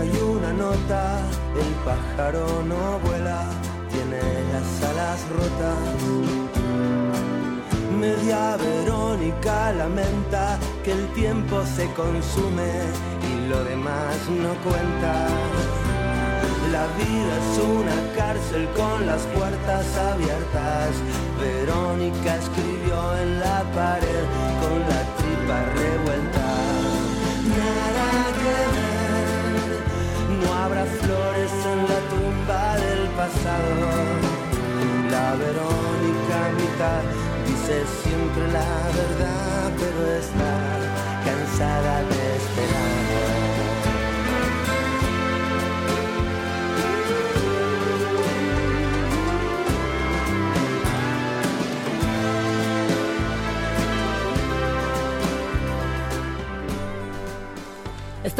Hay 0.00 0.10
una 0.22 0.52
nota, 0.52 1.20
el 1.54 1.74
pájaro 1.84 2.46
no 2.62 2.98
vuela, 3.00 3.44
tiene 3.90 4.20
las 4.52 4.90
alas 4.90 5.20
rotas. 5.36 5.76
Media 7.98 8.56
Verónica 8.56 9.72
lamenta 9.72 10.58
que 10.84 10.92
el 10.92 11.06
tiempo 11.12 11.62
se 11.76 11.86
consume 11.92 12.72
y 13.30 13.48
lo 13.48 13.62
demás 13.64 14.16
no 14.28 14.54
cuenta. 14.64 15.14
La 16.72 16.86
vida 16.98 17.32
es 17.42 17.58
una 17.58 17.98
cárcel 18.16 18.68
con 18.76 19.06
las 19.06 19.22
puertas 19.36 19.86
abiertas. 20.12 20.90
Verónica 21.40 22.36
escribió 22.36 23.16
en 23.18 23.40
la 23.40 23.64
pared 23.74 24.24
con 24.62 24.80
la 24.90 25.02
tripa 25.18 25.58
revuelta. 25.74 26.69
Habrá 30.70 30.84
flores 30.84 31.52
en 31.72 31.80
la 31.90 32.00
tumba 32.12 32.76
del 32.76 33.08
pasado. 33.18 33.74
La 35.10 35.34
Verónica 35.34 36.38
mitad 36.58 37.02
dice 37.46 37.76
siempre 38.02 38.44
la 38.52 38.72
verdad, 39.00 39.72
pero 39.80 40.00
está 40.22 40.52
cansada 41.26 41.94
de 42.10 42.19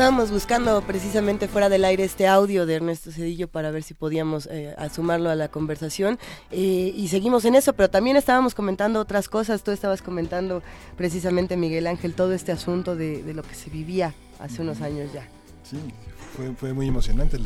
Estábamos 0.01 0.31
buscando 0.31 0.81
precisamente 0.81 1.47
fuera 1.47 1.69
del 1.69 1.85
aire 1.85 2.05
este 2.05 2.27
audio 2.27 2.65
de 2.65 2.77
Ernesto 2.77 3.13
Cedillo 3.13 3.49
para 3.49 3.71
ver 3.71 3.83
si 3.83 3.93
podíamos 3.93 4.49
eh, 4.51 4.75
sumarlo 4.91 5.29
a 5.29 5.35
la 5.35 5.49
conversación 5.49 6.19
eh, 6.51 6.91
y 6.97 7.09
seguimos 7.09 7.45
en 7.45 7.55
eso, 7.55 7.75
pero 7.75 7.91
también 7.91 8.17
estábamos 8.17 8.55
comentando 8.55 8.99
otras 8.99 9.29
cosas. 9.29 9.63
Tú 9.63 9.73
estabas 9.73 10.01
comentando 10.01 10.63
precisamente, 10.97 11.59
Miguel 11.59 11.87
Ángel, 11.87 12.15
todo 12.15 12.33
este 12.33 12.51
asunto 12.51 12.97
de, 12.97 13.23
de 13.23 13.35
lo 13.35 13.43
que 13.43 13.55
se 13.55 13.69
vivía 13.69 14.15
hace 14.39 14.63
unos 14.63 14.81
años 14.81 15.13
ya. 15.13 15.29
Sí, 15.65 15.77
fue, 16.35 16.55
fue 16.55 16.73
muy 16.73 16.89
emocionante, 16.89 17.37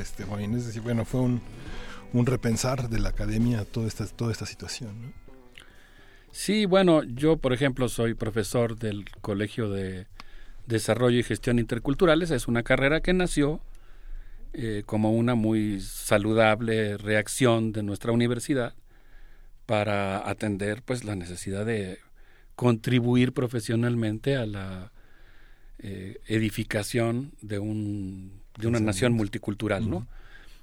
este, 0.00 0.22
Juan 0.22 0.54
Es 0.54 0.66
decir, 0.66 0.82
bueno, 0.82 1.04
fue 1.04 1.20
un, 1.20 1.40
un 2.12 2.26
repensar 2.26 2.88
de 2.88 3.00
la 3.00 3.08
academia 3.08 3.64
toda 3.64 3.88
esta, 3.88 4.06
toda 4.06 4.30
esta 4.30 4.46
situación. 4.46 5.02
¿no? 5.02 5.12
Sí, 6.30 6.64
bueno, 6.64 7.02
yo 7.02 7.38
por 7.38 7.52
ejemplo 7.52 7.88
soy 7.88 8.14
profesor 8.14 8.76
del 8.76 9.04
Colegio 9.20 9.68
de 9.68 10.06
Desarrollo 10.66 11.18
y 11.18 11.22
Gestión 11.22 11.58
Interculturales. 11.58 12.30
Es 12.30 12.48
una 12.48 12.62
carrera 12.62 13.00
que 13.00 13.12
nació 13.12 13.60
eh, 14.52 14.82
como 14.86 15.12
una 15.12 15.34
muy 15.34 15.80
saludable 15.80 16.96
reacción 16.96 17.72
de 17.72 17.82
nuestra 17.82 18.12
universidad 18.12 18.74
para 19.66 20.28
atender 20.28 20.82
pues 20.82 21.04
la 21.04 21.16
necesidad 21.16 21.66
de 21.66 21.98
contribuir 22.54 23.32
profesionalmente 23.32 24.36
a 24.36 24.46
la 24.46 24.92
eh, 25.78 26.20
edificación 26.26 27.32
de, 27.42 27.58
un, 27.58 28.42
de 28.58 28.68
una 28.68 28.80
nación 28.80 29.12
multicultural, 29.12 29.90
¿no? 29.90 30.06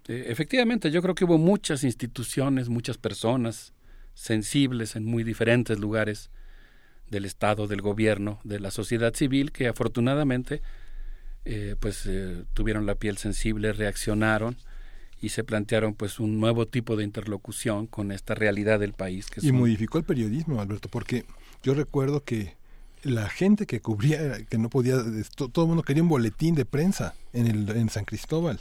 Eh, 0.07 0.25
efectivamente, 0.30 0.89
yo 0.89 1.01
creo 1.01 1.13
que 1.13 1.25
hubo 1.25 1.38
muchas 1.38 1.83
instituciones, 1.83 2.69
muchas 2.69 2.97
personas 2.97 3.73
sensibles 4.13 4.95
en 4.95 5.05
muy 5.05 5.23
diferentes 5.23 5.80
lugares 5.80 6.31
del 7.11 7.25
Estado, 7.25 7.67
del 7.67 7.81
gobierno, 7.81 8.40
de 8.43 8.59
la 8.59 8.72
sociedad 8.72 9.14
civil, 9.14 9.51
que 9.51 9.67
afortunadamente 9.67 10.61
eh, 11.45 11.75
pues 11.80 12.06
eh, 12.07 12.43
tuvieron 12.53 12.85
la 12.85 12.95
piel 12.95 13.17
sensible, 13.17 13.73
reaccionaron 13.73 14.57
y 15.22 15.30
se 15.30 15.43
plantearon 15.43 15.93
pues 15.93 16.19
un 16.19 16.40
nuevo 16.40 16.67
tipo 16.67 16.95
de 16.95 17.03
interlocución 17.03 17.85
con 17.85 18.11
esta 18.11 18.33
realidad 18.33 18.80
del 18.80 18.93
país. 18.93 19.27
Que 19.27 19.45
y 19.45 19.51
modificó 19.51 19.99
el 19.99 20.03
periodismo, 20.03 20.61
Alberto, 20.61 20.90
porque 20.90 21.25
yo 21.61 21.73
recuerdo 21.73 22.23
que 22.23 22.56
la 23.03 23.30
gente 23.30 23.65
que 23.65 23.81
cubría, 23.81 24.43
que 24.45 24.57
no 24.57 24.69
podía, 24.69 24.98
todo 25.35 25.65
el 25.65 25.67
mundo 25.67 25.83
quería 25.83 26.03
un 26.03 26.09
boletín 26.09 26.56
de 26.56 26.65
prensa 26.65 27.14
en, 27.33 27.48
el, 27.48 27.69
en 27.69 27.90
San 27.90 28.06
Cristóbal 28.06 28.59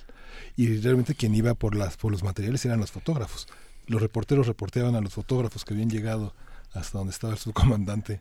y 0.57 0.79
realmente 0.79 1.15
quien 1.15 1.35
iba 1.35 1.55
por, 1.55 1.75
las, 1.75 1.97
por 1.97 2.11
los 2.11 2.23
materiales 2.23 2.65
eran 2.65 2.81
los 2.81 2.91
fotógrafos. 2.91 3.49
Los 3.87 4.03
reporteros 4.03 4.47
reporteaban 4.47 4.95
a 4.95 5.01
los 5.01 5.15
fotógrafos 5.15 5.65
que 5.65 5.75
habían 5.75 5.91
llegado 5.91 6.35
hasta 6.73 6.99
donde 6.99 7.13
estaba 7.13 7.33
el 7.35 7.39
subcomandante, 7.39 8.21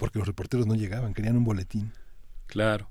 porque 0.00 0.18
los 0.18 0.26
reporteros 0.26 0.66
no 0.66 0.74
llegaban, 0.74 1.12
querían 1.12 1.36
un 1.36 1.44
boletín. 1.44 1.92
Claro. 2.46 2.88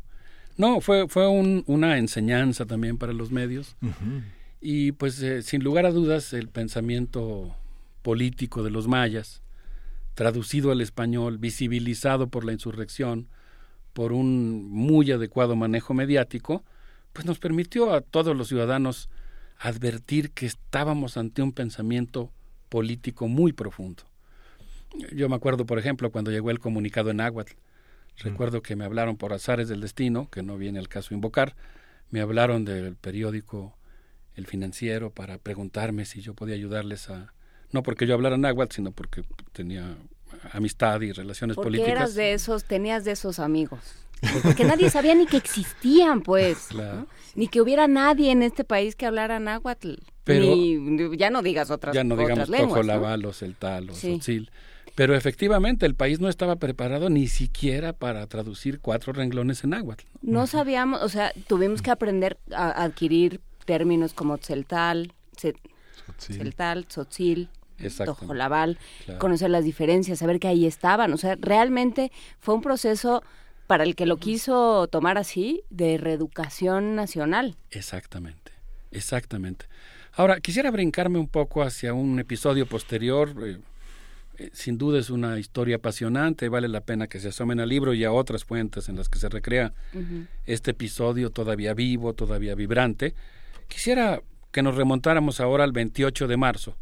No, 0.58 0.80
fue, 0.80 1.08
fue 1.08 1.28
una 1.28 1.98
enseñanza 1.98 2.68
también 2.68 3.00
para 3.00 3.14
los 3.14 3.32
medios. 3.32 3.76
Y 4.62 4.92
pues 4.92 5.20
eh, 5.24 5.42
sin 5.42 5.64
lugar 5.64 5.88
a 5.88 5.92
dudas 5.92 6.34
el 6.34 6.50
pensamiento 6.50 7.56
político 8.04 8.62
de 8.62 8.70
los 8.70 8.88
mayas, 8.88 9.42
traducido 10.14 10.72
al 10.72 10.82
español, 10.82 11.40
visibilizado 11.40 12.28
por 12.28 12.46
la 12.46 12.54
insurrección, 12.54 13.28
por 13.94 14.12
un 14.14 14.70
muy 14.70 15.12
adecuado 15.12 15.56
manejo 15.56 15.96
mediático, 15.96 16.64
pues 17.12 17.26
nos 17.26 17.40
permitió 17.40 17.92
a 17.92 18.02
todos 18.02 18.38
los 18.38 18.50
ciudadanos 18.50 19.10
advertir 19.58 20.30
que 20.30 20.46
estábamos 20.46 21.18
ante 21.18 21.42
un 21.42 21.54
pensamiento 21.54 22.32
político 22.70 23.28
muy 23.28 23.52
profundo. 23.52 24.04
Yo 25.14 25.30
me 25.30 25.36
acuerdo, 25.36 25.66
por 25.66 25.80
ejemplo, 25.80 26.12
cuando 26.12 26.32
llegó 26.32 26.52
el 26.52 26.60
comunicado 26.60 27.12
en 27.12 27.22
Aguatl, 27.22 27.54
recuerdo 28.18 28.62
que 28.62 28.76
me 28.76 28.86
hablaron 28.86 29.18
por 29.18 29.34
azares 29.34 29.70
del 29.70 29.82
destino, 29.82 30.30
que 30.30 30.44
no 30.44 30.58
viene 30.58 30.80
al 30.80 30.88
caso 30.88 31.14
invocar, 31.14 31.56
me 32.10 32.22
hablaron 32.22 32.66
del 32.66 32.96
periódico 32.96 33.76
El 34.36 34.48
Financiero 34.48 35.12
para 35.12 35.38
preguntarme 35.38 36.06
si 36.06 36.22
yo 36.22 36.34
podía 36.34 36.56
ayudarles 36.56 37.10
a, 37.10 37.34
no 37.72 37.84
porque 37.84 38.08
yo 38.08 38.16
hablara 38.16 38.38
náhuatl, 38.38 38.76
sino 38.76 38.92
porque 38.92 39.24
tenía 39.54 39.96
amistad 40.52 41.02
y 41.02 41.12
relaciones 41.12 41.56
porque 41.56 41.68
políticas. 41.68 41.92
eras 41.92 42.16
de 42.16 42.34
esos, 42.34 42.64
tenías 42.64 43.04
de 43.04 43.12
esos 43.12 43.40
amigos. 43.40 43.80
Porque 44.44 44.66
nadie 44.66 44.90
sabía 44.90 45.16
ni 45.16 45.28
que 45.28 45.38
existían, 45.38 46.22
pues. 46.22 46.68
Ni 47.36 47.48
que 47.48 47.62
hubiera 47.62 47.88
nadie 47.88 48.32
en 48.32 48.44
este 48.44 48.66
país 48.66 48.98
que 48.98 49.06
hablara 49.06 49.40
náhuatl. 49.40 49.94
Pero, 50.26 50.42
ni, 50.42 51.18
ya 51.18 51.30
no 51.30 51.42
digas 51.42 51.72
otras 51.72 51.96
Ya 51.96 52.04
no 52.04 52.18
digamos 52.18 52.50
lenguas, 52.50 52.86
celtal 53.34 53.90
sí. 53.94 54.20
Pero 55.00 55.16
efectivamente 55.16 55.86
el 55.86 55.96
país 55.96 56.20
no 56.20 56.28
estaba 56.28 56.58
preparado 56.58 57.10
ni 57.10 57.28
siquiera 57.30 57.94
para 57.94 58.28
traducir 58.28 58.82
cuatro 58.82 59.14
renglones 59.14 59.64
en 59.64 59.70
náhuatl. 59.70 60.04
No 60.22 60.46
sabíamos, 60.46 61.02
o 61.02 61.08
sea, 61.08 61.32
tuvimos 61.48 61.82
que 61.82 61.90
aprender 61.90 62.38
a 62.54 62.84
adquirir 62.84 63.40
términos 63.64 64.14
como 64.14 64.36
celtal, 64.40 65.14
celtal, 66.18 66.86
tzotzil, 66.86 67.48
tojolabal, 68.04 68.78
conocer 69.20 69.50
las 69.50 69.64
diferencias, 69.64 70.20
saber 70.20 70.38
que 70.38 70.50
ahí 70.50 70.66
estaban. 70.66 71.14
O 71.14 71.18
sea, 71.18 71.38
realmente 71.40 72.12
fue 72.42 72.56
un 72.56 72.62
proceso 72.62 73.24
para 73.68 73.86
el 73.86 73.96
que 73.96 74.06
lo 74.06 74.18
quiso 74.18 74.90
tomar 74.90 75.18
así, 75.18 75.64
de 75.70 75.98
reeducación 75.98 76.96
nacional. 76.96 77.56
Exactamente, 77.72 78.52
exactamente. 78.92 79.66
Ahora, 80.12 80.42
quisiera 80.42 80.72
brincarme 80.72 81.20
un 81.20 81.30
poco 81.30 81.64
hacia 81.64 81.94
un 81.94 82.20
episodio 82.20 82.66
posterior. 82.66 83.34
Eh, 83.46 83.60
sin 84.54 84.78
duda 84.78 85.00
es 85.00 85.10
una 85.10 85.40
historia 85.40 85.78
apasionante, 85.78 86.50
vale 86.50 86.68
la 86.68 86.82
pena 86.82 87.08
que 87.08 87.20
se 87.20 87.30
asomen 87.30 87.60
al 87.60 87.70
libro 87.70 87.94
y 87.94 88.04
a 88.04 88.12
otras 88.12 88.46
fuentes 88.46 88.90
en 88.90 88.96
las 88.96 89.10
que 89.10 89.18
se 89.20 89.30
recrea 89.30 89.74
este 90.46 90.72
episodio 90.72 91.30
todavía 91.30 91.74
vivo, 91.74 92.14
todavía 92.14 92.56
vibrante. 92.56 93.14
Quisiera 93.68 94.22
que 94.52 94.62
nos 94.62 94.76
remontáramos 94.76 95.40
ahora 95.40 95.64
al 95.64 95.72
28 95.72 96.28
de 96.28 96.38
marzo 96.38 96.76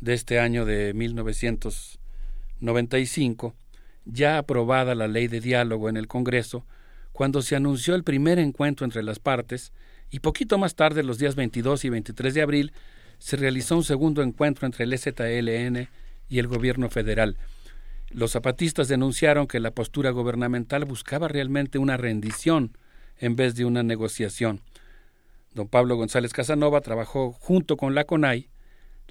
de 0.00 0.14
este 0.14 0.40
año 0.40 0.64
de 0.64 0.92
1995 0.94 3.54
ya 4.06 4.38
aprobada 4.38 4.94
la 4.94 5.08
ley 5.08 5.28
de 5.28 5.40
diálogo 5.40 5.88
en 5.88 5.96
el 5.96 6.06
Congreso, 6.06 6.64
cuando 7.12 7.42
se 7.42 7.56
anunció 7.56 7.94
el 7.94 8.04
primer 8.04 8.38
encuentro 8.38 8.84
entre 8.84 9.02
las 9.02 9.18
partes, 9.18 9.72
y 10.10 10.20
poquito 10.20 10.58
más 10.58 10.76
tarde, 10.76 11.02
los 11.02 11.18
días 11.18 11.34
22 11.34 11.84
y 11.84 11.90
23 11.90 12.34
de 12.34 12.42
abril, 12.42 12.72
se 13.18 13.36
realizó 13.36 13.76
un 13.76 13.84
segundo 13.84 14.22
encuentro 14.22 14.66
entre 14.66 14.84
el 14.84 14.92
EZLN 14.92 15.88
y 16.28 16.38
el 16.38 16.46
gobierno 16.46 16.88
federal. 16.88 17.36
Los 18.10 18.32
zapatistas 18.32 18.88
denunciaron 18.88 19.46
que 19.46 19.60
la 19.60 19.72
postura 19.72 20.10
gubernamental 20.10 20.84
buscaba 20.84 21.28
realmente 21.28 21.78
una 21.78 21.96
rendición 21.96 22.76
en 23.18 23.36
vez 23.36 23.54
de 23.54 23.64
una 23.64 23.82
negociación. 23.82 24.60
Don 25.54 25.68
Pablo 25.68 25.96
González 25.96 26.32
Casanova 26.32 26.80
trabajó 26.80 27.32
junto 27.32 27.76
con 27.76 27.94
la 27.94 28.04
CONAI, 28.04 28.48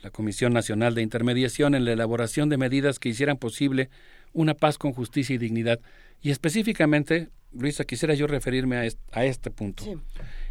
la 0.01 0.11
Comisión 0.11 0.53
Nacional 0.53 0.93
de 0.93 1.01
Intermediación, 1.01 1.73
en 1.73 1.85
la 1.85 1.93
elaboración 1.93 2.49
de 2.49 2.57
medidas 2.57 2.99
que 2.99 3.09
hicieran 3.09 3.37
posible 3.37 3.89
una 4.33 4.53
paz 4.53 4.77
con 4.77 4.93
justicia 4.93 5.33
y 5.33 5.39
dignidad. 5.39 5.79
Y 6.21 6.31
específicamente, 6.31 7.29
Luisa, 7.51 7.85
quisiera 7.85 8.13
yo 8.13 8.27
referirme 8.27 8.77
a 8.77 8.85
este, 8.85 9.01
a 9.11 9.25
este 9.25 9.49
punto. 9.49 9.83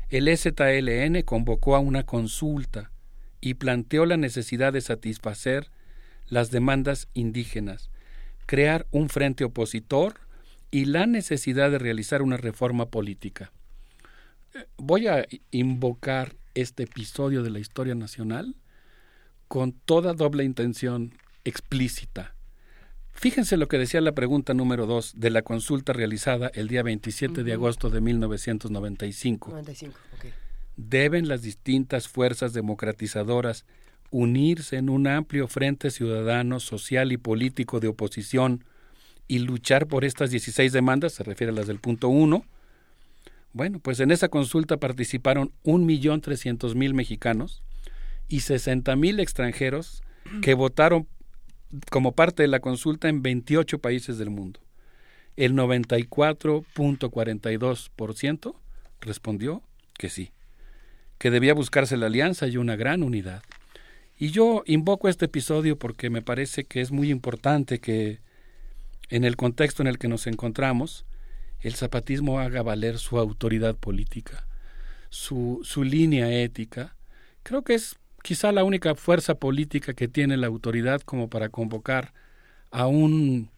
El 0.09 0.29
EZLN 0.29 1.23
convocó 1.23 1.77
a 1.77 1.81
una 1.81 2.05
consulta 2.05 2.91
y 3.41 3.55
planteó 3.55 4.07
la 4.07 4.17
necesidad 4.17 4.73
de 4.73 4.81
satisfacer 4.81 5.71
las 6.35 6.51
demandas 6.51 7.09
indígenas, 7.15 7.91
crear 8.47 8.87
un 8.91 9.09
frente 9.09 9.45
opositor 9.45 10.21
y 10.71 10.85
la 10.85 11.07
necesidad 11.07 11.71
de 11.71 11.79
realizar 11.79 12.21
una 12.21 12.37
reforma 12.37 12.87
política. 12.87 13.53
Eh, 14.55 14.67
voy 14.77 15.07
a 15.07 15.27
invocar 15.51 16.35
este 16.55 16.83
episodio 16.83 17.43
de 17.43 17.51
la 17.51 17.59
historia 17.59 17.95
nacional 17.95 18.57
con 19.49 19.73
toda 19.73 20.13
doble 20.13 20.45
intención 20.45 21.15
explícita 21.45 22.35
Fíjense 23.15 23.57
lo 23.57 23.69
que 23.69 23.79
decía 23.79 24.01
la 24.01 24.13
pregunta 24.13 24.55
número 24.55 24.87
dos 24.87 25.15
de 25.17 25.31
la 25.31 25.43
consulta 25.43 25.93
realizada 25.93 26.51
el 26.53 26.69
día 26.69 26.83
27 26.83 27.45
de 27.45 27.53
agosto 27.53 27.89
de 27.89 28.01
1995. 28.01 29.55
¿Deben 30.77 31.29
las 31.29 31.41
distintas 31.41 32.09
fuerzas 32.09 32.53
democratizadoras 32.53 33.65
unirse 34.15 34.77
en 34.77 34.89
un 34.91 35.09
amplio 35.09 35.49
frente 35.49 35.91
ciudadano, 35.91 36.61
social 36.61 37.11
y 37.11 37.17
político 37.17 37.81
de 37.81 37.89
oposición 37.89 38.63
y 39.27 39.41
luchar 39.41 39.89
por 39.89 40.05
estas 40.05 40.31
16 40.31 40.73
demandas? 40.73 41.15
Se 41.15 41.25
refiere 41.25 41.53
a 41.53 41.57
las 41.57 41.67
del 41.67 41.81
punto 41.81 42.09
uno. 42.09 42.45
Bueno, 43.53 43.81
pues 43.81 43.99
en 43.99 44.13
esa 44.13 44.29
consulta 44.29 44.77
participaron 44.77 45.51
1.300.000 45.65 46.95
mexicanos 46.95 47.65
y 48.29 48.37
60.000 48.39 49.21
extranjeros 49.21 50.05
que 50.43 50.55
votaron 50.55 51.09
como 51.91 52.13
parte 52.13 52.45
de 52.45 52.49
la 52.49 52.61
consulta 52.61 53.09
en 53.09 53.21
28 53.21 53.81
países 53.81 54.17
del 54.17 54.31
mundo. 54.31 54.61
El 55.37 55.55
94.42% 55.55 58.55
respondió 59.01 59.65
que 59.99 60.09
sí, 60.09 60.31
que 61.19 61.33
debía 61.33 61.53
buscarse 61.53 61.97
la 61.97 62.07
alianza 62.07 62.47
y 62.47 62.59
una 62.59 62.77
gran 62.77 63.03
unidad. 63.03 63.43
Y 64.19 64.31
yo 64.31 64.63
invoco 64.67 65.09
este 65.09 65.25
episodio 65.25 65.77
porque 65.79 66.09
me 66.09 66.23
parece 66.23 66.65
que 66.65 66.81
es 66.81 66.93
muy 66.93 67.11
importante 67.11 67.81
que 67.81 68.21
en 69.09 69.25
el 69.25 69.37
contexto 69.37 69.83
en 69.83 69.89
el 69.89 69.99
que 69.99 70.09
nos 70.09 70.27
encontramos, 70.27 71.05
el 71.61 71.75
zapatismo 71.75 72.39
haga 72.39 72.63
valer 72.63 72.99
su 72.99 73.19
autoridad 73.19 73.75
política, 73.77 74.47
su, 75.11 75.61
su 75.65 75.83
línea 75.83 76.31
ética. 76.31 76.95
Creo 77.43 77.63
que 77.63 77.75
es 77.75 77.97
quizá 78.23 78.53
la 78.53 78.65
única 78.65 78.95
fuerza 78.95 79.35
política 79.35 79.95
que 79.95 80.09
tiene 80.09 80.37
la 80.37 80.47
autoridad 80.47 81.01
como 81.01 81.29
para 81.29 81.49
convocar 81.49 82.13
a 82.71 82.87
un 82.87 83.51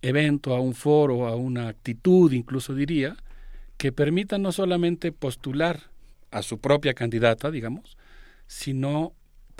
evento, 0.00 0.54
a 0.54 0.60
un 0.60 0.74
foro, 0.74 1.28
a 1.28 1.36
una 1.36 1.68
actitud, 1.68 2.32
incluso 2.32 2.74
diría, 2.74 3.16
que 3.76 3.92
permita 3.92 4.38
no 4.38 4.52
solamente 4.52 5.12
postular 5.12 5.90
a 6.30 6.42
su 6.42 6.58
propia 6.58 6.94
candidata, 6.94 7.50
digamos, 7.50 7.96
sino 8.46 9.12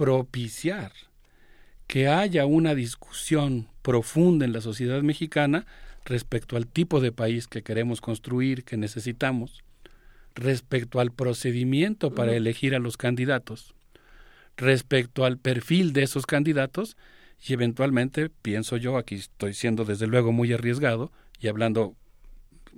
propiciar 0.02 0.90
que 1.86 2.08
haya 2.08 2.44
una 2.44 2.74
discusión 2.74 3.68
profunda 3.82 4.44
en 4.44 4.52
la 4.52 4.60
sociedad 4.60 5.00
mexicana 5.02 5.64
respecto 6.04 6.56
al 6.56 6.66
tipo 6.66 7.00
de 7.00 7.12
país 7.12 7.46
que 7.46 7.62
queremos 7.62 8.00
construir, 8.00 8.64
que 8.64 8.76
necesitamos, 8.76 9.62
respecto 10.34 10.98
al 10.98 11.12
procedimiento 11.12 12.12
para 12.12 12.34
elegir 12.34 12.74
a 12.74 12.80
los 12.80 12.96
candidatos, 12.96 13.76
respecto 14.56 15.24
al 15.24 15.38
perfil 15.38 15.92
de 15.92 16.02
esos 16.02 16.26
candidatos 16.26 16.96
y 17.46 17.52
eventualmente, 17.52 18.28
pienso 18.28 18.76
yo, 18.78 18.96
aquí 18.96 19.14
estoy 19.14 19.54
siendo 19.54 19.84
desde 19.84 20.08
luego 20.08 20.32
muy 20.32 20.52
arriesgado 20.52 21.12
y 21.38 21.46
hablando 21.46 21.94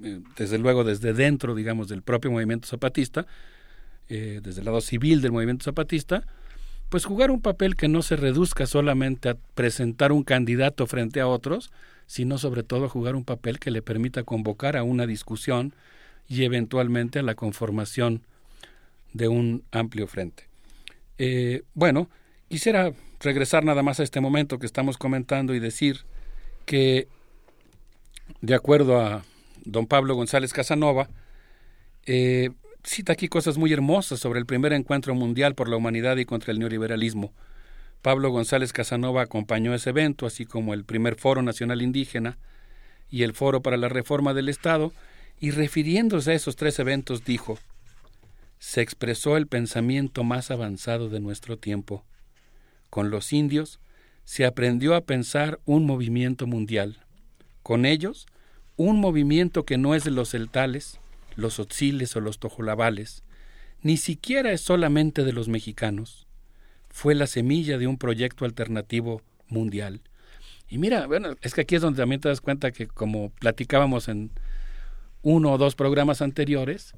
eh, 0.02 0.20
desde 0.36 0.58
luego 0.58 0.84
desde 0.84 1.14
dentro, 1.14 1.54
digamos, 1.54 1.88
del 1.88 2.02
propio 2.02 2.30
movimiento 2.30 2.68
zapatista, 2.68 3.26
eh, 4.10 4.40
desde 4.42 4.60
el 4.60 4.66
lado 4.66 4.82
civil 4.82 5.22
del 5.22 5.32
movimiento 5.32 5.64
zapatista, 5.64 6.26
pues 6.94 7.06
jugar 7.06 7.32
un 7.32 7.40
papel 7.40 7.74
que 7.74 7.88
no 7.88 8.02
se 8.02 8.14
reduzca 8.14 8.66
solamente 8.66 9.28
a 9.28 9.36
presentar 9.56 10.12
un 10.12 10.22
candidato 10.22 10.86
frente 10.86 11.20
a 11.20 11.26
otros, 11.26 11.72
sino 12.06 12.38
sobre 12.38 12.62
todo 12.62 12.88
jugar 12.88 13.16
un 13.16 13.24
papel 13.24 13.58
que 13.58 13.72
le 13.72 13.82
permita 13.82 14.22
convocar 14.22 14.76
a 14.76 14.84
una 14.84 15.04
discusión 15.04 15.74
y 16.28 16.44
eventualmente 16.44 17.18
a 17.18 17.24
la 17.24 17.34
conformación 17.34 18.22
de 19.12 19.26
un 19.26 19.64
amplio 19.72 20.06
frente. 20.06 20.44
Eh, 21.18 21.64
bueno, 21.74 22.08
quisiera 22.48 22.92
regresar 23.18 23.64
nada 23.64 23.82
más 23.82 23.98
a 23.98 24.04
este 24.04 24.20
momento 24.20 24.60
que 24.60 24.66
estamos 24.66 24.96
comentando 24.96 25.52
y 25.52 25.58
decir 25.58 26.02
que, 26.64 27.08
de 28.40 28.54
acuerdo 28.54 29.00
a 29.00 29.24
don 29.64 29.88
Pablo 29.88 30.14
González 30.14 30.52
Casanova, 30.52 31.08
eh, 32.06 32.50
cita 32.84 33.14
aquí 33.14 33.28
cosas 33.28 33.56
muy 33.56 33.72
hermosas 33.72 34.20
sobre 34.20 34.38
el 34.38 34.46
primer 34.46 34.72
encuentro 34.72 35.14
mundial 35.14 35.54
por 35.54 35.68
la 35.68 35.76
humanidad 35.76 36.16
y 36.18 36.24
contra 36.24 36.52
el 36.52 36.58
neoliberalismo. 36.58 37.32
Pablo 38.02 38.30
González 38.30 38.72
Casanova 38.72 39.22
acompañó 39.22 39.74
ese 39.74 39.90
evento, 39.90 40.26
así 40.26 40.44
como 40.44 40.74
el 40.74 40.84
primer 40.84 41.16
Foro 41.16 41.42
Nacional 41.42 41.80
Indígena 41.80 42.38
y 43.08 43.22
el 43.22 43.32
Foro 43.32 43.62
para 43.62 43.78
la 43.78 43.88
Reforma 43.88 44.34
del 44.34 44.50
Estado, 44.50 44.92
y 45.40 45.50
refiriéndose 45.50 46.32
a 46.32 46.34
esos 46.34 46.56
tres 46.56 46.78
eventos 46.78 47.24
dijo, 47.24 47.58
se 48.58 48.82
expresó 48.82 49.36
el 49.36 49.46
pensamiento 49.46 50.22
más 50.22 50.50
avanzado 50.50 51.08
de 51.08 51.20
nuestro 51.20 51.58
tiempo. 51.58 52.04
Con 52.90 53.10
los 53.10 53.32
indios 53.32 53.80
se 54.24 54.44
aprendió 54.44 54.94
a 54.94 55.02
pensar 55.02 55.60
un 55.64 55.86
movimiento 55.86 56.46
mundial. 56.46 56.98
Con 57.62 57.84
ellos, 57.84 58.26
un 58.76 59.00
movimiento 59.00 59.64
que 59.64 59.78
no 59.78 59.94
es 59.94 60.04
de 60.04 60.10
los 60.10 60.30
celtales, 60.30 60.98
los 61.36 61.58
otziles 61.58 62.14
o 62.16 62.20
los 62.20 62.38
tojolabales, 62.38 63.22
ni 63.82 63.96
siquiera 63.96 64.52
es 64.52 64.60
solamente 64.60 65.24
de 65.24 65.32
los 65.32 65.48
mexicanos. 65.48 66.26
Fue 66.88 67.14
la 67.14 67.26
semilla 67.26 67.76
de 67.78 67.86
un 67.86 67.98
proyecto 67.98 68.44
alternativo 68.44 69.22
mundial. 69.48 70.00
Y 70.68 70.78
mira, 70.78 71.06
bueno, 71.06 71.36
es 71.42 71.54
que 71.54 71.62
aquí 71.62 71.74
es 71.74 71.82
donde 71.82 72.00
también 72.00 72.20
te 72.20 72.28
das 72.28 72.40
cuenta 72.40 72.72
que 72.72 72.86
como 72.86 73.30
platicábamos 73.30 74.08
en 74.08 74.30
uno 75.22 75.52
o 75.52 75.58
dos 75.58 75.74
programas 75.74 76.22
anteriores, 76.22 76.94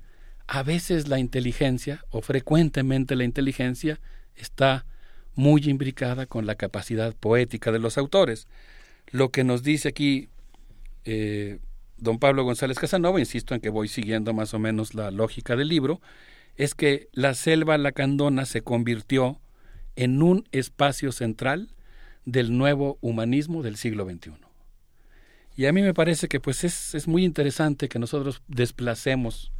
a 0.46 0.62
veces 0.62 1.08
la 1.08 1.18
inteligencia, 1.18 2.04
o 2.10 2.20
frecuentemente 2.20 3.16
la 3.16 3.24
inteligencia, 3.24 4.00
está 4.36 4.86
muy 5.34 5.62
imbricada 5.64 6.26
con 6.26 6.46
la 6.46 6.54
capacidad 6.54 7.14
poética 7.14 7.72
de 7.72 7.78
los 7.78 7.98
autores. 7.98 8.46
Lo 9.10 9.30
que 9.30 9.44
nos 9.44 9.62
dice 9.62 9.88
aquí 9.88 10.28
eh, 11.04 11.58
don 11.98 12.18
Pablo 12.18 12.44
González 12.44 12.78
Casanova, 12.78 13.20
insisto 13.20 13.54
en 13.54 13.60
que 13.60 13.70
voy 13.70 13.88
siguiendo 13.88 14.34
más 14.34 14.54
o 14.54 14.58
menos 14.58 14.94
la 14.94 15.10
lógica 15.10 15.56
del 15.56 15.68
libro, 15.68 16.00
es 16.56 16.74
que 16.74 17.08
la 17.12 17.34
selva 17.34 17.78
lacandona 17.78 18.46
se 18.46 18.62
convirtió 18.62 19.40
en 19.94 20.22
un 20.22 20.46
espacio 20.52 21.12
central 21.12 21.70
del 22.24 22.56
nuevo 22.56 22.98
humanismo 23.00 23.62
del 23.62 23.76
siglo 23.76 24.04
XXI. 24.04 24.32
Y 25.56 25.66
a 25.66 25.72
mí 25.72 25.80
me 25.80 25.94
parece 25.94 26.28
que 26.28 26.40
pues 26.40 26.64
es, 26.64 26.94
es 26.94 27.08
muy 27.08 27.24
interesante 27.24 27.88
que 27.88 27.98
nosotros 27.98 28.42
desplacemos 28.46 29.52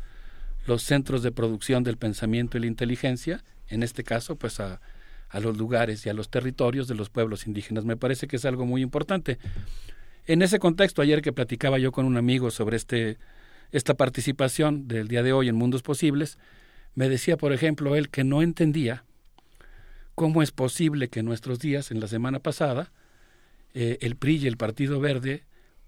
los 0.67 0.83
centros 0.83 1.23
de 1.23 1.33
producción 1.33 1.85
del 1.85 1.97
pensamiento 1.97 2.59
y 2.59 2.61
la 2.61 2.67
inteligencia, 2.67 3.45
en 3.69 3.83
este 3.83 4.05
caso, 4.05 4.37
pues 4.37 4.61
a, 4.61 4.81
a 5.29 5.41
los 5.41 5.57
lugares 5.57 6.05
y 6.05 6.09
a 6.09 6.15
los 6.15 6.29
territorios 6.29 6.89
de 6.89 6.95
los 6.95 7.09
pueblos 7.09 7.47
indígenas. 7.47 7.85
Me 7.85 7.97
parece 7.97 8.27
que 8.27 8.37
es 8.37 8.45
algo 8.45 8.67
muy 8.67 8.83
importante. 8.83 9.39
En 10.27 10.43
ese 10.43 10.59
contexto, 10.59 11.03
ayer 11.03 11.23
que 11.23 11.33
platicaba 11.33 11.79
yo 11.79 11.93
con 11.93 12.05
un 12.05 12.17
amigo 12.17 12.51
sobre 12.51 12.77
este, 12.77 13.19
esta 13.71 13.95
participación 13.95 14.89
del 14.89 15.07
día 15.07 15.23
de 15.23 15.33
hoy 15.33 15.49
en 15.49 15.55
Mundos 15.55 15.83
Posibles, 15.83 16.37
me 16.97 17.09
decía, 17.09 17.37
por 17.37 17.53
ejemplo, 17.53 17.95
él 17.95 18.09
que 18.09 18.25
no 18.25 18.43
entendía 18.43 19.05
cómo 20.17 20.43
es 20.43 20.51
posible 20.51 21.09
que 21.09 21.21
en 21.21 21.27
nuestros 21.27 21.61
días, 21.61 21.93
en 21.93 22.01
la 22.01 22.09
semana 22.09 22.41
pasada, 22.41 22.91
eh, 23.75 23.99
el 24.01 24.17
PRI 24.17 24.39
y 24.39 24.47
el 24.49 24.57
Partido 24.57 24.99
Verde 24.99 25.45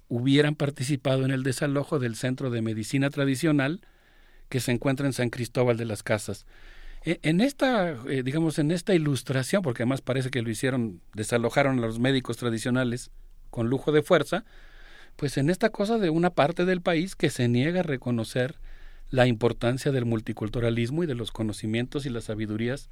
hubieran 0.08 0.54
participado 0.54 1.24
en 1.24 1.32
el 1.32 1.42
desalojo 1.42 1.98
del 1.98 2.14
Centro 2.14 2.50
de 2.50 2.62
Medicina 2.62 3.10
Tradicional 3.10 3.80
que 4.48 4.60
se 4.60 4.70
encuentra 4.70 5.06
en 5.06 5.14
San 5.14 5.30
Cristóbal 5.30 5.76
de 5.76 5.84
las 5.84 6.04
Casas. 6.04 6.46
E, 7.04 7.18
en 7.22 7.40
esta, 7.40 7.90
eh, 8.08 8.22
digamos, 8.22 8.58
en 8.60 8.70
esta 8.70 8.94
ilustración, 8.94 9.62
porque 9.62 9.82
además 9.82 10.00
parece 10.00 10.30
que 10.30 10.42
lo 10.42 10.50
hicieron, 10.50 11.00
desalojaron 11.14 11.78
a 11.78 11.86
los 11.86 11.98
médicos 11.98 12.36
tradicionales 12.36 13.10
con 13.50 13.68
lujo 13.68 13.92
de 13.92 14.02
fuerza, 14.02 14.44
pues 15.16 15.36
en 15.36 15.50
esta 15.50 15.70
cosa 15.70 15.98
de 15.98 16.10
una 16.10 16.30
parte 16.30 16.64
del 16.64 16.80
país 16.80 17.16
que 17.16 17.30
se 17.30 17.48
niega 17.48 17.80
a 17.80 17.84
reconocer 17.84 18.56
la 19.10 19.26
importancia 19.26 19.90
del 19.90 20.04
multiculturalismo 20.04 21.02
y 21.02 21.06
de 21.06 21.14
los 21.14 21.32
conocimientos 21.32 22.06
y 22.06 22.10
las 22.10 22.24
sabidurías 22.24 22.90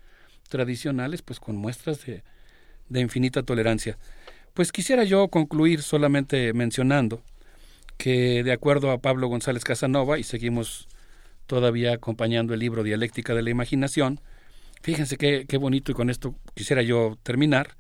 tradicionales, 0.49 1.23
pues 1.23 1.41
con 1.41 1.57
muestras 1.57 2.05
de, 2.07 2.23
de 2.89 3.01
infinita 3.01 3.43
tolerancia. 3.43 3.99
Pues 4.55 4.73
quisiera 4.73 5.05
yo 5.05 5.28
concluir 5.28 5.83
solamente 5.83 6.52
mencionando 6.52 7.23
que 7.99 8.43
de 8.43 8.52
acuerdo 8.52 8.91
a 8.91 8.99
Pablo 8.99 9.28
González 9.28 9.65
Casanova, 9.65 10.18
y 10.18 10.23
seguimos 10.23 10.89
todavía 11.47 11.94
acompañando 11.94 12.55
el 12.55 12.60
libro 12.60 12.83
Dialéctica 12.83 13.35
de 13.35 13.43
la 13.43 13.51
Imaginación. 13.51 14.20
Fíjense 14.83 15.17
qué, 15.17 15.47
qué 15.49 15.57
bonito 15.57 15.93
y 15.93 15.94
con 15.94 16.10
esto 16.10 16.35
quisiera 16.55 16.83
yo 16.83 17.18
terminar. 17.23 17.76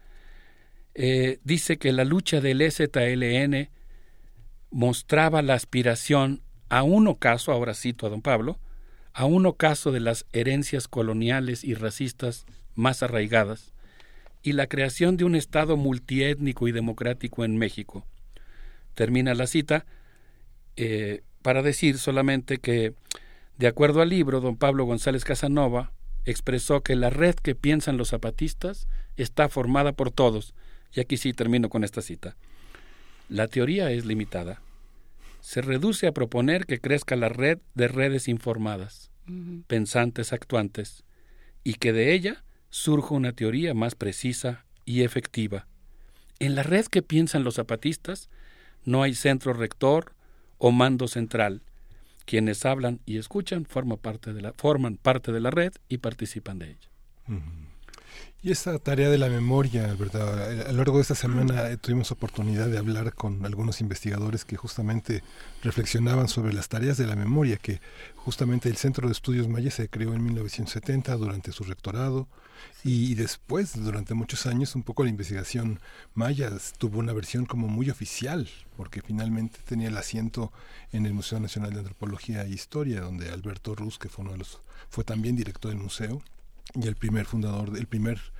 Eh, 0.98 1.40
dice 1.44 1.76
que 1.76 1.92
la 1.92 2.06
lucha 2.06 2.40
del 2.40 2.62
EZLN 2.62 3.68
mostraba 4.70 5.42
la 5.42 5.52
aspiración 5.52 6.40
a 6.70 6.82
un 6.82 7.06
ocaso, 7.06 7.52
ahora 7.52 7.74
cito 7.74 8.06
a 8.06 8.10
don 8.10 8.22
Pablo, 8.22 8.58
a 9.12 9.26
un 9.26 9.44
ocaso 9.44 9.92
de 9.92 10.00
las 10.00 10.24
herencias 10.32 10.88
coloniales 10.88 11.64
y 11.64 11.74
racistas 11.74 12.46
más 12.74 13.02
arraigadas 13.02 13.74
y 14.42 14.52
la 14.52 14.68
creación 14.68 15.18
de 15.18 15.24
un 15.24 15.34
Estado 15.34 15.76
multiétnico 15.76 16.66
y 16.66 16.72
democrático 16.72 17.44
en 17.44 17.58
México. 17.58 18.06
Termina 18.94 19.34
la 19.34 19.46
cita 19.46 19.84
eh, 20.76 21.22
para 21.42 21.60
decir 21.62 21.98
solamente 21.98 22.56
que 22.56 22.94
de 23.58 23.66
acuerdo 23.66 24.00
al 24.00 24.08
libro, 24.08 24.40
don 24.40 24.56
Pablo 24.56 24.84
González 24.84 25.24
Casanova 25.24 25.92
expresó 26.24 26.82
que 26.82 26.96
la 26.96 27.10
red 27.10 27.34
que 27.34 27.54
piensan 27.54 27.98
los 27.98 28.10
zapatistas 28.10 28.88
está 29.16 29.50
formada 29.50 29.92
por 29.92 30.10
todos. 30.10 30.54
Y 30.92 31.00
aquí 31.00 31.16
sí 31.16 31.32
termino 31.32 31.68
con 31.68 31.84
esta 31.84 32.02
cita. 32.02 32.36
La 33.28 33.48
teoría 33.48 33.90
es 33.90 34.04
limitada. 34.04 34.60
Se 35.40 35.60
reduce 35.60 36.06
a 36.06 36.12
proponer 36.12 36.66
que 36.66 36.80
crezca 36.80 37.16
la 37.16 37.28
red 37.28 37.58
de 37.74 37.88
redes 37.88 38.28
informadas, 38.28 39.10
pensantes 39.66 40.32
actuantes, 40.32 41.04
y 41.64 41.74
que 41.74 41.92
de 41.92 42.12
ella 42.14 42.44
surja 42.70 43.14
una 43.14 43.32
teoría 43.32 43.74
más 43.74 43.94
precisa 43.94 44.64
y 44.84 45.02
efectiva. 45.02 45.66
En 46.38 46.54
la 46.54 46.62
red 46.62 46.86
que 46.86 47.02
piensan 47.02 47.44
los 47.44 47.54
zapatistas 47.54 48.28
no 48.84 49.02
hay 49.02 49.14
centro 49.14 49.52
rector 49.52 50.12
o 50.58 50.70
mando 50.70 51.08
central, 51.08 51.62
quienes 52.24 52.64
hablan 52.64 53.00
y 53.06 53.18
escuchan 53.18 53.64
forman 53.64 53.98
parte 53.98 54.32
de 54.32 54.42
la, 54.42 54.52
forman 54.52 54.96
parte 54.96 55.32
de 55.32 55.40
la 55.40 55.50
red 55.50 55.72
y 55.88 55.98
participan 55.98 56.58
de 56.58 56.70
ella. 56.70 56.88
Y 58.46 58.52
esta 58.52 58.78
tarea 58.78 59.10
de 59.10 59.18
la 59.18 59.28
memoria, 59.28 59.92
¿verdad? 59.98 60.68
A 60.68 60.70
lo 60.70 60.78
largo 60.78 60.98
de 60.98 61.02
esta 61.02 61.16
semana 61.16 61.76
tuvimos 61.78 62.12
oportunidad 62.12 62.68
de 62.68 62.78
hablar 62.78 63.12
con 63.12 63.44
algunos 63.44 63.80
investigadores 63.80 64.44
que 64.44 64.56
justamente 64.56 65.24
reflexionaban 65.64 66.28
sobre 66.28 66.52
las 66.52 66.68
tareas 66.68 66.96
de 66.96 67.08
la 67.08 67.16
memoria, 67.16 67.56
que 67.56 67.80
justamente 68.14 68.68
el 68.68 68.76
Centro 68.76 69.08
de 69.08 69.12
Estudios 69.12 69.48
Mayas 69.48 69.74
se 69.74 69.88
creó 69.88 70.14
en 70.14 70.22
1970 70.22 71.16
durante 71.16 71.50
su 71.50 71.64
rectorado 71.64 72.28
y 72.84 73.16
después, 73.16 73.82
durante 73.82 74.14
muchos 74.14 74.46
años, 74.46 74.76
un 74.76 74.84
poco 74.84 75.02
la 75.02 75.10
investigación 75.10 75.80
maya 76.14 76.48
tuvo 76.78 77.00
una 77.00 77.12
versión 77.12 77.46
como 77.46 77.66
muy 77.66 77.90
oficial, 77.90 78.48
porque 78.76 79.02
finalmente 79.02 79.58
tenía 79.66 79.88
el 79.88 79.96
asiento 79.96 80.52
en 80.92 81.04
el 81.04 81.14
Museo 81.14 81.40
Nacional 81.40 81.72
de 81.72 81.80
Antropología 81.80 82.44
e 82.44 82.50
Historia, 82.50 83.00
donde 83.00 83.28
Alberto 83.28 83.74
Ruz, 83.74 83.98
que 83.98 84.08
fue 84.08 84.22
uno 84.22 84.34
de 84.34 84.38
los, 84.38 84.60
fue 84.88 85.02
también 85.02 85.34
director 85.34 85.72
del 85.72 85.80
museo, 85.80 86.22
y 86.74 86.86
el 86.86 86.94
primer 86.94 87.26
fundador, 87.26 87.76
el 87.76 87.86
primer 87.86 88.35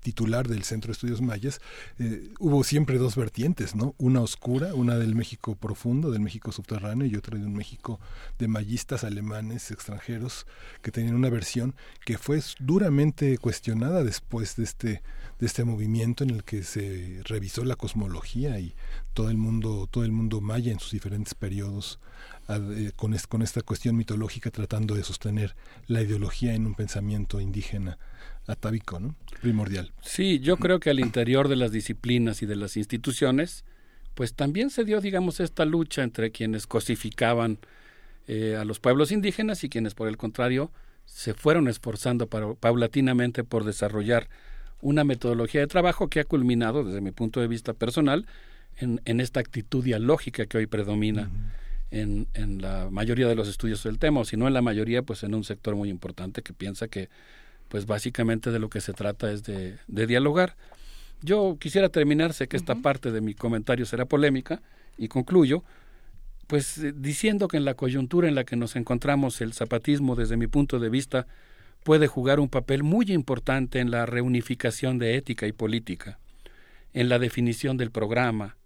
titular 0.00 0.48
del 0.48 0.64
Centro 0.64 0.88
de 0.88 0.92
Estudios 0.92 1.20
Mayas, 1.20 1.60
eh, 1.98 2.32
hubo 2.38 2.64
siempre 2.64 2.98
dos 2.98 3.16
vertientes, 3.16 3.74
¿no? 3.74 3.94
Una 3.98 4.20
oscura, 4.20 4.74
una 4.74 4.96
del 4.96 5.14
México 5.14 5.54
profundo, 5.56 6.10
del 6.10 6.22
México 6.22 6.52
subterráneo, 6.52 7.06
y 7.06 7.16
otra 7.16 7.38
de 7.38 7.44
un 7.44 7.54
México 7.54 8.00
de 8.38 8.48
mayistas 8.48 9.04
alemanes 9.04 9.70
extranjeros 9.70 10.46
que 10.82 10.90
tenían 10.90 11.14
una 11.14 11.30
versión 11.30 11.74
que 12.04 12.18
fue 12.18 12.40
duramente 12.58 13.36
cuestionada 13.38 14.02
después 14.02 14.56
de 14.56 14.64
este 14.64 15.02
de 15.38 15.46
este 15.46 15.64
movimiento 15.64 16.22
en 16.22 16.30
el 16.30 16.44
que 16.44 16.62
se 16.62 17.22
revisó 17.24 17.64
la 17.64 17.74
cosmología 17.74 18.60
y 18.60 18.74
todo 19.14 19.30
el 19.30 19.38
mundo 19.38 19.88
todo 19.90 20.04
el 20.04 20.12
mundo 20.12 20.42
maya 20.42 20.70
en 20.70 20.80
sus 20.80 20.92
diferentes 20.92 21.34
periodos 21.34 21.98
eh, 22.48 22.92
con, 22.94 23.16
con 23.28 23.40
esta 23.40 23.62
cuestión 23.62 23.96
mitológica 23.96 24.50
tratando 24.50 24.94
de 24.94 25.02
sostener 25.02 25.56
la 25.86 26.02
ideología 26.02 26.54
en 26.54 26.66
un 26.66 26.74
pensamiento 26.74 27.40
indígena 27.40 27.98
atávico, 28.50 29.00
¿no? 29.00 29.14
Primordial. 29.40 29.92
Sí, 30.02 30.40
yo 30.40 30.56
creo 30.56 30.80
que 30.80 30.90
al 30.90 31.00
interior 31.00 31.48
de 31.48 31.56
las 31.56 31.72
disciplinas 31.72 32.42
y 32.42 32.46
de 32.46 32.56
las 32.56 32.76
instituciones, 32.76 33.64
pues 34.14 34.34
también 34.34 34.70
se 34.70 34.84
dio, 34.84 35.00
digamos, 35.00 35.40
esta 35.40 35.64
lucha 35.64 36.02
entre 36.02 36.30
quienes 36.30 36.66
cosificaban 36.66 37.58
eh, 38.26 38.56
a 38.56 38.64
los 38.64 38.80
pueblos 38.80 39.12
indígenas 39.12 39.64
y 39.64 39.68
quienes, 39.68 39.94
por 39.94 40.08
el 40.08 40.16
contrario, 40.16 40.70
se 41.06 41.34
fueron 41.34 41.68
esforzando 41.68 42.26
para, 42.26 42.54
paulatinamente 42.54 43.44
por 43.44 43.64
desarrollar 43.64 44.28
una 44.82 45.04
metodología 45.04 45.60
de 45.60 45.66
trabajo 45.66 46.08
que 46.08 46.20
ha 46.20 46.24
culminado, 46.24 46.84
desde 46.84 47.00
mi 47.00 47.10
punto 47.10 47.40
de 47.40 47.48
vista 47.48 47.72
personal, 47.74 48.26
en, 48.76 49.00
en 49.04 49.20
esta 49.20 49.40
actitud 49.40 49.84
dialógica 49.84 50.46
que 50.46 50.58
hoy 50.58 50.66
predomina 50.66 51.30
en, 51.90 52.28
en 52.34 52.62
la 52.62 52.88
mayoría 52.90 53.26
de 53.26 53.34
los 53.34 53.48
estudios 53.48 53.82
del 53.82 53.98
tema, 53.98 54.20
o 54.20 54.24
si 54.24 54.36
no 54.36 54.46
en 54.46 54.54
la 54.54 54.62
mayoría, 54.62 55.02
pues 55.02 55.22
en 55.22 55.34
un 55.34 55.44
sector 55.44 55.74
muy 55.74 55.88
importante 55.88 56.42
que 56.42 56.52
piensa 56.52 56.88
que 56.88 57.08
pues 57.70 57.86
básicamente 57.86 58.50
de 58.50 58.58
lo 58.58 58.68
que 58.68 58.80
se 58.80 58.92
trata 58.92 59.30
es 59.30 59.44
de, 59.44 59.78
dialogar. 59.86 60.56
Yo 61.22 61.56
quisiera 61.58 61.88
terminar, 61.88 62.34
sé 62.34 62.48
que 62.48 62.56
esta 62.56 62.74
parte 62.74 63.12
de 63.12 63.20
mi 63.20 63.32
comentario 63.32 63.86
será 63.86 64.06
polémica, 64.06 64.60
y 64.98 65.06
concluyo, 65.06 65.62
pues 66.48 66.78
eh, 66.78 66.92
diciendo 66.94 67.46
que 67.46 67.56
en 67.56 67.64
la 67.64 67.74
coyuntura 67.74 68.26
en 68.28 68.34
la 68.34 68.44
que 68.44 68.56
nos 68.56 68.74
encontramos 68.74 69.40
el 69.40 69.52
zapatismo, 69.52 70.16
desde 70.16 70.36
mi 70.36 70.48
punto 70.48 70.80
de 70.80 70.90
vista, 70.90 71.28
puede 71.84 72.08
jugar 72.08 72.40
un 72.40 72.48
papel 72.48 72.82
muy 72.82 73.06
importante 73.12 73.78
en 73.78 73.92
la 73.92 74.04
reunificación 74.04 74.98
de 74.98 75.14
ética 75.14 75.46
y 75.46 75.52
política, 75.52 76.18
en 76.92 77.08
la 77.08 77.20
definición 77.20 77.76
del 77.76 77.92
programa, 77.92 78.56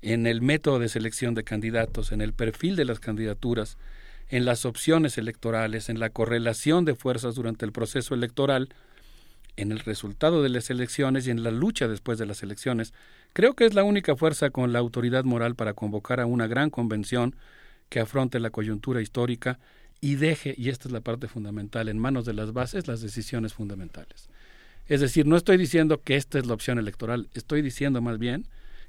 en 0.00 0.28
el 0.28 0.42
método 0.42 0.78
de 0.78 0.88
selección 0.88 1.34
de 1.34 1.42
candidatos, 1.42 2.12
en 2.12 2.20
el 2.20 2.34
perfil 2.34 2.76
de 2.76 2.84
las 2.84 3.00
candidaturas, 3.00 3.78
en 4.28 4.44
las 4.44 4.64
opciones 4.64 5.18
electorales, 5.18 5.88
en 5.88 6.00
la 6.00 6.10
correlación 6.10 6.84
de 6.84 6.94
fuerzas 6.94 7.34
durante 7.34 7.64
el 7.64 7.72
proceso 7.72 8.14
electoral, 8.14 8.68
en 9.56 9.70
el 9.70 9.80
resultado 9.80 10.42
de 10.42 10.48
las 10.48 10.70
elecciones 10.70 11.26
y 11.26 11.30
en 11.30 11.42
la 11.42 11.50
lucha 11.50 11.86
después 11.86 12.18
de 12.18 12.26
las 12.26 12.42
elecciones, 12.42 12.92
creo 13.32 13.54
que 13.54 13.66
es 13.66 13.74
la 13.74 13.84
única 13.84 14.16
fuerza 14.16 14.50
con 14.50 14.72
la 14.72 14.80
autoridad 14.80 15.24
moral 15.24 15.54
para 15.54 15.74
convocar 15.74 16.20
a 16.20 16.26
una 16.26 16.46
gran 16.46 16.70
convención 16.70 17.36
que 17.88 18.00
afronte 18.00 18.40
la 18.40 18.50
coyuntura 18.50 19.00
histórica 19.00 19.60
y 20.00 20.16
deje, 20.16 20.54
y 20.58 20.70
esta 20.70 20.88
es 20.88 20.92
la 20.92 21.00
parte 21.00 21.28
fundamental, 21.28 21.88
en 21.88 21.98
manos 21.98 22.24
de 22.24 22.34
las 22.34 22.52
bases 22.52 22.88
las 22.88 23.00
decisiones 23.00 23.54
fundamentales. 23.54 24.28
Es 24.86 25.00
decir, 25.00 25.26
no 25.26 25.36
estoy 25.36 25.56
diciendo 25.56 26.02
que 26.02 26.16
esta 26.16 26.38
es 26.38 26.46
la 26.46 26.54
opción 26.54 26.78
electoral, 26.78 27.28
estoy 27.34 27.62
diciendo 27.62 28.02
más 28.02 28.18
bien 28.18 28.46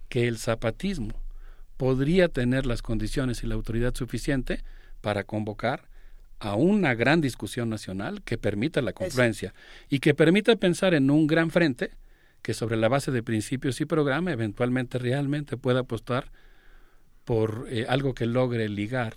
que 0.10 0.28
el 0.28 0.38
zapatismo 0.38 1.14
podría 1.78 2.28
tener 2.28 2.66
las 2.66 2.82
condiciones 2.82 3.44
y 3.44 3.48
la 3.48 3.56
autoridad 3.56 3.94
suficiente 3.96 4.64
para 5.06 5.24
convocar 5.24 5.88
a 6.40 6.56
una 6.56 6.95
gran 6.95 7.22
discusión 7.22 7.69
nacional 7.69 8.24
que 8.24 8.40
permita 8.40 8.82
la 8.82 8.92
confluencia 8.92 9.53
y 9.88 10.00
que 10.00 10.16
permita 10.16 10.56
pensar 10.56 10.95
en 10.95 11.11
un 11.11 11.27
gran 11.27 11.51
frente 11.51 11.92
que 12.42 12.56
sobre 12.56 12.75
la 12.75 12.88
base 12.88 13.11
de 13.11 13.22
principios 13.22 13.80
y 13.82 13.85
programa 13.85 14.32
eventualmente 14.32 14.98
realmente 14.98 15.58
pueda 15.58 15.82
apostar 15.82 16.32
por 17.24 17.67
eh, 17.69 17.85
algo 17.88 18.16
que 18.16 18.25
logre 18.25 18.67
ligar 18.67 19.14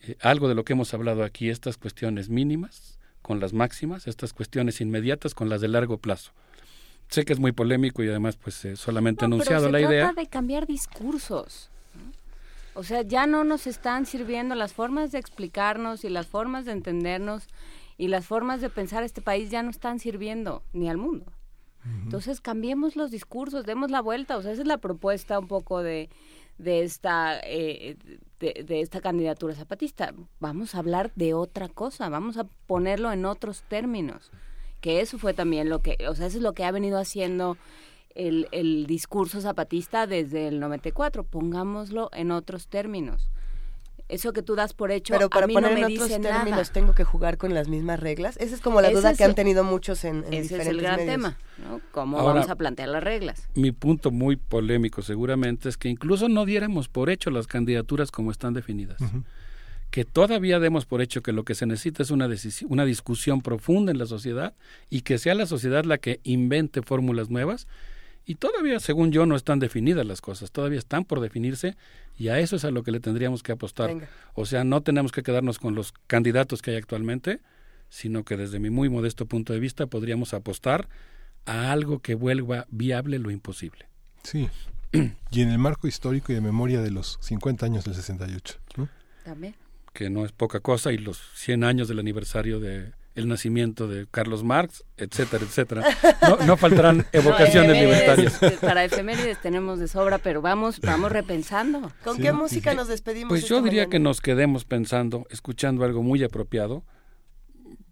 eh, 0.00 0.16
algo 0.22 0.48
de 0.48 0.54
lo 0.54 0.64
que 0.64 0.72
hemos 0.72 0.94
hablado 0.94 1.24
aquí, 1.24 1.50
estas 1.50 1.76
cuestiones 1.76 2.30
mínimas 2.30 2.98
con 3.20 3.38
las 3.38 3.52
máximas, 3.52 4.06
estas 4.06 4.32
cuestiones 4.32 4.80
inmediatas 4.80 5.34
con 5.34 5.50
las 5.50 5.60
de 5.60 5.68
largo 5.68 5.98
plazo. 5.98 6.32
Sé 7.10 7.26
que 7.26 7.34
es 7.34 7.38
muy 7.38 7.52
polémico 7.52 8.02
y 8.02 8.08
además 8.08 8.38
pues 8.38 8.64
eh, 8.64 8.76
solamente 8.76 9.26
anunciado 9.26 9.68
la 9.68 9.82
idea. 9.82 10.14
de 10.14 10.26
cambiar 10.26 10.66
discursos. 10.66 11.68
O 12.74 12.82
sea, 12.82 13.02
ya 13.02 13.26
no 13.26 13.44
nos 13.44 13.66
están 13.66 14.06
sirviendo 14.06 14.54
las 14.54 14.72
formas 14.72 15.12
de 15.12 15.18
explicarnos 15.18 16.04
y 16.04 16.08
las 16.08 16.26
formas 16.26 16.64
de 16.64 16.72
entendernos 16.72 17.46
y 17.98 18.08
las 18.08 18.26
formas 18.26 18.60
de 18.60 18.70
pensar 18.70 19.02
este 19.02 19.20
país 19.20 19.50
ya 19.50 19.62
no 19.62 19.70
están 19.70 19.98
sirviendo 19.98 20.62
ni 20.72 20.88
al 20.88 20.96
mundo. 20.96 21.32
Entonces 22.04 22.40
cambiemos 22.40 22.94
los 22.94 23.10
discursos, 23.10 23.66
demos 23.66 23.90
la 23.90 24.00
vuelta. 24.00 24.36
O 24.36 24.42
sea, 24.42 24.52
esa 24.52 24.62
es 24.62 24.68
la 24.68 24.78
propuesta 24.78 25.38
un 25.38 25.48
poco 25.48 25.82
de, 25.82 26.10
de 26.58 26.84
esta 26.84 27.40
eh, 27.42 27.96
de, 28.38 28.64
de, 28.64 28.80
esta 28.80 29.00
candidatura 29.00 29.54
zapatista. 29.54 30.14
Vamos 30.38 30.74
a 30.74 30.78
hablar 30.78 31.12
de 31.16 31.34
otra 31.34 31.68
cosa, 31.68 32.08
vamos 32.08 32.36
a 32.36 32.44
ponerlo 32.44 33.12
en 33.12 33.24
otros 33.24 33.62
términos. 33.68 34.30
Que 34.80 35.00
eso 35.00 35.18
fue 35.18 35.34
también 35.34 35.68
lo 35.68 35.80
que, 35.80 35.96
o 36.08 36.14
sea, 36.14 36.26
eso 36.26 36.38
es 36.38 36.42
lo 36.42 36.54
que 36.54 36.64
ha 36.64 36.70
venido 36.70 36.98
haciendo 36.98 37.56
el, 38.14 38.48
el 38.52 38.86
discurso 38.86 39.40
zapatista 39.40 40.06
desde 40.06 40.48
el 40.48 40.60
94, 40.60 41.24
pongámoslo 41.24 42.10
en 42.12 42.30
otros 42.30 42.68
términos. 42.68 43.28
Eso 44.08 44.34
que 44.34 44.42
tú 44.42 44.56
das 44.56 44.74
por 44.74 44.90
hecho, 44.90 45.14
Pero 45.14 45.30
para 45.30 45.44
a 45.44 45.46
mí 45.46 45.54
poner 45.54 45.70
no 45.70 45.74
me 45.74 45.80
en 45.86 45.92
otros 45.94 46.08
dice 46.08 46.20
términos, 46.20 46.50
nada. 46.50 46.64
¿tengo 46.72 46.94
que 46.94 47.04
jugar 47.04 47.38
con 47.38 47.54
las 47.54 47.68
mismas 47.68 47.98
reglas? 47.98 48.36
Esa 48.38 48.54
es 48.54 48.60
como 48.60 48.82
la 48.82 48.88
Ese 48.88 48.96
duda 48.98 49.12
es 49.12 49.16
que 49.18 49.24
han 49.24 49.34
tenido 49.34 49.64
muchos 49.64 50.04
en, 50.04 50.16
en 50.16 50.24
Ese 50.34 50.36
es 50.36 50.42
diferentes 50.50 50.74
el 50.74 50.80
gran 50.82 50.96
medios. 50.96 51.12
tema, 51.14 51.38
¿no? 51.66 51.80
¿Cómo 51.92 52.18
Ahora- 52.18 52.34
vamos 52.34 52.50
a 52.50 52.56
plantear 52.56 52.90
las 52.90 53.02
reglas? 53.02 53.48
Mi 53.54 53.72
punto 53.72 54.10
muy 54.10 54.36
polémico 54.36 55.00
seguramente 55.00 55.70
es 55.70 55.78
que 55.78 55.88
incluso 55.88 56.28
no 56.28 56.44
diéramos 56.44 56.88
por 56.88 57.08
hecho 57.08 57.30
las 57.30 57.46
candidaturas 57.46 58.10
como 58.10 58.30
están 58.30 58.52
definidas. 58.52 58.98
Que 59.90 60.04
todavía 60.04 60.58
demos 60.58 60.84
por 60.84 61.00
hecho 61.00 61.22
que 61.22 61.32
lo 61.32 61.44
que 61.44 61.54
se 61.54 61.64
necesita 61.64 62.02
es 62.02 62.10
una, 62.10 62.28
una 62.68 62.84
discusión 62.84 63.40
profunda 63.40 63.92
en 63.92 63.98
la 63.98 64.06
sociedad 64.06 64.52
y 64.90 65.02
que 65.02 65.16
sea 65.18 65.34
la 65.34 65.46
sociedad 65.46 65.84
la 65.84 65.96
que 65.98 66.20
invente 66.24 66.82
fórmulas 66.82 67.30
nuevas. 67.30 67.66
Y 68.24 68.36
todavía, 68.36 68.78
según 68.78 69.10
yo, 69.10 69.26
no 69.26 69.34
están 69.34 69.58
definidas 69.58 70.06
las 70.06 70.20
cosas, 70.20 70.52
todavía 70.52 70.78
están 70.78 71.04
por 71.04 71.20
definirse 71.20 71.76
y 72.16 72.28
a 72.28 72.38
eso 72.38 72.56
es 72.56 72.64
a 72.64 72.70
lo 72.70 72.82
que 72.82 72.92
le 72.92 73.00
tendríamos 73.00 73.42
que 73.42 73.52
apostar. 73.52 73.88
Venga. 73.88 74.08
O 74.34 74.46
sea, 74.46 74.64
no 74.64 74.82
tenemos 74.82 75.10
que 75.10 75.22
quedarnos 75.22 75.58
con 75.58 75.74
los 75.74 75.92
candidatos 76.06 76.62
que 76.62 76.70
hay 76.70 76.76
actualmente, 76.76 77.40
sino 77.88 78.24
que 78.24 78.36
desde 78.36 78.60
mi 78.60 78.70
muy 78.70 78.88
modesto 78.88 79.26
punto 79.26 79.52
de 79.52 79.60
vista 79.60 79.86
podríamos 79.86 80.34
apostar 80.34 80.88
a 81.46 81.72
algo 81.72 81.98
que 81.98 82.14
vuelva 82.14 82.66
viable 82.70 83.18
lo 83.18 83.30
imposible. 83.30 83.86
Sí. 84.22 84.48
y 84.92 85.42
en 85.42 85.48
el 85.48 85.58
marco 85.58 85.88
histórico 85.88 86.32
y 86.32 86.36
de 86.36 86.40
memoria 86.40 86.80
de 86.80 86.90
los 86.90 87.18
50 87.22 87.66
años 87.66 87.84
del 87.84 87.94
68. 87.94 88.60
¿no? 88.76 88.88
También. 89.24 89.54
que 89.92 90.10
no 90.10 90.24
es 90.24 90.32
poca 90.32 90.60
cosa, 90.60 90.92
y 90.92 90.98
los 90.98 91.20
100 91.34 91.64
años 91.64 91.88
del 91.88 91.98
aniversario 91.98 92.60
de 92.60 92.92
el 93.14 93.28
nacimiento 93.28 93.88
de 93.88 94.06
Carlos 94.10 94.42
Marx, 94.42 94.84
etcétera, 94.96 95.44
etcétera. 95.44 95.84
No, 96.22 96.36
no 96.46 96.56
faltarán 96.56 97.06
evocaciones 97.12 97.76
efemérides, 97.76 97.82
libertarias. 97.82 98.42
eh, 98.42 98.58
Para 98.60 98.84
efemérides 98.84 99.40
tenemos 99.40 99.78
de 99.78 99.88
sobra, 99.88 100.18
pero 100.18 100.40
vamos, 100.40 100.80
vamos 100.80 101.12
repensando. 101.12 101.92
¿Con 102.04 102.18
qué 102.18 102.32
música 102.32 102.74
nos 102.74 102.88
despedimos? 102.88 103.28
Pues 103.28 103.48
yo 103.48 103.56
diría 103.62 103.82
mañana? 103.82 103.90
que 103.90 103.98
nos 103.98 104.20
quedemos 104.20 104.64
pensando, 104.64 105.26
escuchando 105.30 105.84
algo 105.84 106.02
muy 106.02 106.22
apropiado 106.24 106.84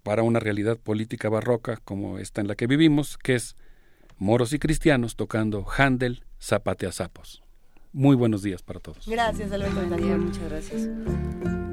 para 0.02 0.22
una 0.22 0.40
realidad 0.40 0.78
política 0.78 1.28
barroca 1.28 1.76
como 1.84 2.18
esta 2.18 2.40
en 2.40 2.48
la 2.48 2.54
que 2.54 2.66
vivimos, 2.66 3.18
que 3.18 3.34
es 3.34 3.56
moros 4.16 4.52
y 4.52 4.58
cristianos 4.58 5.16
tocando 5.16 5.66
Handel, 5.76 6.24
Zapate 6.40 6.86
a 6.86 6.92
Sapos. 6.92 7.42
Muy 7.92 8.16
buenos 8.16 8.42
días 8.42 8.62
para 8.62 8.80
todos. 8.80 9.06
Gracias, 9.06 9.52
Alberto. 9.52 9.80
Muchas 9.82 10.48
gracias. 10.48 11.69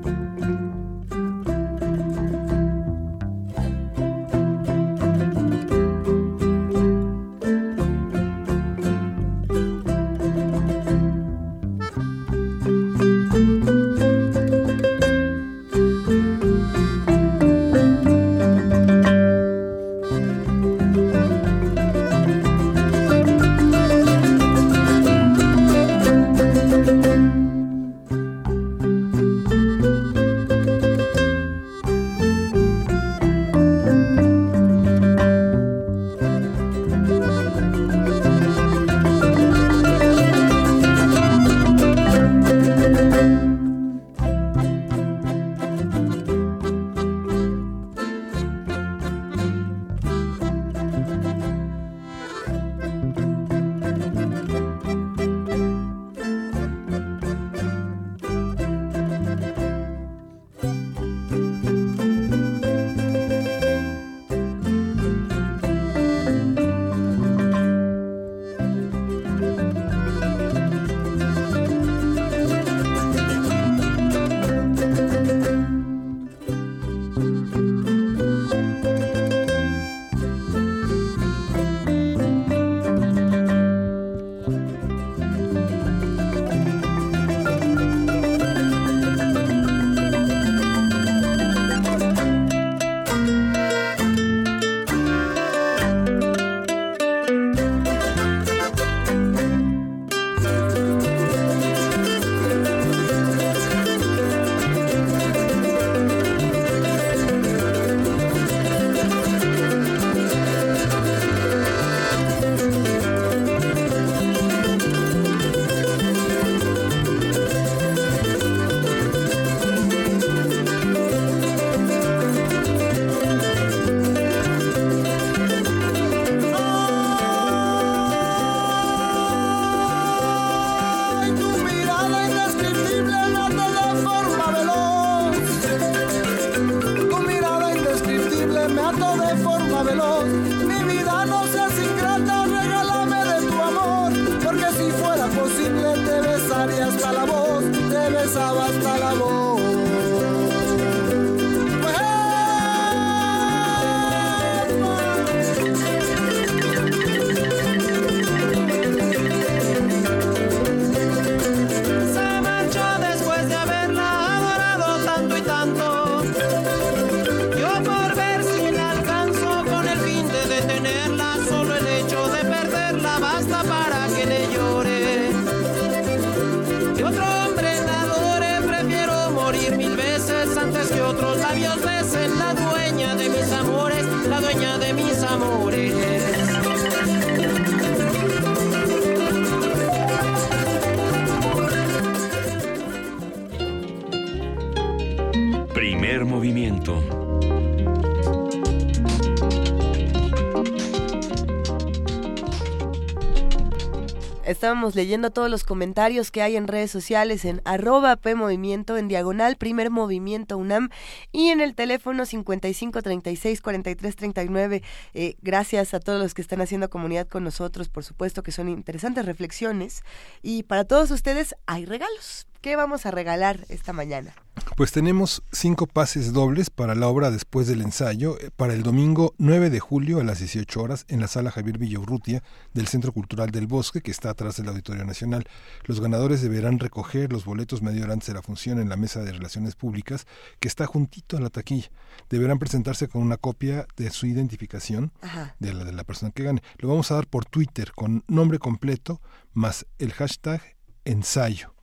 Estábamos 204.68 204.96
leyendo 204.96 205.32
todos 205.32 205.50
los 205.50 205.64
comentarios 205.64 206.30
que 206.30 206.42
hay 206.42 206.58
en 206.58 206.68
redes 206.68 206.92
sociales 206.92 207.46
en 207.46 207.62
arroba 207.64 208.18
PMovimiento, 208.18 208.98
en 208.98 209.08
diagonal 209.08 209.56
Primer 209.56 209.90
Movimiento 209.90 210.58
UNAM 210.58 210.90
y 211.32 211.52
en 211.52 211.62
el 211.62 211.74
teléfono 211.74 212.26
55 212.26 213.02
36 213.02 213.62
43 213.62 214.16
39. 214.18 214.84
Eh, 215.14 215.36
gracias 215.42 215.94
a 215.94 216.02
todos 216.02 216.22
los 216.22 216.34
que 216.34 216.42
están 216.42 216.60
haciendo 216.60 216.90
comunidad 216.90 217.30
con 217.30 217.46
nosotros, 217.46 217.88
por 217.88 218.04
supuesto 218.04 218.44
que 218.44 218.52
son 218.52 218.68
interesantes 218.68 219.26
reflexiones. 219.26 220.04
Y 220.42 220.64
para 220.64 220.84
todos 220.84 221.12
ustedes 221.12 221.56
hay 221.66 221.86
regalos. 221.86 222.47
¿Qué 222.62 222.76
vamos 222.76 223.06
a 223.06 223.12
regalar 223.12 223.66
esta 223.70 223.94
mañana? 223.94 224.34
Pues 224.76 224.92
tenemos 224.92 225.44
cinco 225.52 225.88
pases 225.88 226.34
dobles 226.34 226.70
para 226.70 226.96
la 226.96 227.08
obra 227.08 227.32
después 227.32 227.68
del 227.68 227.82
ensayo 227.82 228.38
eh, 228.40 228.50
para 228.56 228.74
el 228.74 228.84
domingo 228.84 229.34
9 229.38 229.70
de 229.70 229.80
julio 229.80 230.20
a 230.20 230.24
las 230.24 230.40
18 230.40 230.82
horas 230.82 231.06
en 231.08 231.20
la 231.20 231.28
sala 231.28 231.52
Javier 231.52 231.78
Villaurrutia 231.78 232.44
del 232.74 232.88
Centro 232.88 233.12
Cultural 233.12 233.52
del 233.52 233.68
Bosque 233.68 234.02
que 234.02 234.12
está 234.12 234.32
atrás 234.32 234.58
del 234.58 234.68
Auditorio 234.70 235.06
Nacional. 235.06 235.48
Los 235.86 236.02
ganadores 236.02 236.42
deberán 236.42 236.80
recoger 236.80 237.32
los 237.32 237.46
boletos 237.46 237.82
medio 237.82 238.04
hora 238.04 238.14
antes 238.14 238.28
de 238.28 238.34
la 238.34 238.42
función 238.42 238.80
en 238.80 238.90
la 238.90 238.98
mesa 238.98 239.24
de 239.24 239.32
relaciones 239.32 239.76
públicas 239.76 240.26
que 240.60 240.68
está 240.68 240.86
juntito 240.86 241.38
a 241.38 241.42
la 241.42 241.50
taquilla. 241.50 241.90
Deberán 242.30 242.60
presentarse 242.60 243.08
con 243.08 243.22
una 243.22 243.38
copia 243.38 243.88
de 243.96 244.10
su 244.10 244.26
identificación 244.26 245.12
Ajá. 245.22 245.56
de 245.60 245.74
la 245.74 245.86
de 245.86 245.94
la 245.94 246.04
persona 246.04 246.32
que 246.32 246.44
gane. 246.44 246.62
Lo 246.78 246.90
vamos 246.90 247.12
a 247.12 247.16
dar 247.16 247.28
por 247.28 247.46
Twitter 247.46 247.92
con 247.94 248.24
nombre 248.28 248.60
completo 248.60 249.22
más 249.54 249.86
el 249.98 250.14
hashtag 250.14 250.62
ensayo. 251.06 251.77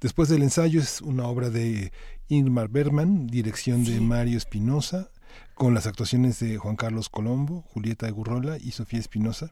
Después 0.00 0.28
del 0.28 0.42
ensayo 0.42 0.80
es 0.80 1.00
una 1.00 1.26
obra 1.26 1.50
de 1.50 1.92
Ingmar 2.28 2.68
Bergman, 2.68 3.26
dirección 3.26 3.84
de 3.84 4.00
Mario 4.00 4.36
Espinosa, 4.38 5.10
con 5.54 5.74
las 5.74 5.86
actuaciones 5.86 6.38
de 6.40 6.58
Juan 6.58 6.76
Carlos 6.76 7.08
Colombo, 7.08 7.62
Julieta 7.72 8.08
Gurrola 8.10 8.58
y 8.58 8.72
Sofía 8.72 9.00
Espinosa. 9.00 9.50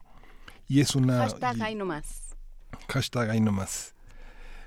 Y 0.68 0.80
es 0.80 0.94
una 0.94 1.18
Hashtag 1.18 1.62
ahí 1.62 1.74
nomás. 1.74 2.34
hashtag 2.88 3.30
ahí 3.30 3.40
nomás. 3.40 3.94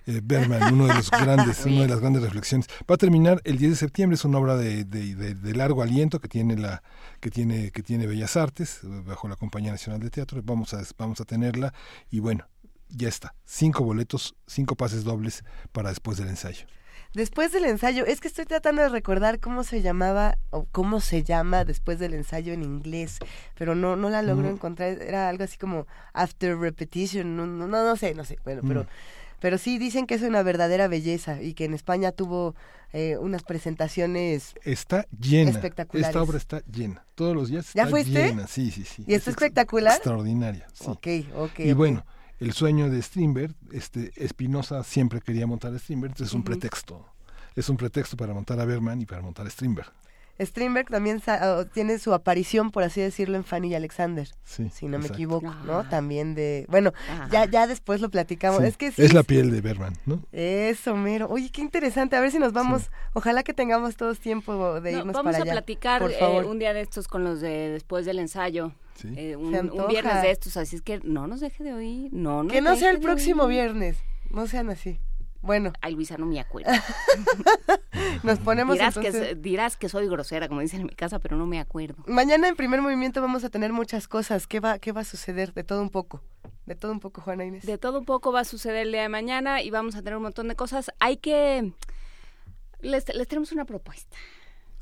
Eh, 0.05 0.21
Bergman, 0.23 0.73
uno 0.73 0.87
de 0.87 0.93
los 0.93 1.11
grandes, 1.11 1.65
una 1.65 1.81
de 1.81 1.87
las 1.89 1.99
grandes 1.99 2.21
reflexiones. 2.23 2.67
Va 2.89 2.95
a 2.95 2.97
terminar 2.97 3.41
el 3.43 3.57
10 3.57 3.71
de 3.71 3.75
septiembre, 3.77 4.15
es 4.15 4.23
una 4.23 4.37
obra 4.37 4.55
de, 4.55 4.85
de- 4.85 5.15
de- 5.15 5.35
de 5.35 5.53
largo 5.55 5.81
aliento 5.83 6.21
que 6.21 6.29
tiene 6.29 6.55
la 6.55 6.81
que 7.19 7.29
tiene 7.29 7.71
que 7.71 7.83
tiene 7.83 8.07
Bellas 8.07 8.37
Artes 8.37 8.79
bajo 8.83 9.27
la 9.27 9.35
Compañía 9.35 9.71
Nacional 9.71 9.99
de 9.99 10.09
Teatro. 10.09 10.41
Vamos 10.45 10.73
a 10.73 10.81
vamos 10.97 11.19
a 11.19 11.25
tenerla 11.25 11.73
y 12.09 12.19
bueno, 12.19 12.45
ya 12.89 13.07
está. 13.09 13.33
Cinco 13.45 13.83
boletos, 13.83 14.35
cinco 14.47 14.75
pases 14.75 15.03
dobles 15.03 15.43
para 15.71 15.89
después 15.89 16.17
del 16.17 16.29
ensayo. 16.29 16.65
Después 17.13 17.51
del 17.53 17.65
ensayo, 17.65 18.05
es 18.05 18.19
que 18.19 18.27
estoy 18.27 18.45
tratando 18.45 18.81
de 18.81 18.89
recordar 18.89 19.39
cómo 19.39 19.63
se 19.63 19.81
llamaba 19.81 20.37
o 20.49 20.65
cómo 20.65 20.99
se 20.99 21.23
llama 21.23 21.63
después 21.63 21.99
del 21.99 22.13
ensayo 22.13 22.53
en 22.53 22.63
inglés, 22.63 23.19
pero 23.57 23.75
no 23.75 23.95
no 23.95 24.09
la 24.09 24.21
logro 24.21 24.47
Mm. 24.49 24.53
encontrar. 24.53 25.01
Era 25.01 25.29
algo 25.29 25.43
así 25.45 25.57
como 25.57 25.87
after 26.13 26.57
repetition, 26.57 27.35
no 27.37 27.47
no, 27.47 27.65
no, 27.67 27.95
sé, 27.95 28.13
no 28.13 28.25
sé. 28.25 28.37
Bueno, 28.43 28.61
pero 28.67 28.83
Mm. 28.83 28.87
pero 29.39 29.57
sí 29.57 29.77
dicen 29.79 30.05
que 30.05 30.15
es 30.15 30.21
una 30.21 30.43
verdadera 30.43 30.87
belleza 30.87 31.41
y 31.41 31.53
que 31.53 31.65
en 31.65 31.73
España 31.73 32.11
tuvo 32.11 32.55
eh, 32.93 33.17
unas 33.19 33.43
presentaciones. 33.43 34.53
Está 34.63 35.07
llena. 35.19 35.51
Espectaculares. 35.51 36.07
Esta 36.07 36.21
obra 36.21 36.37
está 36.37 36.61
llena. 36.71 37.05
Todos 37.15 37.35
los 37.35 37.49
días 37.49 37.71
¿Ya 37.73 37.87
fuiste? 37.87 38.11
llena. 38.27 38.47
Sí, 38.47 38.71
sí, 38.71 38.83
sí. 38.85 39.03
¿Y 39.07 39.13
está 39.13 39.31
Es 39.31 39.35
espectacular? 39.37 39.95
Extraordinaria. 39.95 40.67
Sí. 40.73 40.85
Ok, 40.87 41.07
ok. 41.35 41.59
Y 41.59 41.73
bueno, 41.73 42.05
el 42.39 42.53
sueño 42.53 42.89
de 42.89 43.01
Strindberg, 43.01 43.55
este, 43.71 44.11
Espinosa 44.15 44.83
siempre 44.83 45.21
quería 45.21 45.47
montar 45.47 45.73
a 45.73 45.79
Strindberg, 45.79 46.11
entonces 46.11 46.29
es 46.29 46.35
un 46.35 46.43
pretexto. 46.43 47.05
Es 47.55 47.69
un 47.69 47.77
pretexto 47.77 48.15
para 48.15 48.33
montar 48.33 48.59
a 48.59 48.65
Berman 48.65 49.01
y 49.01 49.05
para 49.05 49.21
montar 49.21 49.47
a 49.47 49.49
Strindberg. 49.49 49.91
Strindberg 50.39 50.87
también 50.89 51.19
sa- 51.19 51.65
tiene 51.65 51.97
su 51.99 52.13
aparición, 52.13 52.71
por 52.71 52.83
así 52.83 53.01
decirlo, 53.01 53.37
en 53.37 53.43
Fanny 53.43 53.69
y 53.69 53.75
Alexander. 53.75 54.29
Sí, 54.43 54.69
si 54.69 54.87
no 54.87 54.99
me 54.99 55.07
equivoco, 55.07 55.53
¿no? 55.65 55.87
También 55.89 56.35
de... 56.35 56.65
Bueno, 56.69 56.93
ya 57.31 57.45
ya 57.45 57.67
después 57.67 58.01
lo 58.01 58.09
platicamos. 58.09 58.61
Sí, 58.61 58.67
Es 58.67 58.77
que 58.77 58.91
sí, 58.91 59.01
es 59.03 59.13
la 59.13 59.23
piel 59.23 59.51
de 59.51 59.61
Berman, 59.61 59.93
¿no? 60.05 60.21
Eso, 60.31 60.95
mero. 60.95 61.27
Oye, 61.29 61.49
qué 61.51 61.61
interesante. 61.61 62.15
A 62.15 62.19
ver 62.21 62.31
si 62.31 62.39
nos 62.39 62.53
vamos. 62.53 62.89
Ojalá 63.13 63.43
que 63.43 63.53
tengamos 63.53 63.95
todos 63.97 64.19
tiempo 64.19 64.79
de 64.81 64.91
No, 64.91 64.99
irnos 64.99 65.13
vamos 65.13 65.31
para 65.31 65.37
a 65.39 65.41
allá. 65.43 65.51
platicar 65.53 66.01
Por 66.01 66.11
eh, 66.11 66.17
favor. 66.19 66.45
un 66.45 66.59
día 66.59 66.73
de 66.73 66.81
estos 66.81 67.07
con 67.07 67.23
los 67.23 67.41
de 67.41 67.69
después 67.69 68.05
del 68.05 68.19
ensayo. 68.19 68.73
Sí. 68.95 69.09
Eh, 69.15 69.35
un, 69.35 69.51
viernes 69.89 70.21
de 70.23 70.31
estos, 70.31 70.57
así 70.57 70.75
es 70.75 70.81
que 70.81 70.99
no 71.03 71.27
nos 71.27 71.39
deje 71.39 71.63
de 71.63 71.73
oír. 71.73 72.09
No, 72.11 72.43
nos 72.43 72.51
que 72.51 72.61
no 72.61 72.75
sea 72.75 72.89
el 72.89 72.99
próximo 72.99 73.43
oír. 73.43 73.53
viernes. 73.55 73.97
No 74.29 74.47
sean 74.47 74.69
así. 74.69 74.99
Bueno. 75.41 75.73
Ay, 75.81 75.95
Luisa, 75.95 76.17
no 76.17 76.25
me 76.25 76.39
acuerdo. 76.39 76.71
Nos 78.23 78.39
ponemos 78.39 78.75
dirás, 78.75 78.97
entonces... 78.97 79.29
que, 79.29 79.35
dirás 79.35 79.77
que 79.77 79.89
soy 79.89 80.07
grosera, 80.07 80.47
como 80.47 80.61
dicen 80.61 80.81
en 80.81 80.87
mi 80.87 80.95
casa, 80.95 81.19
pero 81.19 81.37
no 81.37 81.45
me 81.45 81.59
acuerdo. 81.59 82.03
Mañana 82.07 82.47
en 82.47 82.55
primer 82.55 82.81
movimiento 82.81 83.21
vamos 83.21 83.43
a 83.43 83.49
tener 83.49 83.73
muchas 83.73 84.07
cosas. 84.07 84.47
¿Qué 84.47 84.59
va, 84.59 84.79
qué 84.79 84.91
va 84.91 85.01
a 85.01 85.05
suceder? 85.05 85.53
De 85.53 85.63
todo 85.63 85.81
un 85.81 85.89
poco. 85.89 86.21
De 86.65 86.75
todo 86.75 86.91
un 86.91 86.99
poco, 86.99 87.21
Juana 87.21 87.45
Inés. 87.45 87.65
De 87.65 87.77
todo 87.77 87.99
un 87.99 88.05
poco 88.05 88.31
va 88.31 88.41
a 88.41 88.45
suceder 88.45 88.87
el 88.87 88.91
día 88.91 89.03
de 89.03 89.09
mañana 89.09 89.61
y 89.61 89.69
vamos 89.69 89.95
a 89.95 89.99
tener 89.99 90.17
un 90.17 90.23
montón 90.23 90.47
de 90.47 90.55
cosas. 90.55 90.91
Hay 90.99 91.17
que... 91.17 91.71
Les, 92.81 93.13
les 93.13 93.27
tenemos 93.27 93.51
una 93.51 93.65
propuesta 93.65 94.17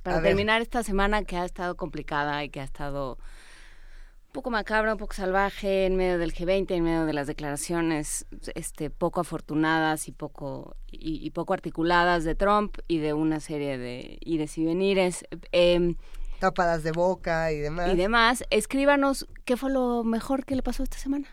para 0.04 0.18
A 0.18 0.20
ver. 0.20 0.32
terminar 0.32 0.62
esta 0.62 0.84
semana 0.84 1.24
que 1.24 1.38
ha 1.38 1.46
estado 1.46 1.78
complicada 1.78 2.44
y 2.44 2.50
que 2.50 2.60
ha 2.60 2.64
estado 2.64 3.18
poco 4.36 4.50
macabra, 4.50 4.92
un 4.92 5.00
poco 5.00 5.14
salvaje 5.14 5.86
en 5.86 5.96
medio 5.96 6.18
del 6.18 6.34
G20, 6.34 6.72
en 6.72 6.84
medio 6.84 7.06
de 7.06 7.14
las 7.14 7.26
declaraciones 7.26 8.26
este, 8.54 8.90
poco 8.90 9.22
afortunadas 9.22 10.10
y 10.10 10.12
poco, 10.12 10.76
y, 10.92 11.26
y 11.26 11.30
poco 11.30 11.54
articuladas 11.54 12.26
de 12.26 12.36
Trump 12.36 12.78
y 12.90 12.98
de 13.00 13.14
una 13.14 13.40
serie 13.40 13.78
de 13.78 14.18
ires 14.20 14.58
y 14.58 14.66
venires. 14.66 15.26
Em, 15.54 15.96
Tapadas 16.40 16.84
de 16.84 16.92
boca 16.92 17.54
y 17.54 17.60
demás. 17.60 17.94
y 17.94 17.96
demás, 17.96 18.44
escríbanos 18.50 19.26
qué 19.46 19.56
fue 19.56 19.72
lo 19.72 20.04
mejor 20.04 20.44
que 20.46 20.58
le 20.58 20.64
pasó 20.64 20.84
esta 20.84 20.98
semana. 20.98 21.30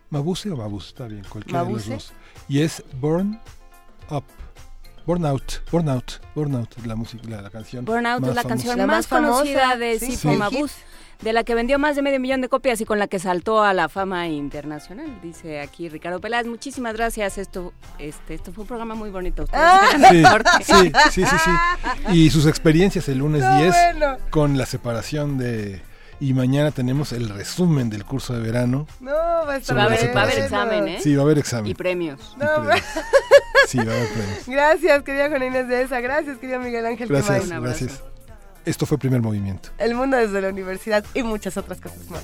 Mabuse 0.09 0.51
o 0.51 0.57
Mabuse, 0.57 0.89
está 0.89 1.07
bien, 1.07 1.23
cualquiera 1.29 1.63
¿Mabuse? 1.63 1.85
de 1.85 1.91
los 1.95 2.09
dos. 2.09 2.17
Y 2.49 2.61
es 2.61 2.83
Burn 2.99 3.39
Up. 4.09 4.25
Burnout, 5.09 5.63
Burnout, 5.71 6.21
Burnout, 6.35 6.85
la 6.85 6.95
música, 6.95 7.23
la, 7.27 7.41
la 7.41 7.49
canción. 7.49 7.83
Burnout 7.83 8.21
más 8.21 8.29
es 8.29 8.35
la 8.35 8.43
famosa. 8.43 8.47
canción 8.47 8.77
La 8.77 8.85
más, 8.85 9.07
famosa, 9.07 9.39
conocida 9.39 9.75
de 9.75 9.97
sí, 9.97 10.11
Sifo 10.11 10.29
sí. 10.31 10.37
Mabuse. 10.37 10.75
de 11.23 11.33
la 11.33 11.43
que 11.43 11.55
vendió 11.55 11.79
más 11.79 11.95
de 11.95 12.03
medio 12.03 12.19
millón 12.19 12.41
de 12.41 12.47
copias 12.47 12.79
y 12.79 12.85
con 12.85 12.99
la 12.99 13.07
que 13.07 13.17
saltó 13.17 13.63
a 13.63 13.73
la 13.73 13.89
fama 13.89 14.27
internacional, 14.27 15.19
dice 15.23 15.61
aquí 15.61 15.89
Ricardo 15.89 16.21
Peláez. 16.21 16.45
Muchísimas 16.45 16.93
gracias. 16.93 17.39
Esto, 17.39 17.73
este, 17.97 18.35
esto 18.35 18.53
fue 18.53 18.61
un 18.61 18.67
programa 18.67 18.93
muy 18.93 19.09
bonito. 19.09 19.47
Sí, 20.61 20.73
sí, 20.73 20.91
sí, 21.11 21.25
sí, 21.25 21.35
sí. 21.43 21.51
Y 22.15 22.29
sus 22.29 22.45
experiencias 22.45 23.09
el 23.09 23.17
lunes 23.17 23.43
10 23.57 23.75
con 24.29 24.59
la 24.59 24.67
separación 24.67 25.39
de 25.39 25.81
y 26.19 26.33
mañana 26.33 26.71
tenemos 26.71 27.11
el 27.13 27.29
resumen 27.29 27.89
del 27.89 28.05
curso 28.05 28.33
de 28.33 28.41
verano. 28.41 28.87
No, 28.99 29.11
va 29.11 29.53
a 29.53 29.57
estar 29.57 29.77
Va 29.77 29.83
a, 29.83 29.85
Sobre 29.85 29.99
haber, 29.99 30.15
va 30.17 30.21
a 30.21 30.23
haber 30.23 30.39
examen, 30.39 30.87
¿eh? 30.87 30.99
Sí, 31.01 31.15
va 31.15 31.21
a 31.21 31.25
haber 31.25 31.37
examen. 31.37 31.71
Y 31.71 31.73
premios. 31.73 32.35
No, 32.37 32.45
Sí, 33.67 33.77
va 33.77 33.91
a 33.91 33.95
haber 33.95 34.09
premios. 34.09 34.47
Gracias, 34.47 35.03
querida 35.03 35.29
Juana 35.29 35.45
Inés 35.45 35.67
de 35.67 35.81
esa. 35.83 36.01
Gracias, 36.01 36.37
querido 36.37 36.59
Miguel 36.59 36.85
Ángel 36.85 37.07
Gracias, 37.07 37.43
Quemay. 37.43 37.61
gracias. 37.61 38.03
Esto 38.65 38.85
fue 38.85 38.97
Primer 38.97 39.21
Movimiento. 39.21 39.69
El 39.77 39.95
mundo 39.95 40.17
desde 40.17 40.41
la 40.41 40.49
universidad 40.49 41.05
y 41.13 41.23
muchas 41.23 41.55
otras 41.57 41.79
cosas 41.79 42.09
más. 42.09 42.23